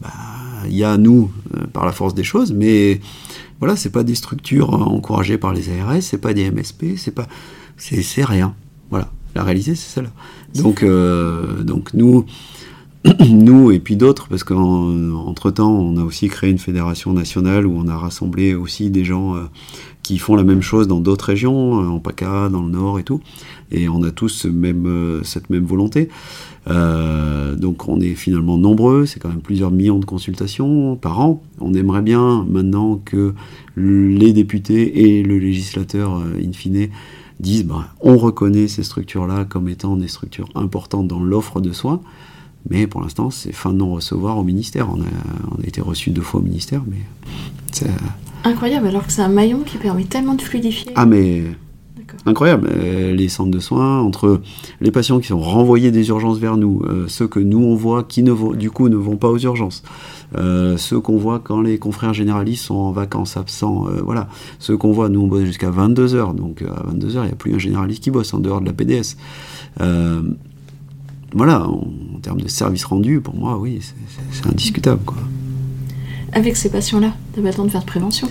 bah, 0.00 0.08
il 0.66 0.74
y 0.74 0.84
a 0.84 0.96
nous, 0.96 1.30
euh, 1.56 1.66
par 1.72 1.86
la 1.86 1.92
force 1.92 2.14
des 2.14 2.24
choses, 2.24 2.52
mais 2.52 3.00
voilà, 3.58 3.76
c'est 3.76 3.90
pas 3.90 4.04
des 4.04 4.14
structures 4.14 4.70
encouragées 4.74 5.38
par 5.38 5.52
les 5.52 5.68
ARS, 5.70 6.02
c'est 6.02 6.18
pas 6.18 6.34
des 6.34 6.50
MSP, 6.50 6.96
c'est 6.96 7.14
pas, 7.14 7.26
c'est 7.76 8.24
rien. 8.24 8.54
Voilà, 8.90 9.10
la 9.34 9.42
réalité 9.42 9.74
c'est 9.74 9.94
celle-là. 9.94 10.12
Donc, 10.62 10.82
euh, 10.82 11.62
donc 11.62 11.94
nous, 11.94 12.24
nous 13.28 13.70
et 13.70 13.78
puis 13.78 13.96
d'autres, 13.96 14.28
parce 14.28 14.44
qu'entre 14.44 15.50
temps, 15.50 15.72
on 15.72 15.96
a 15.96 16.02
aussi 16.02 16.28
créé 16.28 16.50
une 16.50 16.58
fédération 16.58 17.12
nationale 17.12 17.66
où 17.66 17.74
on 17.76 17.88
a 17.88 17.96
rassemblé 17.96 18.54
aussi 18.54 18.90
des 18.90 19.04
gens 19.04 19.36
qui 20.06 20.18
font 20.18 20.36
la 20.36 20.44
même 20.44 20.62
chose 20.62 20.86
dans 20.86 21.00
d'autres 21.00 21.24
régions, 21.24 21.82
euh, 21.82 21.88
en 21.88 21.98
PACA, 21.98 22.48
dans 22.48 22.62
le 22.62 22.70
Nord 22.70 23.00
et 23.00 23.02
tout. 23.02 23.20
Et 23.70 23.88
on 23.88 24.02
a 24.02 24.10
tous 24.10 24.44
même, 24.46 24.86
euh, 24.86 25.22
cette 25.24 25.50
même 25.50 25.64
volonté. 25.64 26.08
Euh, 26.68 27.54
donc 27.54 27.88
on 27.88 28.00
est 28.00 28.14
finalement 28.14 28.58
nombreux, 28.58 29.06
c'est 29.06 29.20
quand 29.20 29.28
même 29.28 29.40
plusieurs 29.40 29.70
millions 29.70 29.98
de 29.98 30.04
consultations 30.04 30.96
par 30.96 31.20
an. 31.20 31.42
On 31.60 31.74
aimerait 31.74 32.02
bien 32.02 32.44
maintenant 32.48 33.00
que 33.04 33.34
les 33.76 34.32
députés 34.32 35.18
et 35.18 35.22
le 35.22 35.38
législateur, 35.38 36.16
in 36.16 36.52
fine, 36.52 36.88
disent 37.38 37.64
bah, 37.64 37.88
on 38.00 38.16
reconnaît 38.16 38.66
ces 38.66 38.82
structures-là 38.82 39.44
comme 39.44 39.68
étant 39.68 39.96
des 39.96 40.08
structures 40.08 40.48
importantes 40.54 41.06
dans 41.06 41.20
l'offre 41.20 41.60
de 41.60 41.72
soins. 41.72 42.00
Mais 42.68 42.88
pour 42.88 43.00
l'instant, 43.00 43.30
c'est 43.30 43.52
fin 43.52 43.72
de 43.72 43.78
non-recevoir 43.78 44.36
au 44.38 44.42
ministère. 44.42 44.88
On 44.90 45.00
a, 45.00 45.04
on 45.56 45.62
a 45.62 45.66
été 45.66 45.80
reçu 45.80 46.10
deux 46.10 46.22
fois 46.22 46.40
au 46.40 46.42
ministère, 46.42 46.82
mais 46.88 46.98
c'est 47.70 47.90
Incroyable, 48.46 48.86
alors 48.86 49.04
que 49.04 49.12
c'est 49.12 49.22
un 49.22 49.28
maillon 49.28 49.62
qui 49.66 49.76
permet 49.76 50.04
tellement 50.04 50.34
de 50.34 50.42
fluidifier. 50.42 50.92
Ah, 50.94 51.04
mais. 51.04 51.42
Incroyable. 52.26 52.68
Euh, 52.72 53.14
les 53.14 53.28
centres 53.28 53.52
de 53.52 53.60
soins, 53.60 54.00
entre 54.00 54.40
les 54.80 54.90
patients 54.90 55.20
qui 55.20 55.28
sont 55.28 55.38
renvoyés 55.38 55.92
des 55.92 56.08
urgences 56.08 56.38
vers 56.38 56.56
nous, 56.56 56.82
euh, 56.84 57.06
ceux 57.06 57.28
que 57.28 57.38
nous 57.38 57.62
on 57.62 57.76
voit 57.76 58.02
qui 58.02 58.24
ne 58.24 58.32
vont, 58.32 58.52
du 58.52 58.70
coup 58.70 58.88
ne 58.88 58.96
vont 58.96 59.16
pas 59.16 59.28
aux 59.28 59.38
urgences, 59.38 59.84
euh, 60.36 60.76
ceux 60.76 60.98
qu'on 60.98 61.16
voit 61.16 61.38
quand 61.38 61.60
les 61.60 61.78
confrères 61.78 62.14
généralistes 62.14 62.64
sont 62.64 62.74
en 62.74 62.90
vacances 62.90 63.36
absents, 63.36 63.86
voilà. 64.04 64.28
Ceux 64.58 64.76
qu'on 64.76 64.90
voit, 64.90 65.08
nous 65.08 65.20
on 65.20 65.28
bosse 65.28 65.44
jusqu'à 65.44 65.70
22h, 65.70 66.34
donc 66.34 66.62
à 66.62 66.82
22h 66.90 67.12
il 67.12 67.26
n'y 67.26 67.32
a 67.32 67.36
plus 67.36 67.54
un 67.54 67.58
généraliste 67.58 68.02
qui 68.02 68.10
bosse 68.10 68.34
en 68.34 68.40
dehors 68.40 68.60
de 68.60 68.66
la 68.66 68.72
PDS. 68.72 69.16
voilà, 71.32 71.68
en, 71.68 71.86
en, 72.14 72.18
termes 72.20 72.40
de 72.40 72.48
service 72.48 72.84
rendu, 72.84 73.20
pour 73.20 73.36
moi, 73.36 73.56
oui, 73.56 73.80
c'est 74.32 74.46
indiscutable. 74.46 75.02
Quoi 75.06 75.18
avec 76.32 76.54
ces 76.56 76.68
patients-là 76.68 77.14
T'as 77.34 77.40
pas 77.40 77.48
le 77.48 77.54
temps 77.54 77.64
de 77.64 77.70
faire 77.70 77.80
de 77.80 77.86
prévention? 77.86 78.28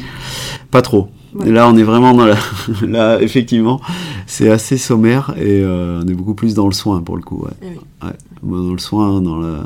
Pas 0.69 0.83
trop. 0.83 1.09
Là, 1.43 1.69
on 1.69 1.75
est 1.75 1.83
vraiment 1.83 2.13
dans 2.13 2.25
la. 2.25 2.37
Là, 2.87 3.21
effectivement, 3.21 3.81
c'est 4.25 4.49
assez 4.49 4.77
sommaire 4.77 5.33
et 5.37 5.61
euh, 5.61 6.01
on 6.03 6.07
est 6.07 6.13
beaucoup 6.13 6.33
plus 6.33 6.53
dans 6.53 6.67
le 6.67 6.73
soin 6.73 7.01
pour 7.01 7.17
le 7.17 7.23
coup. 7.23 7.43
Ouais. 7.43 7.51
Eh 7.63 8.07
dans 8.43 8.71
le 8.71 8.77
soin, 8.77 9.21
dans 9.21 9.37
le 9.37 9.57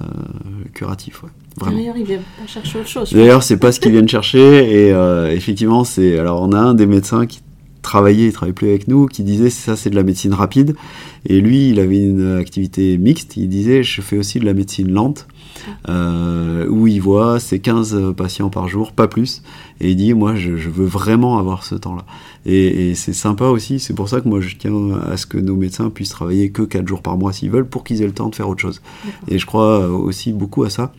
curatif. 0.73 1.23
D'ailleurs, 1.61 1.97
ils 1.97 2.05
viennent 2.05 2.21
pas 2.39 2.47
chercher 2.47 2.79
autre 2.79 2.87
chose. 2.87 3.13
D'ailleurs, 3.13 3.43
c'est 3.43 3.57
pas 3.57 3.71
ce 3.71 3.79
qu'ils 3.79 3.91
viennent 3.91 4.07
chercher 4.07 4.39
et 4.39 4.93
euh, 4.93 5.31
effectivement, 5.31 5.83
c'est. 5.83 6.17
Alors, 6.17 6.41
on 6.41 6.51
a 6.53 6.59
un 6.59 6.73
des 6.73 6.85
médecins 6.85 7.25
qui 7.25 7.41
travaillait, 7.81 8.27
il 8.27 8.33
travaillait 8.33 8.53
plus 8.53 8.69
avec 8.69 8.87
nous, 8.87 9.07
qui 9.07 9.23
disait 9.23 9.49
ça 9.49 9.75
c'est 9.75 9.89
de 9.89 9.95
la 9.95 10.03
médecine 10.03 10.33
rapide. 10.33 10.75
Et 11.25 11.41
lui, 11.41 11.69
il 11.69 11.79
avait 11.79 11.99
une 11.99 12.37
activité 12.37 12.97
mixte. 12.97 13.37
Il 13.37 13.49
disait 13.49 13.83
je 13.83 14.01
fais 14.01 14.17
aussi 14.17 14.39
de 14.39 14.45
la 14.45 14.53
médecine 14.53 14.91
lente. 14.91 15.27
Euh, 15.87 16.67
où 16.67 16.87
il 16.87 17.01
voit 17.01 17.39
ses 17.39 17.59
15 17.59 18.13
patients 18.15 18.49
par 18.49 18.67
jour, 18.67 18.91
pas 18.91 19.07
plus. 19.07 19.41
Et 19.81 19.91
il 19.91 19.95
dit, 19.95 20.13
moi, 20.13 20.35
je, 20.35 20.51
veux 20.51 20.85
vraiment 20.85 21.37
avoir 21.39 21.63
ce 21.63 21.75
temps-là. 21.75 22.05
Et, 22.45 22.95
c'est 22.95 23.13
sympa 23.13 23.45
aussi, 23.45 23.79
c'est 23.79 23.93
pour 23.93 24.09
ça 24.09 24.19
que 24.21 24.27
moi, 24.27 24.41
je 24.41 24.55
tiens 24.55 24.73
à 25.09 25.15
ce 25.17 25.25
que 25.25 25.37
nos 25.37 25.55
médecins 25.55 25.89
puissent 25.89 26.09
travailler 26.09 26.51
que 26.51 26.63
4 26.63 26.87
jours 26.87 27.01
par 27.01 27.17
mois 27.17 27.31
s'ils 27.31 27.49
veulent, 27.49 27.67
pour 27.67 27.83
qu'ils 27.83 28.01
aient 28.01 28.07
le 28.07 28.13
temps 28.13 28.29
de 28.29 28.35
faire 28.35 28.49
autre 28.49 28.61
chose. 28.61 28.81
Et 29.27 29.37
je 29.37 29.45
crois 29.45 29.87
aussi 29.87 30.33
beaucoup 30.33 30.63
à 30.63 30.69
ça, 30.69 30.91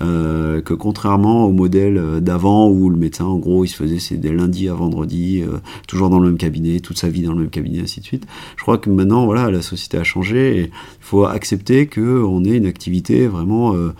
euh, 0.00 0.62
que 0.62 0.72
contrairement 0.72 1.44
au 1.44 1.52
modèle 1.52 2.20
d'avant, 2.20 2.70
où 2.70 2.88
le 2.88 2.96
médecin, 2.96 3.26
en 3.26 3.38
gros, 3.38 3.64
il 3.64 3.68
se 3.68 3.76
faisait 3.76 3.98
c'est 3.98 4.16
des 4.16 4.32
lundis 4.32 4.68
à 4.68 4.74
vendredi, 4.74 5.42
euh, 5.42 5.58
toujours 5.86 6.08
dans 6.08 6.18
le 6.18 6.28
même 6.28 6.38
cabinet, 6.38 6.80
toute 6.80 6.98
sa 6.98 7.08
vie 7.08 7.22
dans 7.22 7.32
le 7.32 7.40
même 7.40 7.50
cabinet, 7.50 7.80
ainsi 7.80 8.00
de 8.00 8.06
suite. 8.06 8.26
Je 8.56 8.62
crois 8.62 8.78
que 8.78 8.88
maintenant, 8.88 9.26
voilà, 9.26 9.50
la 9.50 9.62
société 9.62 9.98
a 9.98 10.04
changé, 10.04 10.58
et 10.58 10.62
il 10.64 10.70
faut 11.00 11.24
accepter 11.24 11.86
qu'on 11.86 12.44
ait 12.44 12.56
une 12.56 12.66
activité 12.66 13.26
vraiment... 13.26 13.74
Euh, 13.74 13.82
euh, 13.82 13.91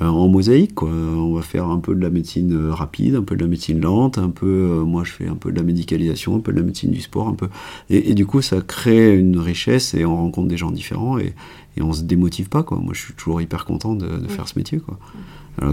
en 0.00 0.28
mosaïque. 0.28 0.74
Quoi. 0.74 0.88
On 0.88 1.34
va 1.34 1.42
faire 1.42 1.66
un 1.66 1.78
peu 1.78 1.94
de 1.94 2.00
la 2.00 2.10
médecine 2.10 2.52
euh, 2.54 2.72
rapide, 2.72 3.14
un 3.14 3.22
peu 3.22 3.36
de 3.36 3.42
la 3.42 3.48
médecine 3.48 3.80
lente, 3.80 4.18
un 4.18 4.30
peu, 4.30 4.46
euh, 4.46 4.84
moi 4.84 5.04
je 5.04 5.12
fais 5.12 5.28
un 5.28 5.34
peu 5.34 5.52
de 5.52 5.56
la 5.56 5.62
médicalisation, 5.62 6.36
un 6.36 6.40
peu 6.40 6.52
de 6.52 6.58
la 6.58 6.64
médecine 6.64 6.90
du 6.90 7.00
sport, 7.00 7.28
un 7.28 7.34
peu. 7.34 7.48
Et, 7.90 8.14
du 8.14 8.26
coup, 8.26 8.42
ça 8.42 8.60
crée 8.60 9.16
une 9.16 9.38
richesse 9.38 9.94
et 9.94 10.04
on 10.04 10.16
rencontre 10.16 10.48
des 10.48 10.56
gens 10.56 10.70
différents 10.70 11.18
et, 11.18 11.34
et 11.76 11.82
on 11.82 11.92
se 11.92 12.02
démotive 12.02 12.48
pas. 12.48 12.62
Quoi. 12.62 12.78
Moi, 12.78 12.94
je 12.94 13.00
suis 13.00 13.14
toujours 13.14 13.40
hyper 13.40 13.64
content 13.64 13.94
de, 13.94 14.26
faire 14.28 14.48
ce 14.48 14.58
métier. 14.58 14.78
Quoi. 14.78 14.98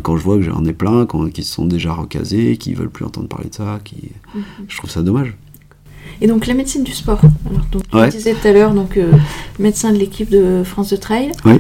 quand 0.02 0.18
je 0.18 0.24
vois 0.24 0.36
que 0.38 0.42
j'en 0.42 0.66
ai 0.66 0.74
plein 0.74 1.08
qui 1.34 1.44
se 1.44 1.54
sont 1.54 1.66
déjà 1.66 1.94
recasés, 1.94 2.58
qui 2.58 2.74
veulent 2.74 2.90
plus 2.90 3.06
entendre 3.06 3.28
parler 3.28 3.50
de 3.50 3.56
ça, 3.56 3.80
qui... 3.84 4.12
Mhm. 4.36 4.44
je 4.68 4.78
trouve 4.78 4.90
ça 4.90 5.02
dommage. 5.02 5.36
Et 6.22 6.28
donc 6.28 6.48
la 6.48 6.54
médecine 6.54 6.84
du 6.84 6.92
sport. 6.92 7.22
Alors 7.50 7.66
donc 7.72 7.84
tu 8.12 8.18
disais 8.18 8.34
tout 8.34 8.48
à 8.48 8.52
l'heure 8.52 8.74
donc 8.74 9.00
médecin 9.58 9.94
de 9.94 9.98
l'équipe 9.98 10.30
de 10.30 10.64
France 10.66 10.90
de 10.90 10.98
trail. 10.98 11.32
Oui. 11.46 11.60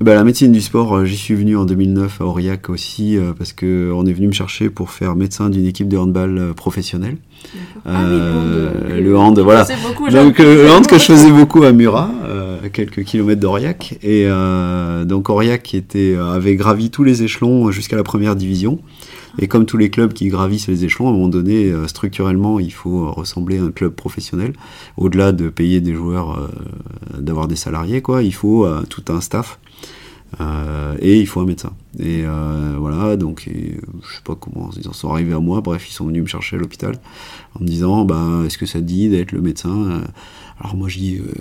Bah, 0.00 0.14
la 0.14 0.24
médecine 0.24 0.50
du 0.50 0.60
sport, 0.60 0.96
euh, 0.96 1.04
j'y 1.04 1.16
suis 1.16 1.34
venu 1.34 1.56
en 1.56 1.64
2009 1.64 2.20
à 2.20 2.24
Aurillac 2.24 2.68
aussi, 2.68 3.16
euh, 3.16 3.32
parce 3.36 3.52
qu'on 3.52 4.04
est 4.06 4.12
venu 4.12 4.26
me 4.26 4.32
chercher 4.32 4.68
pour 4.68 4.90
faire 4.90 5.14
médecin 5.14 5.50
d'une 5.50 5.66
équipe 5.66 5.88
de 5.88 5.96
handball 5.96 6.36
euh, 6.36 6.52
professionnelle. 6.52 7.16
Ah 7.86 8.02
le 8.02 9.16
hand, 9.16 9.38
voilà. 9.38 9.66
donc 10.10 10.38
le 10.38 10.70
hand 10.70 10.86
que 10.86 10.98
je 10.98 11.04
faisais 11.04 11.30
beaucoup 11.38 11.62
à 11.62 11.72
Murat, 11.72 12.10
à 12.64 12.68
quelques 12.70 13.04
kilomètres 13.04 13.40
d'Aurillac. 13.40 13.98
Et 14.02 14.26
donc 15.04 15.28
Aurillac 15.28 15.74
était, 15.74 16.16
avait 16.16 16.56
gravi 16.56 16.88
tous 16.88 17.04
les 17.04 17.22
échelons 17.22 17.70
jusqu'à 17.70 17.96
la 17.96 18.02
première 18.02 18.34
division. 18.34 18.78
Et 19.38 19.46
comme 19.46 19.66
tous 19.66 19.76
les 19.76 19.90
clubs 19.90 20.14
qui 20.14 20.28
gravissent 20.28 20.68
les 20.68 20.86
échelons, 20.86 21.08
à 21.08 21.10
un 21.10 21.12
moment 21.12 21.28
donné, 21.28 21.70
structurellement, 21.86 22.60
il 22.60 22.72
faut 22.72 23.12
ressembler 23.12 23.58
à 23.58 23.64
un 23.64 23.72
club 23.72 23.92
professionnel. 23.92 24.54
Au-delà 24.96 25.32
de 25.32 25.50
payer 25.50 25.82
des 25.82 25.92
joueurs, 25.92 26.48
d'avoir 27.18 27.46
des 27.46 27.56
salariés, 27.56 28.00
quoi, 28.00 28.22
il 28.22 28.32
faut 28.32 28.66
tout 28.88 29.04
un 29.08 29.20
staff. 29.20 29.58
Euh, 30.40 30.96
et 31.00 31.20
il 31.20 31.26
faut 31.26 31.40
un 31.40 31.46
médecin. 31.46 31.72
Et 31.98 32.22
euh, 32.24 32.76
voilà, 32.78 33.16
donc 33.16 33.46
et, 33.46 33.78
je 34.02 34.14
sais 34.14 34.22
pas 34.24 34.34
comment 34.34 34.70
ils 34.76 34.88
en 34.88 34.92
sont 34.92 35.10
arrivés 35.10 35.34
à 35.34 35.40
moi. 35.40 35.60
Bref, 35.60 35.88
ils 35.88 35.92
sont 35.92 36.06
venus 36.06 36.22
me 36.22 36.28
chercher 36.28 36.56
à 36.56 36.58
l'hôpital 36.58 36.96
en 37.54 37.62
me 37.62 37.66
disant 37.66 38.04
bah, 38.04 38.42
Est-ce 38.46 38.58
que 38.58 38.66
ça 38.66 38.80
te 38.80 38.84
dit 38.84 39.08
d'être 39.08 39.32
le 39.32 39.40
médecin? 39.40 40.02
Alors 40.60 40.76
moi 40.76 40.88
je 40.88 40.98
dis 40.98 41.16
euh, 41.16 41.32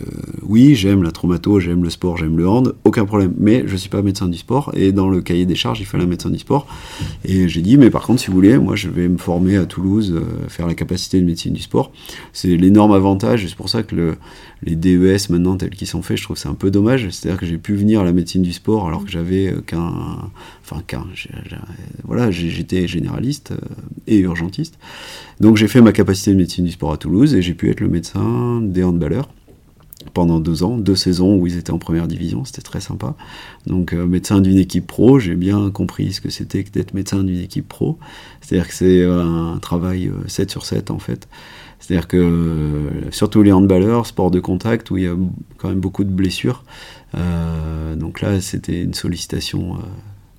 oui, 0.41 0.73
j'aime 0.73 1.03
la 1.03 1.11
traumato, 1.11 1.59
j'aime 1.59 1.83
le 1.83 1.91
sport, 1.91 2.17
j'aime 2.17 2.35
le 2.35 2.47
hand, 2.47 2.73
aucun 2.83 3.05
problème. 3.05 3.33
Mais 3.37 3.63
je 3.67 3.75
suis 3.75 3.89
pas 3.89 4.01
médecin 4.01 4.27
du 4.27 4.37
sport 4.37 4.71
et 4.73 4.91
dans 4.91 5.07
le 5.07 5.21
cahier 5.21 5.45
des 5.45 5.55
charges 5.55 5.79
il 5.79 5.85
fallait 5.85 6.03
un 6.03 6.07
médecin 6.07 6.31
du 6.31 6.39
sport. 6.39 6.65
Et 7.23 7.47
j'ai 7.47 7.61
dit 7.61 7.77
mais 7.77 7.91
par 7.91 8.03
contre 8.03 8.21
si 8.21 8.27
vous 8.27 8.33
voulez, 8.33 8.57
moi 8.57 8.75
je 8.75 8.89
vais 8.89 9.07
me 9.07 9.17
former 9.17 9.57
à 9.57 9.65
Toulouse, 9.65 10.13
euh, 10.15 10.49
faire 10.49 10.65
la 10.65 10.73
capacité 10.73 11.21
de 11.21 11.25
médecine 11.25 11.53
du 11.53 11.61
sport. 11.61 11.91
C'est 12.31 12.57
l'énorme 12.57 12.91
avantage 12.91 13.47
c'est 13.47 13.55
pour 13.55 13.69
ça 13.69 13.83
que 13.83 13.95
le, 13.95 14.15
les 14.65 14.75
DES 14.75 15.29
maintenant 15.29 15.57
tels 15.57 15.71
qu'ils 15.71 15.87
sont 15.87 16.01
faits, 16.01 16.17
je 16.17 16.23
trouve 16.23 16.37
c'est 16.37 16.49
un 16.49 16.53
peu 16.53 16.71
dommage. 16.71 17.09
C'est-à-dire 17.09 17.39
que 17.39 17.45
j'ai 17.45 17.57
pu 17.57 17.75
venir 17.75 18.01
à 18.01 18.03
la 18.03 18.13
médecine 18.13 18.41
du 18.41 18.53
sport 18.53 18.87
alors 18.87 19.03
que 19.05 19.11
j'avais 19.11 19.47
euh, 19.47 19.61
qu'un, 19.61 19.93
enfin 20.63 20.81
qu'un, 20.85 21.05
voilà, 22.03 22.31
j'étais 22.31 22.87
généraliste 22.87 23.53
et 24.07 24.19
urgentiste. 24.19 24.77
Donc 25.39 25.57
j'ai 25.57 25.67
fait 25.67 25.81
ma 25.81 25.91
capacité 25.91 26.31
de 26.31 26.37
médecine 26.37 26.65
du 26.65 26.71
sport 26.71 26.91
à 26.91 26.97
Toulouse 26.97 27.33
et 27.35 27.41
j'ai 27.41 27.53
pu 27.53 27.69
être 27.69 27.79
le 27.79 27.89
médecin 27.89 28.61
des 28.61 28.83
handballeurs 28.83 29.29
pendant 30.13 30.39
deux 30.39 30.63
ans, 30.63 30.77
deux 30.77 30.95
saisons 30.95 31.37
où 31.37 31.47
ils 31.47 31.57
étaient 31.57 31.71
en 31.71 31.77
première 31.77 32.07
division, 32.07 32.45
c'était 32.45 32.61
très 32.61 32.81
sympa. 32.81 33.15
Donc 33.67 33.93
euh, 33.93 34.05
médecin 34.05 34.41
d'une 34.41 34.57
équipe 34.57 34.87
pro, 34.87 35.19
j'ai 35.19 35.35
bien 35.35 35.69
compris 35.71 36.13
ce 36.13 36.21
que 36.21 36.29
c'était 36.29 36.63
que 36.63 36.71
d'être 36.71 36.93
médecin 36.93 37.23
d'une 37.23 37.39
équipe 37.39 37.67
pro. 37.67 37.97
C'est-à-dire 38.41 38.67
que 38.67 38.73
c'est 38.73 39.03
un 39.05 39.57
travail 39.61 40.11
7 40.27 40.47
euh, 40.47 40.51
sur 40.51 40.65
7 40.65 40.91
en 40.91 40.99
fait. 40.99 41.27
C'est-à-dire 41.83 42.07
que 42.07 42.17
euh, 42.17 43.11
surtout 43.11 43.43
les 43.43 43.51
handballeurs, 43.51 44.05
sport 44.05 44.31
de 44.31 44.39
contact 44.39 44.89
où 44.89 44.97
il 44.97 45.03
y 45.03 45.07
a 45.07 45.15
quand 45.57 45.67
même 45.67 45.81
beaucoup 45.81 46.05
de 46.05 46.11
blessures. 46.11 46.63
donc 47.13 48.21
là 48.21 48.41
c'était 48.41 48.81
une 48.81 48.93
sollicitation 48.93 49.77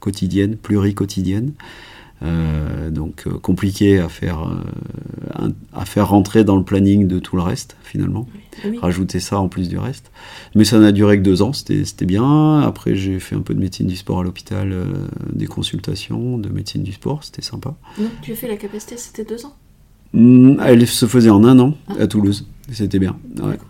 quotidienne, 0.01 0.57
pluricotidienne. 0.57 1.53
Euh, 2.23 2.91
donc 2.91 3.25
euh, 3.27 3.39
compliqué 3.39 3.99
à 3.99 4.09
faire, 4.09 4.49
euh, 4.49 5.51
à 5.73 5.85
faire 5.85 6.09
rentrer 6.09 6.45
dans 6.45 6.57
le 6.57 6.63
planning 6.63 7.07
de 7.07 7.19
tout 7.19 7.37
le 7.37 7.43
reste 7.43 7.77
finalement. 7.83 8.27
Rajouter 8.81 9.21
ça 9.21 9.41
en 9.41 9.49
plus 9.49 9.69
du 9.69 9.79
reste. 9.79 10.11
Mais 10.55 10.65
ça 10.65 10.79
n'a 10.79 10.93
duré 10.93 11.19
que 11.19 11.23
deux 11.23 11.43
ans, 11.43 11.53
c'était 11.53 12.07
bien. 12.07 12.61
Après 12.61 12.95
j'ai 12.95 13.19
fait 13.19 13.35
un 13.35 13.41
peu 13.41 13.53
de 13.53 13.61
médecine 13.61 13.87
du 13.87 13.97
sport 13.97 14.21
à 14.21 14.23
l'hôpital, 14.23 14.75
des 15.33 15.47
consultations 15.47 16.39
de 16.39 16.49
médecine 16.49 16.83
du 16.83 16.93
sport, 16.93 17.25
c'était 17.25 17.43
sympa. 17.43 17.75
Donc 17.99 18.11
tu 18.23 18.33
as 18.33 18.37
fait 18.37 18.49
la 18.49 18.57
capacité, 18.57 18.97
c'était 18.97 19.25
deux 19.25 19.45
ans 19.45 19.55
Elle 20.15 20.87
se 20.87 21.07
faisait 21.07 21.31
en 21.31 21.45
un 21.45 21.59
an 21.59 21.75
ah. 21.89 22.03
à 22.03 22.07
Toulouse, 22.07 22.47
c'était 22.71 22.99
bien. 22.99 23.17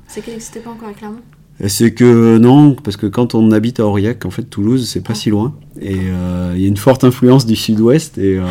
C'est 0.06 0.20
qu'elle 0.20 0.34
n'existait 0.34 0.60
pas 0.60 0.70
encore 0.70 0.88
à 0.88 0.92
Clermont? 0.92 1.20
C'est 1.68 1.92
que 1.92 2.36
non, 2.38 2.74
parce 2.74 2.96
que 2.96 3.06
quand 3.06 3.34
on 3.34 3.52
habite 3.52 3.78
à 3.78 3.86
Aurillac, 3.86 4.26
en 4.26 4.30
fait, 4.30 4.42
Toulouse, 4.42 4.88
c'est 4.88 5.02
pas 5.02 5.14
si 5.14 5.30
loin. 5.30 5.54
Et 5.80 5.98
euh, 6.08 6.52
il 6.56 6.62
y 6.62 6.64
a 6.64 6.68
une 6.68 6.76
forte 6.76 7.04
influence 7.04 7.46
du 7.46 7.54
sud-ouest. 7.54 8.18
Et 8.18 8.38
euh, 8.38 8.44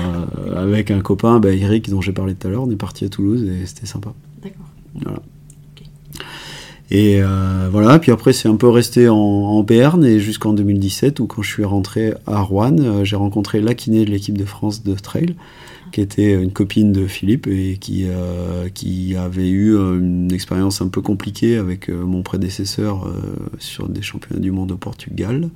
avec 0.56 0.90
un 0.90 1.02
copain, 1.02 1.40
bah, 1.40 1.52
Eric, 1.52 1.90
dont 1.90 2.00
j'ai 2.00 2.14
parlé 2.14 2.34
tout 2.34 2.48
à 2.48 2.50
l'heure, 2.50 2.64
on 2.64 2.72
est 2.72 2.78
parti 2.78 3.04
à 3.04 3.10
Toulouse 3.10 3.44
et 3.44 3.66
c'était 3.66 3.86
sympa. 3.86 4.14
D'accord. 4.42 4.66
Voilà. 5.02 5.20
Et 6.92 7.22
euh, 7.22 7.70
voilà, 7.72 8.00
puis 8.00 8.12
après, 8.12 8.34
c'est 8.34 8.48
un 8.48 8.56
peu 8.56 8.70
resté 8.70 9.10
en, 9.10 9.16
en 9.18 9.66
et 10.04 10.20
jusqu'en 10.20 10.54
2017, 10.54 11.20
où 11.20 11.26
quand 11.26 11.42
je 11.42 11.50
suis 11.50 11.64
rentré 11.66 12.14
à 12.26 12.42
Rouen, 12.42 13.04
j'ai 13.04 13.16
rencontré 13.16 13.62
la 13.62 13.74
kiné 13.74 14.06
de 14.06 14.12
l'équipe 14.12 14.38
de 14.38 14.46
France 14.46 14.84
de 14.84 14.94
trail 14.94 15.36
qui 15.94 16.02
était 16.02 16.34
une 16.34 16.52
copine 16.52 16.92
de 16.92 17.06
Philippe 17.06 17.46
et 17.46 17.78
qui, 17.78 18.06
euh, 18.08 18.68
qui 18.68 19.16
avait 19.16 19.48
eu 19.48 19.76
euh, 19.76 20.00
une 20.00 20.34
expérience 20.34 20.82
un 20.82 20.88
peu 20.88 21.02
compliquée 21.02 21.56
avec 21.56 21.88
euh, 21.88 22.04
mon 22.04 22.24
prédécesseur 22.24 23.08
sur 23.60 23.88
des 23.88 24.02
championnats 24.02 24.42
du 24.42 24.50
monde 24.50 24.72
au 24.72 24.78
Portugal, 24.78 25.50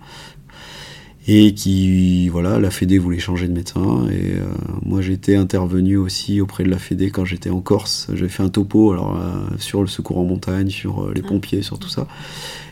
et 1.29 1.53
qui, 1.53 2.29
voilà, 2.29 2.57
la 2.57 2.71
Fédé 2.71 2.97
voulait 2.97 3.19
changer 3.19 3.49
de 3.49 3.53
médecin. 3.53 4.07
Et 4.09 4.35
euh, 4.37 4.45
moi, 4.85 5.01
j'étais 5.01 5.35
intervenu 5.35 5.97
aussi 5.97 6.39
auprès 6.39 6.63
de 6.63 6.69
la 6.69 6.77
Fédé 6.77 7.11
quand 7.11 7.25
j'étais 7.25 7.49
en 7.49 7.59
Corse. 7.59 8.07
J'avais 8.13 8.29
fait 8.29 8.43
un 8.43 8.49
topo 8.49 8.93
alors, 8.93 9.17
euh, 9.17 9.55
sur 9.59 9.81
le 9.81 9.87
secours 9.87 10.19
en 10.19 10.23
montagne, 10.23 10.69
sur 10.69 11.03
euh, 11.03 11.11
les 11.13 11.21
ah. 11.25 11.27
pompiers, 11.27 11.63
sur 11.63 11.79
tout 11.79 11.89
ça. 11.89 12.07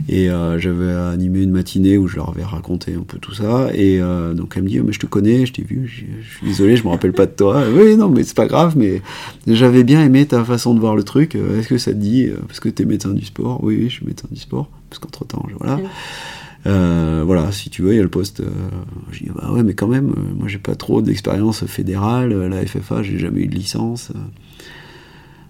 Et 0.08 0.28
j'avais 0.58 0.93
animé 0.93 1.41
une 1.41 1.51
matinée 1.51 1.97
où 1.97 2.08
je 2.08 2.18
leur 2.18 2.30
avais 2.30 2.43
raconté 2.43 2.93
un 2.93 3.03
peu 3.03 3.18
tout 3.18 3.34
ça. 3.34 3.70
Et 3.74 3.99
donc, 4.36 4.53
elle 4.56 4.64
me 4.64 4.68
dit, 4.68 4.80
oh, 4.80 4.84
mais 4.86 4.91
je 4.91 4.99
te 4.99 5.06
connais, 5.06 5.45
je 5.45 5.53
t'ai 5.53 5.64
vu, 5.64 5.88
je 5.88 6.36
suis 6.36 6.45
désolé, 6.45 6.76
je 6.76 6.84
me 6.84 6.89
rappelle 6.89 7.14
pas 7.14 7.26
de 7.26 7.32
toi. 7.32 7.64
oui, 7.74 7.95
non, 7.95 8.10
mais 8.10 8.24
c'est 8.24 8.36
pas 8.36 8.45
grave, 8.45 8.76
mais 8.78 9.01
j'avais 9.47 9.86
bien 9.86 10.03
aimé 10.03 10.26
ta 10.26 10.43
façon 10.43 10.74
de 10.74 10.82
voir 10.82 10.97
le 10.97 11.03
truc. 11.03 11.36
Est-ce 11.36 11.70
que 11.70 11.78
ça 11.78 11.91
te 11.91 11.97
dit, 11.97 12.30
parce 12.45 12.60
que 12.60 12.68
tu 12.68 12.84
es 12.84 12.86
médecin 12.86 13.14
du 13.14 13.24
sport? 13.24 13.64
Oui, 13.64 13.78
oui, 13.80 13.89
je 13.89 13.95
suis 13.95 14.06
médecin 14.06 14.28
du 14.30 14.39
sport. 14.39 14.70
Parce 14.89 14.99
qu'entre-temps, 14.99 15.45
voilà. 15.60 15.80
Euh, 16.66 17.24
voilà, 17.26 17.51
si 17.51 17.70
tu 17.70 17.82
veux, 17.82 17.93
il 17.93 17.97
y 17.97 17.99
a 17.99 18.03
le 18.03 18.09
poste. 18.09 18.39
Euh, 18.39 18.49
je 19.11 19.24
dis, 19.24 19.30
bah 19.34 19.51
ouais, 19.51 19.63
mais 19.63 19.74
quand 19.74 19.88
même, 19.88 20.09
euh, 20.09 20.34
moi 20.36 20.47
j'ai 20.47 20.57
pas 20.57 20.76
trop 20.76 21.01
d'expérience 21.01 21.66
fédérale, 21.66 22.34
la 22.34 22.66
FFA, 22.66 23.03
j'ai 23.03 23.20
jamais 23.20 23.41
eu 23.41 23.47
de 23.47 23.55
licence. 23.55 24.11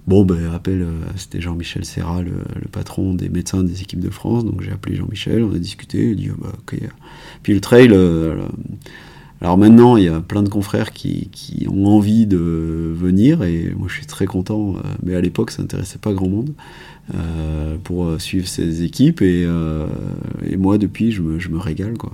Bon, 0.08 0.24
ben, 0.24 0.54
appel, 0.54 0.86
c'était 1.16 1.42
Jean-Michel 1.42 1.84
Serra, 1.84 2.22
le, 2.22 2.34
patron 2.72 3.16
des 3.16 3.30
médecins 3.30 3.64
des 3.64 3.82
équipes 3.82 4.02
de 4.02 4.12
France, 4.12 4.46
donc 4.46 4.62
j'ai 4.62 4.72
appelé 4.72 4.96
Jean-Michel, 4.96 5.44
on 5.44 5.52
a 5.52 5.58
discuté, 5.58 6.12
il 6.12 6.16
dit, 6.16 6.30
bah, 6.38 6.52
ok. 6.60 6.80
Puis 7.42 7.54
le 7.56 7.60
trail, 7.62 7.92
alors 9.42 9.58
maintenant, 9.58 9.98
il 9.98 10.04
y 10.04 10.08
a 10.08 10.22
plein 10.22 10.44
de 10.44 10.50
confrères 10.50 10.92
qui, 10.92 11.30
qui, 11.32 11.68
ont 11.68 11.88
envie 11.88 12.28
de 12.28 12.38
venir, 12.38 13.42
et 13.44 13.74
moi 13.76 13.88
je 13.90 13.96
suis 13.96 14.06
très 14.06 14.28
content, 14.28 14.76
mais 15.02 15.16
à 15.16 15.22
l'époque, 15.22 15.50
ça 15.50 15.64
n'intéressait 15.64 15.98
pas 15.98 16.14
grand 16.14 16.30
monde. 16.30 16.54
Euh, 17.14 17.78
pour 17.84 18.06
euh, 18.06 18.18
suivre 18.18 18.48
ces 18.48 18.82
équipes. 18.84 19.22
Et, 19.22 19.44
euh, 19.46 19.86
et 20.44 20.58
moi, 20.58 20.80
depuis, 20.80 21.12
je 21.12 21.22
me, 21.22 21.60
régale. 21.60 21.98
Quoi. 21.98 22.12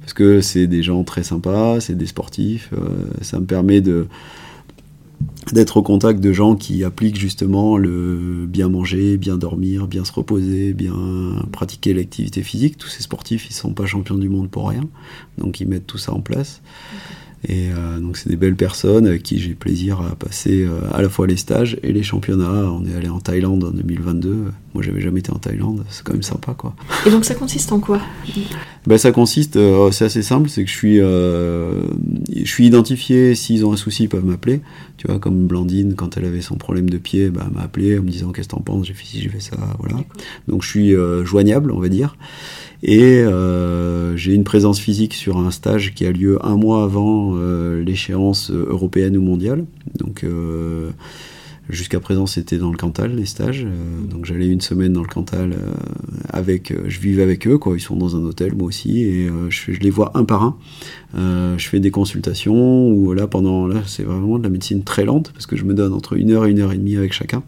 Parce 0.00 0.14
que 0.14 0.40
c'est 0.40 0.66
des 0.66 0.82
gens 0.82 1.04
très 1.04 1.22
sympas, 1.22 1.80
c'est 1.80 1.94
des 1.94 2.06
sportifs. 2.06 2.70
ça 3.20 3.40
me 3.40 3.46
permet 3.46 3.80
de 3.80 4.06
d'être 5.52 5.76
au 5.76 5.82
contact 5.82 6.20
de 6.20 6.32
gens 6.32 6.56
qui 6.56 6.84
appliquent 6.84 7.18
justement 7.18 7.76
le 7.76 8.46
bien 8.48 8.68
manger, 8.68 9.18
bien 9.18 9.36
dormir, 9.36 9.86
bien 9.86 10.04
se 10.04 10.12
reposer, 10.12 10.72
bien 10.72 10.94
pratiquer 11.52 11.92
l'activité 11.92 12.42
physique. 12.42 12.78
Tous 12.78 12.88
ces 12.88 13.02
sportifs, 13.02 13.48
ils 13.50 13.52
sont 13.52 13.74
pas 13.74 13.84
champions 13.84 14.16
du 14.16 14.30
monde 14.30 14.50
pour 14.50 14.68
rien, 14.68 14.88
donc 15.36 15.60
ils 15.60 15.68
mettent 15.68 15.86
tout 15.86 15.98
ça 15.98 16.12
en 16.12 16.20
place. 16.20 16.62
Et 17.46 17.68
euh, 17.70 18.00
donc 18.00 18.16
c'est 18.16 18.28
des 18.28 18.36
belles 18.36 18.56
personnes 18.56 19.06
avec 19.06 19.22
qui 19.22 19.38
j'ai 19.38 19.54
plaisir 19.54 20.00
à 20.00 20.14
passer 20.16 20.64
euh, 20.64 20.80
à 20.92 21.02
la 21.02 21.08
fois 21.08 21.26
les 21.26 21.36
stages 21.36 21.76
et 21.82 21.92
les 21.92 22.02
championnats. 22.02 22.70
On 22.72 22.84
est 22.86 22.94
allé 22.94 23.08
en 23.08 23.20
Thaïlande 23.20 23.64
en 23.64 23.70
2022. 23.70 24.44
Moi 24.72 24.82
j'avais 24.82 25.00
jamais 25.00 25.20
été 25.20 25.30
en 25.30 25.38
Thaïlande, 25.38 25.84
c'est 25.90 26.02
quand 26.02 26.14
même 26.14 26.22
sympa 26.22 26.54
quoi. 26.54 26.74
Et 27.06 27.10
donc 27.10 27.24
ça 27.24 27.34
consiste 27.34 27.70
en 27.70 27.80
quoi? 27.80 28.00
Ben, 28.86 28.98
Ça 28.98 29.12
consiste, 29.12 29.56
euh, 29.56 29.90
c'est 29.90 30.06
assez 30.06 30.22
simple, 30.22 30.48
c'est 30.48 30.64
que 30.64 30.70
je 30.70 30.74
suis, 30.74 30.96
je 30.96 32.50
suis 32.50 32.66
identifié, 32.66 33.34
s'ils 33.34 33.64
ont 33.64 33.72
un 33.72 33.76
souci 33.76 34.04
ils 34.04 34.08
peuvent 34.08 34.24
m'appeler. 34.24 34.60
Tu 34.96 35.06
vois, 35.06 35.18
comme 35.18 35.46
Blandine, 35.46 35.94
quand 35.94 36.16
elle 36.16 36.24
avait 36.24 36.40
son 36.40 36.56
problème 36.56 36.88
de 36.88 36.98
pied, 36.98 37.30
bah, 37.30 37.44
elle 37.46 37.54
m'a 37.54 37.62
appelé 37.62 37.98
en 37.98 38.02
me 38.02 38.10
disant 38.10 38.32
qu'est-ce 38.32 38.48
que 38.48 38.54
t'en 38.54 38.62
penses, 38.62 38.86
j'ai 38.86 38.94
fait 38.94 39.06
ci, 39.06 39.20
j'ai 39.20 39.28
fait 39.28 39.40
ça, 39.40 39.56
voilà. 39.78 40.02
Donc 40.48 40.62
je 40.62 40.68
suis 40.68 40.94
joignable 41.24 41.70
on 41.70 41.78
va 41.78 41.88
dire. 41.88 42.16
Et 42.86 43.22
euh, 43.22 44.14
j'ai 44.14 44.34
une 44.34 44.44
présence 44.44 44.78
physique 44.78 45.14
sur 45.14 45.38
un 45.38 45.50
stage 45.50 45.94
qui 45.94 46.04
a 46.04 46.12
lieu 46.12 46.38
un 46.44 46.56
mois 46.56 46.84
avant 46.84 47.32
euh, 47.34 47.82
l'échéance 47.82 48.50
européenne 48.50 49.16
ou 49.16 49.22
mondiale. 49.22 49.64
Donc 49.94 50.22
euh, 50.22 50.90
Jusqu'à 51.70 51.98
présent, 51.98 52.26
c'était 52.26 52.58
dans 52.58 52.70
le 52.70 52.76
Cantal, 52.76 53.16
les 53.16 53.24
stages. 53.24 53.64
Euh, 53.64 54.06
donc 54.06 54.26
j'allais 54.26 54.48
une 54.48 54.60
semaine 54.60 54.92
dans 54.92 55.00
le 55.00 55.08
Cantal 55.08 55.52
euh, 55.52 55.72
avec, 56.28 56.70
euh, 56.70 56.82
je 56.88 57.00
vivais 57.00 57.22
avec 57.22 57.46
eux, 57.46 57.56
quoi. 57.56 57.74
Ils 57.74 57.80
sont 57.80 57.96
dans 57.96 58.16
un 58.16 58.22
hôtel, 58.22 58.54
moi 58.54 58.68
aussi, 58.68 59.00
et 59.00 59.30
je, 59.48 59.72
les 59.72 59.88
vois 59.88 60.12
un 60.14 60.24
par 60.24 60.42
un. 60.42 60.56
je 61.56 61.66
fais 61.66 61.80
des 61.80 61.90
consultations 61.90 62.90
où 62.90 63.14
là, 63.14 63.26
pendant, 63.26 63.66
là, 63.66 63.80
c'est 63.86 64.02
vraiment 64.02 64.38
de 64.38 64.42
la 64.42 64.50
médecine 64.50 64.84
très 64.84 65.06
lente 65.06 65.32
parce 65.32 65.46
que 65.46 65.56
je 65.56 65.64
me 65.64 65.72
donne 65.72 65.94
entre 65.94 66.18
une 66.18 66.32
heure 66.32 66.44
et 66.44 66.50
une 66.50 66.60
heure 66.60 66.72
et 66.72 66.76
demie 66.76 66.96
avec 66.96 67.14
chacun. 67.14 67.42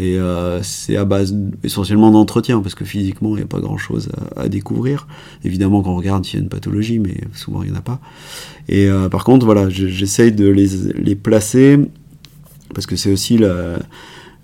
Et 0.00 0.18
c'est 0.62 0.96
à 0.96 1.04
base 1.04 1.36
essentiellement 1.62 2.10
d'entretien 2.10 2.60
parce 2.60 2.74
que 2.74 2.84
physiquement, 2.84 3.36
il 3.36 3.36
n'y 3.36 3.44
a 3.44 3.46
pas 3.46 3.60
grand 3.60 3.78
chose 3.78 4.08
à, 4.36 4.48
découvrir. 4.48 5.06
Évidemment, 5.44 5.82
quand 5.82 5.92
on 5.92 5.96
regarde 5.96 6.24
s'il 6.24 6.40
y 6.40 6.42
a 6.42 6.42
une 6.42 6.48
pathologie, 6.48 6.98
mais 6.98 7.20
souvent 7.32 7.62
il 7.62 7.70
n'y 7.70 7.76
en 7.76 7.78
a 7.78 7.82
pas. 7.82 8.00
Et 8.68 8.88
par 9.10 9.22
contre, 9.22 9.46
voilà, 9.46 9.68
j'essaye 9.68 10.32
de 10.32 10.48
les, 10.48 10.68
les 10.96 11.14
placer 11.14 11.78
parce 12.74 12.86
que 12.86 12.96
c'est 12.96 13.12
aussi 13.12 13.38
la. 13.38 13.78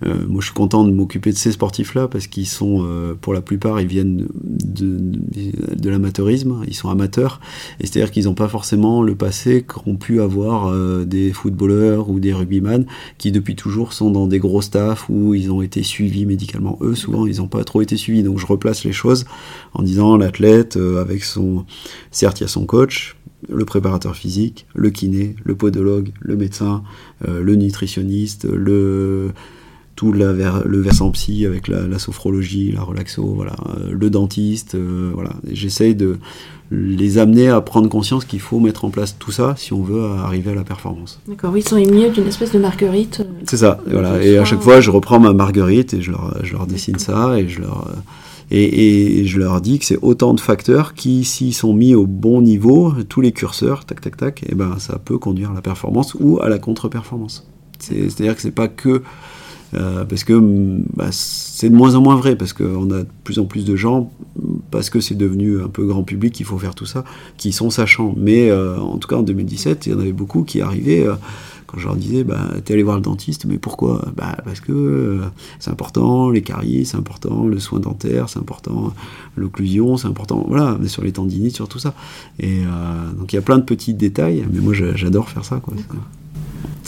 Euh, 0.03 0.25
moi, 0.27 0.41
je 0.41 0.45
suis 0.45 0.53
content 0.53 0.83
de 0.83 0.91
m'occuper 0.91 1.31
de 1.31 1.37
ces 1.37 1.51
sportifs-là 1.51 2.07
parce 2.07 2.27
qu'ils 2.27 2.47
sont, 2.47 2.83
euh, 2.83 3.13
pour 3.19 3.33
la 3.33 3.41
plupart, 3.41 3.79
ils 3.81 3.87
viennent 3.87 4.27
de, 4.43 5.89
l'amateurisme, 5.89 6.63
ils 6.67 6.73
sont 6.73 6.89
amateurs, 6.89 7.39
et 7.79 7.85
c'est-à-dire 7.85 8.11
qu'ils 8.11 8.25
n'ont 8.25 8.33
pas 8.33 8.47
forcément 8.47 9.03
le 9.03 9.15
passé 9.15 9.63
qu'ont 9.63 9.97
pu 9.97 10.21
avoir 10.21 10.67
euh, 10.67 11.05
des 11.05 11.31
footballeurs 11.31 12.09
ou 12.09 12.19
des 12.19 12.33
rugbyman 12.33 12.85
qui, 13.17 13.31
depuis 13.31 13.55
toujours, 13.55 13.93
sont 13.93 14.09
dans 14.09 14.27
des 14.27 14.39
gros 14.39 14.61
staffs 14.61 15.07
où 15.09 15.35
ils 15.35 15.51
ont 15.51 15.61
été 15.61 15.83
suivis 15.83 16.25
médicalement. 16.25 16.77
Eux, 16.81 16.95
souvent, 16.95 17.27
ils 17.27 17.37
n'ont 17.37 17.47
pas 17.47 17.63
trop 17.63 17.81
été 17.81 17.97
suivis, 17.97 18.23
donc 18.23 18.39
je 18.39 18.47
replace 18.47 18.83
les 18.83 18.93
choses 18.93 19.25
en 19.73 19.83
disant 19.83 20.17
l'athlète, 20.17 20.77
avec 20.77 21.23
son. 21.23 21.65
Certes, 22.11 22.39
il 22.39 22.43
y 22.43 22.45
a 22.45 22.49
son 22.49 22.65
coach, 22.65 23.15
le 23.49 23.65
préparateur 23.65 24.15
physique, 24.15 24.65
le 24.73 24.89
kiné, 24.89 25.35
le 25.43 25.55
podologue, 25.55 26.11
le 26.19 26.35
médecin, 26.35 26.83
euh, 27.27 27.41
le 27.41 27.55
nutritionniste, 27.55 28.45
le 28.45 29.31
tout 29.95 30.13
la 30.13 30.31
le 30.31 30.79
versant 30.79 31.11
psy 31.11 31.45
avec 31.45 31.67
la, 31.67 31.99
sophrologie, 31.99 32.71
la 32.71 32.81
relaxo, 32.81 33.23
voilà, 33.35 33.55
le 33.91 34.09
dentiste, 34.09 34.75
voilà. 34.75 35.33
J'essaye 35.51 35.93
de 35.93 36.17
les 36.71 37.17
amener 37.17 37.49
à 37.49 37.61
prendre 37.61 37.89
conscience 37.89 38.25
qu'il 38.25 38.39
faut 38.39 38.59
mettre 38.59 38.85
en 38.85 38.89
place 38.89 39.17
tout 39.19 39.31
ça 39.31 39.55
si 39.57 39.73
on 39.73 39.83
veut 39.83 40.03
arriver 40.03 40.51
à 40.51 40.55
la 40.55 40.63
performance. 40.63 41.19
D'accord, 41.27 41.51
oui, 41.53 41.59
ils 41.59 41.67
sont 41.67 41.77
émis 41.77 42.09
d'une 42.09 42.27
espèce 42.27 42.53
de 42.53 42.59
marguerite. 42.59 43.23
C'est 43.45 43.57
ça, 43.57 43.79
voilà. 43.85 44.23
Et 44.23 44.37
à 44.37 44.45
chaque 44.45 44.61
fois, 44.61 44.79
je 44.79 44.89
reprends 44.89 45.19
ma 45.19 45.33
marguerite 45.33 45.93
et 45.93 46.01
je 46.01 46.11
leur, 46.11 46.37
je 46.43 46.53
leur 46.53 46.65
dessine 46.65 46.97
ça 46.97 47.37
et 47.37 47.47
je 47.47 47.59
leur 47.59 47.93
et, 48.51 49.25
je 49.25 49.39
leur 49.39 49.61
dis 49.61 49.79
que 49.79 49.85
c'est 49.85 49.99
autant 50.01 50.33
de 50.33 50.39
facteurs 50.39 50.93
qui, 50.93 51.23
s'ils 51.23 51.53
sont 51.53 51.73
mis 51.73 51.95
au 51.95 52.05
bon 52.05 52.41
niveau, 52.41 52.93
tous 53.07 53.21
les 53.21 53.31
curseurs, 53.31 53.85
tac, 53.85 54.01
tac, 54.01 54.17
tac, 54.17 54.43
et 54.43 54.47
eh 54.51 54.55
ben 54.55 54.77
ça 54.77 54.99
peut 54.99 55.17
conduire 55.17 55.51
à 55.51 55.53
la 55.53 55.61
performance 55.61 56.15
ou 56.19 56.39
à 56.41 56.49
la 56.49 56.59
contre-performance. 56.59 57.47
C'est-à-dire 57.79 58.35
que 58.35 58.41
c'est 58.41 58.51
pas 58.51 58.67
que 58.67 59.01
euh, 59.73 60.03
parce 60.03 60.25
que 60.25 60.33
bah, 60.95 61.07
c'est 61.11 61.69
de 61.69 61.75
moins 61.75 61.95
en 61.95 62.01
moins 62.01 62.15
vrai, 62.15 62.35
parce 62.35 62.51
qu'on 62.53 62.91
a 62.91 62.99
de 62.99 63.07
plus 63.23 63.39
en 63.39 63.45
plus 63.45 63.63
de 63.63 63.75
gens, 63.75 64.11
parce 64.71 64.89
que 64.89 64.99
c'est 64.99 65.15
devenu 65.15 65.61
un 65.61 65.67
peu 65.67 65.85
grand 65.85 66.03
public, 66.03 66.33
qu'il 66.33 66.45
faut 66.45 66.57
faire 66.57 66.73
tout 66.73 66.85
ça, 66.85 67.03
qui 67.37 67.51
sont 67.51 67.69
sachants. 67.69 68.15
Mais 68.17 68.49
euh, 68.49 68.79
en 68.79 68.97
tout 68.97 69.07
cas 69.07 69.17
en 69.17 69.23
2017, 69.23 69.85
il 69.85 69.91
y 69.91 69.95
en 69.95 69.99
avait 69.99 70.13
beaucoup 70.13 70.43
qui 70.43 70.61
arrivaient. 70.61 71.05
Euh, 71.05 71.15
quand 71.67 71.77
je 71.77 71.85
leur 71.85 71.95
disais, 71.95 72.25
bah, 72.25 72.49
t'es 72.65 72.73
allé 72.73 72.83
voir 72.83 72.97
le 72.97 73.01
dentiste, 73.01 73.45
mais 73.45 73.57
pourquoi? 73.57 74.11
Bah, 74.17 74.35
Parce 74.43 74.59
que 74.59 74.73
euh, 74.73 75.19
c'est 75.59 75.71
important, 75.71 76.29
les 76.29 76.41
caries, 76.41 76.85
c'est 76.85 76.97
important, 76.97 77.47
le 77.47 77.59
soin 77.59 77.79
dentaire, 77.79 78.27
c'est 78.27 78.39
important, 78.39 78.93
l'occlusion, 79.37 79.95
c'est 79.95 80.07
important, 80.07 80.43
voilà, 80.49 80.77
mais 80.81 80.89
sur 80.89 81.01
les 81.01 81.13
tendinites, 81.13 81.55
sur 81.55 81.69
tout 81.69 81.79
ça. 81.79 81.93
Et 82.39 82.63
donc 83.17 83.31
il 83.31 83.37
y 83.37 83.39
a 83.39 83.41
plein 83.41 83.57
de 83.57 83.63
petits 83.63 83.93
détails, 83.93 84.45
mais 84.51 84.59
moi 84.59 84.73
j'adore 84.73 85.29
faire 85.29 85.45
ça. 85.45 85.61
Quoi. 85.63 85.75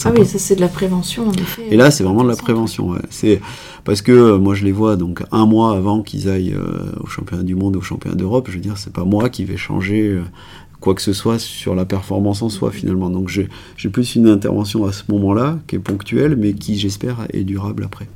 Ah 0.04 0.12
oui, 0.16 0.26
ça 0.26 0.38
c'est 0.38 0.56
de 0.56 0.60
la 0.60 0.68
prévention 0.68 1.28
en 1.28 1.32
effet. 1.32 1.66
Et 1.70 1.76
là 1.76 1.90
c'est 1.90 2.04
vraiment 2.04 2.24
de 2.24 2.28
la 2.28 2.36
prévention. 2.36 2.90
Ouais. 2.90 3.00
C'est 3.10 3.40
parce 3.84 4.02
que 4.02 4.12
euh, 4.12 4.38
moi 4.38 4.54
je 4.54 4.64
les 4.64 4.72
vois 4.72 4.96
donc 4.96 5.22
un 5.30 5.46
mois 5.46 5.76
avant 5.76 6.02
qu'ils 6.02 6.28
aillent 6.28 6.56
au 7.00 7.06
championnat 7.06 7.44
du 7.44 7.54
monde, 7.54 7.76
au 7.76 7.80
championnat 7.80 8.16
d'Europe. 8.16 8.46
Je 8.48 8.54
veux 8.54 8.60
dire, 8.60 8.76
c'est 8.76 8.92
pas 8.92 9.04
moi 9.04 9.28
qui 9.28 9.44
vais 9.44 9.56
changer 9.56 10.20
quoi 10.84 10.94
que 10.94 11.00
ce 11.00 11.14
soit 11.14 11.38
sur 11.38 11.74
la 11.74 11.86
performance 11.86 12.42
en 12.42 12.50
soi 12.50 12.70
finalement. 12.70 13.08
Donc 13.08 13.28
j'ai 13.28 13.88
plus 13.88 14.16
une 14.16 14.28
intervention 14.28 14.84
à 14.84 14.92
ce 14.92 15.04
moment-là 15.08 15.58
qui 15.66 15.76
est 15.76 15.78
ponctuelle 15.78 16.36
mais 16.36 16.52
qui 16.52 16.78
j'espère 16.78 17.26
est 17.32 17.44
durable 17.44 17.84
après. 17.84 18.06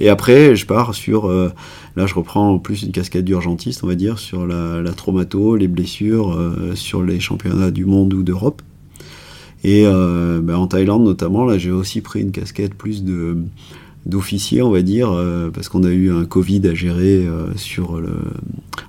Et, 0.00 0.08
après 0.08 0.56
je 0.56 0.64
pars 0.66 0.94
sur, 0.94 1.28
euh, 1.28 1.52
là 1.94 2.06
je 2.06 2.14
reprends 2.14 2.54
en 2.54 2.58
plus 2.58 2.82
une 2.82 2.92
casquette 2.92 3.24
d'urgentiste 3.24 3.84
on 3.84 3.86
va 3.86 3.94
dire 3.94 4.18
sur 4.18 4.46
la, 4.46 4.92
traumato, 4.92 5.54
les 5.54 5.68
blessures, 5.68 6.32
euh, 6.32 6.74
sur 6.74 7.02
les 7.02 7.20
championnats 7.20 7.70
du 7.70 7.84
monde 7.84 8.14
ou 8.14 8.22
d'Europe. 8.22 8.62
Et 9.64 9.84
euh, 9.86 10.40
ben, 10.42 10.56
en 10.56 10.66
Thaïlande 10.66 11.04
notamment, 11.04 11.44
là 11.44 11.58
j'ai 11.58 11.70
aussi 11.70 12.00
pris 12.00 12.20
une 12.20 12.32
casquette 12.32 12.74
plus 12.74 13.04
de 13.04 13.36
d'officiers, 14.06 14.62
on 14.62 14.70
va 14.70 14.80
dire, 14.80 15.10
euh, 15.12 15.50
parce 15.50 15.68
qu'on 15.68 15.84
a 15.84 15.90
eu 15.90 16.10
un 16.10 16.24
Covid 16.24 16.66
à 16.66 16.74
gérer 16.74 17.26
euh, 17.26 17.54
sur 17.56 18.00
le, 18.00 18.14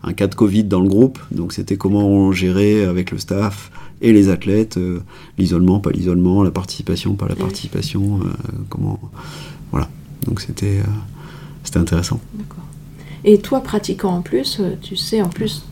un 0.03 0.13
cas 0.13 0.27
de 0.27 0.35
Covid 0.35 0.63
dans 0.63 0.79
le 0.79 0.87
groupe. 0.87 1.19
Donc 1.31 1.51
c'était 1.51 1.75
comment 1.75 2.07
on 2.07 2.31
gérait 2.31 2.85
avec 2.85 3.11
le 3.11 3.17
staff 3.17 3.71
et 4.01 4.13
les 4.13 4.29
athlètes, 4.29 4.79
l'isolement, 5.37 5.79
pas 5.79 5.91
l'isolement, 5.91 6.43
la 6.43 6.51
participation, 6.51 7.15
pas 7.15 7.27
la 7.27 7.35
participation, 7.35 8.21
comment, 8.69 8.99
voilà. 9.71 9.89
Donc 10.25 10.41
c'était 10.41 10.79
c'était 11.63 11.77
intéressant. 11.77 12.19
D'accord. 12.33 12.60
Et 13.23 13.39
toi, 13.39 13.61
pratiquant 13.61 14.15
en 14.17 14.21
plus, 14.21 14.61
tu 14.81 14.95
sais 14.95 15.21
en 15.21 15.29
plus 15.29 15.63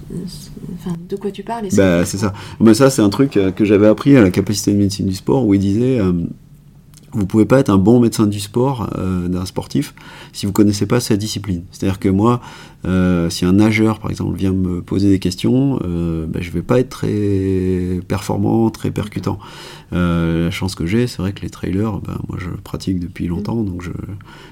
de 1.10 1.16
quoi 1.16 1.32
tu 1.32 1.44
parles. 1.44 1.68
Bah, 1.76 2.06
c'est 2.06 2.18
ça. 2.18 2.34
Mais 2.60 2.74
ça, 2.74 2.90
c'est 2.90 3.02
un 3.02 3.10
truc 3.10 3.40
que 3.56 3.66
j'avais 3.66 3.88
appris 3.88 4.16
à 4.16 4.22
la 4.22 4.32
capacité 4.32 4.72
de 4.72 4.78
médecine 4.78 5.08
du 5.08 5.16
sport 5.16 5.46
où 5.46 5.54
il 5.54 5.60
disait 5.60 6.00
vous 7.12 7.26
pouvez 7.26 7.46
pas 7.46 7.60
être 7.60 7.70
un 7.70 7.78
bon 7.78 8.00
médecin 8.00 8.28
du 8.28 8.40
sport 8.40 8.90
euh, 8.98 9.28
d'un 9.28 9.46
sportif 9.46 9.94
si 10.32 10.46
vous 10.46 10.52
connaissez 10.52 10.86
pas 10.86 11.00
sa 11.00 11.18
discipline. 11.18 11.64
C'est-à-dire 11.72 12.00
que 12.00 12.10
moi, 12.10 12.42
euh, 12.86 13.30
si 13.30 13.46
un 13.46 13.54
nageur 13.54 14.00
par 14.00 14.12
exemple 14.12 14.38
vient 14.38 14.54
me 14.54 14.82
poser 14.82 15.10
des 15.10 15.20
questions, 15.20 15.80
euh, 15.84 16.26
ben, 16.28 16.42
je 16.42 16.52
vais 16.52 16.62
pas 16.62 16.80
être 16.80 16.90
très 16.90 18.00
performant, 18.08 18.70
très 18.70 18.92
percutant. 18.92 19.40
Euh, 19.92 20.46
la 20.46 20.52
chance 20.52 20.76
que 20.76 20.86
j'ai, 20.86 21.08
c'est 21.08 21.22
vrai 21.22 21.34
que 21.34 21.42
les 21.42 21.50
trailers, 21.50 22.00
ben, 22.00 22.20
moi 22.28 22.38
je 22.40 22.50
pratique 22.50 23.00
depuis 23.00 23.28
longtemps, 23.28 23.64
donc 23.64 23.82
je, 23.82 23.92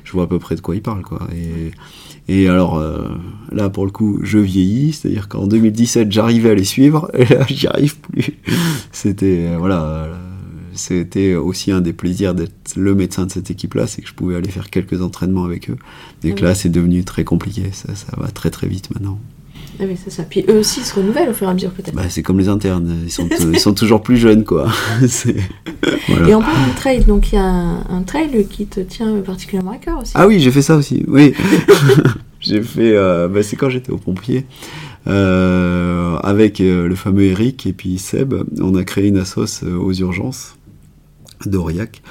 je, 0.04 0.12
vois 0.12 0.24
à 0.24 0.28
peu 0.28 0.40
près 0.40 0.56
de 0.56 0.62
quoi 0.62 0.76
ils 0.76 0.82
parlent. 0.82 1.04
Quoi. 1.04 1.28
Et, 1.36 1.72
et 2.28 2.48
alors 2.48 2.82
là, 3.52 3.70
pour 3.70 3.86
le 3.86 3.92
coup, 3.92 4.20
je 4.24 4.38
vieillis, 4.38 4.94
c'est-à-dire 4.94 5.28
qu'en 5.28 5.48
2017, 5.48 6.12
j'arrivais 6.12 6.52
à 6.52 6.56
les 6.56 6.64
suivre, 6.64 7.10
et 7.18 7.26
là, 7.26 7.46
j'y 7.48 7.68
arrive 7.68 7.98
plus. 8.00 8.34
C'était 8.92 9.56
voilà 9.58 10.10
c'était 10.78 11.36
aussi 11.36 11.72
un 11.72 11.82
des 11.82 11.94
plaisirs 11.94 12.34
d'être 12.34 12.76
le 12.76 12.96
médecin 12.96 13.26
de 13.26 13.32
cette 13.32 13.52
équipe-là, 13.52 13.88
c'est 13.88 14.02
que 14.02 14.08
je 14.08 14.14
pouvais 14.14 14.36
aller 14.36 14.50
faire 14.50 14.70
quelques 14.70 15.02
entraînements 15.02 15.44
avec 15.44 15.70
eux. 15.70 15.78
Et 16.24 16.34
que 16.34 16.44
là, 16.44 16.56
c'est 16.56 16.70
devenu 16.70 17.04
très 17.04 17.24
compliqué. 17.24 17.72
Ça, 17.74 17.96
ça 17.96 18.14
va 18.18 18.28
très 18.30 18.52
très 18.52 18.68
vite 18.68 18.94
maintenant. 18.94 19.20
Ah 19.80 19.84
oui, 19.88 19.98
c'est 20.02 20.10
ça. 20.10 20.24
Puis 20.24 20.44
eux 20.50 20.60
aussi 20.60 20.82
se 20.82 20.96
renouvellent 20.96 21.30
au 21.30 21.34
fur 21.34 21.48
et 21.48 21.52
à 21.52 21.54
mesure, 21.54 21.72
peut-être. 21.72 21.94
Bah, 21.94 22.04
c'est 22.10 22.24
comme 22.24 22.40
les 22.40 22.50
internes, 22.50 23.02
ils 23.04 23.12
sont, 23.12 23.28
ils 23.30 23.60
sont 23.60 23.74
toujours 23.74 24.02
plus 24.02 24.18
jeunes, 24.18 24.44
quoi. 24.44 24.68
Et 26.28 26.34
en 26.34 26.42
parlant 26.42 26.68
de 26.68 26.76
trail, 26.76 27.06
donc 27.06 27.32
il 27.32 27.36
y 27.36 27.38
a 27.38 27.44
un, 27.44 28.02
trail 28.04 28.48
qui 28.50 28.66
te 28.66 28.80
tient 28.80 29.14
particulièrement 29.22 29.72
à 29.72 29.78
cœur 29.78 30.00
aussi. 30.02 30.14
Ah 30.16 30.28
oui, 30.28 30.40
j'ai 30.40 30.52
fait 30.52 30.62
ça 30.62 30.76
aussi, 30.76 31.04
oui. 31.08 31.34
j'ai 32.40 32.62
fait, 32.62 32.96
euh, 32.96 33.28
bah, 33.28 33.44
c'est 33.44 33.56
quand 33.56 33.70
j'étais 33.70 33.92
au 33.92 33.98
pompier. 33.98 34.46
Euh, 35.08 36.18
avec 36.18 36.60
euh, 36.60 36.88
le 36.88 36.96
fameux 36.96 37.24
Eric 37.24 37.66
et 37.66 37.72
puis 37.72 37.98
Seb, 37.98 38.34
on 38.60 38.76
a 38.76 38.84
créé 38.84 39.08
une 39.08 39.18
assoce 39.18 39.64
aux 39.64 39.94
urgences 39.94 40.58
d'Aurillac 41.46 42.02
euh, 42.04 42.10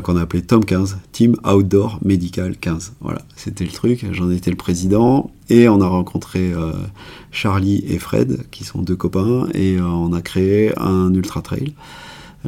qu'on 0.00 0.16
a 0.16 0.22
appelé 0.22 0.42
Tom 0.42 0.64
15, 0.64 0.98
Team 1.12 1.36
Outdoor 1.44 1.98
Medical 2.02 2.56
15. 2.56 2.94
Voilà, 3.00 3.22
c'était 3.36 3.64
le 3.64 3.70
truc. 3.70 4.06
J'en 4.12 4.30
étais 4.30 4.50
le 4.50 4.56
président 4.56 5.30
et 5.50 5.68
on 5.68 5.80
a 5.80 5.86
rencontré 5.86 6.52
euh, 6.52 6.72
Charlie 7.30 7.84
et 7.86 7.98
Fred, 7.98 8.46
qui 8.50 8.64
sont 8.64 8.82
deux 8.82 8.96
copains, 8.96 9.48
et 9.54 9.76
euh, 9.76 9.84
on 9.84 10.12
a 10.12 10.22
créé 10.22 10.72
un 10.78 11.12
ultra 11.12 11.42
trail, 11.42 11.74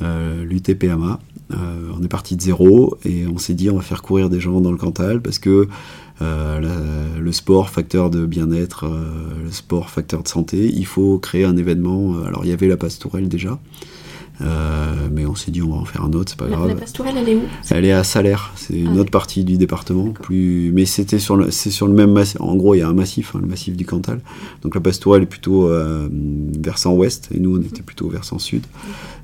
l'UTPMA. 0.00 1.20
on 1.50 2.02
est 2.02 2.08
parti 2.08 2.34
de 2.34 2.40
zéro 2.40 2.96
et 3.04 3.26
on 3.28 3.38
s'est 3.38 3.54
dit 3.54 3.70
on 3.70 3.76
va 3.76 3.82
faire 3.82 4.02
courir 4.02 4.28
des 4.28 4.40
gens 4.40 4.60
dans 4.60 4.72
le 4.72 4.76
Cantal 4.76 5.20
parce 5.22 5.38
que 5.38 5.68
le 6.20 7.32
sport 7.32 7.70
facteur 7.70 8.10
de 8.10 8.26
bien-être, 8.26 8.86
le 9.44 9.52
sport 9.52 9.90
facteur 9.90 10.24
de 10.24 10.28
santé, 10.28 10.68
il 10.74 10.86
faut 10.86 11.18
créer 11.20 11.44
un 11.44 11.56
événement. 11.56 12.24
alors 12.26 12.44
il 12.44 12.50
y 12.50 12.52
avait 12.52 12.66
la 12.66 12.76
Pastourelle 12.76 13.28
déjà. 13.28 13.60
Euh, 14.40 15.08
mais 15.12 15.26
on 15.26 15.36
s'est 15.36 15.52
dit 15.52 15.62
on 15.62 15.70
va 15.70 15.76
en 15.76 15.84
faire 15.84 16.02
un 16.02 16.12
autre, 16.12 16.30
c'est 16.30 16.38
pas 16.38 16.48
grave. 16.48 16.68
La 16.68 16.74
pastourelle, 16.74 17.14
elle 17.16 17.28
est 17.28 17.36
où? 17.36 17.42
Elle 17.70 17.84
est 17.84 17.92
à 17.92 18.02
Salaire, 18.02 18.52
c'est 18.56 18.76
une 18.76 18.96
ah, 18.96 19.00
autre 19.00 19.10
partie 19.10 19.44
du 19.44 19.56
département. 19.56 20.10
Plus, 20.10 20.72
mais 20.72 20.86
c'était 20.86 21.20
sur 21.20 21.36
le, 21.36 21.50
c'est 21.50 21.70
sur 21.70 21.86
le 21.86 21.92
même 21.92 22.10
massif. 22.10 22.40
En 22.40 22.56
gros, 22.56 22.74
il 22.74 22.78
y 22.78 22.82
a 22.82 22.88
un 22.88 22.94
massif, 22.94 23.34
hein, 23.34 23.38
le 23.40 23.46
massif 23.46 23.76
du 23.76 23.86
Cantal. 23.86 24.20
Donc 24.62 24.74
la 24.74 24.80
pastourelle 24.80 25.22
est 25.22 25.26
plutôt 25.26 25.68
euh, 25.68 26.08
versant 26.58 26.94
ouest 26.94 27.28
et 27.32 27.38
nous 27.38 27.56
on 27.56 27.60
était 27.60 27.82
plutôt 27.82 28.08
versant 28.08 28.38
sud. 28.40 28.64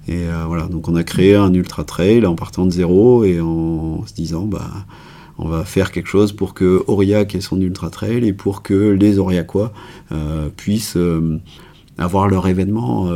Et 0.07 0.29
euh, 0.29 0.45
voilà, 0.47 0.67
donc 0.67 0.89
on 0.89 0.95
a 0.95 1.03
créé 1.03 1.35
un 1.35 1.53
ultra 1.55 1.83
trail 1.83 2.25
en 2.25 2.37
partant 2.37 2.65
de 2.65 2.71
zéro 2.71 3.25
et 3.25 3.41
en 3.41 4.07
se 4.07 4.15
disant 4.15 4.45
bah 4.45 4.71
on 5.39 5.49
va 5.49 5.65
faire 5.65 5.91
quelque 5.91 6.09
chose 6.09 6.33
pour 6.33 6.55
que 6.55 6.85
Aurillac 6.87 7.35
ait 7.35 7.41
son 7.41 7.61
ultra 7.61 7.91
trail 7.91 8.27
et 8.27 8.33
pour 8.33 8.63
que 8.63 8.91
les 8.91 9.19
Aurillacois 9.19 9.73
puissent 10.57 10.99
avoir 11.97 12.29
leur 12.29 12.47
événement, 12.47 13.11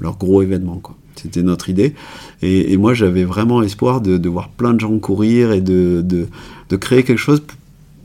leur 0.00 0.18
gros 0.18 0.42
événement 0.42 0.78
quoi. 0.78 0.96
C'était 1.20 1.42
notre 1.42 1.68
idée. 1.68 1.94
Et, 2.42 2.76
moi, 2.76 2.94
j'avais 2.94 3.24
vraiment 3.24 3.62
espoir 3.62 4.00
de, 4.00 4.28
voir 4.28 4.48
plein 4.50 4.74
de 4.74 4.80
gens 4.80 4.98
courir 4.98 5.52
et 5.52 5.60
de, 5.60 6.02
de, 6.02 6.76
créer 6.76 7.02
quelque 7.02 7.18
chose 7.18 7.42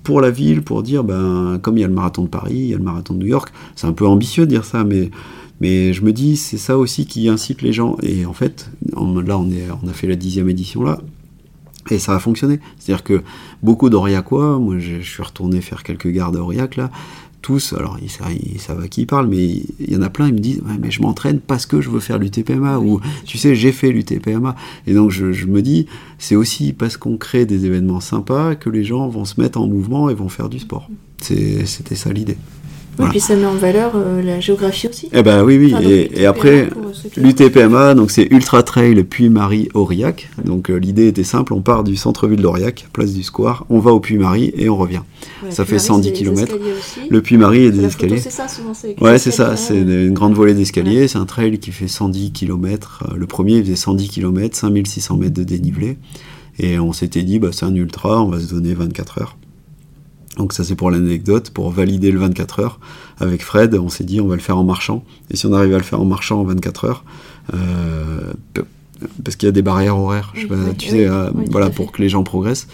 pour 0.04 0.22
la 0.22 0.32
ville, 0.32 0.62
pour 0.62 0.84
dire, 0.84 1.04
ben, 1.04 1.60
comme 1.62 1.78
il 1.78 1.82
y 1.82 1.84
a 1.84 1.88
le 1.88 1.94
marathon 1.94 2.24
de 2.24 2.30
Paris, 2.30 2.56
il 2.56 2.68
y 2.68 2.74
a 2.74 2.78
le 2.78 2.84
marathon 2.84 3.14
de 3.14 3.20
New 3.20 3.28
York, 3.28 3.52
c'est 3.76 3.88
un 3.88 3.94
peu 3.94 4.08
ambitieux 4.08 4.46
de 4.46 4.50
dire 4.50 4.66
ça, 4.66 4.84
mais, 4.84 5.12
mais 5.60 5.94
je 5.94 6.04
me 6.04 6.12
dis, 6.12 6.38
c'est 6.38 6.58
ça 6.58 6.78
aussi 6.78 7.06
qui 7.06 7.30
incite 7.30 7.62
les 7.62 7.74
gens. 7.74 7.98
Et 8.02 8.26
en 8.26 8.34
fait, 8.34 8.72
là, 8.94 9.38
on, 9.38 9.88
a 9.88 9.94
fait 9.94 10.08
la 10.08 10.16
dixième 10.16 10.50
édition 10.50 10.84
là, 10.84 11.00
et 11.90 12.00
ça 12.00 12.16
a 12.16 12.20
fonctionné. 12.20 12.60
C'est-à-dire 12.80 13.04
que 13.04 13.22
beaucoup 13.62 13.90
d'Aurillacois, 13.90 14.60
moi 14.60 14.80
je, 14.80 15.02
suis 15.02 15.24
retourné 15.24 15.62
faire 15.62 15.84
quelques 15.84 16.08
gardes 16.08 16.36
à 16.36 16.42
Aurillac 16.42 16.76
là, 16.76 16.90
tous, 17.42 17.74
alors 17.74 17.98
ils, 18.02 18.60
savent 18.60 18.82
à 18.82 18.88
qui 18.88 19.02
ils 19.02 19.08
parlent, 19.08 19.28
mais 19.28 19.44
il 19.80 19.92
y 19.92 19.96
en 19.96 20.02
a 20.02 20.10
plein, 20.10 20.28
ils 20.28 20.34
me 20.34 20.40
disent 20.40 20.62
mais 20.80 20.92
je 20.92 21.02
m'entraîne 21.02 21.40
parce 21.40 21.66
que 21.66 21.82
je 21.82 21.90
veux 21.90 22.00
faire 22.00 22.20
l'UTPMA, 22.20 22.80
ou 22.80 23.00
tu 23.26 23.38
sais, 23.38 23.56
j'ai 23.56 23.72
fait 23.72 23.92
l'UTPMA. 23.92 24.56
Et 24.88 24.94
donc 24.94 25.12
je, 25.12 25.46
me 25.46 25.62
dis, 25.62 25.88
c'est 26.18 26.36
aussi 26.36 26.74
parce 26.74 26.98
qu'on 26.98 27.18
crée 27.18 27.46
des 27.46 27.66
événements 27.66 28.00
sympas 28.00 28.56
que 28.56 28.70
les 28.70 28.84
gens 28.84 29.08
vont 29.08 29.26
se 29.26 29.40
mettre 29.40 29.60
en 29.60 29.68
mouvement 29.68 30.10
et 30.10 30.14
vont 30.14 30.30
faire 30.30 30.50
du 30.50 30.60
sport. 30.60 30.90
C'était 31.22 31.96
ça 31.96 32.12
l'idée. 32.12 32.38
Oui, 33.02 33.10
puis 33.10 33.20
ça 33.20 33.36
met 33.36 33.46
en 33.46 33.56
valeur 33.56 33.92
euh, 33.96 34.22
la 34.22 34.40
géographie 34.40 34.88
aussi. 34.88 35.10
Eh 35.12 35.24
ben 35.24 35.44
oui, 35.44 35.58
oui. 35.58 36.10
et, 36.14 36.26
après, 36.26 36.70
euh, 36.70 36.70
l'UTPMA, 37.18 37.96
donc 37.96 38.12
c'est 38.12 38.28
Ultra 38.32 38.64
Trail 38.64 39.04
Puy-Marie 39.04 39.70
Aurillac. 39.74 40.30
Donc 40.46 40.70
euh, 40.70 40.76
l'idée 40.76 41.08
était 41.08 41.24
simple, 41.24 41.54
on 41.54 41.62
part 41.62 41.84
du 41.84 41.96
centre-ville 41.96 42.42
d'Aurillac, 42.42 42.88
place 42.94 43.14
du 43.14 43.24
Square, 43.24 43.66
on 43.70 43.80
va 43.80 43.92
au 43.92 44.00
Puy-Marie 44.00 44.54
et 44.56 44.70
on 44.70 44.78
revient. 44.78 45.02
ça 45.50 45.66
fait 45.66 45.80
110 45.80 46.14
km. 46.14 46.56
Le 47.10 47.22
Puy-Marie 47.22 47.66
et 47.66 47.72
des 47.72 47.86
escaliers. 47.86 48.20
C'est 48.20 48.32
ça, 48.32 48.48
souvent, 48.48 48.74
Ouais, 49.02 49.18
c'est 49.18 49.32
ça. 49.32 49.56
C'est 49.56 49.80
une 49.80 50.14
grande 50.14 50.34
volée 50.34 50.54
d'escaliers. 50.54 51.08
C'est 51.08 51.18
un 51.18 51.26
trail 51.26 51.60
qui 51.60 51.72
fait 51.72 51.88
110 51.88 52.32
km. 52.32 53.04
Le 53.16 53.26
premier, 53.26 53.58
il 53.58 53.64
faisait 53.64 53.76
110 53.76 54.10
km, 54.10 54.56
5600 54.56 55.18
mètres 55.18 55.34
de 55.34 55.44
dénivelé. 55.44 55.98
Et 56.60 56.80
on 56.80 56.94
s'était 56.94 57.24
dit, 57.24 57.40
bah, 57.40 57.50
c'est 57.52 57.66
un 57.66 57.76
ultra, 57.76 58.22
on 58.22 58.30
va 58.30 58.40
se 58.40 58.48
donner 58.54 58.74
24 58.74 59.22
heures. 59.22 59.38
Donc 60.42 60.54
ça 60.54 60.64
c'est 60.64 60.74
pour 60.74 60.90
l'anecdote, 60.90 61.52
pour 61.52 61.70
valider 61.70 62.10
le 62.10 62.18
24 62.18 62.62
heures. 62.62 62.80
Avec 63.20 63.44
Fred, 63.44 63.76
on 63.76 63.90
s'est 63.90 64.04
dit 64.04 64.20
on 64.20 64.28
va 64.28 64.34
le 64.34 64.42
faire 64.42 64.58
en 64.58 64.64
marchant. 64.64 65.06
Et 65.30 65.36
si 65.38 65.46
on 65.46 65.54
arrive 65.54 65.76
à 65.76 65.78
le 65.78 65.84
faire 65.84 66.02
en 66.02 66.06
marchant 66.06 66.40
en 66.40 66.44
24 66.46 66.86
heures, 66.86 67.06
euh, 67.54 68.34
parce 69.24 69.36
qu'il 69.36 69.46
y 69.46 69.50
a 69.50 69.52
des 69.52 69.62
barrières 69.62 70.00
horaires, 70.00 70.32
je 70.34 70.42
sais 70.42 70.48
pas, 70.48 70.56
tu 70.76 70.90
sais, 70.90 71.06
euh, 71.06 71.30
voilà, 71.52 71.70
pour 71.70 71.92
que 71.92 72.02
les 72.02 72.10
gens 72.10 72.24
progressent. 72.24 72.68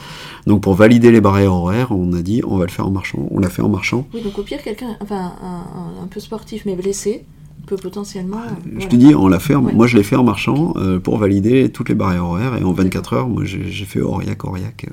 Donc 0.45 0.61
pour 0.61 0.75
valider 0.75 1.11
les 1.11 1.19
barrières 1.19 1.53
horaires, 1.53 1.91
on 1.91 2.13
a 2.13 2.21
dit 2.21 2.41
on 2.47 2.55
va 2.55 2.63
le 2.63 2.71
faire 2.71 2.87
en 2.87 2.91
marchant. 2.91 3.27
On 3.31 3.39
l'a 3.39 3.49
fait 3.49 3.61
en 3.61 3.67
marchant. 3.67 4.07
Oui, 4.13 4.21
donc 4.21 4.39
au 4.39 4.43
pire, 4.43 4.63
quelqu'un, 4.63 4.95
enfin 5.01 5.33
un, 5.43 6.03
un, 6.03 6.07
peu 6.07 6.21
sportif 6.21 6.63
mais 6.65 6.75
blessé, 6.77 7.25
peut 7.65 7.75
potentiellement. 7.75 8.37
Euh, 8.37 8.79
je 8.79 8.87
te 8.87 8.95
dis, 8.95 9.13
on 9.13 9.27
l'a 9.27 9.39
fait. 9.39 9.55
Moi, 9.55 9.87
je 9.87 9.97
l'ai 9.97 10.03
fait 10.03 10.15
en 10.15 10.23
marchant 10.23 10.73
pour 11.03 11.17
valider 11.17 11.69
toutes 11.69 11.89
les 11.89 11.95
barrières 11.95 12.23
horaires 12.23 12.55
et 12.55 12.63
en 12.63 12.71
24 12.71 13.13
heures, 13.13 13.27
moi, 13.27 13.43
j'ai 13.43 13.85
fait 13.85 13.99
Aurillac, 13.99 14.45
Aurillac, 14.45 14.85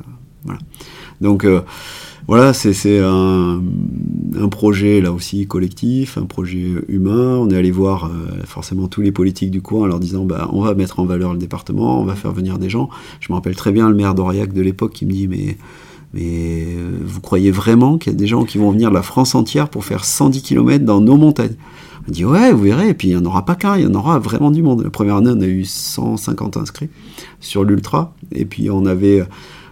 voilà. 0.43 0.59
Donc 1.21 1.47
voilà, 2.27 2.55
c'est 2.55 3.01
un, 3.01 3.61
projet 4.51 5.01
là 5.01 5.13
aussi 5.13 5.47
collectif, 5.47 6.17
un 6.17 6.25
projet 6.25 6.67
humain. 6.89 7.37
On 7.39 7.51
est 7.51 7.57
allé 7.57 7.71
voir 7.71 8.07
euh, 8.07 8.43
forcément 8.47 8.89
tous 8.89 9.03
les 9.03 9.13
politiques 9.13 9.51
du 9.51 9.61
coin 9.61 9.83
en 9.83 9.87
leur 9.87 10.01
disant 10.01 10.25
bah, 10.25 10.49
on 10.53 10.63
va 10.63 10.75
mettre 10.75 11.01
en 11.01 11.07
valeur 11.07 11.33
le 11.33 11.39
département, 11.39 12.01
on 12.01 12.05
va 12.05 12.15
faire 12.15 12.33
venir 12.33 12.59
des 12.59 12.71
gens. 12.71 12.89
Je 13.21 13.31
me 13.31 13.35
rappelle 13.35 13.57
très 13.57 13.73
bien 13.73 13.89
le 13.89 13.95
maire 13.95 14.15
d'Aurillac 14.15 14.53
de 14.53 14.63
l'époque 14.63 14.93
qui 14.93 15.07
me 15.07 15.13
dit 15.13 15.29
mais, 15.29 15.59
mais 16.15 16.65
euh, 16.77 16.99
vous 17.05 17.21
croyez 17.21 17.51
vraiment 17.51 17.99
qu'il 17.99 18.13
y 18.13 18.17
a 18.17 18.19
des 18.19 18.27
gens 18.27 18.45
qui 18.45 18.57
vont 18.57 18.71
venir 18.71 18.89
de 18.89 18.95
la 18.95 19.03
France 19.03 19.35
entière 19.35 19.69
pour 19.69 19.85
faire 19.85 20.05
110 20.05 20.43
km 20.43 20.85
dans 20.85 21.01
nos 21.01 21.17
montagnes? 21.17 21.57
On 22.09 22.13
dit 22.13 22.25
ouais, 22.25 22.53
vous 22.53 22.63
verrez, 22.63 22.91
et 22.91 22.95
puis 22.95 23.09
il 23.09 23.17
n'y 23.17 23.23
en 23.23 23.25
aura 23.25 23.45
pas 23.45 23.55
qu'un, 23.55 23.77
il 23.77 23.85
y 23.85 23.87
en 23.87 23.95
aura 23.95 24.19
vraiment 24.19 24.51
du 24.51 24.63
monde. 24.63 24.83
La 24.83 24.91
première 24.91 25.17
année, 25.17 25.31
on 25.35 25.41
a 25.41 25.47
eu 25.47 25.65
150 25.65 26.57
inscrits 26.57 26.91
sur 27.41 27.65
l'Ultra, 27.65 28.15
et 28.33 28.45
puis 28.45 28.71
on 28.71 28.85
avait 28.85 29.25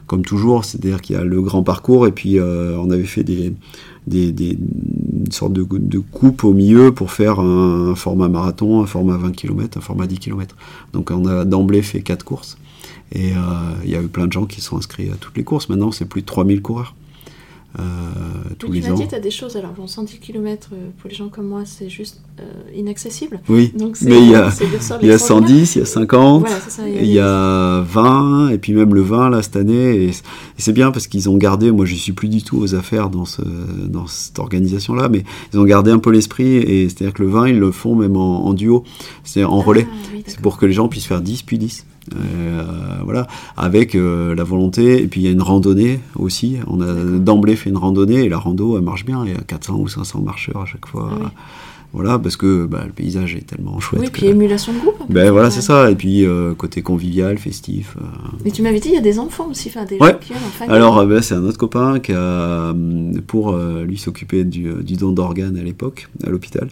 comme 0.07 0.25
toujours, 0.25 0.65
c'est-à-dire 0.65 1.01
qu'il 1.01 1.17
y 1.17 1.19
a 1.19 1.25
le 1.25 1.41
grand 1.41 1.63
parcours 1.63 2.07
et 2.07 2.13
puis 2.13 2.39
euh, 2.39 2.77
on 2.79 2.91
avait 2.91 3.05
fait 3.05 3.25
des, 3.25 3.53
des, 4.07 4.29
une 4.31 5.53
de, 5.53 5.67
de, 5.71 5.99
coupe 5.99 6.45
au 6.45 6.53
milieu 6.53 6.93
pour 6.93 7.11
faire 7.11 7.41
un, 7.41 7.95
format 7.95 8.29
marathon, 8.29 8.83
un 8.83 8.87
format 8.87 9.17
20 9.17 9.33
km, 9.33 9.79
un 9.79 9.81
format 9.81 10.07
10 10.07 10.19
km. 10.19 10.57
Donc 10.93 11.11
on 11.11 11.27
a 11.27 11.45
d'emblée 11.45 11.83
fait 11.83 12.03
quatre 12.03 12.25
courses 12.25 12.59
et 13.13 13.33
euh, 13.33 13.39
il 13.85 13.91
y 13.91 13.97
a 13.97 14.03
eu 14.03 14.09
plein 14.09 14.27
de 14.27 14.33
gens 14.33 14.47
qui 14.47 14.61
sont 14.61 14.77
inscrits 14.77 15.11
à 15.11 15.17
toutes 15.17 15.37
les 15.37 15.45
courses. 15.45 15.69
Maintenant, 15.69 15.93
c'est 15.93 16.07
plus 16.07 16.23
de 16.23 16.27
3000 16.27 16.63
coureurs. 16.63 16.95
Euh, 17.79 17.83
tous 18.59 18.71
les 18.71 18.91
ans. 18.91 18.99
tu 18.99 19.15
as 19.15 19.21
des 19.21 19.31
choses, 19.31 19.57
alors 19.57 19.73
110 19.87 20.19
km 20.19 20.69
euh, 20.73 20.91
pour 20.99 21.09
les 21.09 21.17
gens 21.17 21.29
comme 21.29 21.47
moi, 21.49 21.63
c'est 21.65 21.89
juste 21.89 22.21
euh, 22.39 22.43
inaccessible. 22.75 23.41
Oui, 23.49 23.73
Donc 23.75 23.97
mais 24.03 24.19
il 24.19 24.31
y 24.31 24.35
a, 24.35 24.53
il 25.01 25.09
y 25.09 25.11
a 25.11 25.19
110, 25.19 25.77
il 25.77 25.79
y 25.79 25.83
a 25.83 25.87
50, 25.87 26.47
il 26.87 27.07
y 27.07 27.19
a, 27.19 27.81
20, 27.81 28.51
et 28.51 28.59
puis 28.59 28.75
même 28.75 28.95
le 28.95 29.01
20 29.01 29.31
là 29.31 29.43
cette 29.43 29.57
année. 29.57 30.05
Et, 30.05 30.11
c'est 30.59 30.75
bien 30.75 30.91
parce 30.91 31.07
qu'ils 31.07 31.31
ont 31.31 31.39
gardé, 31.39 31.71
moi 31.73 31.87
je 31.87 31.95
suis 31.95 32.13
plus 32.13 32.29
du 32.29 32.43
tout 32.43 32.59
aux 32.59 32.75
affaires 32.75 33.09
dans, 33.09 33.25
ce, 33.25 33.43
dans 33.43 34.07
cette 34.07 34.39
organisation-là, 34.39 35.09
mais 35.09 35.25
ils 35.53 35.59
ont 35.59 35.65
gardé 35.65 35.91
un 35.91 35.99
peu 35.99 36.11
l'esprit, 36.11 36.57
et 36.57 36.89
c'est-à-dire 36.91 37.15
que 37.15 37.23
le 37.23 37.31
20, 37.31 37.49
ils 37.49 37.59
le 37.59 37.73
font 37.73 37.97
même 37.97 38.17
en, 38.17 38.53
duo, 38.53 38.85
c'est 39.25 39.45
en 39.45 39.61
relais. 39.61 39.87
Ah, 39.91 40.19
c'est 40.27 40.41
pour 40.41 40.59
que 40.59 40.67
les 40.67 40.75
gens 40.75 40.89
puissent 40.89 41.07
faire 41.07 41.23
10 41.23 41.43
puis 41.43 41.57
10. 41.57 41.87
Euh, 42.17 42.65
voilà, 43.05 43.27
avec 43.57 43.95
euh, 43.95 44.35
la 44.35 44.45
volonté, 44.45 45.03
et 45.03 45.07
puis 45.07 45.21
il 45.21 45.25
y 45.25 45.29
a 45.29 45.31
une 45.31 45.43
randonnée 45.43 46.01
aussi. 46.17 46.57
On 46.67 46.81
a 46.81 46.93
d'emblée 46.93 47.57
fait 47.57 47.71
une 47.71 47.77
randonnée, 47.77 48.25
et 48.25 48.29
la 48.29 48.39
rando, 48.39 48.77
elle 48.77 48.85
marche 48.85 49.05
bien. 49.05 49.25
Il 49.25 49.33
y 49.33 49.35
a 49.35 49.41
400 49.41 49.77
ou 49.77 49.89
500 49.89 50.21
marcheurs 50.21 50.63
à 50.63 50.67
chaque 50.67 50.87
fois. 50.87 51.11
Ah 51.13 51.31
voilà, 51.93 52.19
parce 52.19 52.37
que 52.37 52.65
bah, 52.65 52.85
le 52.87 52.93
paysage 52.93 53.37
est 53.37 53.47
tellement 53.47 53.79
chouette. 53.79 54.01
Oui, 54.01 54.09
puis 54.11 54.27
émulation 54.27 54.73
de 54.73 54.79
groupe. 54.79 54.97
Ben 55.11 55.31
voilà, 55.31 55.51
c'est 55.51 55.61
ça. 55.61 55.91
Et 55.91 55.95
puis 55.95 56.25
euh, 56.25 56.55
côté 56.55 56.81
convivial, 56.81 57.37
festif. 57.37 57.97
Euh. 58.01 58.05
Mais 58.47 58.51
tu 58.51 58.63
m'avais 58.63 58.81
dit, 58.81 58.89
il 58.89 58.95
y 58.95 58.99
a 58.99 59.03
des 59.03 59.19
enfants 59.19 59.49
aussi, 59.51 59.69
enfin 59.69 59.85
des 59.85 59.99
ouais. 59.99 60.17
qui 60.19 60.33
Alors, 60.69 60.99
euh, 60.99 61.07
ben, 61.07 61.21
c'est 61.21 61.35
un 61.35 61.45
autre 61.45 61.59
copain 61.59 62.01
qui 62.01 62.13
a, 62.13 62.75
pour 63.27 63.55
lui 63.55 63.99
s'occuper 63.99 64.45
du, 64.45 64.73
du, 64.83 64.97
don 64.97 65.13
d'organes 65.13 65.59
à 65.59 65.63
l'époque, 65.63 66.09
à 66.27 66.31
l'hôpital. 66.31 66.69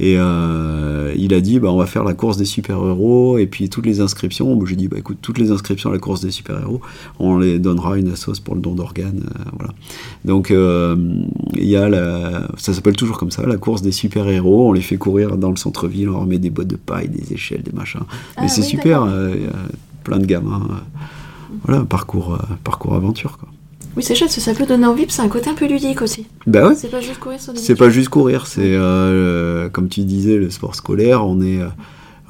Et 0.00 0.14
il 0.14 1.34
a 1.34 1.40
dit, 1.40 1.60
bah, 1.60 1.70
on 1.70 1.76
va 1.76 1.86
faire 1.86 2.02
la 2.02 2.14
course 2.14 2.36
des 2.36 2.44
super-héros, 2.44 3.38
et 3.38 3.46
puis 3.46 3.68
toutes 3.68 3.86
les 3.86 4.00
inscriptions. 4.00 4.58
J'ai 4.66 4.76
dit, 4.76 4.88
bah, 4.88 4.96
écoute, 4.98 5.18
toutes 5.22 5.38
les 5.38 5.52
inscriptions 5.52 5.90
à 5.90 5.92
la 5.92 6.00
course 6.00 6.20
des 6.20 6.32
super-héros, 6.32 6.80
on 7.20 7.38
les 7.38 7.60
donnera 7.60 7.96
une 7.96 8.16
sauce 8.16 8.40
pour 8.40 8.56
le 8.56 8.60
don 8.60 8.74
d'organes. 8.74 9.22
voilà. 9.56 9.72
Donc, 10.24 10.50
il 10.50 11.68
y 11.68 11.76
a 11.76 11.88
la, 11.88 12.48
ça 12.56 12.74
s'appelle 12.74 12.96
toujours 12.96 13.18
comme 13.18 13.30
ça, 13.30 13.46
la 13.46 13.56
course 13.56 13.82
des 13.82 13.92
super-héros 13.92 14.63
on 14.68 14.72
les 14.72 14.80
fait 14.80 14.96
courir 14.96 15.36
dans 15.36 15.50
le 15.50 15.56
centre-ville, 15.56 16.08
on 16.08 16.12
leur 16.12 16.26
met 16.26 16.38
des 16.38 16.50
bottes 16.50 16.68
de 16.68 16.76
paille, 16.76 17.08
des 17.08 17.32
échelles, 17.32 17.62
des 17.62 17.72
machins. 17.72 18.00
Mais 18.36 18.44
ah 18.44 18.48
c'est 18.48 18.62
super, 18.62 19.02
euh, 19.02 19.34
plein 20.02 20.18
de 20.18 20.26
gamins. 20.26 20.68
Euh, 20.70 21.00
voilà, 21.64 21.84
parcours, 21.84 22.34
euh, 22.34 22.54
parcours 22.62 22.94
aventure. 22.94 23.38
Quoi. 23.38 23.48
Oui, 23.96 24.02
c'est 24.02 24.14
chouette, 24.14 24.30
ça 24.30 24.54
peut 24.54 24.66
donner 24.66 24.86
envie, 24.86 25.06
c'est 25.08 25.22
un 25.22 25.28
côté 25.28 25.50
un 25.50 25.54
peu 25.54 25.66
ludique 25.66 26.02
aussi. 26.02 26.26
Bah 26.46 26.68
ouais. 26.68 26.74
C'est 26.74 26.90
pas 26.90 27.00
juste 27.00 27.20
courir 27.20 27.38
C'est 27.54 27.76
pas 27.76 27.90
juste 27.90 28.08
courir, 28.08 28.46
c'est 28.46 28.76
comme 29.72 29.88
tu 29.88 30.02
disais, 30.02 30.36
le 30.36 30.50
sport 30.50 30.74
scolaire, 30.74 31.24
on 31.26 31.40
est. 31.40 31.60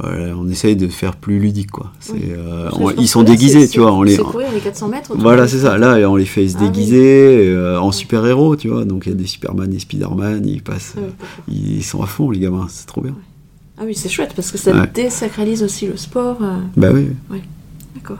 on 0.00 0.48
essaye 0.48 0.76
de 0.76 0.88
faire 0.88 1.16
plus 1.16 1.38
ludique 1.38 1.70
quoi. 1.70 1.92
ils 2.98 3.08
sont 3.08 3.22
déguisés, 3.22 3.68
tu 3.68 3.80
vois. 3.80 3.92
On 3.92 4.02
les, 4.02 4.16
courir 4.16 4.48
les 4.52 4.60
400 4.60 4.88
mètres. 4.88 5.12
Voilà, 5.16 5.46
c'est 5.48 5.60
ça. 5.60 5.78
Là, 5.78 6.08
on 6.10 6.16
les 6.16 6.24
fait 6.24 6.48
se 6.48 6.56
ah 6.56 6.60
déguiser 6.60 7.56
en 7.80 7.92
super 7.92 8.26
héros, 8.26 8.56
tu 8.56 8.68
vois. 8.68 8.84
Donc 8.84 9.06
il 9.06 9.10
y 9.10 9.12
a 9.12 9.16
des 9.16 9.26
Superman 9.26 9.72
et 9.72 9.78
Spiderman, 9.78 10.46
ils 10.46 10.62
passent, 10.62 10.94
ils 11.48 11.84
sont 11.84 12.02
à 12.02 12.06
fond 12.06 12.30
les 12.30 12.40
gamins, 12.40 12.66
c'est 12.68 12.86
trop 12.86 13.00
bien. 13.00 13.14
Ah 13.76 13.82
oui, 13.84 13.94
c'est 13.94 14.08
chouette 14.08 14.32
parce 14.36 14.52
que 14.52 14.58
ça 14.58 14.86
désacralise 14.86 15.62
aussi 15.62 15.86
le 15.86 15.96
sport. 15.96 16.38
Euh. 16.42 16.58
Bah 16.76 16.88
oui. 16.92 17.08
oui. 17.30 17.40
D'accord. 17.94 18.18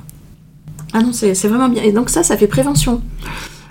Ah 0.93 1.01
non, 1.01 1.13
c'est 1.13 1.33
vraiment 1.47 1.69
bien. 1.69 1.83
Et 1.83 1.93
donc 1.93 2.11
ça, 2.11 2.23
ça 2.23 2.37
fait 2.37 2.47
prévention. 2.47 3.01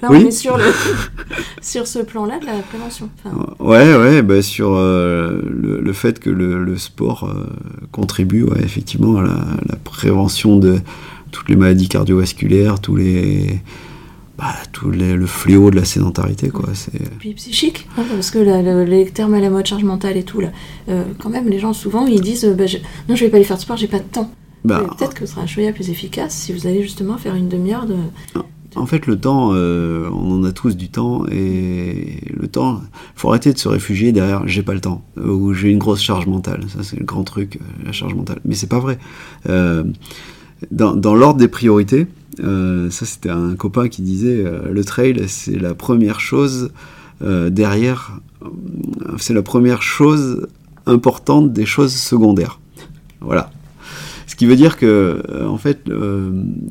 Là, 0.04 0.10
on 0.12 0.16
est 0.16 0.32
sur, 0.32 0.58
le, 0.58 0.66
sur 1.62 1.88
ce 1.88 2.00
plan-là 2.00 2.38
de 2.40 2.46
la 2.46 2.58
prévention. 2.58 3.10
Ouais, 3.62 3.96
ouais, 3.96 4.22
bah 4.22 4.42
sur 4.42 4.74
euh, 4.74 5.42
le, 5.50 5.94
fait 5.94 6.20
que 6.20 6.30
le, 6.30 6.78
sport 6.78 7.24
euh, 7.24 7.46
contribue 7.94 8.46
effectivement 8.62 9.16
à 9.20 9.22
la, 9.22 9.78
prévention 9.82 10.58
de 10.58 10.80
toutes 11.32 11.48
les 11.48 11.56
maladies 11.56 11.88
cardiovasculaires, 11.88 12.82
tous 12.82 12.98
les, 12.98 13.62
bah, 14.38 14.54
tout 14.74 14.92
le 14.92 15.26
fléau 15.26 15.72
de 15.72 15.78
la 15.78 15.86
sédentarité. 15.86 16.50
Quoi. 16.50 16.72
Puis 17.20 17.34
psychique, 17.36 17.88
hein, 17.98 18.04
parce 18.12 18.30
que 18.30 18.40
les 18.84 19.06
termes 19.06 19.36
à 19.36 19.40
la 19.40 19.50
mode 19.50 19.66
charge 19.66 19.86
mentale 19.86 20.18
et 20.18 20.24
tout, 20.24 20.42
là, 20.42 20.50
euh, 20.90 21.06
quand 21.18 21.30
même, 21.30 21.48
les 21.48 21.60
gens 21.60 21.72
souvent 21.72 22.08
ils 22.08 22.20
disent 22.20 22.44
bah, 22.44 22.68
je, 22.68 22.80
Non, 23.08 23.16
je 23.16 23.24
vais 23.24 23.32
pas 23.32 23.38
aller 23.38 23.46
faire 23.46 23.56
de 23.56 23.62
sport, 23.62 23.78
j'ai 23.78 23.88
pas 23.88 24.00
de 24.00 24.04
temps. 24.04 24.30
Bah, 24.66 24.84
peut-être 24.98 25.14
que 25.14 25.26
ce 25.26 25.32
sera 25.32 25.44
un 25.44 25.48
choix 25.48 25.72
plus 25.72 25.90
efficace 25.90 26.34
si 26.34 26.52
vous 26.52 26.68
allez 26.68 26.82
justement 26.82 27.18
faire 27.18 27.36
une 27.36 27.48
demi-heure 27.48 27.86
de, 27.86 27.96
En 28.76 28.86
fait, 28.86 29.06
le 29.06 29.20
temps, 29.20 29.52
euh, 29.54 30.10
on 30.12 30.40
en 30.40 30.44
a 30.44 30.52
tous 30.52 30.76
du 30.76 30.90
temps, 30.90 31.26
et 31.32 32.22
le 32.36 32.48
temps, 32.48 32.82
faut 33.16 33.30
arrêter 33.30 33.54
de 33.54 33.58
se 33.58 33.68
réfugier 33.68 34.12
derrière 34.12 34.48
j'ai 34.48 34.64
pas 34.64 34.74
le 34.74 34.82
temps, 34.82 35.04
ou 35.18 35.54
j'ai 35.54 35.70
une 35.70 35.80
grosse 35.80 36.02
charge 36.02 36.26
mentale. 36.26 36.66
Ça, 36.70 36.84
c'est 36.84 36.98
le 36.98 37.06
grand 37.06 37.24
truc, 37.24 37.58
euh, 37.58 37.86
la 37.86 37.92
charge 37.92 38.16
mentale. 38.16 38.40
Mais 38.46 38.56
c'est 38.56 38.68
pas 38.68 38.80
vrai. 38.80 38.98
dans, 39.46 40.96
dans 40.96 41.16
l'ordre 41.16 41.40
des 41.40 41.48
priorités, 41.48 42.08
euh, 42.40 42.90
ça, 42.90 43.06
c'était 43.06 43.30
un 43.30 43.56
copain 43.56 43.88
qui 43.88 44.02
disait 44.02 44.44
euh, 44.46 44.72
le 44.72 44.84
trail, 44.84 45.24
c'est 45.28 45.60
la 45.60 45.74
première 45.74 46.20
chose 46.20 46.72
euh, 47.22 47.50
derrière, 47.50 48.20
c'est 49.18 49.34
la 49.34 49.44
première 49.44 49.82
chose 49.82 50.48
importante 50.86 51.54
des 51.54 51.66
choses 51.66 51.94
secondaires. 51.94 52.60
Voilà. 53.22 53.52
Ce 54.34 54.36
qui 54.36 54.48
veut 54.48 54.56
dire 54.56 54.78
que, 54.78 55.22
en 55.46 55.60
fait, 55.60 55.88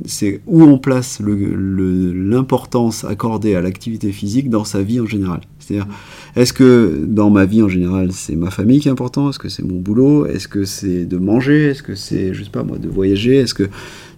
c'est 0.04 0.40
où 0.48 0.64
on 0.64 0.78
place 0.78 1.20
l'importance 1.24 3.04
accordée 3.04 3.54
à 3.54 3.60
l'activité 3.60 4.10
physique 4.10 4.50
dans 4.50 4.64
sa 4.64 4.82
vie 4.82 4.98
en 4.98 5.06
général. 5.06 5.42
C'est-à-dire, 5.60 5.86
est-ce 6.34 6.52
que 6.52 7.04
dans 7.06 7.30
ma 7.30 7.44
vie 7.44 7.62
en 7.62 7.68
général, 7.68 8.10
c'est 8.10 8.34
ma 8.34 8.50
famille 8.50 8.80
qui 8.80 8.88
est 8.88 8.90
important? 8.90 9.30
Est-ce 9.30 9.38
que 9.38 9.48
c'est 9.48 9.62
mon 9.62 9.78
boulot? 9.78 10.26
Est-ce 10.26 10.48
que 10.48 10.64
c'est 10.64 11.04
de 11.04 11.18
manger? 11.18 11.66
Est-ce 11.66 11.84
que 11.84 11.94
c'est, 11.94 12.34
je 12.34 12.42
sais 12.42 12.50
pas 12.50 12.64
moi, 12.64 12.78
de 12.78 12.88
voyager? 12.88 13.36
Est-ce 13.36 13.54
que 13.54 13.70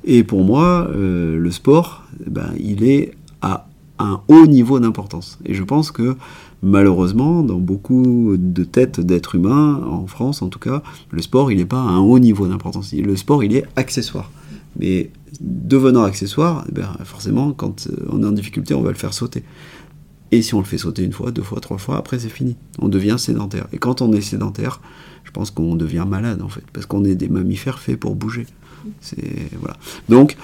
et 0.06 0.24
pour 0.24 0.42
moi, 0.42 0.88
euh, 0.94 1.36
le 1.36 1.50
sport, 1.50 2.04
ben, 2.26 2.48
il 2.58 2.82
est 2.82 3.12
à 3.42 3.68
un 3.98 4.22
haut 4.28 4.46
niveau 4.46 4.80
d'importance. 4.80 5.38
Et 5.44 5.52
je 5.52 5.62
pense 5.62 5.90
que 5.90 6.16
malheureusement, 6.64 7.42
dans 7.42 7.58
beaucoup 7.58 8.36
de 8.36 8.64
têtes 8.64 9.00
d'êtres 9.00 9.36
humains, 9.36 9.82
en 9.88 10.06
France 10.06 10.42
en 10.42 10.48
tout 10.48 10.58
cas, 10.58 10.82
le 11.10 11.22
sport, 11.22 11.52
il 11.52 11.58
n'est 11.58 11.64
pas 11.64 11.80
à 11.80 11.86
un 11.86 12.00
haut 12.00 12.18
niveau 12.18 12.46
d'importance. 12.46 12.92
Le 12.92 13.16
sport, 13.16 13.44
il 13.44 13.54
est 13.54 13.64
accessoire. 13.76 14.30
Mais 14.78 15.10
devenant 15.40 16.02
accessoire, 16.02 16.64
ben, 16.72 16.88
forcément, 17.04 17.52
quand 17.52 17.86
euh, 17.86 18.06
on 18.10 18.22
est 18.22 18.26
en 18.26 18.32
difficulté, 18.32 18.74
on 18.74 18.82
va 18.82 18.90
le 18.90 18.96
faire 18.96 19.14
sauter. 19.14 19.44
Et 20.32 20.42
si 20.42 20.54
on 20.54 20.58
le 20.58 20.64
fait 20.64 20.78
sauter 20.78 21.04
une 21.04 21.12
fois, 21.12 21.30
deux 21.30 21.42
fois, 21.42 21.60
trois 21.60 21.78
fois, 21.78 21.96
après 21.96 22.18
c'est 22.18 22.28
fini. 22.28 22.56
On 22.80 22.88
devient 22.88 23.16
sédentaire. 23.18 23.68
Et 23.72 23.78
quand 23.78 24.02
on 24.02 24.12
est 24.12 24.20
sédentaire, 24.20 24.80
je 25.22 25.30
pense 25.30 25.50
qu'on 25.50 25.76
devient 25.76 26.06
malade 26.08 26.42
en 26.42 26.48
fait, 26.48 26.64
parce 26.72 26.86
qu'on 26.86 27.04
est 27.04 27.14
des 27.14 27.28
mammifères 27.28 27.78
faits 27.78 28.00
pour 28.00 28.16
bouger. 28.16 28.46
C'est 29.00 29.18
voilà. 29.58 29.76
Donc, 30.08 30.36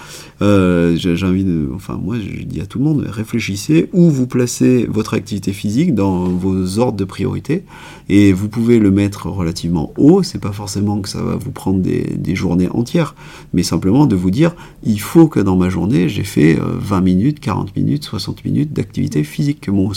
euh, 0.43 0.97
de, 0.97 1.71
enfin 1.75 1.99
moi, 2.03 2.17
je 2.19 2.43
dis 2.45 2.61
à 2.61 2.67
tout 2.67 2.79
le 2.79 2.85
monde, 2.85 3.07
réfléchissez 3.09 3.89
où 3.93 4.11
vous 4.11 4.27
placez 4.27 4.87
votre 4.87 5.15
activité 5.15 5.53
physique 5.53 5.95
dans 5.95 6.25
vos 6.25 6.79
ordres 6.79 6.99
de 6.99 7.05
priorité, 7.05 7.65
et 8.09 8.33
vous 8.33 8.49
pouvez 8.49 8.79
le 8.79 8.91
mettre 8.91 9.27
relativement 9.29 9.93
haut. 9.97 10.23
C'est 10.23 10.41
pas 10.41 10.53
forcément 10.53 11.01
que 11.01 11.09
ça 11.09 11.23
va 11.23 11.37
vous 11.37 11.53
prendre 11.53 11.81
des, 11.81 12.03
des, 12.17 12.35
journées 12.35 12.69
entières, 12.71 13.15
mais 13.53 13.62
simplement 13.62 14.07
de 14.07 14.17
vous 14.17 14.31
dire, 14.31 14.55
il 14.83 15.01
faut 15.01 15.29
que 15.29 15.41
dans 15.41 15.57
ma 15.57 15.69
journée, 15.69 16.09
j'ai 16.09 16.25
fait 16.25 16.55
20 16.55 16.99
euh, 16.99 17.01
minutes, 17.01 17.41
40 17.41 17.77
minutes, 17.77 18.05
60 18.05 18.45
minutes 18.45 18.73
d'activité 18.73 19.25
physique, 19.25 19.61
que 19.61 19.71
mon 19.71 19.93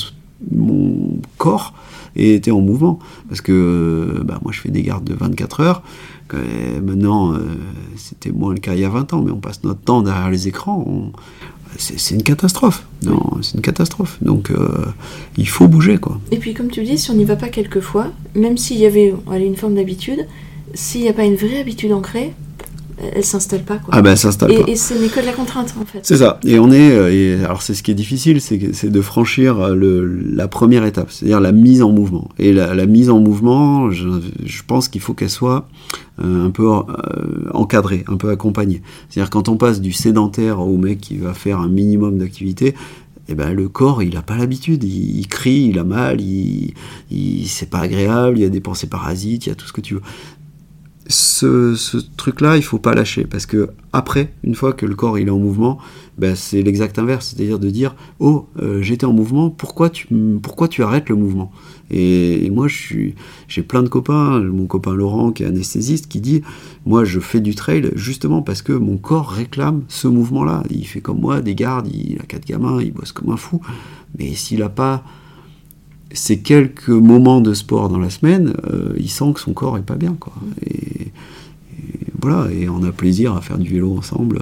mon 0.52 1.18
corps 1.38 1.74
était 2.16 2.52
en 2.52 2.62
mouvement. 2.62 3.00
Parce 3.28 3.42
que 3.42 3.52
euh, 3.52 4.24
bah, 4.24 4.40
moi, 4.44 4.52
je 4.52 4.60
fais 4.60 4.70
des 4.70 4.84
gardes 4.84 5.04
de 5.04 5.14
24 5.14 5.60
heures. 5.62 5.84
Maintenant, 6.82 7.34
euh, 7.34 7.40
c'était 7.96 8.32
moins 8.32 8.54
le 8.54 8.60
cas 8.60 8.74
il 8.74 8.82
y 8.82 8.86
a 8.86 8.90
20 8.90 9.14
ans, 9.14 9.22
mais 9.22 9.32
on 9.32 9.38
passe 9.38 9.64
notre 9.64 9.82
temps 9.82 10.02
derrière 10.02 10.30
les 10.30 10.48
écrans. 10.48 11.12
C'est 11.78 12.14
une 12.14 12.24
catastrophe. 12.24 12.86
Non, 13.04 13.20
c'est 13.42 13.56
une 13.56 13.62
catastrophe. 13.62 14.18
Donc, 14.22 14.52
euh, 14.52 14.86
il 15.38 15.48
faut 15.48 15.68
bouger, 15.68 15.98
quoi. 15.98 16.20
Et 16.32 16.38
puis, 16.38 16.54
comme 16.54 16.70
tu 16.70 16.84
dis, 16.84 16.98
si 16.98 17.10
on 17.10 17.16
n'y 17.16 17.26
va 17.26 17.36
pas 17.36 17.50
quelques 17.50 17.80
fois, 17.80 18.12
même 18.36 18.58
s'il 18.58 18.78
y 18.78 18.86
avait 18.86 19.14
une 19.40 19.56
forme 19.56 19.76
d'habitude, 19.76 20.28
s'il 20.74 21.02
n'y 21.02 21.10
a 21.10 21.14
pas 21.14 21.26
une 21.26 21.36
vraie 21.36 21.60
habitude 21.60 21.92
ancrée, 21.92 22.34
elle 22.98 23.24
s'installe 23.24 23.64
pas. 23.64 23.78
Quoi. 23.78 23.90
Ah 23.92 24.02
ben, 24.02 24.16
s'installe 24.16 24.52
et, 24.52 24.60
pas. 24.60 24.68
Et 24.68 24.76
ce 24.76 24.94
n'est 24.94 25.08
que 25.08 25.20
de 25.20 25.26
la 25.26 25.34
contrainte, 25.34 25.74
en 25.80 25.86
fait. 25.86 26.00
C'est 26.04 26.18
ça. 26.18 26.40
Et 26.46 26.60
on 26.60 26.72
est. 26.72 26.92
Euh, 26.92 27.12
et 27.12 27.44
alors, 27.44 27.62
c'est 27.62 27.74
ce 27.74 27.84
qui 27.84 27.92
est 27.92 27.96
difficile, 27.96 28.42
c'est 28.42 28.90
de 28.90 29.02
franchir 29.02 29.60
euh, 29.60 29.76
le, 29.76 30.06
la 30.06 30.48
première 30.48 30.86
étape, 30.86 31.12
c'est-à-dire 31.12 31.40
la 31.40 31.52
mise 31.52 31.82
en 31.82 31.92
mouvement. 31.92 32.30
Et 32.38 32.54
la, 32.54 32.74
la 32.74 32.86
mise 32.86 33.10
en 33.10 33.20
mouvement, 33.20 33.92
je, 33.92 34.08
je 34.46 34.62
pense 34.66 34.88
qu'il 34.88 35.02
faut 35.02 35.14
qu'elle 35.14 35.30
soit 35.30 35.68
euh, 36.24 36.46
un 36.46 36.52
peu 36.52 36.68
euh, 36.68 36.82
encadrée, 37.54 38.04
un 38.08 38.18
peu 38.18 38.30
accompagnée. 38.30 38.82
C'est-à-dire, 39.10 39.30
quand 39.30 39.50
on 39.50 39.58
passe 39.58 39.82
du 39.82 39.92
sédentaire 39.92 40.60
au 40.60 40.78
mec 40.78 41.02
qui 41.02 41.18
va 41.18 41.34
faire 41.34 41.60
un 41.60 41.70
minimum 41.70 42.18
d'activité, 42.18 42.76
eh 43.30 43.36
ben, 43.36 43.54
le 43.54 43.70
corps, 43.70 44.04
il 44.04 44.14
n'a 44.14 44.22
pas 44.22 44.36
l'habitude. 44.36 44.84
Il, 44.84 45.20
il, 45.20 45.28
crie, 45.28 45.70
il 45.72 45.80
a 45.80 45.84
mal, 45.84 46.20
il, 46.22 46.74
il 47.10 47.48
c'est 47.48 47.70
pas 47.70 47.80
agréable, 47.80 48.38
il 48.38 48.42
y 48.42 48.46
a 48.46 48.50
des 48.50 48.60
pensées 48.60 48.88
parasites, 48.88 49.46
il 49.46 49.50
y 49.50 49.52
a 49.52 49.56
tout 49.56 49.66
ce 49.66 49.74
que 49.74 49.82
tu 49.82 49.96
veux 49.96 50.02
ce, 51.08 51.98
truc-là, 52.18 52.58
il 52.58 52.64
faut 52.64 52.80
pas 52.80 52.94
lâcher. 52.94 53.26
Parce 53.26 53.46
que 53.46 53.70
après, 53.92 54.34
une 54.44 54.56
fois 54.56 54.74
que 54.74 54.86
le 54.86 54.96
corps 54.96 55.20
il 55.20 55.28
est 55.28 55.32
en 55.32 55.40
mouvement, 55.40 55.78
ben, 56.18 56.36
c'est 56.36 56.62
l'exact 56.62 57.00
inverse, 57.00 57.34
c'est-à-dire 57.36 57.60
de 57.60 57.70
dire 57.70 57.96
oh 58.20 58.48
euh, 58.62 58.82
j'étais 58.82 59.06
en 59.06 59.14
mouvement, 59.14 59.50
pourquoi 59.50 59.90
tu 59.90 60.08
pourquoi 60.42 60.68
tu 60.68 60.84
arrêtes 60.84 61.10
le 61.10 61.16
mouvement? 61.16 61.52
Et, 61.90 62.50
moi 62.52 62.68
j'ai 62.68 63.64
plein 63.64 63.84
de 63.84 63.90
copains, 63.90 64.40
mon 64.40 64.66
copain 64.66 64.94
Laurent 64.94 65.32
qui 65.32 65.44
est 65.44 65.48
anesthésiste 65.48 66.08
qui 66.08 66.22
dit 66.22 66.42
moi 66.86 67.04
je 67.04 67.20
fais 67.20 67.40
du 67.40 67.56
trail 67.56 67.92
justement 67.96 68.42
parce 68.42 68.62
que 68.62 68.74
mon 68.74 68.98
corps 68.98 69.30
réclame 69.30 69.84
ce 69.88 70.08
mouvement-là. 70.08 70.64
Il 70.70 70.86
fait 70.86 71.02
comme 71.02 71.20
moi 71.20 71.42
des 71.42 71.56
gardes, 71.56 71.88
il 71.94 72.20
a 72.20 72.26
quatre 72.26 72.46
gamins, 72.46 72.82
il 72.82 72.94
bosse 72.94 73.12
comme 73.12 73.32
un 73.32 73.38
fou, 73.38 73.62
mais 74.18 74.34
s'il 74.34 74.62
a 74.62 74.70
pas 74.70 75.04
ces 76.14 76.40
quelques 76.40 76.90
moments 76.90 77.42
de 77.42 77.54
sport 77.54 77.90
dans 77.90 77.98
la 77.98 78.10
semaine, 78.10 78.54
euh, 78.72 78.94
il 78.98 79.10
sent 79.10 79.34
que 79.34 79.40
son 79.40 79.54
corps 79.54 79.78
est 79.78 79.86
pas 79.86 79.96
bien, 79.96 80.16
voilà, 82.24 82.52
et 82.52 82.70
on 82.70 82.84
a 82.84 82.92
plaisir 82.92 83.36
à 83.36 83.42
faire 83.42 83.58
du 83.58 83.70
vélo 83.70 83.98
ensemble, 83.98 84.42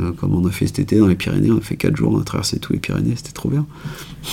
euh, 0.00 0.12
comme 0.12 0.34
on 0.34 0.46
a 0.46 0.50
fait 0.50 0.66
cet 0.66 0.78
été 0.80 0.98
dans 0.98 1.06
les 1.06 1.14
Pyrénées. 1.14 1.50
On 1.50 1.58
a 1.58 1.60
fait 1.60 1.76
4 1.76 1.96
jours, 1.96 2.12
on 2.12 2.20
a 2.20 2.24
traversé 2.24 2.58
tous 2.58 2.72
les 2.72 2.78
Pyrénées, 2.78 3.14
c'était 3.16 3.32
trop 3.32 3.48
bien. 3.48 3.66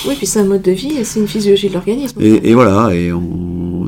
Oui, 0.08 0.16
puis 0.18 0.26
c'est 0.26 0.40
un 0.40 0.46
mode 0.46 0.64
de 0.64 0.72
vie 0.72 0.94
et 0.94 1.04
c'est 1.04 1.20
une 1.20 1.28
physiologie 1.28 1.70
de 1.70 1.74
l'organisme. 1.74 2.20
Et, 2.22 2.50
et, 2.50 2.54
voilà, 2.54 2.94
et 2.96 3.12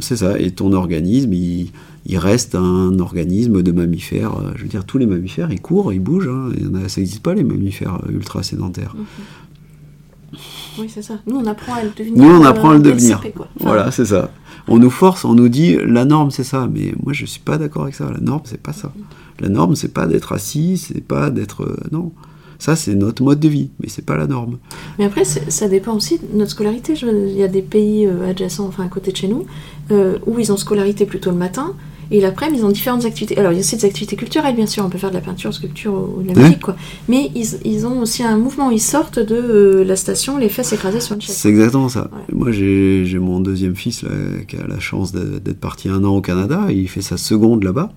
c'est 0.01 0.17
ça. 0.17 0.39
Et 0.39 0.51
ton 0.51 0.73
organisme, 0.73 1.33
il, 1.33 1.71
il, 2.05 2.17
reste 2.17 2.55
un 2.55 2.99
organisme 2.99 3.63
de 3.63 3.71
mammifères. 3.71 4.35
Je 4.55 4.61
veux 4.63 4.69
dire, 4.69 4.85
tous 4.85 4.97
les 4.97 5.07
mammifères, 5.07 5.51
ils 5.51 5.61
courent, 5.61 5.91
ils 5.91 5.99
bougent. 5.99 6.29
Hein, 6.29 6.51
ça 6.87 7.01
n'existe 7.01 7.23
pas 7.23 7.33
les 7.33 7.43
mammifères 7.43 7.99
ultra 8.09 8.43
sédentaires. 8.43 8.95
-hmm. 8.95 10.35
Oui, 10.79 10.87
c'est 10.93 11.01
ça. 11.01 11.15
Nous, 11.27 11.37
on 11.37 11.45
apprend 11.45 11.75
à 11.75 11.83
le 11.83 11.89
devenir. 11.97 12.23
Nous, 12.23 12.29
on 12.29 12.43
apprend 12.45 12.71
à 12.71 12.73
le 12.75 12.81
devenir. 12.81 13.17
Enfin, 13.17 13.45
voilà, 13.59 13.91
c'est 13.91 14.05
ça. 14.05 14.31
On 14.67 14.77
nous 14.77 14.89
force, 14.89 15.25
on 15.25 15.33
nous 15.33 15.49
dit 15.49 15.77
la 15.85 16.05
norme, 16.05 16.31
c'est 16.31 16.43
ça. 16.43 16.67
Mais 16.71 16.93
moi, 17.03 17.13
je 17.13 17.25
suis 17.25 17.39
pas 17.39 17.57
d'accord 17.57 17.83
avec 17.83 17.95
ça. 17.95 18.09
La 18.11 18.19
norme, 18.19 18.41
c'est 18.45 18.61
pas 18.61 18.73
ça. 18.73 18.91
La 19.39 19.49
norme, 19.49 19.75
c'est 19.75 19.93
pas 19.93 20.05
d'être 20.05 20.31
assis, 20.33 20.77
c'est 20.77 21.01
pas 21.01 21.29
d'être. 21.29 21.63
Euh, 21.63 21.77
non. 21.91 22.11
Ça, 22.59 22.75
c'est 22.75 22.93
notre 22.93 23.23
mode 23.23 23.39
de 23.39 23.47
vie, 23.47 23.71
mais 23.79 23.89
c'est 23.89 24.05
pas 24.05 24.15
la 24.15 24.27
norme. 24.27 24.59
Mais 24.99 25.05
après, 25.05 25.23
ça 25.25 25.67
dépend 25.67 25.95
aussi 25.95 26.19
de 26.19 26.37
notre 26.37 26.51
scolarité. 26.51 26.93
Il 27.01 27.35
y 27.35 27.41
a 27.41 27.47
des 27.47 27.63
pays 27.63 28.05
euh, 28.05 28.29
adjacents, 28.29 28.67
enfin 28.67 28.85
à 28.85 28.87
côté 28.87 29.11
de 29.11 29.17
chez 29.17 29.27
nous, 29.27 29.47
euh, 29.89 30.19
où 30.27 30.37
ils 30.37 30.51
ont 30.51 30.57
scolarité 30.57 31.07
plutôt 31.07 31.31
le 31.31 31.37
matin. 31.37 31.73
Et 32.11 32.19
l'après-midi, 32.19 32.61
ils 32.61 32.65
ont 32.65 32.71
différentes 32.71 33.05
activités. 33.05 33.37
Alors, 33.37 33.53
il 33.53 33.55
y 33.55 33.57
a 33.57 33.61
aussi 33.61 33.77
des 33.77 33.85
activités 33.85 34.17
culturelles, 34.17 34.55
bien 34.55 34.67
sûr. 34.67 34.83
On 34.85 34.89
peut 34.89 34.97
faire 34.97 35.09
de 35.11 35.15
la 35.15 35.21
peinture, 35.21 35.53
sculpture 35.53 35.93
ou 35.93 36.21
de 36.21 36.33
la 36.33 36.41
musique, 36.41 36.61
quoi. 36.61 36.75
Mais 37.07 37.31
ils, 37.35 37.47
ils, 37.63 37.87
ont 37.87 38.01
aussi 38.01 38.21
un 38.21 38.37
mouvement. 38.37 38.69
Ils 38.69 38.81
sortent 38.81 39.19
de 39.19 39.35
euh, 39.35 39.83
la 39.85 39.95
station, 39.95 40.37
les 40.37 40.49
fesses 40.49 40.73
écrasées 40.73 40.99
sur 40.99 41.15
une 41.15 41.21
chaise. 41.21 41.35
C'est 41.35 41.49
exactement 41.49 41.87
ça. 41.87 42.09
Moi, 42.33 42.51
j'ai 42.51 43.19
mon 43.19 43.39
deuxième 43.39 43.75
fils 43.75 44.03
là, 44.03 44.09
qui 44.47 44.57
a 44.57 44.67
la 44.67 44.79
chance 44.79 45.13
d'être 45.13 45.59
parti 45.59 45.87
un 45.87 46.03
an 46.03 46.15
au 46.17 46.21
Canada. 46.21 46.67
Il 46.69 46.89
fait 46.89 47.01
sa 47.01 47.15
seconde 47.15 47.63
là-bas. 47.63 47.93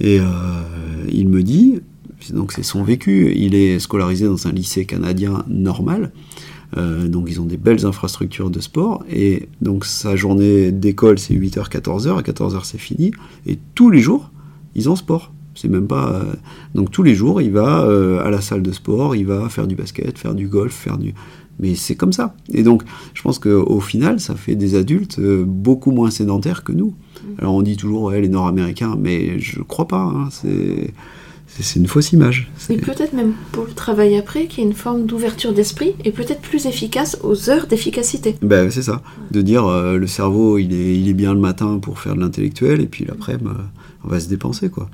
Et 0.00 0.18
euh, 0.18 0.24
il 1.12 1.28
me 1.28 1.42
dit, 1.44 1.80
donc 2.32 2.52
c'est 2.52 2.62
son 2.62 2.82
vécu, 2.82 3.32
il 3.36 3.54
est 3.54 3.78
scolarisé 3.78 4.26
dans 4.26 4.46
un 4.48 4.52
lycée 4.52 4.84
canadien 4.84 5.44
normal. 5.48 6.12
Euh, 6.76 7.08
donc 7.08 7.28
ils 7.30 7.40
ont 7.40 7.44
des 7.44 7.56
belles 7.56 7.86
infrastructures 7.86 8.50
de 8.50 8.60
sport. 8.60 9.04
Et 9.10 9.48
donc 9.60 9.84
sa 9.84 10.16
journée 10.16 10.72
d'école 10.72 11.18
c'est 11.18 11.34
8h 11.34 11.68
14h 11.68 12.18
à 12.18 12.22
14h 12.22 12.60
c'est 12.64 12.78
fini. 12.78 13.12
Et 13.46 13.58
tous 13.74 13.90
les 13.90 14.00
jours 14.00 14.30
ils 14.74 14.88
ont 14.88 14.96
sport. 14.96 15.32
C'est 15.54 15.68
même 15.68 15.86
pas 15.86 16.12
euh... 16.12 16.32
donc 16.74 16.90
tous 16.90 17.04
les 17.04 17.14
jours 17.14 17.40
il 17.40 17.52
va 17.52 17.82
euh, 17.82 18.24
à 18.24 18.30
la 18.30 18.40
salle 18.40 18.62
de 18.62 18.72
sport 18.72 19.14
il 19.14 19.26
va 19.26 19.48
faire 19.48 19.68
du 19.68 19.76
basket 19.76 20.18
faire 20.18 20.34
du 20.34 20.48
golf 20.48 20.74
faire 20.74 20.98
du 20.98 21.14
mais 21.60 21.76
c'est 21.76 21.94
comme 21.94 22.12
ça. 22.12 22.34
Et 22.52 22.64
donc 22.64 22.82
je 23.14 23.22
pense 23.22 23.38
qu'au 23.38 23.78
final 23.78 24.18
ça 24.18 24.34
fait 24.34 24.56
des 24.56 24.74
adultes 24.74 25.20
beaucoup 25.20 25.92
moins 25.92 26.10
sédentaires 26.10 26.64
que 26.64 26.72
nous. 26.72 26.94
Alors 27.38 27.54
on 27.54 27.62
dit 27.62 27.76
toujours 27.76 28.02
ouais, 28.02 28.20
les 28.20 28.28
nord-américains 28.28 28.96
mais 28.98 29.38
je 29.38 29.62
crois 29.62 29.86
pas 29.86 30.02
hein, 30.02 30.28
c'est 30.32 30.92
c'est 31.62 31.78
une 31.78 31.86
fausse 31.86 32.12
image. 32.12 32.50
Et 32.68 32.76
peut-être 32.76 33.12
même 33.12 33.32
pour 33.52 33.64
le 33.64 33.72
travail 33.72 34.16
après, 34.16 34.46
qu'il 34.46 34.64
y 34.64 34.66
ait 34.66 34.70
une 34.70 34.74
forme 34.74 35.06
d'ouverture 35.06 35.52
d'esprit 35.52 35.94
et 36.04 36.10
peut-être 36.10 36.40
plus 36.40 36.66
efficace 36.66 37.18
aux 37.22 37.50
heures 37.50 37.66
d'efficacité. 37.66 38.34
Ben, 38.42 38.70
c'est 38.70 38.82
ça. 38.82 39.02
De 39.30 39.40
dire 39.40 39.66
euh, 39.66 39.96
le 39.96 40.06
cerveau, 40.06 40.58
il 40.58 40.72
est, 40.72 40.98
il 40.98 41.08
est 41.08 41.14
bien 41.14 41.32
le 41.32 41.40
matin 41.40 41.78
pour 41.80 42.00
faire 42.00 42.16
de 42.16 42.20
l'intellectuel 42.20 42.80
et 42.80 42.86
puis 42.86 43.04
l'après, 43.04 43.36
ben, 43.36 43.56
on 44.04 44.08
va 44.08 44.20
se 44.20 44.28
dépenser. 44.28 44.68
quoi. 44.68 44.88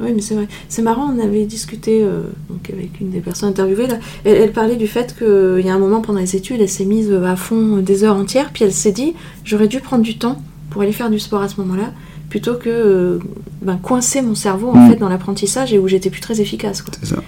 Oui, 0.00 0.12
mais 0.14 0.22
c'est 0.22 0.34
vrai. 0.34 0.48
C'est 0.68 0.82
marrant, 0.82 1.14
on 1.14 1.22
avait 1.22 1.44
discuté 1.44 2.02
euh, 2.02 2.22
donc 2.48 2.70
avec 2.70 3.00
une 3.00 3.10
des 3.10 3.20
personnes 3.20 3.50
interviewées. 3.50 3.86
Là. 3.86 3.98
Elle, 4.24 4.36
elle 4.36 4.52
parlait 4.52 4.76
du 4.76 4.86
fait 4.86 5.14
qu'il 5.16 5.64
y 5.64 5.68
a 5.68 5.74
un 5.74 5.78
moment 5.78 6.00
pendant 6.00 6.20
les 6.20 6.36
études, 6.36 6.60
elle 6.60 6.68
s'est 6.68 6.86
mise 6.86 7.12
à 7.12 7.36
fond 7.36 7.76
des 7.78 8.02
heures 8.02 8.16
entières, 8.16 8.50
puis 8.52 8.64
elle 8.64 8.72
s'est 8.72 8.92
dit 8.92 9.12
j'aurais 9.44 9.68
dû 9.68 9.80
prendre 9.80 10.02
du 10.02 10.16
temps 10.16 10.42
pour 10.70 10.82
aller 10.82 10.92
faire 10.92 11.10
du 11.10 11.18
sport 11.18 11.42
à 11.42 11.48
ce 11.48 11.60
moment-là 11.60 11.92
plutôt 12.30 12.54
que 12.54 12.70
euh, 12.70 13.18
ben, 13.60 13.76
coincer 13.76 14.22
mon 14.22 14.34
cerveau 14.34 14.70
en 14.70 14.76
mmh. 14.76 14.90
fait 14.90 14.96
dans 14.96 15.10
l'apprentissage 15.10 15.74
et 15.74 15.78
où 15.78 15.86
j'étais 15.86 16.08
plus 16.08 16.22
très 16.22 16.40
efficace. 16.40 16.82
C'est 17.02 17.14
ça. 17.14 17.22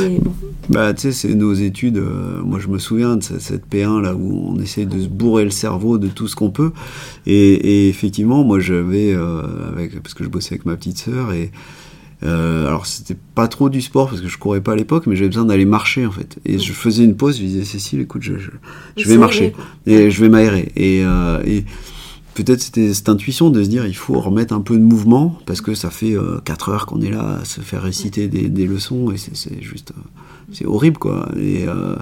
Et 0.00 0.18
bon. 0.18 0.32
Bah, 0.68 0.94
tu 0.94 1.02
sais, 1.02 1.12
c'est 1.12 1.34
nos 1.34 1.52
études. 1.52 1.98
Euh, 1.98 2.42
moi, 2.42 2.58
je 2.58 2.68
me 2.68 2.78
souviens 2.78 3.16
de 3.16 3.22
cette, 3.22 3.40
cette, 3.40 3.70
P1 3.70 4.00
là 4.00 4.14
où 4.14 4.48
on 4.48 4.58
essaie 4.60 4.86
de 4.86 4.98
se 4.98 5.08
bourrer 5.08 5.44
le 5.44 5.50
cerveau 5.50 5.98
de 5.98 6.08
tout 6.08 6.26
ce 6.26 6.36
qu'on 6.36 6.50
peut. 6.50 6.72
Et, 7.26 7.34
et, 7.34 7.88
effectivement, 7.88 8.44
moi, 8.44 8.60
j'avais, 8.60 9.12
euh, 9.12 9.42
avec, 9.68 10.00
parce 10.02 10.14
que 10.14 10.24
je 10.24 10.28
bossais 10.28 10.54
avec 10.54 10.64
ma 10.66 10.76
petite 10.76 10.98
sœur 10.98 11.32
et. 11.32 11.50
Euh, 12.22 12.66
alors 12.66 12.86
c'était 12.86 13.18
pas 13.34 13.48
trop 13.48 13.68
du 13.68 13.82
sport 13.82 14.08
parce 14.08 14.22
que 14.22 14.28
je 14.28 14.38
courais 14.38 14.62
pas 14.62 14.72
à 14.72 14.76
l'époque, 14.76 15.06
mais 15.06 15.14
j'avais 15.14 15.28
besoin 15.28 15.44
d'aller 15.44 15.66
marcher 15.66 16.06
en 16.06 16.10
fait. 16.10 16.38
Et 16.46 16.58
je 16.58 16.72
faisais 16.72 17.04
une 17.04 17.16
pause, 17.16 17.36
je 17.36 17.42
disais 17.42 17.64
Cécile, 17.64 18.00
écoute, 18.00 18.22
je, 18.22 18.38
je, 18.38 18.50
je 18.96 19.08
vais 19.08 19.18
marcher 19.18 19.52
et 19.84 20.10
je 20.10 20.20
vais 20.22 20.30
m'aérer. 20.30 20.72
Et, 20.74 21.00
et 21.00 21.64
peut-être 22.34 22.60
c'était 22.60 22.92
cette 22.92 23.08
intuition 23.08 23.50
de 23.50 23.62
se 23.62 23.68
dire 23.68 23.86
il 23.86 23.96
faut 23.96 24.20
remettre 24.20 24.52
un 24.52 24.60
peu 24.60 24.76
de 24.76 24.82
mouvement 24.82 25.38
parce 25.46 25.60
que 25.60 25.74
ça 25.74 25.90
fait 25.90 26.16
euh, 26.16 26.40
4 26.44 26.68
heures 26.68 26.86
qu'on 26.86 27.00
est 27.00 27.10
là 27.10 27.38
à 27.40 27.44
se 27.44 27.60
faire 27.60 27.82
réciter 27.82 28.28
des, 28.28 28.48
des 28.48 28.66
leçons 28.66 29.10
et 29.12 29.16
c'est 29.16 29.62
juste 29.62 29.92
euh, 29.92 30.00
c'est 30.52 30.66
horrible 30.66 30.98
quoi 30.98 31.28
et 31.36 31.66
euh, 31.66 31.96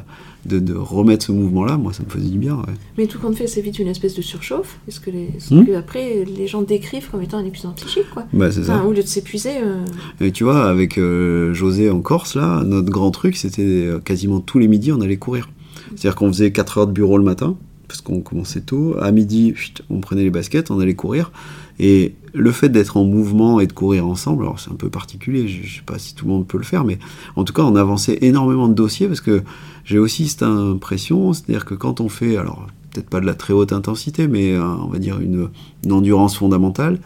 de, 0.46 0.58
de, 0.58 0.74
remettre 0.74 1.26
ce 1.26 1.32
mouvement 1.32 1.64
là 1.64 1.76
moi 1.76 1.92
ça 1.92 2.02
me 2.02 2.10
faisait 2.10 2.28
du 2.28 2.38
bien 2.38 2.56
ouais. 2.56 2.74
mais 2.98 3.06
tout 3.06 3.18
compte 3.18 3.36
fait 3.36 3.46
c'est 3.46 3.60
vite 3.60 3.78
une 3.78 3.88
espèce 3.88 4.14
de 4.14 4.22
surchauffe 4.22 4.78
est-ce 4.88 5.00
que, 5.00 5.10
les, 5.10 5.28
est 5.36 5.50
mmh. 5.50 5.66
que 5.66 5.72
après 5.74 6.24
les 6.24 6.46
gens 6.48 6.62
décrivent 6.62 7.08
comme 7.10 7.22
étant 7.22 7.38
un 7.38 7.44
épuisement 7.44 7.72
psychique 7.72 8.10
quoi? 8.12 8.24
Bah, 8.32 8.50
c'est 8.50 8.60
enfin, 8.60 8.78
ça. 8.78 8.84
au 8.84 8.92
lieu 8.92 9.02
de 9.02 9.08
s'épuiser 9.08 9.58
euh, 9.62 9.84
et 10.20 10.32
tu 10.32 10.44
vois 10.44 10.64
avec 10.64 10.98
José 10.98 11.90
en 11.90 12.00
Corse 12.00 12.34
là 12.34 12.62
notre 12.64 12.90
grand 12.90 13.10
truc 13.10 13.36
c'était 13.36 13.88
quasiment 14.04 14.40
tous 14.40 14.58
les 14.58 14.66
midis 14.66 14.92
on 14.92 15.00
allait 15.00 15.16
courir 15.16 15.48
c'est 15.96 16.08
à 16.08 16.10
dire 16.10 16.16
qu'on 16.16 16.28
faisait 16.28 16.50
4 16.50 16.78
heures 16.78 16.86
de 16.86 16.92
bureau 16.92 17.18
le 17.18 17.24
matin 17.24 17.56
parce 17.92 18.00
qu'on 18.00 18.20
commençait 18.20 18.62
tôt. 18.62 18.96
À 19.02 19.12
midi, 19.12 19.54
on 19.90 20.00
prenait 20.00 20.22
les 20.22 20.30
baskets, 20.30 20.70
on 20.70 20.80
allait 20.80 20.94
courir. 20.94 21.30
Et 21.78 22.14
le 22.32 22.50
fait 22.50 22.70
d'être 22.70 22.96
en 22.96 23.04
mouvement 23.04 23.60
et 23.60 23.66
de 23.66 23.72
courir 23.74 24.06
ensemble, 24.06 24.44
alors 24.44 24.58
c'est 24.58 24.70
un 24.70 24.76
peu 24.76 24.88
particulier, 24.88 25.46
je, 25.46 25.66
je 25.66 25.76
sais 25.76 25.82
pas 25.84 25.98
si 25.98 26.14
tout 26.14 26.24
le 26.24 26.30
monde 26.30 26.46
peut 26.46 26.56
le 26.56 26.64
faire, 26.64 26.84
mais 26.84 26.98
en 27.36 27.44
tout 27.44 27.52
cas, 27.52 27.62
on 27.62 27.76
avançait 27.76 28.18
énormément 28.22 28.68
de 28.68 28.72
dossiers 28.72 29.08
parce 29.08 29.20
que 29.20 29.42
j'ai 29.84 29.98
aussi 29.98 30.26
cette 30.28 30.42
impression, 30.42 31.34
c'est-à-dire 31.34 31.66
que 31.66 31.74
quand 31.74 32.00
on 32.00 32.08
fait, 32.08 32.38
alors 32.38 32.66
peut-être 32.92 33.10
pas 33.10 33.20
de 33.20 33.26
la 33.26 33.34
très 33.34 33.52
haute 33.52 33.74
intensité, 33.74 34.26
mais 34.26 34.58
on 34.58 34.88
va 34.88 34.98
dire 34.98 35.20
une, 35.20 35.48
endurance 35.90 36.36
fondamentale, 36.36 36.98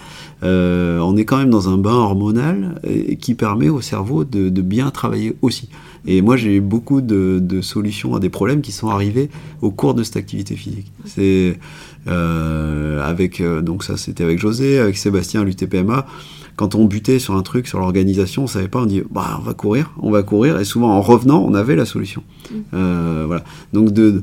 on 0.43 1.17
est 1.17 1.25
quand 1.25 1.39
même 1.39 1.51
dans 1.51 1.69
un 1.69 1.79
bain 1.79 1.95
hormonal 1.95 2.81
qui 3.21 3.35
permet 3.35 3.69
au 3.71 3.81
cerveau 3.81 4.25
de, 4.25 4.61
bien 4.61 4.91
travailler 4.91 5.37
aussi. 5.43 5.69
Et 6.07 6.23
moi, 6.23 6.37
j'ai 6.37 6.57
eu 6.57 6.61
beaucoup 6.61 7.01
de, 7.01 7.39
de, 7.43 7.61
solutions 7.61 8.15
à 8.15 8.21
des 8.21 8.31
problèmes 8.31 8.61
qui 8.61 8.73
sont 8.73 8.89
arrivés 8.89 9.29
au 9.61 9.71
cours 9.71 9.95
de 9.95 10.03
cette 10.03 10.17
activité 10.17 10.55
physique. 10.57 10.93
C'est 11.05 11.59
avec 12.07 13.43
donc 13.43 13.83
ça, 13.83 13.97
c'était 13.97 14.23
avec 14.23 14.39
José, 14.39 14.79
avec 14.79 14.97
Sébastien 14.97 15.41
à 15.41 15.45
l'UTPMA 15.45 16.07
quand 16.57 16.75
on 16.75 16.87
butait 16.87 17.19
sur 17.19 17.37
un 17.37 17.43
truc, 17.43 17.69
sur 17.69 17.79
l'organisation, 17.79 18.45
on 18.45 18.47
savait 18.47 18.69
pas, 18.69 18.81
on 18.81 18.87
dit 18.87 19.03
bah 19.11 19.37
on 19.39 19.43
va 19.43 19.55
courir, 19.55 19.93
on 19.99 20.11
va 20.11 20.23
courir, 20.23 20.59
et 20.59 20.65
souvent 20.65 20.91
en 20.91 21.03
revenant, 21.03 21.45
on 21.47 21.55
avait 21.55 21.77
la 21.77 21.85
solution. 21.85 22.23
Mm. 22.51 22.55
Euh, 22.75 23.25
voilà. 23.27 23.45
Donc 23.73 23.93
de, 23.93 24.23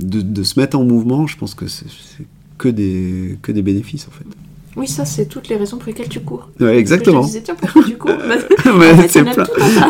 de, 0.00 0.42
se 0.42 0.58
mettre 0.58 0.78
en 0.78 0.84
mouvement, 0.84 1.26
je 1.26 1.36
pense 1.36 1.54
que 1.54 1.66
c'est 1.68 1.86
que 2.58 2.68
des, 2.68 3.38
que 3.42 3.52
des 3.52 3.62
bénéfices 3.62 4.08
en 4.08 4.10
fait. 4.10 4.24
Oui, 4.76 4.86
ça, 4.86 5.04
c'est 5.04 5.26
toutes 5.26 5.48
les 5.48 5.56
raisons 5.56 5.78
pour 5.78 5.88
lesquelles 5.88 6.08
tu 6.08 6.20
cours. 6.20 6.50
Ouais, 6.60 6.76
exactement. 6.76 7.22
Je 7.22 7.28
disais, 7.28 7.42
tiens, 7.42 7.54
pourquoi 7.54 7.82
tu 7.82 7.96
cours 7.96 8.10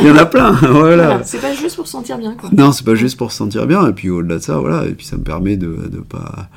Il 0.01 0.07
y 0.07 0.11
en 0.11 0.17
a 0.17 0.27
plein. 0.27 0.53
voilà. 0.71 1.23
C'est 1.25 1.41
pas 1.41 1.53
juste 1.53 1.77
pour 1.77 1.87
se 1.87 1.93
sentir 1.93 2.19
bien. 2.19 2.35
Quoi. 2.35 2.51
Non, 2.53 2.71
c'est 2.71 2.85
pas 2.85 2.95
juste 2.95 3.17
pour 3.17 3.33
se 3.33 3.39
sentir 3.39 3.67
bien. 3.67 3.89
Et 3.89 3.93
puis 3.93 4.11
au-delà 4.11 4.37
de 4.37 4.43
ça, 4.43 4.59
voilà. 4.59 4.87
Et 4.87 4.93
puis 4.93 5.05
ça 5.05 5.17
me 5.17 5.23
permet 5.23 5.57
de 5.57 5.67
ne 5.67 6.01
pas 6.01 6.49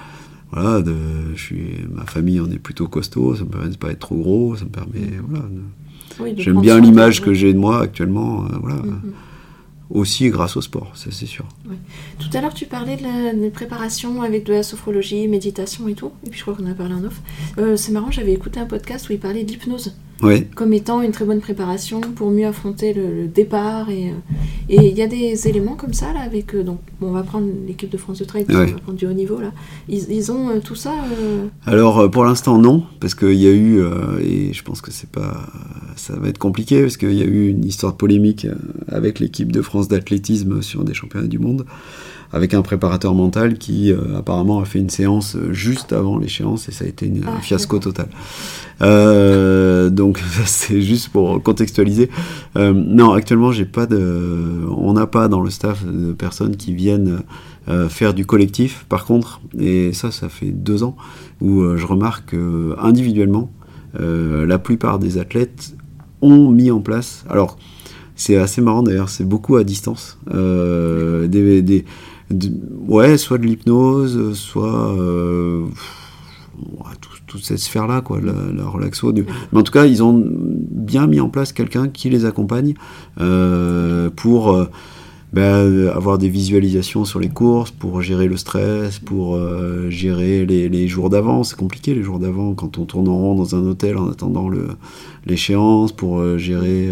voilà, 0.51 0.81
de, 0.81 0.95
je 1.35 1.41
suis, 1.41 1.85
ma 1.93 2.05
famille 2.05 2.39
en 2.39 2.49
est 2.49 2.57
plutôt 2.57 2.87
costaud, 2.87 3.35
ça 3.35 3.43
me 3.43 3.49
permet 3.49 3.69
de 3.69 3.77
pas 3.77 3.91
être 3.91 3.99
trop 3.99 4.15
gros, 4.15 4.55
ça 4.55 4.65
me 4.65 4.69
permet, 4.69 5.07
voilà. 5.27 5.45
J'aime 6.37 6.59
bien 6.59 6.79
l'image 6.79 7.21
que 7.21 7.33
j'ai 7.33 7.53
de 7.53 7.59
moi 7.59 7.81
actuellement, 7.81 8.45
euh, 8.45 8.57
voilà. 8.59 8.77
Mm-hmm. 8.77 9.11
Aussi 9.89 10.29
grâce 10.29 10.55
au 10.55 10.61
sport, 10.61 10.91
ça 10.95 11.09
c'est 11.11 11.25
sûr. 11.25 11.45
Tout 12.19 12.37
à 12.37 12.41
l'heure, 12.41 12.53
tu 12.53 12.67
parlais 12.67 12.95
de 12.95 13.03
la 13.03 13.49
préparation 13.49 14.21
avec 14.21 14.45
de 14.45 14.53
la 14.53 14.61
sophrologie, 14.61 15.27
méditation 15.27 15.87
et 15.87 15.95
tout, 15.95 16.11
et 16.25 16.29
puis 16.29 16.37
je 16.37 16.43
crois 16.43 16.55
qu'on 16.55 16.67
a 16.67 16.75
parlé 16.75 16.93
en 16.93 17.03
off. 17.05 17.19
Euh, 17.57 17.75
c'est 17.75 17.91
marrant, 17.91 18.11
j'avais 18.11 18.33
écouté 18.33 18.59
un 18.59 18.67
podcast 18.67 19.09
où 19.09 19.13
il 19.13 19.19
parlait 19.19 19.43
d'hypnose 19.43 19.95
comme 20.55 20.73
étant 20.73 21.01
une 21.01 21.11
très 21.11 21.25
bonne 21.25 21.39
préparation 21.39 22.01
pour 22.01 22.29
mieux 22.31 22.45
affronter 22.45 22.93
le, 22.93 23.27
départ. 23.27 23.89
Et 23.89 24.09
euh, 24.09 24.13
il 24.69 24.97
y 24.97 25.01
a 25.01 25.07
des 25.07 25.47
éléments 25.47 25.75
comme 25.75 25.93
ça, 25.93 26.13
là, 26.13 26.21
avec. 26.21 26.53
Euh, 26.55 26.63
donc, 26.63 26.79
on 27.01 27.11
va 27.11 27.23
prendre 27.23 27.47
l'équipe 27.67 27.89
de 27.89 27.97
France 27.97 28.19
de 28.19 28.25
trail, 28.25 28.45
on 28.49 28.53
va 28.53 28.65
prendre 28.65 28.97
du 28.97 29.05
haut 29.05 29.13
niveau, 29.13 29.39
là. 29.39 29.51
Ils, 29.87 30.31
ont 30.31 30.49
euh, 30.49 30.59
tout 30.59 30.75
ça 30.75 30.93
Alors, 31.65 32.09
pour 32.11 32.25
l'instant, 32.25 32.57
non, 32.57 32.83
parce 32.99 33.15
qu'il 33.15 33.35
y 33.35 33.47
a 33.47 33.51
eu, 33.51 33.81
et 34.21 34.53
je 34.53 34.63
pense 34.63 34.81
que 34.81 34.91
c'est 34.91 35.09
pas. 35.09 35.45
Ça 35.95 36.15
va 36.15 36.29
être 36.29 36.37
compliqué, 36.37 36.81
parce 36.81 36.97
qu'il 36.97 37.13
y 37.13 37.21
a 37.21 37.25
eu 37.25 37.49
une 37.49 37.65
histoire 37.65 37.95
polémique 37.95 38.47
avec 38.87 39.19
l'équipe 39.19 39.51
de 39.51 39.61
France 39.61 39.87
d'athlétisme 39.87 40.61
sur 40.61 40.83
des 40.83 40.93
championnats 40.93 41.27
du 41.27 41.39
monde 41.39 41.65
avec 42.31 42.53
un 42.53 42.61
préparateur 42.61 43.13
mental 43.13 43.57
qui 43.57 43.91
euh, 43.91 44.17
apparemment 44.17 44.59
a 44.59 44.65
fait 44.65 44.79
une 44.79 44.89
séance 44.89 45.35
juste 45.49 45.93
avant 45.93 46.17
l'échéance 46.17 46.69
et 46.69 46.71
ça 46.71 46.85
a 46.85 46.87
été 46.87 47.07
une, 47.07 47.23
un 47.23 47.37
ah, 47.37 47.41
fiasco 47.41 47.79
total. 47.79 48.07
Euh, 48.81 49.89
donc 49.89 50.21
c'est 50.45 50.81
juste 50.81 51.09
pour 51.09 51.41
contextualiser. 51.41 52.09
Euh, 52.55 52.73
non, 52.73 53.13
actuellement 53.13 53.51
j'ai 53.51 53.65
pas 53.65 53.87
de, 53.87 54.63
on 54.69 54.93
n'a 54.93 55.07
pas 55.07 55.27
dans 55.27 55.41
le 55.41 55.49
staff 55.49 55.85
de 55.85 56.13
personnes 56.13 56.55
qui 56.55 56.73
viennent 56.73 57.21
faire 57.89 58.15
du 58.15 58.25
collectif. 58.25 58.87
Par 58.89 59.05
contre, 59.05 59.41
et 59.59 59.93
ça 59.93 60.09
ça 60.09 60.27
fait 60.27 60.49
deux 60.49 60.81
ans 60.81 60.97
où 61.39 61.77
je 61.77 61.85
remarque 61.85 62.35
individuellement 62.81 63.51
la 63.93 64.57
plupart 64.57 64.97
des 64.97 65.19
athlètes 65.19 65.75
ont 66.23 66.49
mis 66.49 66.71
en 66.71 66.79
place. 66.79 67.23
Alors 67.29 67.59
c'est 68.15 68.37
assez 68.37 68.61
marrant 68.61 68.81
d'ailleurs, 68.81 69.09
c'est 69.09 69.23
beaucoup 69.23 69.55
à 69.55 69.63
distance. 69.63 70.17
des, 70.33 71.61
des, 71.61 71.85
ouais, 72.87 73.17
soit 73.17 73.37
de 73.37 73.45
l'hypnose, 73.45 74.37
soit 74.37 74.93
euh, 74.93 75.65
toute 77.27 77.43
cette 77.43 77.59
sphère-là, 77.59 78.01
quoi, 78.01 78.19
la, 78.21 78.65
relaxo. 78.65 79.13
Mais 79.13 79.59
en 79.59 79.63
tout 79.63 79.71
cas, 79.71 79.85
ils 79.85 80.03
ont 80.03 80.23
bien 80.25 81.07
mis 81.07 81.19
en 81.19 81.29
place 81.29 81.53
quelqu'un 81.53 81.87
qui 81.87 82.09
les 82.09 82.25
accompagne 82.25 82.73
euh, 83.19 84.09
pour 84.15 84.53
euh, 84.53 84.65
ben, 85.33 85.87
avoir 85.89 86.17
des 86.17 86.29
visualisations 86.29 87.05
sur 87.05 87.19
les 87.19 87.29
courses, 87.29 87.71
pour 87.71 88.01
gérer 88.01 88.27
le 88.27 88.37
stress, 88.37 88.99
pour 88.99 89.39
gérer 89.89 90.45
les, 90.45 90.87
jours 90.87 91.09
d'avant. 91.09 91.43
C'est 91.43 91.57
compliqué 91.57 91.93
les 91.93 92.03
jours 92.03 92.19
d'avant 92.19 92.53
quand 92.53 92.77
on 92.77 92.85
tourne 92.85 93.07
en 93.07 93.17
rond 93.17 93.35
dans 93.35 93.55
un 93.55 93.63
hôtel 93.65 93.97
en 93.97 94.09
attendant 94.09 94.49
l'échéance, 95.25 95.91
pour 95.91 96.37
gérer 96.39 96.89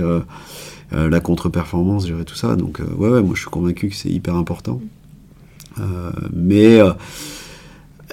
la 0.92 1.20
contre-performance, 1.20 2.08
gérer 2.08 2.26
tout 2.26 2.36
ça. 2.36 2.56
Donc, 2.56 2.80
ouais, 2.98 3.10
ouais, 3.10 3.24
moi 3.24 3.34
je 3.34 3.42
suis 3.42 3.50
convaincu 3.50 3.90
que 3.90 3.96
c'est 3.96 4.10
hyper 4.10 4.36
important. 4.36 4.80
Euh, 5.80 6.12
mais 6.34 6.80
euh, 6.80 6.92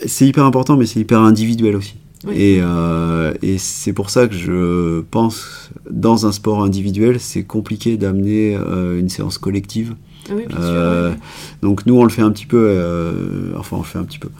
c'est 0.06 0.26
hyper 0.26 0.44
important, 0.44 0.76
mais 0.76 0.86
c'est 0.86 1.00
hyper 1.00 1.20
individuel 1.20 1.76
aussi. 1.76 1.94
Et, 2.32 2.58
euh, 2.62 3.34
et 3.42 3.58
c'est 3.58 3.92
pour 3.92 4.08
ça 4.08 4.26
que 4.26 4.34
je 4.34 5.02
pense, 5.10 5.70
dans 5.90 6.26
un 6.26 6.32
sport 6.32 6.64
individuel, 6.64 7.20
c'est 7.20 7.42
compliqué 7.42 7.98
d'amener 7.98 8.54
une 8.54 9.10
séance 9.10 9.36
collective. 9.36 9.94
Oui, 10.30 10.44
bien 10.48 10.56
sûr, 10.56 11.16
Donc 11.60 11.84
nous, 11.84 11.98
on 11.98 12.04
le 12.04 12.08
fait 12.08 12.22
un 12.22 12.30
petit 12.30 12.46
peu, 12.46 13.52
enfin 13.58 13.76
on 13.76 13.80
le 13.80 13.84
fait 13.84 13.98
un 13.98 14.04
petit 14.04 14.18
peu. 14.18 14.30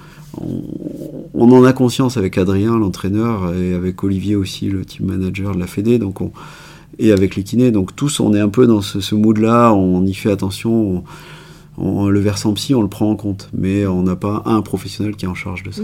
On, 1.35 1.53
en 1.53 1.63
a 1.63 1.75
conscience 1.75 2.17
avec 2.17 2.39
Adrien, 2.39 2.79
l'entraîneur, 2.79 3.55
et 3.55 3.75
avec 3.75 4.03
Olivier 4.03 4.35
aussi, 4.35 4.71
le 4.71 4.87
team 4.87 5.07
manager 5.07 5.55
de 5.55 5.61
la 5.61 5.67
Fédé, 5.67 5.99
donc 5.99 6.23
on, 6.23 6.33
et 6.99 7.13
avec 7.13 7.37
les 7.37 7.43
kinés. 7.43 7.71
Donc 7.71 7.95
tous, 7.95 8.19
on 8.19 8.33
est 8.33 8.41
un 8.41 8.49
peu 8.49 8.67
dans 8.67 8.81
ce, 8.81 9.01
ce 9.01 9.15
mood-là, 9.15 9.75
on 9.75 10.07
y 10.07 10.15
fait 10.15 10.31
attention. 10.31 10.73
On, 10.73 11.05
le 11.79 12.21
versant 12.21 12.53
psy, 12.55 12.75
on 12.75 12.83
le 12.83 12.89
prend 12.89 13.11
en 13.11 13.17
compte, 13.17 13.51
mais 13.53 13.87
on 13.87 14.03
n'a 14.03 14.17
pas 14.17 14.43
un 14.47 14.63
professionnel 14.63 15.17
qui 15.17 15.25
est 15.25 15.29
en 15.29 15.35
charge 15.35 15.63
de 15.63 15.71
ça. 15.71 15.83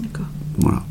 D'accord. 0.00 0.26
Voilà. 0.58 0.82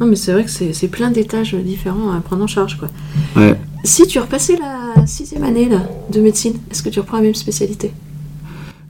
Non, 0.00 0.06
mais 0.06 0.16
c'est 0.16 0.32
vrai 0.32 0.44
que 0.44 0.50
c'est 0.50 0.88
plein 0.88 1.10
d'étages 1.10 1.54
différents 1.54 2.10
à 2.10 2.20
prendre 2.20 2.42
en 2.42 2.46
charge. 2.46 2.78
Quoi. 2.78 2.88
Ouais. 3.36 3.58
Si 3.84 4.06
tu 4.06 4.18
repassais 4.18 4.56
la 4.56 5.06
sixième 5.06 5.42
année 5.42 5.68
là, 5.68 5.82
de 6.10 6.20
médecine, 6.20 6.54
est-ce 6.70 6.82
que 6.82 6.88
tu 6.88 7.00
reprends 7.00 7.18
la 7.18 7.24
même 7.24 7.34
spécialité? 7.34 7.92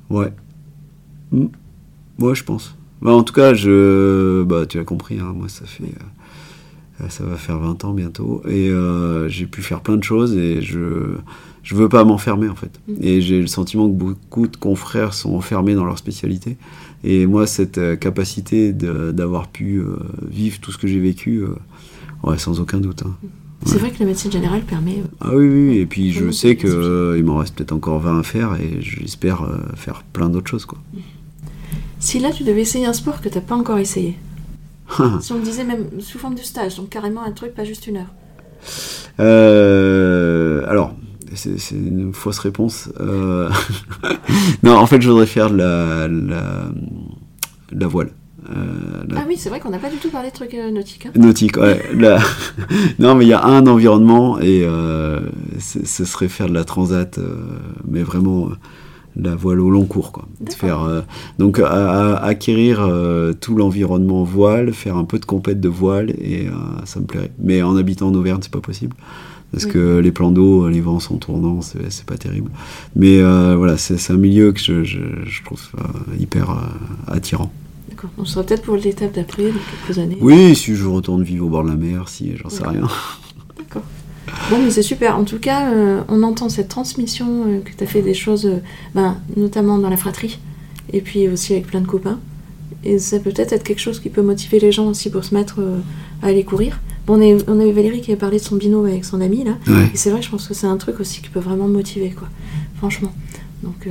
Ouais. 0.08 0.32
Hmm. 1.32 1.46
Ouais, 2.18 2.34
je 2.34 2.44
pense. 2.44 2.76
Bah, 3.02 3.12
en 3.12 3.22
tout 3.22 3.32
cas, 3.32 3.54
je... 3.54 4.42
bah, 4.44 4.66
tu 4.66 4.78
as 4.78 4.84
compris, 4.84 5.18
hein, 5.18 5.32
moi 5.34 5.48
ça 5.48 5.64
fait... 5.64 5.84
Euh, 5.84 6.04
ça 7.08 7.24
va 7.24 7.36
faire 7.36 7.58
20 7.58 7.84
ans 7.84 7.92
bientôt. 7.92 8.42
Et 8.48 8.68
euh, 8.68 9.28
j'ai 9.28 9.46
pu 9.46 9.62
faire 9.62 9.80
plein 9.80 9.96
de 9.96 10.04
choses 10.04 10.36
et 10.36 10.60
je 10.60 11.16
je 11.62 11.74
veux 11.74 11.88
pas 11.88 12.04
m'enfermer 12.04 12.48
en 12.48 12.54
fait. 12.54 12.80
Mm. 12.88 12.94
Et 13.02 13.20
j'ai 13.20 13.40
le 13.40 13.46
sentiment 13.46 13.88
que 13.88 13.94
beaucoup 13.94 14.46
de 14.46 14.56
confrères 14.56 15.14
sont 15.14 15.34
enfermés 15.34 15.74
dans 15.74 15.84
leur 15.84 15.98
spécialité. 15.98 16.56
Et 17.04 17.26
moi, 17.26 17.46
cette 17.46 17.78
euh, 17.78 17.96
capacité 17.96 18.72
d'avoir 18.72 19.48
pu 19.48 19.78
euh, 19.78 19.96
vivre 20.28 20.58
tout 20.60 20.70
ce 20.70 20.78
que 20.78 20.86
j'ai 20.86 21.00
vécu, 21.00 21.38
euh, 21.38 21.54
ouais, 22.24 22.38
sans 22.38 22.60
aucun 22.60 22.78
doute. 22.78 23.02
Hein. 23.06 23.14
C'est 23.66 23.78
vrai 23.78 23.90
que 23.90 24.00
la 24.00 24.06
médecine 24.06 24.32
générale 24.32 24.62
permet. 24.62 25.02
ah 25.20 25.30
oui, 25.34 25.46
oui, 25.46 25.78
et 25.78 25.86
puis 25.86 26.12
je 26.12 26.30
sais 26.30 26.56
qu'il 26.56 27.24
m'en 27.24 27.36
reste 27.36 27.54
peut-être 27.54 27.72
encore 27.72 28.00
20 28.00 28.20
à 28.20 28.22
faire 28.22 28.54
et 28.54 28.80
j'espère 28.80 29.46
faire 29.76 30.02
plein 30.14 30.30
d'autres 30.30 30.48
choses. 30.48 30.64
Quoi. 30.64 30.78
Si 31.98 32.20
là 32.20 32.30
tu 32.30 32.42
devais 32.42 32.62
essayer 32.62 32.86
un 32.86 32.94
sport 32.94 33.20
que 33.20 33.28
tu 33.28 33.34
n'as 33.34 33.44
pas 33.44 33.54
encore 33.54 33.76
essayé, 33.76 34.16
si 35.20 35.32
on 35.32 35.38
disait 35.38 35.64
même 35.64 36.00
sous 36.00 36.18
forme 36.18 36.34
de 36.34 36.40
stage, 36.40 36.76
donc 36.76 36.88
carrément 36.88 37.22
un 37.22 37.32
truc, 37.32 37.54
pas 37.54 37.64
juste 37.64 37.86
une 37.86 37.98
heure. 37.98 38.12
alors, 40.68 40.94
c'est 41.34 41.74
une 41.74 42.12
fausse 42.12 42.38
réponse. 42.38 42.90
Euh, 43.00 43.50
non, 44.62 44.76
en 44.76 44.86
fait, 44.86 45.00
je 45.00 45.08
voudrais 45.08 45.26
faire 45.26 45.48
la, 45.48 46.08
la, 46.08 47.86
voile. 47.86 48.10
Euh, 48.50 49.04
ah 49.16 49.24
oui, 49.28 49.36
c'est 49.36 49.48
vrai 49.48 49.60
qu'on 49.60 49.70
n'a 49.70 49.78
pas 49.78 49.90
du 49.90 49.98
tout 49.98 50.10
parlé 50.10 50.30
de 50.30 50.34
trucs 50.34 50.54
euh, 50.54 50.70
nautiques. 50.70 51.06
Hein. 51.06 51.12
Nautique, 51.14 51.56
ouais. 51.56 51.82
non, 52.98 53.14
mais 53.14 53.26
il 53.26 53.28
y 53.28 53.32
a 53.32 53.44
un 53.44 53.66
environnement 53.66 54.40
et 54.40 54.66
ce 55.58 56.04
serait 56.04 56.28
faire 56.28 56.48
de 56.48 56.54
la 56.54 56.64
transat, 56.64 57.18
mais 57.86 58.02
vraiment 58.02 58.48
la 59.16 59.34
voile 59.34 59.60
au 59.60 59.70
long 59.70 59.84
cours. 59.84 60.12
Quoi. 60.12 60.26
Faire, 60.50 61.04
donc 61.38 61.60
acquérir 61.60 62.88
tout 63.40 63.56
l'environnement 63.56 64.24
voile, 64.24 64.72
faire 64.72 64.96
un 64.96 65.04
peu 65.04 65.18
de 65.18 65.24
compète 65.24 65.60
de 65.60 65.68
voile 65.68 66.10
et 66.10 66.46
ça 66.84 67.00
me 67.00 67.06
plairait. 67.06 67.32
Mais 67.38 67.62
en 67.62 67.76
habitant 67.76 68.08
en 68.08 68.14
Auvergne, 68.14 68.40
c'est 68.42 68.52
pas 68.52 68.60
possible 68.60 68.94
parce 69.52 69.66
que 69.66 69.98
les 69.98 70.12
plans 70.12 70.30
d'eau, 70.30 70.68
les 70.68 70.80
vents 70.80 71.00
sont 71.00 71.16
tournants, 71.16 71.60
c'est 71.60 72.04
pas 72.04 72.16
terrible. 72.16 72.50
Mais 72.94 73.20
euh, 73.20 73.56
voilà, 73.56 73.76
c'est 73.76 74.12
un 74.12 74.16
milieu 74.16 74.52
que 74.52 74.60
je, 74.60 74.84
je, 74.84 75.44
trouve 75.44 75.60
euh, 75.78 76.16
hyper 76.18 76.50
euh, 76.50 76.54
attirant. 77.08 77.50
D'accord, 77.88 78.10
on 78.16 78.24
sera 78.24 78.44
peut-être 78.44 78.62
pour 78.62 78.76
l'étape 78.76 79.12
d'après, 79.12 79.44
dans 79.50 79.58
quelques 79.86 79.98
années. 79.98 80.18
Oui, 80.20 80.54
si 80.54 80.76
je 80.76 80.86
retourne 80.86 81.22
vivre 81.24 81.46
au 81.46 81.48
bord 81.48 81.64
de 81.64 81.70
la 81.70 81.76
mer, 81.76 82.08
si, 82.08 82.36
j'en 82.36 82.48
sais 82.48 82.66
rien. 82.66 82.86
Bon, 84.50 84.58
mais 84.62 84.70
c'est 84.70 84.82
super. 84.82 85.16
En 85.16 85.24
tout 85.24 85.38
cas, 85.38 85.70
on 86.08 86.22
entend 86.22 86.48
cette 86.48 86.68
transmission, 86.68 87.60
que 87.64 87.70
tu 87.76 87.84
as 87.84 87.86
fait 87.86 88.02
des 88.02 88.14
choses, 88.14 88.50
ben, 88.94 89.16
notamment 89.36 89.78
dans 89.78 89.90
la 89.90 89.96
fratrie, 89.96 90.38
et 90.92 91.00
puis 91.00 91.28
aussi 91.28 91.52
avec 91.52 91.66
plein 91.66 91.80
de 91.80 91.86
copains. 91.86 92.18
Et 92.82 92.98
ça 92.98 93.18
peut 93.18 93.30
peut-être 93.30 93.52
être 93.52 93.62
quelque 93.62 93.80
chose 93.80 94.00
qui 94.00 94.08
peut 94.08 94.22
motiver 94.22 94.58
les 94.58 94.72
gens 94.72 94.86
aussi 94.86 95.10
pour 95.10 95.24
se 95.24 95.34
mettre 95.34 95.60
à 96.22 96.26
aller 96.26 96.44
courir. 96.44 96.80
On, 97.08 97.20
est, 97.20 97.36
on 97.48 97.58
a 97.58 97.66
eu 97.66 97.72
Valérie 97.72 98.00
qui 98.00 98.12
avait 98.12 98.20
parlé 98.20 98.38
de 98.38 98.42
son 98.42 98.54
binôme 98.54 98.86
avec 98.86 99.04
son 99.04 99.20
ami 99.20 99.42
là. 99.44 99.52
Et 99.92 99.96
c'est 99.96 100.10
vrai, 100.10 100.22
je 100.22 100.30
pense 100.30 100.46
que 100.46 100.54
c'est 100.54 100.68
un 100.68 100.76
truc 100.76 101.00
aussi 101.00 101.20
qui 101.20 101.28
peut 101.28 101.40
vraiment 101.40 101.66
motiver, 101.66 102.10
quoi. 102.10 102.28
Franchement. 102.76 103.12
Donc, 103.62 103.86
euh, 103.86 103.90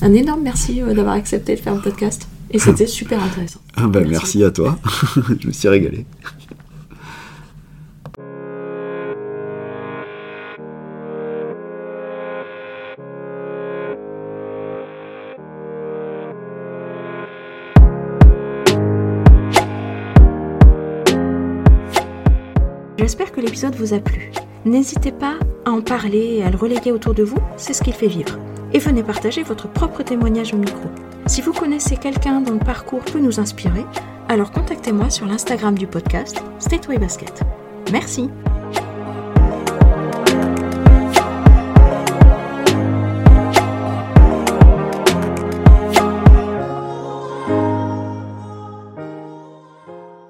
un 0.00 0.12
énorme 0.14 0.42
merci 0.42 0.82
euh, 0.82 0.94
d'avoir 0.94 1.14
accepté 1.14 1.54
de 1.54 1.60
faire 1.60 1.72
un 1.72 1.78
podcast. 1.78 2.28
Et 2.50 2.58
c'était 2.58 2.86
super 2.86 3.22
intéressant. 3.22 3.60
Ah 3.76 3.86
bah, 3.86 4.02
merci 4.06 4.44
à 4.44 4.50
toi. 4.50 4.78
Je 5.40 5.46
me 5.46 5.52
suis 5.52 5.68
régalé. 5.68 6.04
Vous 23.70 23.94
a 23.94 24.00
plu. 24.00 24.32
N'hésitez 24.64 25.12
pas 25.12 25.34
à 25.64 25.70
en 25.70 25.82
parler 25.82 26.38
et 26.38 26.44
à 26.44 26.50
le 26.50 26.56
relayer 26.56 26.90
autour 26.90 27.14
de 27.14 27.22
vous, 27.22 27.38
c'est 27.56 27.72
ce 27.72 27.82
qu'il 27.82 27.92
fait 27.92 28.08
vivre. 28.08 28.38
Et 28.72 28.78
venez 28.78 29.02
partager 29.02 29.42
votre 29.42 29.68
propre 29.68 30.02
témoignage 30.02 30.52
au 30.52 30.56
micro. 30.56 30.88
Si 31.26 31.40
vous 31.42 31.52
connaissez 31.52 31.96
quelqu'un 31.96 32.40
dont 32.40 32.54
le 32.54 32.58
parcours 32.58 33.04
peut 33.04 33.20
nous 33.20 33.38
inspirer, 33.38 33.84
alors 34.28 34.50
contactez-moi 34.50 35.10
sur 35.10 35.26
l'Instagram 35.26 35.78
du 35.78 35.86
podcast 35.86 36.42
Stateway 36.58 36.98
Basket. 36.98 37.42
Merci 37.92 38.30